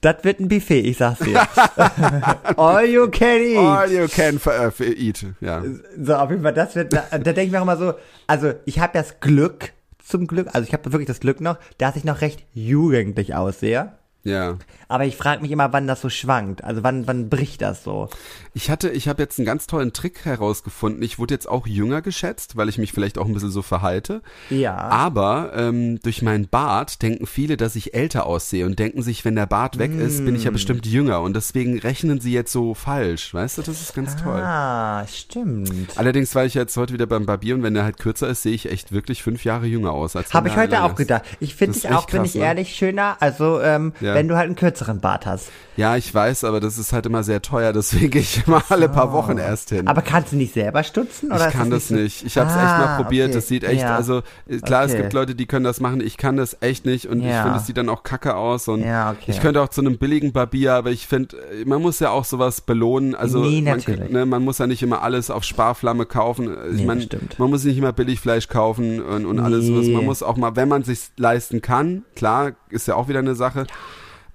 Das 0.02 0.24
wird 0.24 0.40
ein 0.40 0.48
Buffet, 0.48 0.80
ich 0.80 0.98
sag's 0.98 1.20
dir. 1.20 1.40
All 2.58 2.84
you 2.84 3.08
can 3.10 3.42
eat. 3.44 3.58
All 3.58 3.92
you 3.92 4.08
can 4.08 4.40
for 4.40 4.74
eat, 4.80 5.24
ja. 5.40 5.62
So, 6.02 6.16
auf 6.16 6.32
jeden 6.32 6.42
Fall, 6.42 6.54
das 6.56 6.76
wird, 6.76 6.92
da, 6.94 7.04
da 7.12 7.20
denke 7.20 7.42
ich 7.44 7.52
mir 7.52 7.60
auch 7.60 7.64
immer 7.64 7.78
so, 7.78 7.94
also 8.26 8.54
ich 8.66 8.80
habe 8.80 8.92
das 8.94 9.20
Glück, 9.20 9.72
zum 10.12 10.28
Glück, 10.28 10.50
also 10.54 10.68
ich 10.68 10.74
habe 10.74 10.92
wirklich 10.92 11.08
das 11.08 11.22
Glück 11.22 11.42
noch, 11.42 11.58
dass 11.78 11.96
ich 11.96 12.04
noch 12.04 12.22
recht 12.22 12.46
jugendlich 12.54 13.34
aussehe. 13.34 13.94
Ja. 14.24 14.58
Aber 14.88 15.06
ich 15.06 15.16
frage 15.16 15.42
mich 15.42 15.52
immer, 15.52 15.72
wann 15.74 15.88
das 15.88 16.02
so 16.02 16.10
schwankt. 16.10 16.64
Also 16.64 16.84
wann, 16.84 17.08
wann 17.08 17.30
bricht 17.30 17.62
das 17.62 17.84
so? 17.84 18.10
Ich 18.54 18.70
hatte, 18.70 18.90
ich 18.90 19.08
habe 19.08 19.22
jetzt 19.24 19.40
einen 19.40 19.46
ganz 19.46 19.66
tollen 19.66 19.94
Trick 19.94 20.26
herausgefunden. 20.26 21.02
Ich 21.02 21.18
wurde 21.18 21.34
jetzt 21.34 21.48
auch 21.50 21.66
jünger 21.66 22.02
geschätzt, 22.02 22.58
weil 22.58 22.70
ich 22.70 22.78
mich 22.78 22.92
vielleicht 22.92 23.18
auch 23.18 23.26
ein 23.26 23.34
bisschen 23.34 23.52
so 23.52 23.62
verhalte. 23.62 24.22
Ja. 24.50 24.76
Aber 24.78 25.54
ähm, 25.56 26.00
durch 26.04 26.22
meinen 26.22 26.48
Bart 26.50 27.02
denken 27.02 27.26
viele, 27.26 27.56
dass 27.58 27.76
ich 27.76 27.94
älter 27.94 28.26
aussehe 28.26 28.66
und 28.66 28.78
denken 28.78 29.02
sich, 29.02 29.24
wenn 29.26 29.36
der 29.36 29.46
Bart 29.46 29.80
weg 29.80 29.92
ist, 29.96 30.24
bin 30.26 30.36
ich 30.36 30.42
Mm. 30.44 30.46
ja 30.46 30.52
bestimmt 30.52 30.86
jünger. 30.86 31.22
Und 31.22 31.36
deswegen 31.36 31.80
rechnen 31.80 32.20
sie 32.20 32.34
jetzt 32.34 32.52
so 32.52 32.74
falsch. 32.74 33.34
Weißt 33.34 33.58
du, 33.58 33.62
das 33.62 33.82
ist 33.82 33.96
ganz 33.96 34.16
toll. 34.18 34.42
Ah, 34.42 35.06
stimmt. 35.08 35.98
Allerdings 35.98 36.36
war 36.36 36.46
ich 36.46 36.54
jetzt 36.54 36.76
heute 36.78 36.94
wieder 36.94 37.06
beim 37.08 37.26
Barbier 37.26 37.56
und 37.56 37.64
wenn 37.64 37.74
der 37.74 37.84
halt 37.86 37.98
kürzer 37.98 38.28
ist, 38.28 38.44
sehe 38.44 38.54
ich 38.54 38.70
echt 38.72 38.92
wirklich 38.92 39.24
fünf 39.24 39.44
Jahre 39.46 39.66
jünger 39.66 39.94
aus. 39.94 40.16
als 40.16 40.34
Habe 40.34 40.50
ich 40.50 40.56
heute 40.58 40.84
auch 40.84 40.92
ist. 40.92 40.98
gedacht. 40.98 41.24
Ich 41.40 41.56
finde 41.56 41.74
dich 41.80 41.90
auch, 41.90 42.00
echt 42.02 42.12
bin 42.12 42.20
krass, 42.22 42.30
ich 42.30 42.36
ne? 42.36 42.42
ehrlich, 42.46 42.76
schöner. 42.76 43.18
Also, 43.20 43.62
ähm, 43.62 43.94
Ja. 44.02 44.11
Ja. 44.12 44.16
wenn 44.16 44.28
du 44.28 44.36
halt 44.36 44.46
einen 44.48 44.56
kürzeren 44.56 45.00
Bart 45.00 45.26
hast. 45.26 45.50
Ja, 45.78 45.96
ich 45.96 46.14
weiß, 46.14 46.44
aber 46.44 46.60
das 46.60 46.78
ist 46.78 46.94
halt 46.94 47.06
immer 47.06 47.24
sehr 47.24 47.42
teuer, 47.42 47.74
deswegen 47.74 48.10
gehe 48.12 48.22
ich 48.22 48.46
immer 48.46 48.64
alle 48.70 48.88
paar 48.90 49.12
Wochen 49.14 49.38
erst 49.38 49.70
hin. 49.70 49.88
Aber 49.88 50.02
kannst 50.02 50.32
du 50.32 50.36
nicht 50.36 50.54
selber 50.54 50.84
stutzen? 50.84 51.32
Oder 51.32 51.48
ich 51.48 51.54
kann 51.54 51.70
das 51.70 51.88
so- 51.88 51.96
nicht. 51.96 52.24
Ich 52.26 52.38
habe 52.38 52.50
es 52.50 52.56
echt 52.56 52.64
Ah, 52.66 52.78
mal 52.80 52.96
probiert. 53.04 53.28
okay. 53.30 53.36
Das 53.36 53.48
sieht 53.48 53.64
echt, 53.64 53.82
Ja. 53.82 53.96
also 53.96 54.22
äh, 54.48 54.58
klar, 54.60 54.84
es 54.86 54.92
Okay. 54.92 55.02
gibt 55.02 55.14
Leute, 55.14 55.36
die 55.36 55.46
können 55.46 55.64
das 55.66 55.80
machen. 55.80 56.02
Ich 56.02 56.18
kann 56.18 56.38
das 56.38 56.58
echt 56.62 56.86
nicht 56.86 57.06
und 57.08 57.20
ich 57.22 57.26
Ja. 57.28 57.44
finde, 57.44 57.58
es 57.60 57.66
sieht 57.66 57.78
dann 57.78 57.90
auch 57.90 58.04
kacke 58.04 58.36
aus. 58.36 58.68
Und 58.68 58.82
Ja, 58.84 59.12
okay. 59.12 59.24
ich 59.32 59.40
könnte 59.42 59.62
auch 59.62 59.70
zu 59.70 59.82
einem 59.82 59.98
billigen 59.98 60.32
Barbier, 60.34 60.74
aber 60.76 60.92
ich 60.92 61.08
finde, 61.08 61.38
äh, 61.38 61.66
man 61.66 61.82
muss 61.82 62.00
ja 62.00 62.10
auch 62.12 62.26
sowas 62.26 62.62
belohnen. 62.62 63.16
Also 63.16 63.40
Nee, 63.40 63.62
man, 63.62 63.78
natürlich. 63.78 64.12
ne, 64.12 64.26
man 64.26 64.44
muss 64.44 64.58
ja 64.58 64.68
nicht 64.68 64.84
immer 64.84 65.02
alles 65.02 65.32
auf 65.32 65.44
Sparflamme 65.44 66.06
kaufen. 66.06 66.56
Ich 66.74 66.82
Nee, 66.82 66.86
mein, 66.86 67.08
man 67.38 67.50
muss 67.50 67.64
nicht 67.64 67.78
immer 67.78 67.94
Billigfleisch 67.94 68.48
kaufen 68.50 69.02
und, 69.02 69.26
und 69.26 69.40
alles 69.40 69.66
sowas. 69.66 69.86
Nee. 69.86 69.96
Man 69.96 70.06
muss 70.06 70.22
auch 70.22 70.36
mal, 70.38 70.56
wenn 70.56 70.68
man 70.68 70.84
sich 70.84 71.12
leisten 71.18 71.62
kann, 71.62 72.04
klar, 72.16 72.52
ist 72.70 72.88
ja 72.88 72.96
auch 72.96 73.08
wieder 73.08 73.20
eine 73.20 73.36
Sache. 73.36 73.66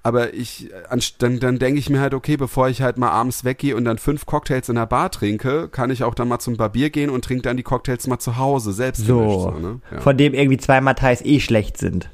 Aber 0.06 0.34
ich, 0.34 0.70
dann, 1.18 1.40
dann 1.40 1.58
denke 1.58 1.80
ich 1.80 1.90
mir 1.90 1.98
halt, 1.98 2.14
okay, 2.14 2.36
bevor 2.36 2.68
ich 2.68 2.80
halt 2.80 2.96
mal 2.96 3.10
abends 3.10 3.42
weggehe 3.42 3.74
und 3.74 3.84
dann 3.84 3.98
fünf 3.98 4.24
Cocktails 4.24 4.68
in 4.68 4.76
der 4.76 4.86
Bar 4.86 5.10
trinke, 5.10 5.68
kann 5.68 5.90
ich 5.90 6.04
auch 6.04 6.14
dann 6.14 6.28
mal 6.28 6.38
zum 6.38 6.56
Barbier 6.56 6.90
gehen 6.90 7.10
und 7.10 7.24
trinke 7.24 7.42
dann 7.42 7.56
die 7.56 7.64
Cocktails 7.64 8.06
mal 8.06 8.20
zu 8.20 8.36
Hause, 8.36 8.72
selbst 8.72 9.04
So, 9.04 9.50
so 9.52 9.58
ne? 9.58 9.80
ja. 9.90 10.00
von 10.00 10.16
dem 10.16 10.32
irgendwie 10.32 10.58
zwei 10.58 10.80
Matheis 10.80 11.22
eh 11.22 11.40
schlecht 11.40 11.76
sind. 11.78 12.08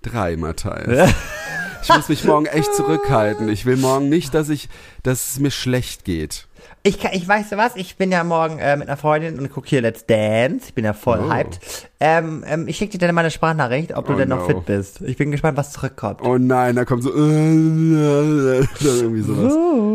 Drei, 0.00 0.38
Matthias. 0.38 1.12
Ich 1.82 1.88
muss 1.90 2.08
mich 2.08 2.24
morgen 2.24 2.46
echt 2.46 2.74
zurückhalten. 2.74 3.50
Ich 3.50 3.66
will 3.66 3.76
morgen 3.76 4.08
nicht, 4.08 4.32
dass 4.32 4.48
ich, 4.48 4.70
dass 5.02 5.32
es 5.32 5.38
mir 5.38 5.50
schlecht 5.50 6.06
geht. 6.06 6.46
Ich, 6.84 6.98
kann, 6.98 7.12
ich 7.14 7.28
weiß 7.28 7.52
was, 7.52 7.76
ich 7.76 7.96
bin 7.96 8.10
ja 8.10 8.24
morgen 8.24 8.58
äh, 8.58 8.76
mit 8.76 8.88
einer 8.88 8.96
Freundin 8.96 9.38
und 9.38 9.48
gucke 9.52 9.68
hier 9.68 9.80
Let's 9.82 10.04
Dance. 10.04 10.66
Ich 10.66 10.74
bin 10.74 10.84
ja 10.84 10.92
voll 10.92 11.20
Oh. 11.28 11.30
hyped. 11.32 11.60
Ähm, 12.00 12.42
ähm, 12.44 12.66
ich 12.66 12.76
schicke 12.76 12.98
dir 12.98 13.06
dann 13.06 13.14
mal 13.14 13.20
eine 13.20 13.30
Sprachnachricht, 13.30 13.96
ob 13.96 14.06
du 14.08 14.14
Oh 14.14 14.16
denn 14.16 14.28
noch 14.28 14.40
no. 14.40 14.46
fit 14.46 14.66
bist. 14.66 15.00
Ich 15.02 15.16
bin 15.16 15.30
gespannt, 15.30 15.56
was 15.56 15.70
zurückkommt. 15.70 16.20
Oh 16.22 16.38
nein, 16.38 16.74
da 16.74 16.84
kommt 16.84 17.04
so, 17.04 17.10
äh, 17.16 18.64
irgendwie 18.82 19.22
sowas. 19.22 19.52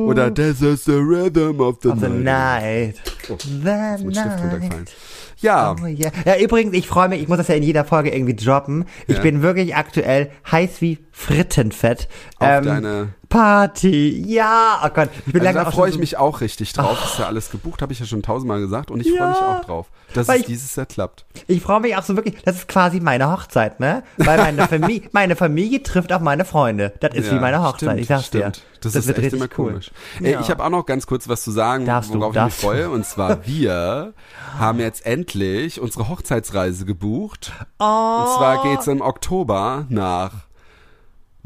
Oder 0.08 0.34
this 0.34 0.62
is 0.62 0.86
the 0.86 0.94
rhythm 0.94 1.60
of 1.60 1.80
the, 1.84 1.90
Of 1.90 2.00
the 2.00 2.08
night. 2.08 2.96
night. 2.96 2.96
Oh, 3.30 3.36
The 3.38 3.48
Ist 3.50 4.04
runtergefallen. 4.06 4.70
night. 4.70 4.96
Ja, 5.40 5.76
Oh, 5.80 5.86
yeah. 5.86 6.12
Ja, 6.26 6.38
übrigens, 6.40 6.74
ich 6.74 6.88
freue 6.88 7.10
mich, 7.10 7.22
ich 7.22 7.28
muss 7.28 7.38
das 7.38 7.48
ja 7.50 7.56
in 7.56 7.64
jeder 7.64 7.86
Folge 7.86 8.10
irgendwie 8.16 8.34
droppen. 8.36 8.86
Ich 9.08 9.18
Ja. 9.18 9.22
bin 9.22 9.42
wirklich 9.44 9.76
aktuell 9.76 10.32
heiß 10.52 10.82
wie 10.82 10.98
Frittenfett. 11.18 12.07
auf 12.39 12.61
deine, 12.61 13.09
Party. 13.30 14.24
Ja, 14.28 14.82
oh 14.86 14.89
Gott. 14.93 15.09
Ich 15.26 15.34
bin 15.34 15.45
also 15.45 15.59
da 15.59 15.72
freue 15.72 15.89
ich 15.89 15.95
so- 15.95 15.99
mich 15.99 16.18
auch 16.18 16.39
richtig 16.41 16.72
drauf. 16.74 17.03
Ist 17.03 17.20
ja 17.20 17.26
alles 17.26 17.49
gebucht, 17.51 17.82
habe 17.82 17.91
ich 17.91 17.99
ja 17.99 18.05
schon 18.05 18.22
tausendmal 18.22 18.59
gesagt 18.59 18.91
und 18.91 19.01
ich 19.01 19.07
freue 19.09 19.18
Ja. 19.20 19.30
mich 19.30 19.38
auch 19.39 19.65
drauf, 19.65 19.88
dass 20.13 20.28
Weil 20.28 20.36
es 20.36 20.41
ich- 20.41 20.47
dieses 20.47 20.76
Jahr 20.76 20.86
klappt. 20.86 21.26
Ich 21.47 21.61
freue 21.61 21.80
mich 21.82 21.95
auch 21.97 22.03
so 22.03 22.15
wirklich, 22.15 22.41
das 22.45 22.55
ist 22.57 22.68
quasi 22.68 22.99
meine 23.01 23.30
Hochzeit, 23.32 23.80
ne? 23.80 24.03
Weil 24.18 24.38
meine 24.38 24.68
Familie, 24.68 25.09
meine 25.11 25.36
Familie 25.36 25.82
trifft 25.84 26.13
auch 26.13 26.22
meine 26.22 26.45
Freunde. 26.45 26.93
Das 27.01 27.15
ist 27.15 27.30
wie 27.32 27.36
Ja, 27.36 27.41
meine 27.41 27.61
Hochzeit, 27.63 27.89
stimmt, 27.89 27.99
ich 28.01 28.07
sag's 28.07 28.30
dir. 28.30 28.39
stimmt. 28.39 28.61
Das, 28.82 28.95
ist 28.95 29.07
wird 29.07 29.18
echt 29.18 29.26
richtig 29.34 29.39
immer 29.41 29.49
cool. 29.57 29.72
komisch. 29.72 29.91
Ey, 30.22 30.34
Ja. 30.34 30.39
ich 30.39 30.49
habe 30.51 30.63
auch 30.63 30.70
noch 30.70 30.86
ganz 30.86 31.07
kurz 31.07 31.28
was 31.28 31.43
zu 31.43 31.49
sagen, 31.51 31.86
Darfst 31.86 32.13
du, 32.13 32.20
worauf 32.20 32.34
darfst 32.34 32.59
ich 32.59 32.63
mich 32.70 32.78
freue. 32.78 32.89
Und 32.91 33.05
zwar 33.05 33.39
wir 33.45 34.13
haben 34.59 34.80
jetzt 34.80 35.05
endlich 35.05 35.82
unsere 35.82 36.07
Hochzeitsreise 36.07 36.86
gebucht. 36.86 37.51
Oh. 37.80 37.84
Und 37.84 38.28
zwar 38.38 38.61
geht's 38.63 38.88
im 38.88 39.01
Oktober 39.01 39.86
nach 39.89 40.47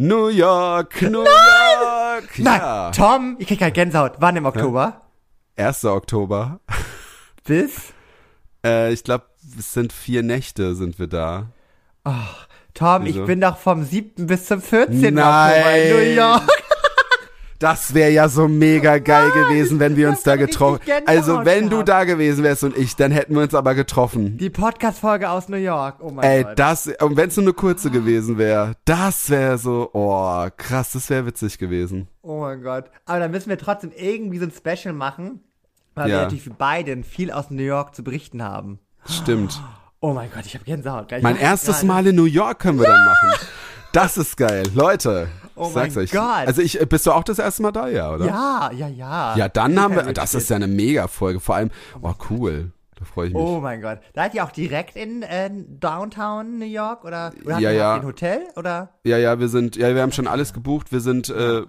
New 0.02 0.30
York, 0.30 1.00
New 1.04 1.24
York. 1.24 2.40
Nein, 2.40 2.60
Ja. 2.60 2.90
Tom, 2.90 3.36
ich 3.38 3.48
krieg 3.48 3.60
gerade 3.60 3.72
Gänsehaut. 3.72 4.14
Wann 4.18 4.36
im 4.36 4.46
Oktober? 4.48 5.02
1. 5.58 5.86
Oktober. 5.86 6.60
Bis? 7.44 7.94
Äh, 8.66 8.94
ich 8.94 9.04
glaube, 9.04 9.26
es 9.60 9.74
sind 9.74 9.94
vier 9.94 10.24
Nächte 10.24 10.74
sind 10.74 10.98
wir 10.98 11.06
da. 11.06 11.50
Tom, 12.74 13.06
Wieso? 13.06 13.20
ich 13.22 13.26
bin 13.28 13.42
doch 13.42 13.58
vom 13.58 13.84
7. 13.84 14.26
bis 14.26 14.46
zum 14.48 14.60
14. 14.60 15.14
Nein. 15.14 15.52
Oktober 15.62 15.76
in 15.78 15.94
New 15.96 16.16
York. 16.16 16.61
Das 17.62 17.94
wäre 17.94 18.10
ja 18.10 18.28
so 18.28 18.48
mega 18.48 18.98
geil 18.98 19.30
gewesen, 19.32 19.80
wenn 19.80 19.96
wir 19.96 20.10
uns 20.10 20.24
da 20.24 20.36
getroffen. 20.36 20.80
Gänsehaut 20.84 21.08
Also, 21.08 21.46
wenn 21.46 21.66
du 21.66 21.70
gehabt. 21.84 21.90
da 21.90 22.04
gewesen 22.06 22.44
wärst 22.44 22.64
und 22.64 22.76
ich, 22.76 22.96
dann 22.96 23.12
hätten 23.12 23.36
wir 23.36 23.44
uns 23.44 23.54
aber 23.54 23.76
getroffen. 23.76 24.38
Die 24.40 24.50
Podcast-Folge 24.50 25.30
aus 25.30 25.48
New 25.48 25.58
York. 25.58 25.98
Oh 26.00 26.10
mein 26.10 26.26
Ey, 26.26 26.44
Gott. 26.44 26.58
das, 26.58 26.88
und 27.00 27.18
wenn 27.18 27.30
es 27.30 27.38
nur 27.38 27.46
eine 27.46 27.54
kurze 27.54 27.92
gewesen 27.92 28.40
wäre, 28.40 28.74
das 28.86 29.30
wäre 29.30 29.60
so, 29.60 29.92
oh, 29.94 30.48
krass, 30.58 30.94
das 30.94 31.08
wäre 31.12 31.28
witzig 31.28 31.60
gewesen. 31.60 32.08
Oh 32.24 32.42
mein 32.42 32.64
Gott. 32.64 32.86
Aber 33.06 33.20
dann 33.20 33.30
müssen 33.30 33.50
wir 33.50 33.60
trotzdem 33.60 33.92
irgendwie 33.96 34.40
so 34.40 34.46
ein 34.46 34.52
Special 34.52 34.96
machen, 34.96 35.42
weil 35.94 36.08
wir 36.08 36.16
Ja. 36.16 36.22
natürlich 36.24 36.44
für 36.44 36.50
beiden 36.50 37.04
viel 37.04 37.32
aus 37.32 37.52
New 37.52 37.62
York 37.64 37.94
zu 37.94 38.04
berichten 38.04 38.42
haben. 38.44 38.80
Stimmt. 39.06 39.62
Oh 40.00 40.14
mein 40.14 40.32
Gott, 40.34 40.48
ich 40.48 40.56
habe 40.56 40.66
Gänsehaut. 40.66 41.10
Gleich 41.10 41.22
Mein 41.22 41.38
erstes 41.38 41.76
gerade. 41.76 41.86
Mal 41.86 42.08
in 42.08 42.16
New 42.16 42.26
York 42.26 42.58
können 42.58 42.80
wir 42.80 42.88
dann 42.88 43.06
machen. 43.06 43.46
Das 43.94 44.18
ist 44.18 44.38
geil. 44.38 44.64
Leute, 44.74 45.28
Oh 45.62 45.70
sag's 45.72 45.96
mein 45.96 46.04
euch. 46.06 46.12
Gott. 46.12 46.48
Also 46.48 46.62
ich, 46.62 46.78
bist 46.90 47.06
du 47.06 47.12
auch 47.12 47.24
das 47.24 47.40
erste 47.40 47.62
Mal 47.62 47.72
da, 47.72 47.88
ja, 47.88 48.14
oder? 48.14 48.26
Ja, 48.26 48.72
ja, 48.74 48.88
ja. 48.88 49.36
Ja, 49.36 49.50
dann 49.50 49.80
haben 49.80 49.96
wir, 49.96 50.04
das 50.14 50.34
ist 50.34 50.50
ja 50.50 50.56
eine 50.56 50.68
Mega-Folge. 50.68 51.40
Vor 51.40 51.56
allem, 51.56 51.72
oh, 52.02 52.14
cool. 52.30 52.72
Da 52.98 53.06
freue 53.06 53.28
ich 53.28 53.34
mich. 53.34 53.42
Oh 53.42 53.60
mein 53.60 53.82
Gott. 53.82 54.00
Da 54.14 54.24
seid 54.24 54.34
ihr 54.36 54.44
auch 54.44 54.52
direkt 54.52 54.96
in 54.96 55.24
äh, 55.24 55.50
Downtown 55.52 56.60
New 56.60 56.66
York 56.66 57.04
oder, 57.04 57.32
oder 57.44 57.54
habt 57.56 57.62
Ja, 57.64 57.72
ihr 57.72 57.78
ja. 57.78 57.96
ein 57.96 58.04
Hotel 58.06 58.42
oder? 58.56 58.90
Ja, 59.04 59.18
ja, 59.18 59.40
wir 59.40 59.48
sind, 59.48 59.76
ja, 59.76 59.94
wir 59.96 60.02
haben 60.04 60.12
schon 60.12 60.28
alles 60.28 60.54
gebucht. 60.54 60.92
Wir 60.92 61.00
sind, 61.00 61.30
äh, 61.30 61.64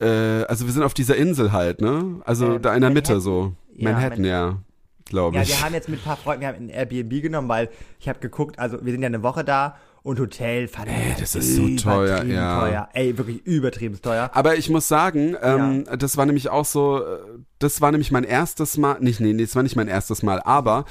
äh, 0.00 0.44
also 0.46 0.66
wir 0.66 0.72
sind 0.72 0.82
auf 0.82 0.94
dieser 0.94 1.16
Insel 1.16 1.52
halt, 1.52 1.80
ne? 1.80 2.20
Also 2.24 2.54
Ähm, 2.54 2.62
da 2.62 2.74
in 2.74 2.80
der 2.80 2.90
Mitte 2.90 3.12
Manhattan. 3.12 3.20
so. 3.20 3.52
Ja, 3.74 3.92
Manhattan, 3.92 4.24
ja, 4.24 4.56
glaube 5.04 5.36
Ja, 5.36 5.42
ich. 5.42 5.48
wir 5.50 5.62
haben 5.64 5.74
jetzt 5.74 5.88
mit 5.88 6.00
ein 6.00 6.04
paar 6.04 6.16
Freunden, 6.16 6.40
wir 6.42 6.48
haben 6.48 6.56
ein 6.66 6.68
Airbnb 6.68 7.22
genommen, 7.22 7.48
weil 7.48 7.68
ich 8.00 8.08
habe 8.08 8.18
geguckt, 8.18 8.58
also 8.58 8.84
wir 8.84 8.92
sind 8.92 9.02
ja 9.02 9.06
eine 9.06 9.22
Woche 9.22 9.44
da 9.44 9.76
und 10.02 10.18
Hotel 10.18 10.68
fand 10.68 10.88
ich 10.88 11.20
das 11.20 11.34
ist 11.34 11.54
so 11.54 11.68
teuer, 11.76 12.24
ja. 12.24 12.60
teuer. 12.60 12.88
Ey, 12.92 13.16
wirklich 13.16 13.44
übertrieben 13.46 14.00
teuer. 14.00 14.30
Aber 14.34 14.56
ich 14.56 14.68
muss 14.68 14.88
sagen, 14.88 15.36
ähm, 15.40 15.84
das 15.96 16.16
war 16.16 16.26
nämlich 16.26 16.48
auch 16.50 16.64
so, 16.64 16.98
äh, 16.98 17.18
das 17.62 17.80
war 17.80 17.90
nämlich 17.90 18.10
mein 18.10 18.24
erstes 18.24 18.76
Mal, 18.76 18.98
nicht, 19.00 19.20
nee, 19.20 19.32
nee, 19.32 19.42
das 19.42 19.54
war 19.56 19.62
nicht 19.62 19.76
mein 19.76 19.88
erstes 19.88 20.22
Mal, 20.22 20.40
aber 20.42 20.84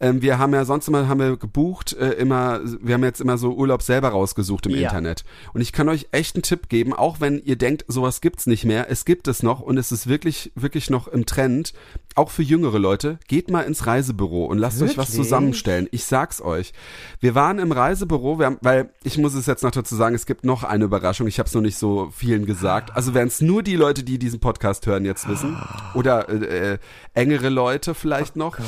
ähm, 0.00 0.22
wir 0.22 0.38
haben 0.38 0.52
ja 0.54 0.64
sonst 0.64 0.88
immer, 0.88 1.08
haben 1.08 1.20
wir 1.20 1.36
gebucht, 1.36 1.92
äh, 1.94 2.10
immer, 2.12 2.60
wir 2.80 2.94
haben 2.94 3.04
jetzt 3.04 3.20
immer 3.20 3.38
so 3.38 3.52
Urlaub 3.54 3.82
selber 3.82 4.08
rausgesucht 4.10 4.66
im 4.66 4.72
Ja. 4.72 4.82
Internet. 4.88 5.24
Und 5.52 5.60
ich 5.60 5.72
kann 5.72 5.88
euch 5.88 6.08
echt 6.12 6.36
einen 6.36 6.42
Tipp 6.42 6.68
geben, 6.68 6.92
auch 6.92 7.20
wenn 7.20 7.42
ihr 7.44 7.56
denkt, 7.56 7.84
sowas 7.88 8.20
gibt's 8.20 8.46
nicht 8.46 8.64
mehr, 8.64 8.90
es 8.90 9.04
gibt 9.04 9.28
es 9.28 9.42
noch 9.42 9.60
und 9.60 9.78
es 9.78 9.92
ist 9.92 10.06
wirklich, 10.08 10.52
wirklich 10.54 10.90
noch 10.90 11.08
im 11.08 11.26
Trend, 11.26 11.72
auch 12.14 12.30
für 12.30 12.42
jüngere 12.42 12.78
Leute, 12.78 13.18
geht 13.28 13.50
mal 13.50 13.62
ins 13.62 13.86
Reisebüro 13.86 14.46
und 14.46 14.58
lasst 14.58 14.82
euch 14.82 14.96
was 14.98 15.10
Wirklich? 15.12 15.22
zusammenstellen. 15.28 15.88
Ich 15.92 16.04
sag's 16.04 16.40
euch. 16.40 16.72
Wir 17.20 17.34
waren 17.34 17.58
im 17.58 17.70
Reisebüro, 17.70 18.38
wir 18.38 18.46
haben, 18.46 18.58
weil 18.60 18.90
ich 19.04 19.18
muss 19.18 19.34
es 19.34 19.46
jetzt 19.46 19.62
noch 19.62 19.70
dazu 19.70 19.94
sagen, 19.94 20.14
es 20.16 20.26
gibt 20.26 20.44
noch 20.44 20.64
eine 20.64 20.84
Überraschung. 20.84 21.26
Ich 21.28 21.38
habe 21.38 21.46
es 21.46 21.54
noch 21.54 21.62
nicht 21.62 21.78
so 21.78 22.10
vielen 22.12 22.44
gesagt. 22.44 22.94
Also 22.96 23.14
werden 23.14 23.28
es 23.28 23.40
nur 23.40 23.62
die 23.62 23.76
Leute, 23.76 24.02
die 24.02 24.18
diesen 24.18 24.40
Podcast 24.40 24.86
hören, 24.86 25.04
jetzt 25.04 25.28
wissen. 25.28 25.56
Oder 25.94 26.17
äh, 26.22 26.72
äh, 26.74 26.78
engere 27.14 27.48
Leute 27.48 27.94
vielleicht 27.94 28.36
Oh 28.36 28.40
noch. 28.40 28.58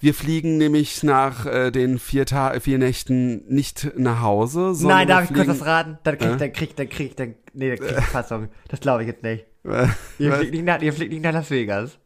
Wir 0.00 0.14
fliegen 0.14 0.58
nämlich 0.58 1.02
nach 1.02 1.44
äh, 1.46 1.70
den 1.72 1.98
vier, 1.98 2.24
Ta 2.24 2.60
vier 2.60 2.78
Nächten 2.78 3.44
nicht 3.52 3.90
nach 3.96 4.22
Hause, 4.22 4.74
sondern 4.74 4.98
Nein, 4.98 5.08
darf 5.08 5.24
ich 5.24 5.34
kurz 5.34 5.46
das 5.48 5.66
raten? 5.66 5.98
Dann 6.04 6.18
krieg, 6.18 6.30
Äh? 6.30 6.36
dann 6.36 6.52
krieg, 6.52 6.76
dann 6.76 6.88
krieg, 6.88 7.16
dann, 7.16 7.34
nee, 7.52 7.74
dann 7.74 7.78
krieg 7.86 7.98
ich 7.98 8.04
Fassung. 8.12 8.48
Das 8.68 8.78
glaube 8.80 9.02
ich 9.02 9.08
jetzt 9.08 9.22
nicht. 9.24 9.44
Äh, 9.64 9.88
Ihr 10.20 10.30
was? 10.30 10.38
fliegt 10.38 10.52
nicht 10.54 10.64
nach, 10.64 10.80
ihr 10.80 10.92
fliegt 10.92 11.12
nicht 11.12 11.22
nach 11.24 11.32
Las 11.32 11.50
Vegas. 11.50 11.98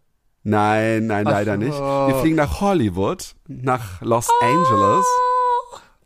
Nein, 0.43 1.07
nein, 1.07 1.27
Ach 1.27 1.33
leider 1.33 1.53
so. 1.55 1.59
nicht. 1.59 1.79
Wir 1.79 2.15
fliegen 2.21 2.37
nach 2.37 2.61
Hollywood, 2.61 3.35
nach 3.47 4.01
Los 4.01 4.29
Angeles. 4.43 5.05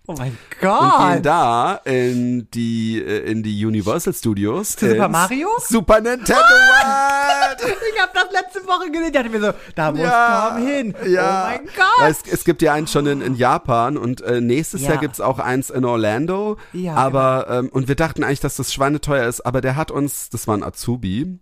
Oh 0.08 0.14
mein 0.16 0.28
und 0.28 0.60
gehen 0.60 0.70
Gott. 0.70 1.26
da 1.26 1.80
in 1.84 2.48
die 2.52 3.02
äh, 3.02 3.30
in 3.30 3.42
die 3.42 3.64
Universal 3.66 4.14
Studios 4.14 4.76
Zu 4.76 4.88
Super 4.90 5.08
Mario? 5.08 5.48
Super 5.68 6.00
Nintendo 6.00 6.34
World. 6.34 7.76
Ich 7.96 8.02
habe 8.02 8.12
das 8.12 8.30
letzte 8.32 8.68
Woche 8.68 8.90
gesehen, 8.90 9.12
dachte 9.12 9.28
mir 9.30 9.40
so, 9.40 9.52
da 9.74 9.90
muss 9.90 10.00
Ja, 10.00 10.50
Tom 10.54 10.66
hin. 10.66 10.94
ja. 11.06 11.44
Oh 11.44 11.48
mein 11.58 11.66
Gott. 11.66 12.08
Es, 12.10 12.30
es 12.30 12.44
gibt 12.44 12.60
ja 12.60 12.74
eins 12.74 12.92
schon 12.92 13.06
in, 13.06 13.22
in 13.22 13.34
Japan 13.34 13.96
und 13.96 14.20
äh, 14.20 14.40
nächstes 14.42 14.82
Ja. 14.82 14.90
Jahr 14.90 14.98
gibt's 14.98 15.20
auch 15.20 15.38
eins 15.38 15.70
in 15.70 15.84
Orlando. 15.86 16.58
Ja, 16.72 16.94
aber 16.94 17.46
ähm, 17.48 17.68
und 17.70 17.88
wir 17.88 17.94
dachten 17.94 18.22
eigentlich, 18.24 18.40
dass 18.40 18.56
das 18.56 18.72
schweineteuer 18.74 19.26
ist, 19.26 19.40
aber 19.46 19.60
der 19.62 19.76
hat 19.76 19.90
uns, 19.90 20.28
das 20.28 20.46
war 20.46 20.56
ein 20.56 20.62
Azubi, 20.62 21.38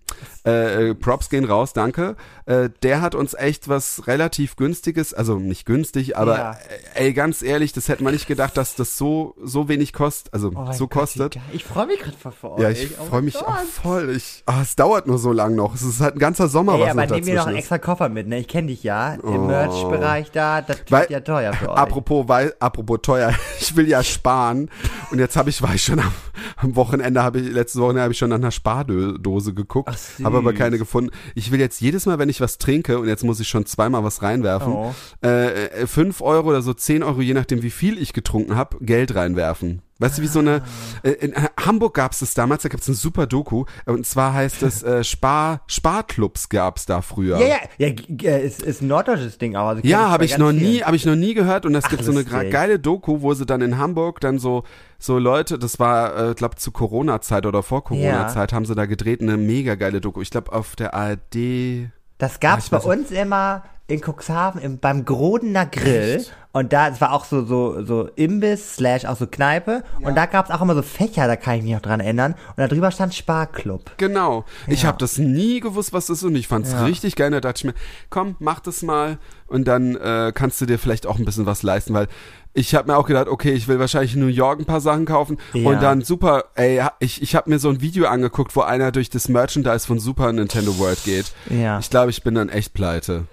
äh, 0.46 0.90
äh, 0.90 0.94
Props 0.94 1.28
gehen 1.30 1.44
raus, 1.44 1.72
danke. 1.72 2.14
Äh, 2.46 2.70
der 2.82 3.00
hat 3.00 3.14
uns 3.16 3.34
echt 3.34 3.68
was 3.68 4.06
relativ 4.06 4.54
günstiges, 4.56 5.12
also 5.12 5.38
nicht 5.38 5.66
günstig, 5.66 6.16
aber 6.16 6.38
Ja. 6.38 6.50
äh, 6.96 7.06
ey, 7.06 7.12
ganz 7.12 7.42
ehrlich, 7.42 7.72
das 7.72 7.88
hätte 7.88 8.04
man 8.04 8.12
nicht 8.12 8.26
gedacht, 8.28 8.53
dass 8.57 8.74
das 8.76 8.96
so 8.96 9.34
so 9.42 9.68
wenig 9.68 9.92
kostet, 9.92 10.32
also 10.32 10.50
Oh 10.55 10.72
so 10.72 10.86
Gott, 10.88 11.00
kostet. 11.00 11.38
Ich 11.52 11.64
freue 11.64 11.86
mich 11.86 11.98
gerade 12.00 12.16
voll 12.16 12.32
für 12.32 12.52
euch. 12.52 12.61
Ja, 12.62 12.70
ich 12.70 12.90
Oh 13.00 13.05
freue 13.05 13.22
mich 13.22 13.36
auch 13.36 13.57
voll. 13.64 14.14
Ich, 14.16 14.42
ah, 14.46 14.61
es 14.62 14.76
dauert 14.76 15.07
nur 15.07 15.18
so 15.18 15.32
lang 15.32 15.55
noch. 15.55 15.74
Es 15.74 15.82
ist 15.82 16.00
halt 16.00 16.16
ein 16.16 16.18
ganzer 16.18 16.48
Sommer, 16.48 16.74
Ey, 16.74 16.80
was 16.82 16.90
aber 16.90 17.07
nehmen 17.07 17.26
wir 17.26 17.34
noch 17.36 17.46
einen 17.46 17.57
extra 17.57 17.78
Koffer 17.78 18.09
mit, 18.09 18.26
ne? 18.28 18.38
Ich 18.38 18.48
kenne 18.48 18.68
dich 18.68 18.82
ja. 18.82 19.14
Im 19.14 19.20
Oh. 19.24 19.46
Merch-Bereich 19.46 20.30
da, 20.30 20.62
das 20.62 20.78
wird 20.88 21.11
ja 21.11 21.20
teuer 21.20 21.52
für 21.52 21.70
euch. 21.70 21.76
Apropos, 21.76 22.28
weil, 22.28 22.55
apropos 22.61 22.98
teuer, 23.02 23.34
ich 23.61 23.76
will 23.76 23.88
ja 23.88 24.02
sparen 24.02 24.70
und 25.11 25.18
jetzt 25.18 25.36
habe 25.36 25.50
ich, 25.50 25.61
war 25.62 25.74
ich 25.74 25.82
schon 25.84 25.98
am, 25.98 26.12
am 26.57 26.76
Wochenende, 26.76 27.22
habe 27.22 27.40
ich 27.40 27.50
letztes 27.50 27.80
Wochenende 27.80 28.02
habe 28.02 28.12
ich 28.12 28.18
schon 28.18 28.30
nach 28.30 28.36
einer 28.36 28.50
Spardose 28.50 29.55
geguckt, 29.55 29.94
habe 30.22 30.38
aber 30.38 30.52
keine 30.52 30.78
gefunden. 30.78 31.11
Ich 31.34 31.50
will 31.50 31.61
jetzt 31.61 31.80
jedes 31.80 32.07
Mal, 32.07 32.18
wenn 32.18 32.28
ich 32.28 32.40
was 32.40 32.59
trinke 32.59 32.98
und 32.98 33.09
jetzt 33.09 33.24
muss 33.24 33.40
ich 33.40 33.48
schon 33.48 33.66
zweimal 33.66 34.05
was 34.05 34.22
reinwerfen, 34.22 34.72
Oh. 34.72 34.94
äh, 35.22 35.66
äh, 35.66 35.86
fünf 35.86 36.20
Euro 36.20 36.48
oder 36.50 36.62
so 36.62 36.74
zehn 36.74 37.02
Euro, 37.02 37.20
je 37.20 37.34
nachdem 37.34 37.62
wie 37.62 37.70
viel 37.70 38.00
ich 38.00 38.12
getrunken 38.12 38.43
habe, 38.55 38.78
Geld 38.80 39.14
reinwerfen. 39.14 39.82
Weißt 40.01 40.18
du, 40.18 40.22
wie 40.22 40.26
so 40.26 40.40
eine, 40.40 40.62
äh, 41.05 41.11
in 41.12 41.34
Hamburg 41.64 41.95
gab 41.95 42.12
es 42.12 42.18
das 42.18 42.34
damals, 42.34 42.64
da 42.64 42.68
gab 42.68 42.80
es 42.80 42.88
eine 42.88 42.97
super 42.97 43.28
Doku, 43.28 43.64
und 43.86 44.05
zwar 44.05 44.34
heißt 44.34 44.64
es, 44.64 44.82
äh, 44.82 45.05
Spar, 45.05 45.61
Sparclubs 45.68 46.49
gab 46.49 46.78
es 46.78 46.86
da 46.86 47.01
früher. 47.01 47.38
Ja, 47.38 47.47
ja, 47.47 47.57
ja, 47.78 47.90
g- 47.90 48.26
äh, 48.26 48.45
ist, 48.45 48.61
ist 48.61 48.82
ein 48.82 48.88
norddeutsches 48.88 49.38
Ding 49.38 49.55
auch. 49.55 49.68
Also 49.68 49.82
Ja, 49.84 50.07
bei 50.07 50.11
habe 50.11 50.24
ich 50.24 50.36
noch 50.36 50.51
nie, 50.51 50.82
habe 50.82 50.97
ich 50.97 51.07
noch 51.07 51.14
nie 51.14 51.32
gehört 51.34 51.64
und 51.64 51.74
es 51.76 51.84
Ach, 51.84 51.90
gibt 51.90 52.03
so 52.05 52.11
eine 52.11 52.24
geile 52.24 52.80
Doku, 52.80 53.22
wo 53.22 53.34
sie 53.34 53.47
dann 53.47 53.61
in 53.61 53.78
Hamburg 53.78 54.20
dann 54.20 54.38
so 54.40 54.64
so 54.99 55.18
Leute, 55.18 55.59
das 55.61 55.78
war 55.78 56.30
äh, 56.30 56.34
glaube 56.34 56.57
zu 56.57 56.72
Corona 56.72 57.20
Zeit 57.20 57.47
oder 57.47 57.62
vor 57.62 57.84
Corona 57.84 58.26
Zeit 58.28 58.53
haben 58.53 58.64
sie 58.66 58.74
da 58.74 58.86
gedreht 58.86 59.20
eine 59.20 59.36
mega 59.36 59.76
geile 59.76 60.01
Doku. 60.01 60.20
Ich 60.22 60.30
glaube 60.30 60.53
auf 60.53 60.74
der 60.76 60.95
ARD. 60.95 61.90
Das 62.18 62.40
gab's 62.40 62.64
ich 62.64 62.70
bei 62.70 62.78
weiß 62.78 62.86
nicht. 62.86 62.99
uns 62.99 63.11
immer 63.12 63.62
in 63.87 64.01
Cuxhaven 64.01 64.61
im, 64.62 64.78
beim 64.78 65.05
Grodener 65.05 65.66
Grill. 65.66 66.24
Und 66.53 66.72
da, 66.72 66.89
es 66.89 67.01
war 67.01 67.12
auch 67.12 67.24
so, 67.24 67.45
so, 67.45 67.85
so 67.85 68.09
Imbiss 68.14 68.76
slash 68.76 69.05
auch 69.05 69.16
so 69.16 69.26
Kneipe. 69.26 69.82
Und 70.01 70.14
da 70.14 70.26
gab's 70.26 70.51
auch 70.51 70.62
immer 70.62 70.74
so 70.74 70.82
Fächer, 70.82 71.26
da 71.26 71.35
kann 71.37 71.57
ich 71.57 71.62
mich 71.64 71.72
noch 71.72 71.82
dran 71.82 72.01
erinnern. 72.01 72.32
Und 72.51 72.59
da 72.59 72.68
drüber 72.68 72.91
stand 72.93 73.12
Sparclub. 73.14 73.91
Genau. 73.99 74.45
Ich 74.68 74.82
Ja. 74.82 74.89
habe 74.89 74.99
das 74.99 75.18
nie 75.18 75.61
gewusst, 75.61 75.93
was 75.93 76.07
das 76.07 76.18
ist 76.18 76.24
und 76.24 76.37
ich 76.37 76.47
fand's 76.49 76.72
Ja. 76.72 76.85
richtig 76.85 77.16
geil. 77.16 77.30
Da 77.32 77.41
dachte 77.41 77.59
ich 77.59 77.64
mir, 77.64 77.74
komm, 78.09 78.37
mach 78.39 78.61
das 78.61 78.82
mal 78.82 79.18
und 79.49 79.66
dann 79.68 79.97
äh, 79.97 80.32
kannst 80.35 80.61
du 80.61 80.66
dir 80.66 80.78
vielleicht 80.78 81.07
auch 81.07 81.18
ein 81.18 81.24
bisschen 81.24 81.45
was 81.45 81.62
leisten, 81.62 81.93
weil 81.93 82.07
ich 82.55 82.74
habe 82.76 82.91
mir 82.91 82.97
auch 82.97 83.07
gedacht, 83.07 83.26
okay, 83.26 83.51
ich 83.53 83.66
will 83.66 83.80
wahrscheinlich 83.80 84.14
in 84.14 84.20
New 84.20 84.28
York 84.28 84.61
ein 84.61 84.64
paar 84.64 84.80
Sachen 84.80 85.07
kaufen 85.07 85.39
Ja. 85.55 85.68
und 85.68 85.82
dann 85.82 86.03
super, 86.03 86.45
ey, 86.55 86.80
ich, 87.01 87.20
ich 87.20 87.35
habe 87.35 87.51
mir 87.51 87.59
so 87.59 87.68
ein 87.68 87.80
Video 87.80 88.07
angeguckt, 88.07 88.55
wo 88.55 88.61
einer 88.61 88.93
durch 88.93 89.11
das 89.11 89.28
Merchandise 89.28 89.87
von 89.87 89.99
Super 89.99 90.32
Nintendo 90.32 90.78
World 90.78 91.03
geht. 91.05 91.32
Ja. 91.51 91.80
Ich 91.80 91.91
glaube, 91.91 92.11
ich 92.11 92.22
bin 92.22 92.37
dann 92.37 92.49
echt 92.49 92.72
pleite. 92.72 93.24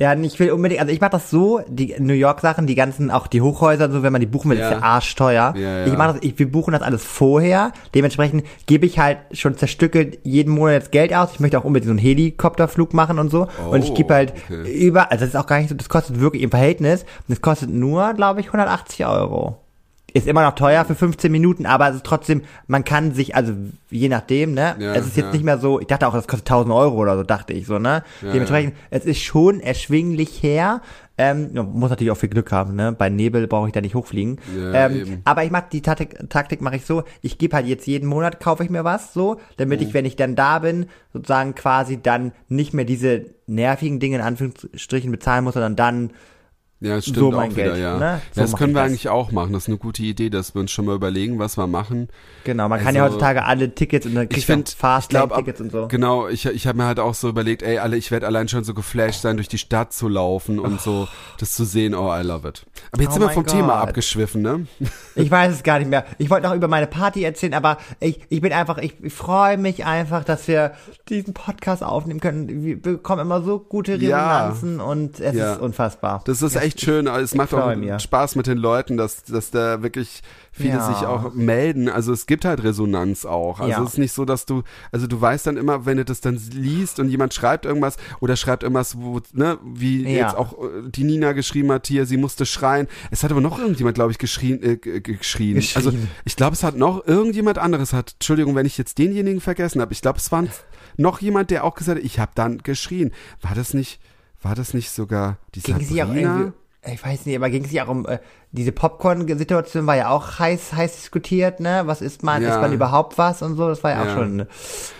Ja, 0.00 0.12
und 0.12 0.24
ich 0.24 0.38
will 0.40 0.50
unbedingt, 0.50 0.80
also 0.80 0.92
ich 0.92 1.00
mach 1.00 1.10
das 1.10 1.30
so, 1.30 1.60
die 1.68 1.94
New 1.98 2.14
York 2.14 2.40
Sachen, 2.40 2.66
die 2.66 2.74
ganzen, 2.74 3.10
auch 3.12 3.26
die 3.28 3.40
Hochhäuser, 3.40 3.84
und 3.84 3.92
so, 3.92 4.02
wenn 4.02 4.12
man 4.12 4.20
die 4.20 4.26
buchen 4.26 4.50
will, 4.50 4.58
Ja. 4.58 4.68
ist 4.70 4.74
ja 4.74 4.82
arschteuer. 4.82 5.54
Ja, 5.56 5.78
ja. 5.80 5.86
Ich 5.86 5.96
mach 5.96 6.14
das, 6.14 6.22
ich, 6.22 6.38
wir 6.38 6.50
buchen 6.50 6.72
das 6.72 6.82
alles 6.82 7.04
vorher. 7.04 7.72
Dementsprechend 7.94 8.44
gebe 8.66 8.86
ich 8.86 8.98
halt 8.98 9.18
schon 9.32 9.56
zerstückelt 9.56 10.18
jeden 10.24 10.52
Monat 10.52 10.74
jetzt 10.74 10.92
Geld 10.92 11.14
aus. 11.14 11.30
Ich 11.34 11.40
möchte 11.40 11.58
auch 11.58 11.64
unbedingt 11.64 11.86
so 11.86 11.92
einen 11.92 11.98
Helikopterflug 12.00 12.92
machen 12.92 13.18
und 13.18 13.30
so. 13.30 13.46
und 13.70 13.84
ich 13.84 13.94
gebe 13.94 14.12
halt 14.12 14.32
okay. 14.50 14.70
über, 14.72 15.12
also 15.12 15.24
das 15.24 15.34
ist 15.34 15.36
auch 15.40 15.46
gar 15.46 15.58
nicht 15.58 15.68
so, 15.68 15.74
das 15.76 15.88
kostet 15.88 16.20
wirklich 16.20 16.42
im 16.42 16.50
Verhältnis, 16.50 17.04
das 17.28 17.40
kostet 17.40 17.70
nur, 17.70 18.14
glaube 18.14 18.40
ich, 18.40 18.46
180 18.46 19.06
Euro. 19.06 19.58
Ist 20.16 20.28
immer 20.28 20.42
noch 20.44 20.54
teuer 20.54 20.84
für 20.84 20.94
15 20.94 21.30
Minuten, 21.32 21.66
aber 21.66 21.88
es 21.90 21.96
ist 21.96 22.06
trotzdem, 22.06 22.42
man 22.68 22.84
kann 22.84 23.12
sich, 23.12 23.34
also 23.34 23.52
je 23.90 24.08
nachdem, 24.08 24.54
ne? 24.54 24.76
Ja, 24.78 24.94
es 24.94 25.06
ist 25.06 25.16
jetzt 25.16 25.26
ja. 25.26 25.32
nicht 25.32 25.42
mehr 25.44 25.58
so, 25.58 25.80
ich 25.80 25.88
dachte 25.88 26.06
auch, 26.06 26.14
das 26.14 26.28
kostet 26.28 26.48
1000 26.48 26.72
Euro 26.72 26.96
oder 26.98 27.16
so, 27.16 27.24
dachte 27.24 27.52
ich 27.52 27.66
so, 27.66 27.80
ne? 27.80 28.04
Ja, 28.22 28.30
Dementsprechend, 28.32 28.74
es 28.90 29.04
ist 29.04 29.20
schon 29.20 29.58
erschwinglich 29.58 30.40
her. 30.40 30.82
Ähm, 31.18 31.50
man 31.52 31.72
muss 31.72 31.90
natürlich 31.90 32.12
auch 32.12 32.16
viel 32.16 32.28
Glück 32.28 32.52
haben, 32.52 32.76
ne? 32.76 32.92
Bei 32.92 33.08
Nebel 33.08 33.48
brauche 33.48 33.66
ich 33.66 33.72
da 33.72 33.80
nicht 33.80 33.96
hochfliegen. 33.96 34.38
Ähm, 34.72 35.20
aber 35.24 35.42
ich 35.42 35.50
mach 35.50 35.68
die 35.68 35.82
Taktik, 35.82 36.16
Taktik 36.30 36.60
mache 36.60 36.76
ich 36.76 36.86
so, 36.86 37.02
ich 37.20 37.36
gebe 37.36 37.56
halt 37.56 37.66
jetzt 37.66 37.86
jeden 37.88 38.08
Monat, 38.08 38.38
kaufe 38.38 38.62
ich 38.62 38.70
mir 38.70 38.84
was, 38.84 39.12
so, 39.14 39.40
damit 39.56 39.80
Mhm. 39.80 39.86
ich, 39.88 39.94
wenn 39.94 40.04
ich 40.04 40.14
dann 40.14 40.36
da 40.36 40.60
bin, 40.60 40.86
sozusagen 41.12 41.56
quasi 41.56 42.00
dann 42.00 42.30
nicht 42.48 42.72
mehr 42.72 42.84
diese 42.84 43.26
nervigen 43.48 43.98
Dinge 43.98 44.16
in 44.16 44.22
Anführungsstrichen 44.22 45.10
bezahlen 45.10 45.42
muss, 45.42 45.54
sondern 45.54 45.74
dann 45.74 46.10
Ja, 46.84 47.00
stimmt 47.00 47.16
So 47.16 47.28
auch 47.28 47.32
mein 47.36 47.50
wieder, 47.56 47.64
Geld, 47.70 47.78
ja. 47.78 47.98
ne? 47.98 48.04
ja. 48.04 48.20
So 48.32 48.40
Das 48.42 48.56
können 48.56 48.74
wir 48.74 48.82
das. 48.82 48.90
eigentlich 48.90 49.08
auch 49.08 49.32
machen. 49.32 49.52
Das 49.54 49.62
ist 49.64 49.68
eine 49.68 49.78
gute 49.78 50.02
Idee, 50.02 50.28
dass 50.28 50.54
wir 50.54 50.60
uns 50.60 50.70
schon 50.70 50.84
mal 50.84 50.94
überlegen, 50.94 51.38
was 51.38 51.56
wir 51.56 51.66
machen. 51.66 52.08
Genau, 52.44 52.68
man 52.68 52.80
kann 52.82 52.94
ja 52.94 53.02
Also, 53.04 53.14
heutzutage 53.14 53.44
alle 53.44 53.74
Tickets 53.74 54.04
und 54.06 54.14
dann 54.14 54.28
finde, 54.30 54.70
auch 54.70 54.76
Fastlane-Tickets 54.76 55.36
Tickets 55.44 55.60
und 55.62 55.72
so. 55.72 55.88
Genau, 55.88 56.28
ich, 56.28 56.44
ich 56.46 56.66
habe 56.66 56.76
mir 56.78 56.84
halt 56.84 57.00
auch 57.00 57.14
so 57.14 57.28
überlegt, 57.30 57.62
ey, 57.62 57.78
alle, 57.78 57.96
ich 57.96 58.10
werde 58.10 58.26
allein 58.26 58.48
schon 58.48 58.64
so 58.64 58.74
geflasht 58.74 59.22
sein, 59.22 59.36
durch 59.36 59.48
die 59.48 59.56
Stadt 59.58 59.92
zu 59.94 60.08
laufen 60.08 60.58
und 60.58 60.80
so 60.80 61.08
das 61.38 61.52
zu 61.54 61.64
sehen. 61.64 61.94
Oh, 61.94 62.12
I 62.14 62.22
love 62.22 62.46
it. 62.46 62.66
Aber 62.92 63.02
jetzt 63.02 63.12
Oh 63.12 63.14
sind 63.14 63.22
wir 63.22 63.30
vom 63.30 63.46
Thema 63.46 63.78
Gott. 63.80 63.88
abgeschwiffen, 63.88 64.42
ne? 64.42 64.66
Ich 65.16 65.30
weiß 65.30 65.52
es 65.54 65.62
gar 65.62 65.78
nicht 65.78 65.88
mehr. 65.88 66.04
Ich 66.18 66.28
wollte 66.28 66.48
noch 66.48 66.54
über 66.56 66.66
meine 66.66 66.88
Party 66.88 67.22
erzählen, 67.22 67.54
aber 67.54 67.78
ich, 68.00 68.20
ich 68.28 68.40
bin 68.40 68.52
einfach, 68.52 68.78
ich, 68.78 68.94
ich 69.00 69.12
freue 69.12 69.56
mich 69.56 69.84
einfach, 69.84 70.24
dass 70.24 70.48
wir 70.48 70.72
diesen 71.08 71.34
Podcast 71.34 71.84
aufnehmen 71.84 72.18
können. 72.20 72.64
Wir 72.64 72.80
bekommen 72.82 73.22
immer 73.22 73.40
so 73.40 73.60
gute 73.60 73.94
Ja. 73.94 74.48
Resonanzen 74.48 74.80
und 74.80 75.20
es 75.20 75.36
Ja. 75.36 75.52
ist 75.54 75.60
unfassbar. 75.60 76.20
Das 76.26 76.42
ist 76.42 76.56
echt 76.56 76.73
schön. 76.80 77.06
Es 77.06 77.34
macht 77.34 77.52
auch 77.54 77.74
mir. 77.76 77.98
Spaß 77.98 78.36
mit 78.36 78.46
den 78.46 78.58
Leuten, 78.58 78.96
dass, 78.96 79.24
dass 79.24 79.50
da 79.50 79.82
wirklich 79.82 80.22
viele 80.52 80.74
Ja. 80.74 80.86
sich 80.86 81.06
auch 81.06 81.32
melden. 81.34 81.88
Also 81.88 82.12
es 82.12 82.26
gibt 82.26 82.44
halt 82.44 82.62
Resonanz 82.62 83.24
auch. 83.24 83.58
Also 83.60 83.70
Ja. 83.70 83.82
es 83.82 83.90
ist 83.94 83.98
nicht 83.98 84.12
so, 84.12 84.24
dass 84.24 84.46
du, 84.46 84.62
also 84.92 85.06
du 85.06 85.20
weißt 85.20 85.46
dann 85.46 85.56
immer, 85.56 85.84
wenn 85.86 85.96
du 85.96 86.04
das 86.04 86.20
dann 86.20 86.40
liest 86.52 87.00
und 87.00 87.08
jemand 87.08 87.34
schreibt 87.34 87.64
irgendwas 87.66 87.96
oder 88.20 88.36
schreibt 88.36 88.62
irgendwas, 88.62 88.96
wo, 88.98 89.20
ne, 89.32 89.58
wie 89.64 90.02
Ja. 90.04 90.10
jetzt 90.26 90.36
auch 90.36 90.52
äh, 90.62 90.88
die 90.90 91.04
Nina 91.04 91.32
geschrieben 91.32 91.72
hat 91.72 91.86
hier, 91.86 92.06
sie 92.06 92.16
musste 92.16 92.46
schreien. 92.46 92.86
Es 93.10 93.24
hat 93.24 93.32
aber 93.32 93.40
noch 93.40 93.58
irgendjemand, 93.58 93.96
glaube 93.96 94.12
ich, 94.12 94.18
geschrien, 94.18 94.62
äh, 94.62 94.76
geschrien. 94.76 95.54
Geschrien. 95.56 95.76
Also 95.86 95.92
ich 96.24 96.36
glaube, 96.36 96.54
es 96.54 96.62
hat 96.62 96.76
noch 96.76 97.06
irgendjemand 97.06 97.58
anderes 97.58 97.92
hat, 97.92 98.12
Entschuldigung, 98.14 98.54
wenn 98.54 98.66
ich 98.66 98.78
jetzt 98.78 98.98
denjenigen 98.98 99.40
vergessen 99.40 99.80
habe. 99.80 99.92
Ich 99.92 100.02
glaube, 100.02 100.18
es 100.18 100.30
war 100.30 100.44
noch 100.96 101.20
jemand, 101.20 101.50
der 101.50 101.64
auch 101.64 101.74
gesagt 101.74 101.98
hat, 101.98 102.04
ich 102.04 102.20
habe 102.20 102.30
dann 102.36 102.58
geschrien. 102.58 103.10
War 103.42 103.54
das 103.56 103.74
nicht, 103.74 104.00
war 104.40 104.54
das 104.54 104.72
nicht 104.74 104.90
sogar 104.90 105.38
die 105.56 105.60
Ging 105.62 105.80
Sabrina? 105.80 106.52
Ich 106.92 107.04
weiß 107.04 107.26
nicht, 107.26 107.36
aber 107.36 107.50
ging 107.50 107.64
es 107.64 107.72
ja 107.72 107.84
auch 107.84 107.88
um, 107.88 108.06
äh, 108.06 108.18
diese 108.52 108.72
Popcorn-Situation 108.72 109.86
war 109.86 109.96
ja 109.96 110.10
auch 110.10 110.38
heiß, 110.38 110.72
heiß 110.74 110.96
diskutiert, 110.96 111.60
ne? 111.60 111.82
Was 111.86 112.00
ist 112.02 112.22
man, 112.22 112.42
Ja. 112.42 112.54
ist 112.54 112.60
man 112.60 112.72
überhaupt 112.72 113.16
was 113.18 113.42
und 113.42 113.56
so? 113.56 113.68
Das 113.68 113.82
war 113.82 113.92
ja, 113.92 114.02
auch 114.02 114.06
Ja. 114.06 114.14
schon, 114.14 114.40
äh, 114.40 114.46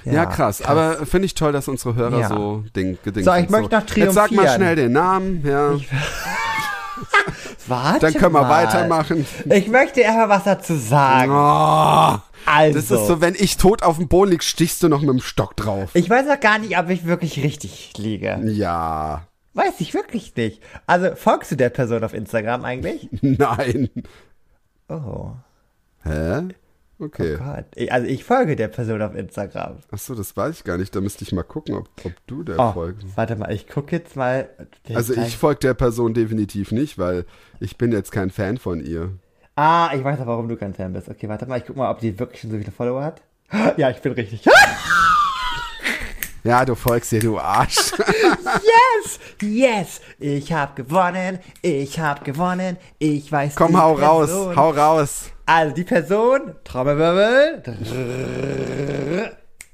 Ja, 0.04 0.26
krass. 0.26 0.62
Aber 0.62 1.04
finde 1.06 1.26
ich 1.26 1.34
toll, 1.34 1.52
dass 1.52 1.68
unsere 1.68 1.94
Hörer 1.94 2.18
Ja. 2.20 2.28
so 2.28 2.64
Ding 2.74 2.98
gedingt 3.04 3.26
So, 3.26 3.34
ich 3.34 3.48
möchte 3.50 3.74
noch 3.76 3.82
Jetzt 3.96 4.14
sag 4.14 4.30
mal 4.30 4.36
triumphieren. 4.44 4.54
schnell 4.56 4.76
den 4.76 4.92
Namen, 4.92 5.42
ja. 5.46 5.72
Warte 7.66 8.00
Dann 8.00 8.14
können 8.14 8.34
wir 8.34 8.42
mal. 8.42 8.50
weitermachen. 8.66 9.26
Ich 9.46 9.68
möchte 9.68 10.04
einfach 10.06 10.28
was 10.28 10.44
dazu 10.44 10.76
sagen. 10.76 11.30
Oh, 11.32 12.18
Also. 12.46 12.78
das 12.78 12.90
ist 12.90 13.06
so, 13.06 13.20
wenn 13.20 13.34
ich 13.34 13.56
tot 13.56 13.82
auf 13.82 13.96
dem 13.96 14.08
Boden 14.08 14.32
lieg, 14.32 14.42
stichst 14.42 14.82
du 14.82 14.88
noch 14.88 15.00
mit 15.00 15.08
dem 15.10 15.20
Stock 15.20 15.56
drauf. 15.56 15.90
Ich 15.94 16.10
weiß 16.10 16.26
auch 16.28 16.40
gar 16.40 16.58
nicht, 16.58 16.78
ob 16.78 16.90
ich 16.90 17.06
wirklich 17.06 17.42
richtig 17.42 17.92
liege. 17.96 18.38
Ja. 18.44 19.22
Weiß 19.54 19.80
ich 19.80 19.94
wirklich 19.94 20.34
nicht. 20.36 20.62
Also, 20.86 21.14
folgst 21.14 21.52
du 21.52 21.56
der 21.56 21.70
Person 21.70 22.02
auf 22.04 22.12
Instagram 22.14 22.64
eigentlich? 22.64 23.08
Nein. 23.22 23.88
Oh 24.88 25.30
Hä? 26.02 26.48
Okay. 26.98 27.36
Gott. 27.36 27.64
Ich, 27.74 27.92
also, 27.92 28.06
ich 28.06 28.22
folge 28.24 28.54
der 28.56 28.68
Person 28.68 29.02
auf 29.02 29.14
Instagram. 29.14 29.78
Achso, 29.90 30.14
das 30.14 30.36
weiß 30.36 30.58
ich 30.58 30.64
gar 30.64 30.78
nicht. 30.78 30.94
Da 30.94 31.00
müsste 31.00 31.24
ich 31.24 31.32
mal 31.32 31.42
gucken, 31.42 31.74
ob, 31.76 31.88
ob 32.04 32.12
du 32.26 32.42
der 32.44 32.58
Oh, 32.58 32.72
folgst. 32.72 33.06
warte 33.16 33.36
mal, 33.36 33.52
ich 33.52 33.66
gucke 33.68 33.96
jetzt 33.96 34.16
mal. 34.16 34.48
Also 34.92 35.14
ich 35.14 35.36
folge 35.36 35.60
der 35.60 35.74
Person 35.74 36.14
definitiv 36.14 36.70
nicht, 36.72 36.98
weil 36.98 37.24
ich 37.60 37.78
bin 37.78 37.90
jetzt 37.90 38.12
kein 38.12 38.30
Fan 38.30 38.58
von 38.58 38.80
ihr. 38.84 39.12
Ah, 39.56 39.90
ich 39.94 40.04
weiß 40.04 40.20
auch, 40.20 40.26
warum 40.26 40.48
du 40.48 40.56
kein 40.56 40.74
Fan 40.74 40.92
bist. 40.92 41.08
Okay, 41.08 41.28
warte 41.28 41.46
mal, 41.46 41.58
ich 41.58 41.64
guck 41.66 41.76
mal, 41.76 41.90
ob 41.90 42.00
die 42.00 42.18
wirklich 42.18 42.40
schon 42.40 42.50
so 42.50 42.58
viele 42.58 42.72
Follower 42.72 43.02
hat. 43.04 43.22
Ja, 43.76 43.90
ich 43.90 43.98
bin 44.00 44.12
richtig. 44.12 44.44
Ja, 46.46 46.64
du 46.66 46.74
folgst 46.74 47.10
ihr, 47.12 47.20
du 47.20 47.38
Arsch. 47.38 47.92
Yes! 47.96 49.18
Yes! 49.40 50.00
Ich 50.18 50.52
hab 50.52 50.76
gewonnen. 50.76 51.38
Ich 51.62 51.98
hab 51.98 52.22
gewonnen. 52.24 52.76
Ich 52.98 53.32
weiß 53.32 53.54
Komm, 53.56 53.80
hau 53.80 53.94
raus, 53.94 54.26
Person. 54.28 54.56
hau 54.56 54.70
raus. 54.70 55.24
Also 55.46 55.74
die 55.74 55.84
Person, 55.84 56.54
Trommelwirbel, 56.64 57.62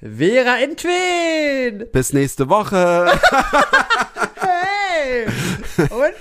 Vera 0.00 0.56
in 0.56 0.76
Twin. 0.76 1.88
Bis 1.92 2.12
nächste 2.12 2.48
Woche. 2.48 3.18
Hey! 4.36 5.26
Und? 5.90 6.14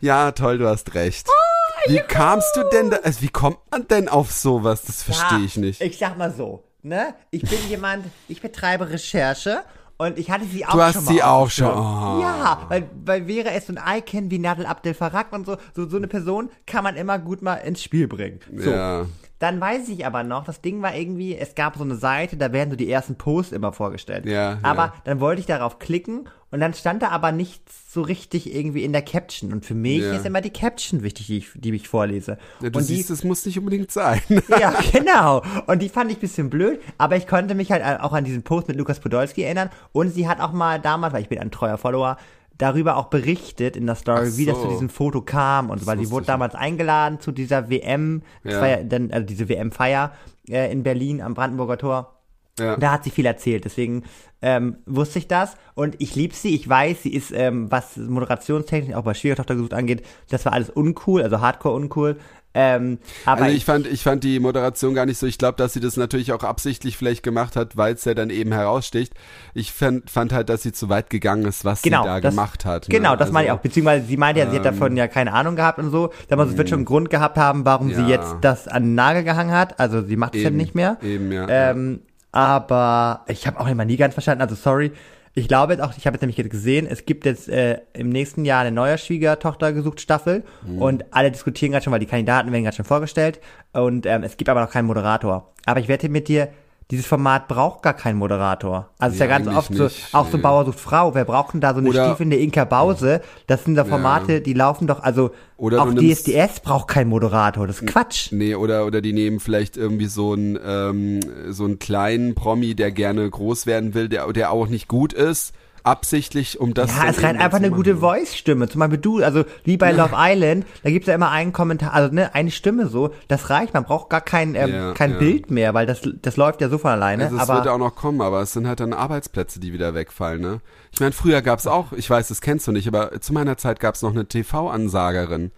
Ja, 0.00 0.30
toll, 0.32 0.58
du 0.58 0.68
hast 0.68 0.94
recht. 0.94 1.26
Oh, 1.28 1.90
wie 1.90 1.98
kamst 1.98 2.54
du 2.56 2.62
denn 2.70 2.90
da, 2.90 2.98
also 2.98 3.22
wie 3.22 3.28
kommt 3.28 3.58
man 3.70 3.86
denn 3.88 4.08
auf 4.08 4.30
sowas? 4.30 4.82
Das 4.82 5.02
verstehe 5.02 5.38
Ja, 5.38 5.44
ich 5.44 5.56
nicht. 5.56 5.80
Ich 5.80 5.98
sag 5.98 6.16
mal 6.16 6.32
so, 6.32 6.64
ne? 6.82 7.14
Ich 7.30 7.42
bin 7.42 7.58
jemand, 7.68 8.06
ich 8.28 8.40
betreibe 8.40 8.88
Recherche 8.90 9.62
und 9.98 10.18
ich 10.18 10.30
hatte 10.30 10.44
sie 10.44 10.64
auch 10.66 10.72
Du 10.72 10.80
hast 10.82 10.94
schon 10.94 11.04
mal 11.04 11.12
sie 11.14 11.22
auch 11.22 11.50
schon- 11.50 11.66
oh. 11.72 12.20
Ja, 12.22 12.62
weil, 12.68 12.88
weil 13.04 13.24
Vera 13.26 13.50
ist 13.50 13.66
so 13.68 13.74
ein 13.76 13.98
Icon 13.98 14.30
wie 14.30 14.38
Nadel 14.38 14.66
Abdel 14.66 14.94
Farag 14.94 15.32
und 15.32 15.46
so, 15.46 15.56
so. 15.74 15.88
So 15.88 15.96
eine 15.96 16.08
Person 16.08 16.50
kann 16.66 16.84
man 16.84 16.96
immer 16.96 17.18
gut 17.18 17.42
mal 17.42 17.54
ins 17.56 17.82
Spiel 17.82 18.06
bringen. 18.08 18.40
So. 18.56 18.70
Ja. 18.70 19.06
Dann 19.38 19.60
weiß 19.60 19.88
ich 19.90 20.06
aber 20.06 20.22
noch, 20.22 20.44
das 20.44 20.62
Ding 20.62 20.80
war 20.80 20.94
irgendwie, 20.94 21.36
es 21.36 21.54
gab 21.54 21.76
so 21.76 21.84
eine 21.84 21.96
Seite, 21.96 22.36
da 22.38 22.52
werden 22.52 22.70
so 22.70 22.76
die 22.76 22.90
ersten 22.90 23.16
Posts 23.16 23.52
immer 23.52 23.72
vorgestellt. 23.72 24.24
Ja, 24.24 24.58
aber 24.62 24.84
ja. 24.86 24.94
dann 25.04 25.20
wollte 25.20 25.40
ich 25.40 25.46
darauf 25.46 25.78
klicken 25.78 26.26
und 26.50 26.60
dann 26.60 26.72
stand 26.72 27.02
da 27.02 27.08
aber 27.08 27.32
nichts 27.32 27.92
so 27.92 28.00
richtig 28.00 28.54
irgendwie 28.54 28.82
in 28.82 28.92
der 28.92 29.02
Caption. 29.02 29.52
Und 29.52 29.66
für 29.66 29.74
mich 29.74 30.00
Ja. 30.00 30.14
ist 30.14 30.24
immer 30.24 30.40
die 30.40 30.52
Caption 30.52 31.02
wichtig, 31.02 31.26
die 31.26 31.38
ich, 31.38 31.48
die 31.54 31.74
ich 31.74 31.86
vorlese. 31.88 32.38
ja 32.60 32.70
du 32.70 32.78
und 32.78 32.88
die, 32.88 32.94
siehst, 32.96 33.10
es 33.10 33.24
muss 33.24 33.44
nicht 33.44 33.58
unbedingt 33.58 33.90
sein. 33.90 34.22
ja, 34.58 34.72
genau. 34.92 35.42
Und 35.66 35.82
die 35.82 35.88
fand 35.90 36.10
ich 36.10 36.16
ein 36.16 36.20
bisschen 36.20 36.48
blöd, 36.48 36.80
aber 36.96 37.16
ich 37.16 37.26
konnte 37.26 37.54
mich 37.54 37.70
halt 37.72 37.82
auch 38.00 38.12
an 38.14 38.24
diesen 38.24 38.42
Post 38.42 38.68
mit 38.68 38.76
Lukas 38.78 39.00
Podolski 39.00 39.42
erinnern. 39.42 39.68
Und 39.92 40.10
sie 40.14 40.28
hat 40.28 40.40
auch 40.40 40.52
mal 40.52 40.80
damals, 40.80 41.12
weil 41.12 41.22
ich 41.22 41.28
bin 41.28 41.40
ein 41.40 41.50
treuer 41.50 41.76
Follower, 41.76 42.16
darüber 42.58 42.96
auch 42.96 43.06
berichtet 43.06 43.76
in 43.76 43.86
der 43.86 43.94
Story, 43.96 44.28
Ach 44.32 44.36
wie 44.36 44.46
das 44.46 44.56
so. 44.56 44.62
zu 44.64 44.68
diesem 44.68 44.88
Foto 44.88 45.20
kam. 45.22 45.70
Und 45.70 45.80
so, 45.80 45.86
weil 45.86 45.98
sie 45.98 46.10
wurde 46.10 46.26
damals 46.26 46.54
eingeladen 46.54 47.20
zu 47.20 47.32
dieser 47.32 47.68
WM, 47.70 48.22
Ja. 48.44 48.82
dann, 48.82 49.10
also 49.10 49.26
diese 49.26 49.48
WM-Feier 49.48 50.12
äh, 50.48 50.70
in 50.72 50.82
Berlin 50.82 51.20
am 51.20 51.34
Brandenburger 51.34 51.78
Tor. 51.78 52.12
Ja. 52.58 52.76
Da 52.78 52.92
hat 52.92 53.04
sie 53.04 53.10
viel 53.10 53.26
erzählt, 53.26 53.66
deswegen 53.66 54.04
ähm, 54.40 54.78
wusste 54.86 55.18
ich 55.18 55.28
das 55.28 55.58
und 55.74 55.96
ich 55.98 56.14
liebe 56.14 56.34
sie. 56.34 56.54
Ich 56.54 56.66
weiß, 56.66 57.02
sie 57.02 57.12
ist, 57.12 57.30
ähm, 57.32 57.70
was 57.70 57.98
Moderationstechnik 57.98 58.96
auch 58.96 59.04
bei 59.04 59.12
Schwiegertochter 59.12 59.56
gesucht 59.56 59.74
angeht, 59.74 60.06
das 60.30 60.46
war 60.46 60.54
alles 60.54 60.70
uncool, 60.70 61.22
also 61.22 61.40
hardcore 61.42 61.74
uncool. 61.74 62.16
Ähm, 62.58 62.98
aber 63.26 63.42
Also 63.42 63.54
ich 63.56 63.66
fand, 63.66 63.86
ich 63.86 64.02
fand 64.02 64.24
die 64.24 64.40
Moderation 64.40 64.94
gar 64.94 65.04
nicht 65.04 65.18
so. 65.18 65.26
Ich 65.26 65.36
glaube, 65.36 65.58
dass 65.58 65.74
sie 65.74 65.80
das 65.80 65.98
natürlich 65.98 66.32
auch 66.32 66.42
absichtlich 66.42 66.96
vielleicht 66.96 67.22
gemacht 67.22 67.54
hat, 67.54 67.76
weil 67.76 67.92
es 67.94 68.04
ja 68.06 68.14
dann 68.14 68.30
eben 68.30 68.50
heraussticht. 68.50 69.12
Ich 69.52 69.72
fand, 69.72 70.10
fand 70.10 70.32
halt, 70.32 70.48
dass 70.48 70.62
sie 70.62 70.72
zu 70.72 70.88
weit 70.88 71.10
gegangen 71.10 71.44
ist, 71.44 71.66
was 71.66 71.82
Genau, 71.82 72.02
sie 72.04 72.08
da 72.08 72.20
das- 72.22 72.34
gemacht 72.34 72.64
hat. 72.64 72.86
Genau, 72.88 73.10
ne? 73.10 73.16
das 73.18 73.30
meine 73.30 73.44
ich 73.44 73.50
Also, 73.50 73.58
auch. 73.58 73.62
Beziehungsweise 73.62 74.06
sie 74.06 74.16
meinte 74.16 74.40
ja, 74.40 74.50
sie 74.50 74.56
hat 74.56 74.64
davon 74.64 74.96
ja 74.96 75.06
keine 75.06 75.34
Ahnung 75.34 75.54
gehabt 75.54 75.78
und 75.78 75.90
so. 75.90 76.10
Da 76.28 76.36
muss 76.36 76.48
es 76.48 76.56
wird 76.56 76.70
schon 76.70 76.78
einen 76.78 76.84
Grund 76.86 77.10
gehabt 77.10 77.36
haben, 77.36 77.66
warum 77.66 77.92
sie 77.92 78.00
Ja. 78.02 78.08
jetzt 78.08 78.36
das 78.40 78.68
an 78.68 78.84
den 78.84 78.94
Nagel 78.94 79.22
gehangen 79.24 79.52
hat. 79.52 79.78
Also 79.78 80.00
sie 80.02 80.16
macht 80.16 80.34
es 80.34 80.42
ja 80.42 80.48
nicht 80.48 80.74
mehr. 80.74 80.96
eben, 81.02 81.30
ja, 81.30 81.46
Ähm, 81.48 82.00
aber 82.32 83.24
ich 83.28 83.46
habe 83.46 83.60
auch 83.60 83.68
immer 83.68 83.84
nie 83.84 83.96
ganz 83.96 84.14
verstanden. 84.14 84.42
Also 84.42 84.54
sorry. 84.54 84.92
Ich 85.38 85.48
glaube 85.48 85.74
jetzt 85.74 85.82
auch, 85.82 85.92
ich 85.98 86.06
habe 86.06 86.14
jetzt 86.16 86.22
nämlich 86.22 86.36
gesehen, 86.50 86.86
es 86.90 87.04
gibt 87.04 87.26
jetzt 87.26 87.50
äh, 87.50 87.80
im 87.92 88.08
nächsten 88.08 88.46
Jahr 88.46 88.62
eine 88.62 88.72
neue 88.72 88.96
Schwiegertochter 88.96 89.74
gesucht 89.74 90.00
Staffel 90.00 90.44
Mhm. 90.66 90.80
und 90.80 91.04
alle 91.10 91.30
diskutieren 91.30 91.72
gerade 91.72 91.84
schon, 91.84 91.92
weil 91.92 92.00
die 92.00 92.06
Kandidaten 92.06 92.50
werden 92.52 92.64
gerade 92.64 92.74
schon 92.76 92.86
vorgestellt 92.86 93.38
und 93.74 94.06
ähm, 94.06 94.22
es 94.22 94.38
gibt 94.38 94.48
aber 94.48 94.62
noch 94.62 94.70
keinen 94.70 94.86
Moderator. 94.86 95.52
Aber 95.66 95.78
ich 95.78 95.88
wette 95.88 96.08
mit 96.08 96.28
dir, 96.28 96.48
dieses 96.90 97.06
Format 97.06 97.48
braucht 97.48 97.82
gar 97.82 97.94
keinen 97.94 98.16
Moderator. 98.16 98.90
Also 98.98 99.08
es 99.08 99.14
ist 99.14 99.20
ja 99.20 99.26
ganz 99.26 99.48
oft 99.48 99.74
so, 99.74 99.84
nicht, 99.84 100.14
auch 100.14 100.28
so. 100.30 100.38
Bauer 100.38 100.64
sucht 100.64 100.78
Frau. 100.78 101.14
Wer 101.14 101.24
braucht 101.24 101.54
denn 101.54 101.60
da 101.60 101.72
so 101.74 101.80
eine 101.80 101.88
Oder- 101.88 102.06
stiefelnde 102.06 102.36
Inka 102.36 102.64
Bause? 102.64 103.22
Das 103.48 103.64
sind 103.64 103.74
da 103.74 103.84
Formate, 103.84 104.40
die 104.40 104.52
laufen 104.52 104.86
doch, 104.86 105.02
also 105.02 105.32
Oder 105.56 105.82
auch 105.82 105.92
DSDS 105.92 106.60
braucht 106.60 106.86
keinen 106.88 107.08
Moderator. 107.08 107.66
Das 107.66 107.80
ist 107.80 107.88
Quatsch. 107.88 108.30
Nee, 108.30 108.54
oder, 108.54 108.86
oder 108.86 109.00
die 109.00 109.12
nehmen 109.12 109.40
vielleicht 109.40 109.76
irgendwie 109.76 110.06
so 110.06 110.34
einen, 110.34 110.58
ähm, 110.64 111.20
so 111.48 111.64
einen 111.64 111.80
kleinen 111.80 112.36
Promi, 112.36 112.76
der 112.76 112.92
gerne 112.92 113.28
groß 113.28 113.66
werden 113.66 113.94
will, 113.94 114.08
der, 114.08 114.32
der 114.32 114.52
auch 114.52 114.68
nicht 114.68 114.86
gut 114.86 115.12
ist, 115.12 115.54
absichtlich, 115.86 116.60
um 116.60 116.74
das 116.74 116.90
Ja, 116.90 117.02
dann 117.02 117.10
es 117.10 117.22
reicht 117.22 117.40
einfach 117.40 117.58
zu 117.58 117.64
eine 117.64 117.70
gute 117.70 117.96
Voice-Stimme. 117.98 118.68
Zum 118.68 118.80
Beispiel 118.80 118.98
du, 118.98 119.22
also 119.22 119.44
wie 119.64 119.76
bei 119.76 119.92
Love 119.92 120.14
Island, 120.16 120.66
da 120.82 120.90
gibt's 120.90 121.06
ja 121.06 121.14
immer 121.14 121.30
einen 121.30 121.52
Kommentar, 121.52 121.94
also 121.94 122.12
ne, 122.12 122.34
eine 122.34 122.50
Stimme 122.50 122.88
so, 122.88 123.10
das 123.28 123.50
reicht, 123.50 123.74
man 123.74 123.84
braucht 123.84 124.10
gar 124.10 124.20
kein, 124.20 124.54
ähm, 124.54 124.70
Ja, 124.70 124.92
kein 124.92 125.12
ja. 125.12 125.18
Bild 125.18 125.50
mehr, 125.50 125.74
weil 125.74 125.86
das, 125.86 126.00
das 126.22 126.36
läuft 126.36 126.60
ja 126.60 126.68
so 126.68 126.78
von 126.78 126.90
alleine. 126.90 127.24
Also 127.24 127.36
es 127.36 127.48
wird 127.48 127.68
auch 127.68 127.78
noch 127.78 127.94
kommen, 127.94 128.20
aber 128.20 128.42
es 128.42 128.52
sind 128.52 128.66
halt 128.66 128.80
dann 128.80 128.92
Arbeitsplätze, 128.92 129.60
die 129.60 129.72
wieder 129.72 129.94
wegfallen, 129.94 130.40
ne? 130.40 130.60
Ich 130.92 131.00
meine, 131.00 131.12
früher 131.12 131.42
gab's 131.42 131.66
auch, 131.66 131.92
ich 131.92 132.08
weiß, 132.08 132.28
das 132.28 132.40
kennst 132.40 132.66
du 132.66 132.72
nicht, 132.72 132.88
aber 132.88 133.20
zu 133.20 133.32
meiner 133.32 133.56
Zeit 133.56 133.80
gab's 133.80 134.02
noch 134.02 134.12
eine 134.12 134.26
TV-Ansagerin. 134.26 135.52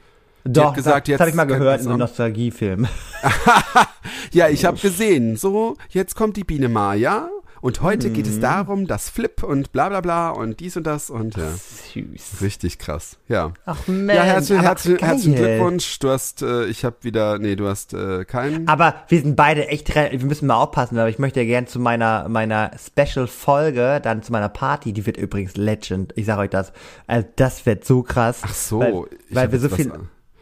doch, 0.45 0.74
gesagt, 0.74 1.09
das, 1.09 1.14
das 1.14 1.20
habe 1.20 1.31
ich 1.31 1.37
mal 1.37 1.45
gehört 1.45 1.81
in 1.81 1.89
einem 1.89 1.99
Nostalgiefilm. 1.99 2.87
Ja, 4.33 4.49
ich 4.49 4.64
habe 4.64 4.79
gesehen, 4.79 5.37
so, 5.37 5.76
jetzt 5.89 6.14
kommt 6.14 6.37
die 6.37 6.45
Biene 6.45 6.68
Maya 6.68 7.29
und 7.61 7.83
heute 7.83 8.11
geht 8.11 8.27
Mhm. 8.27 8.33
es 8.33 8.41
darum, 8.41 8.87
dass 8.87 9.09
Flip 9.11 9.43
und 9.43 9.73
bla 9.73 9.89
bla 9.89 10.01
bla 10.01 10.31
und 10.31 10.61
dies 10.61 10.77
und 10.77 10.85
das 10.87 11.11
und 11.11 11.37
ja. 11.37 11.51
Süß. 11.51 12.41
Richtig 12.43 12.79
krass, 12.79 13.19
ja. 13.29 13.53
Ach 13.67 13.87
Mensch, 13.87 14.15
ja, 14.15 14.23
herzlichen, 14.23 14.59
aber 14.61 14.69
herzlichen, 14.69 14.99
herzlichen 15.05 15.35
Glückwunsch. 15.37 15.99
Du 15.99 16.11
hast, 16.11 16.43
äh, 16.43 16.67
ich 16.67 16.85
habe 16.85 16.97
wieder, 17.03 17.39
nee, 17.39 17.57
du 17.57 17.69
hast 17.69 17.95
äh, 17.95 18.25
keinen. 18.25 18.69
Aber 18.69 18.95
wir 19.09 19.21
sind 19.21 19.37
beide 19.37 19.69
echt, 19.69 19.95
wir 19.95 20.25
müssen 20.25 20.47
mal 20.47 20.57
aufpassen, 20.57 20.97
weil 20.97 21.09
ich 21.11 21.19
möchte 21.19 21.41
ja 21.41 21.47
gern 21.47 21.67
zu 21.67 21.79
meiner, 21.81 22.29
meiner 22.29 22.71
Special-Folge, 22.79 24.01
dann 24.03 24.23
zu 24.23 24.33
meiner 24.33 24.49
Party, 24.49 24.93
die 24.93 25.07
wird 25.07 25.17
übrigens 25.17 25.57
Legend, 25.57 26.13
ich 26.17 26.27
sag 26.27 26.39
euch 26.39 26.51
das, 26.51 26.73
also 27.07 27.27
das 27.37 27.67
wird 27.67 27.85
so 27.85 28.03
krass. 28.03 28.41
Ach 28.43 28.55
so, 28.55 28.81
weil, 28.81 29.05
ich 29.29 29.35
weil 29.37 29.53
wir 29.53 29.59
so 29.59 29.69
viel 29.69 29.91
was- 29.91 29.99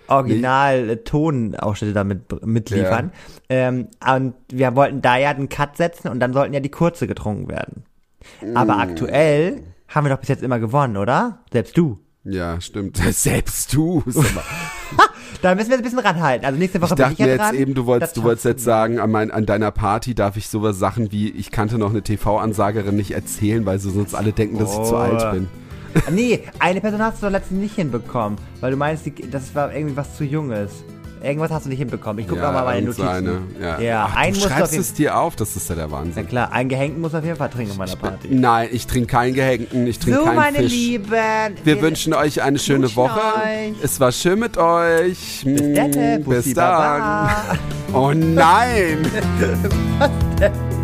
Original-Tonausschnitte 0.09 1.93
damit 1.95 2.45
mitliefern. 2.47 3.13
Ähm, 3.49 3.89
und 4.15 4.35
wir 4.51 4.75
wollten 4.77 5.03
da 5.03 5.17
ja 5.17 5.35
den 5.35 5.49
Cut 5.49 5.77
setzen 5.77 6.09
und 6.09 6.21
dann 6.21 6.33
sollten 6.33 6.53
ja 6.55 6.61
die 6.61 6.71
kurze 6.71 7.07
getrunken 7.07 7.49
werden. 7.49 7.85
Aber 8.55 8.77
Mm. 8.77 8.81
aktuell 8.81 9.63
haben 9.89 10.07
wir 10.07 10.11
doch 10.11 10.19
bis 10.21 10.29
jetzt 10.29 10.43
immer 10.43 10.59
gewonnen, 10.59 10.97
oder? 10.97 11.41
Selbst 11.53 11.77
du. 11.79 11.99
Ja, 12.25 12.61
stimmt. 12.61 12.97
Selbst 13.11 13.73
du. 13.75 14.03
Da 15.43 15.55
müssen 15.55 15.69
wir 15.69 15.77
jetzt 15.77 15.83
ein 15.85 15.91
bisschen 15.91 15.99
ranhalten. 15.99 16.47
Also 16.47 16.59
nächste 16.59 16.81
Woche 16.81 16.95
Ich 16.95 16.97
dachte 16.97 17.09
bin 17.09 17.13
ich 17.13 17.19
mir 17.19 17.27
ja 17.27 17.33
jetzt 17.35 17.43
dran. 17.43 17.55
eben, 17.57 17.75
du 17.75 17.85
wolltest, 17.85 18.17
du 18.17 18.23
wolltest 18.23 18.47
jetzt 18.47 18.65
sagen, 18.65 18.99
an, 18.99 19.11
mein, 19.11 19.31
an 19.31 19.45
deiner 19.45 19.71
Party 19.71 20.15
darf 20.15 20.39
ich 20.39 20.49
sowas 20.49 20.79
Sachen 20.79 21.13
wie, 21.13 21.29
ich 21.29 21.51
kannte 21.51 21.77
noch 21.79 21.91
eine 21.91 22.01
TV-Ansagerin 22.03 22.97
nicht 22.97 23.11
erzählen, 23.11 23.67
weil 23.67 23.79
sie 23.79 23.91
sonst 23.91 24.15
alle 24.15 24.33
denken, 24.33 24.59
dass 24.59 24.71
ich 24.73 24.83
zu 24.85 24.95
Oh. 24.95 24.99
alt 24.99 25.31
bin. 25.33 25.49
Nee, 26.11 26.43
eine 26.59 26.81
Person 26.81 27.03
hast 27.03 27.23
du 27.23 27.27
doch 27.27 27.33
letztens 27.33 27.61
nicht 27.61 27.75
hinbekommen, 27.75 28.39
weil 28.61 28.71
du 28.71 28.77
meinst, 28.77 29.05
das 29.31 29.55
war 29.55 29.75
irgendwie 29.75 29.97
was 29.97 30.17
zu 30.17 30.25
Junges. 30.25 30.71
Irgendwas 31.23 31.51
hast 31.51 31.65
du 31.65 31.71
nicht 31.71 31.79
hinbekommen. 31.79 32.21
Ich 32.23 32.29
gucke 32.29 32.43
ja, 32.43 32.53
mal 32.53 32.65
meine 32.65 32.87
Notizen. 32.87 33.09
eine, 33.09 33.39
ja. 33.61 33.81
Ja, 33.81 34.09
Ach, 34.11 34.17
einen 34.17 34.35
du 34.35 34.41
schreibst 34.41 34.77
es 34.77 34.93
dir 34.93 35.17
auf, 35.19 35.35
das 35.35 35.57
ist 35.57 35.69
ja 35.71 35.75
der 35.75 35.87
Na 35.87 35.93
Wahnsinn. 35.93 36.29
klar, 36.29 36.53
ein 36.53 36.69
Gehängten 36.69 37.01
muss 37.01 37.15
auf 37.15 37.25
jeden 37.25 37.37
Fall 37.37 37.49
trinken 37.49 37.73
auf 37.73 37.79
meiner 37.79 37.97
Party. 37.97 38.29
Nein, 38.31 38.69
ich 38.71 38.87
trinke 38.87 39.09
keinen 39.09 39.35
Gehängten, 39.35 39.87
ich 39.87 39.99
trinke 39.99 40.19
So, 40.21 40.25
keinen 40.27 40.37
meine 40.37 40.59
Fisch. 40.59 40.73
Lieben. 40.73 41.11
Wir 41.65 41.81
wünschen 41.83 42.13
euch 42.13 42.43
eine 42.43 42.59
schöne 42.59 42.95
Woche. 42.95 43.19
euch. 43.19 43.75
Es 43.83 43.99
war 43.99 44.13
schön 44.13 44.39
mit 44.39 44.59
euch. 44.59 45.43
Bis 45.45 45.75
dann. 45.75 46.25
Bis 46.25 46.55
dann. 46.55 47.01
Baba. 47.01 47.59
Oh 47.95 48.13
nein! 48.13 48.99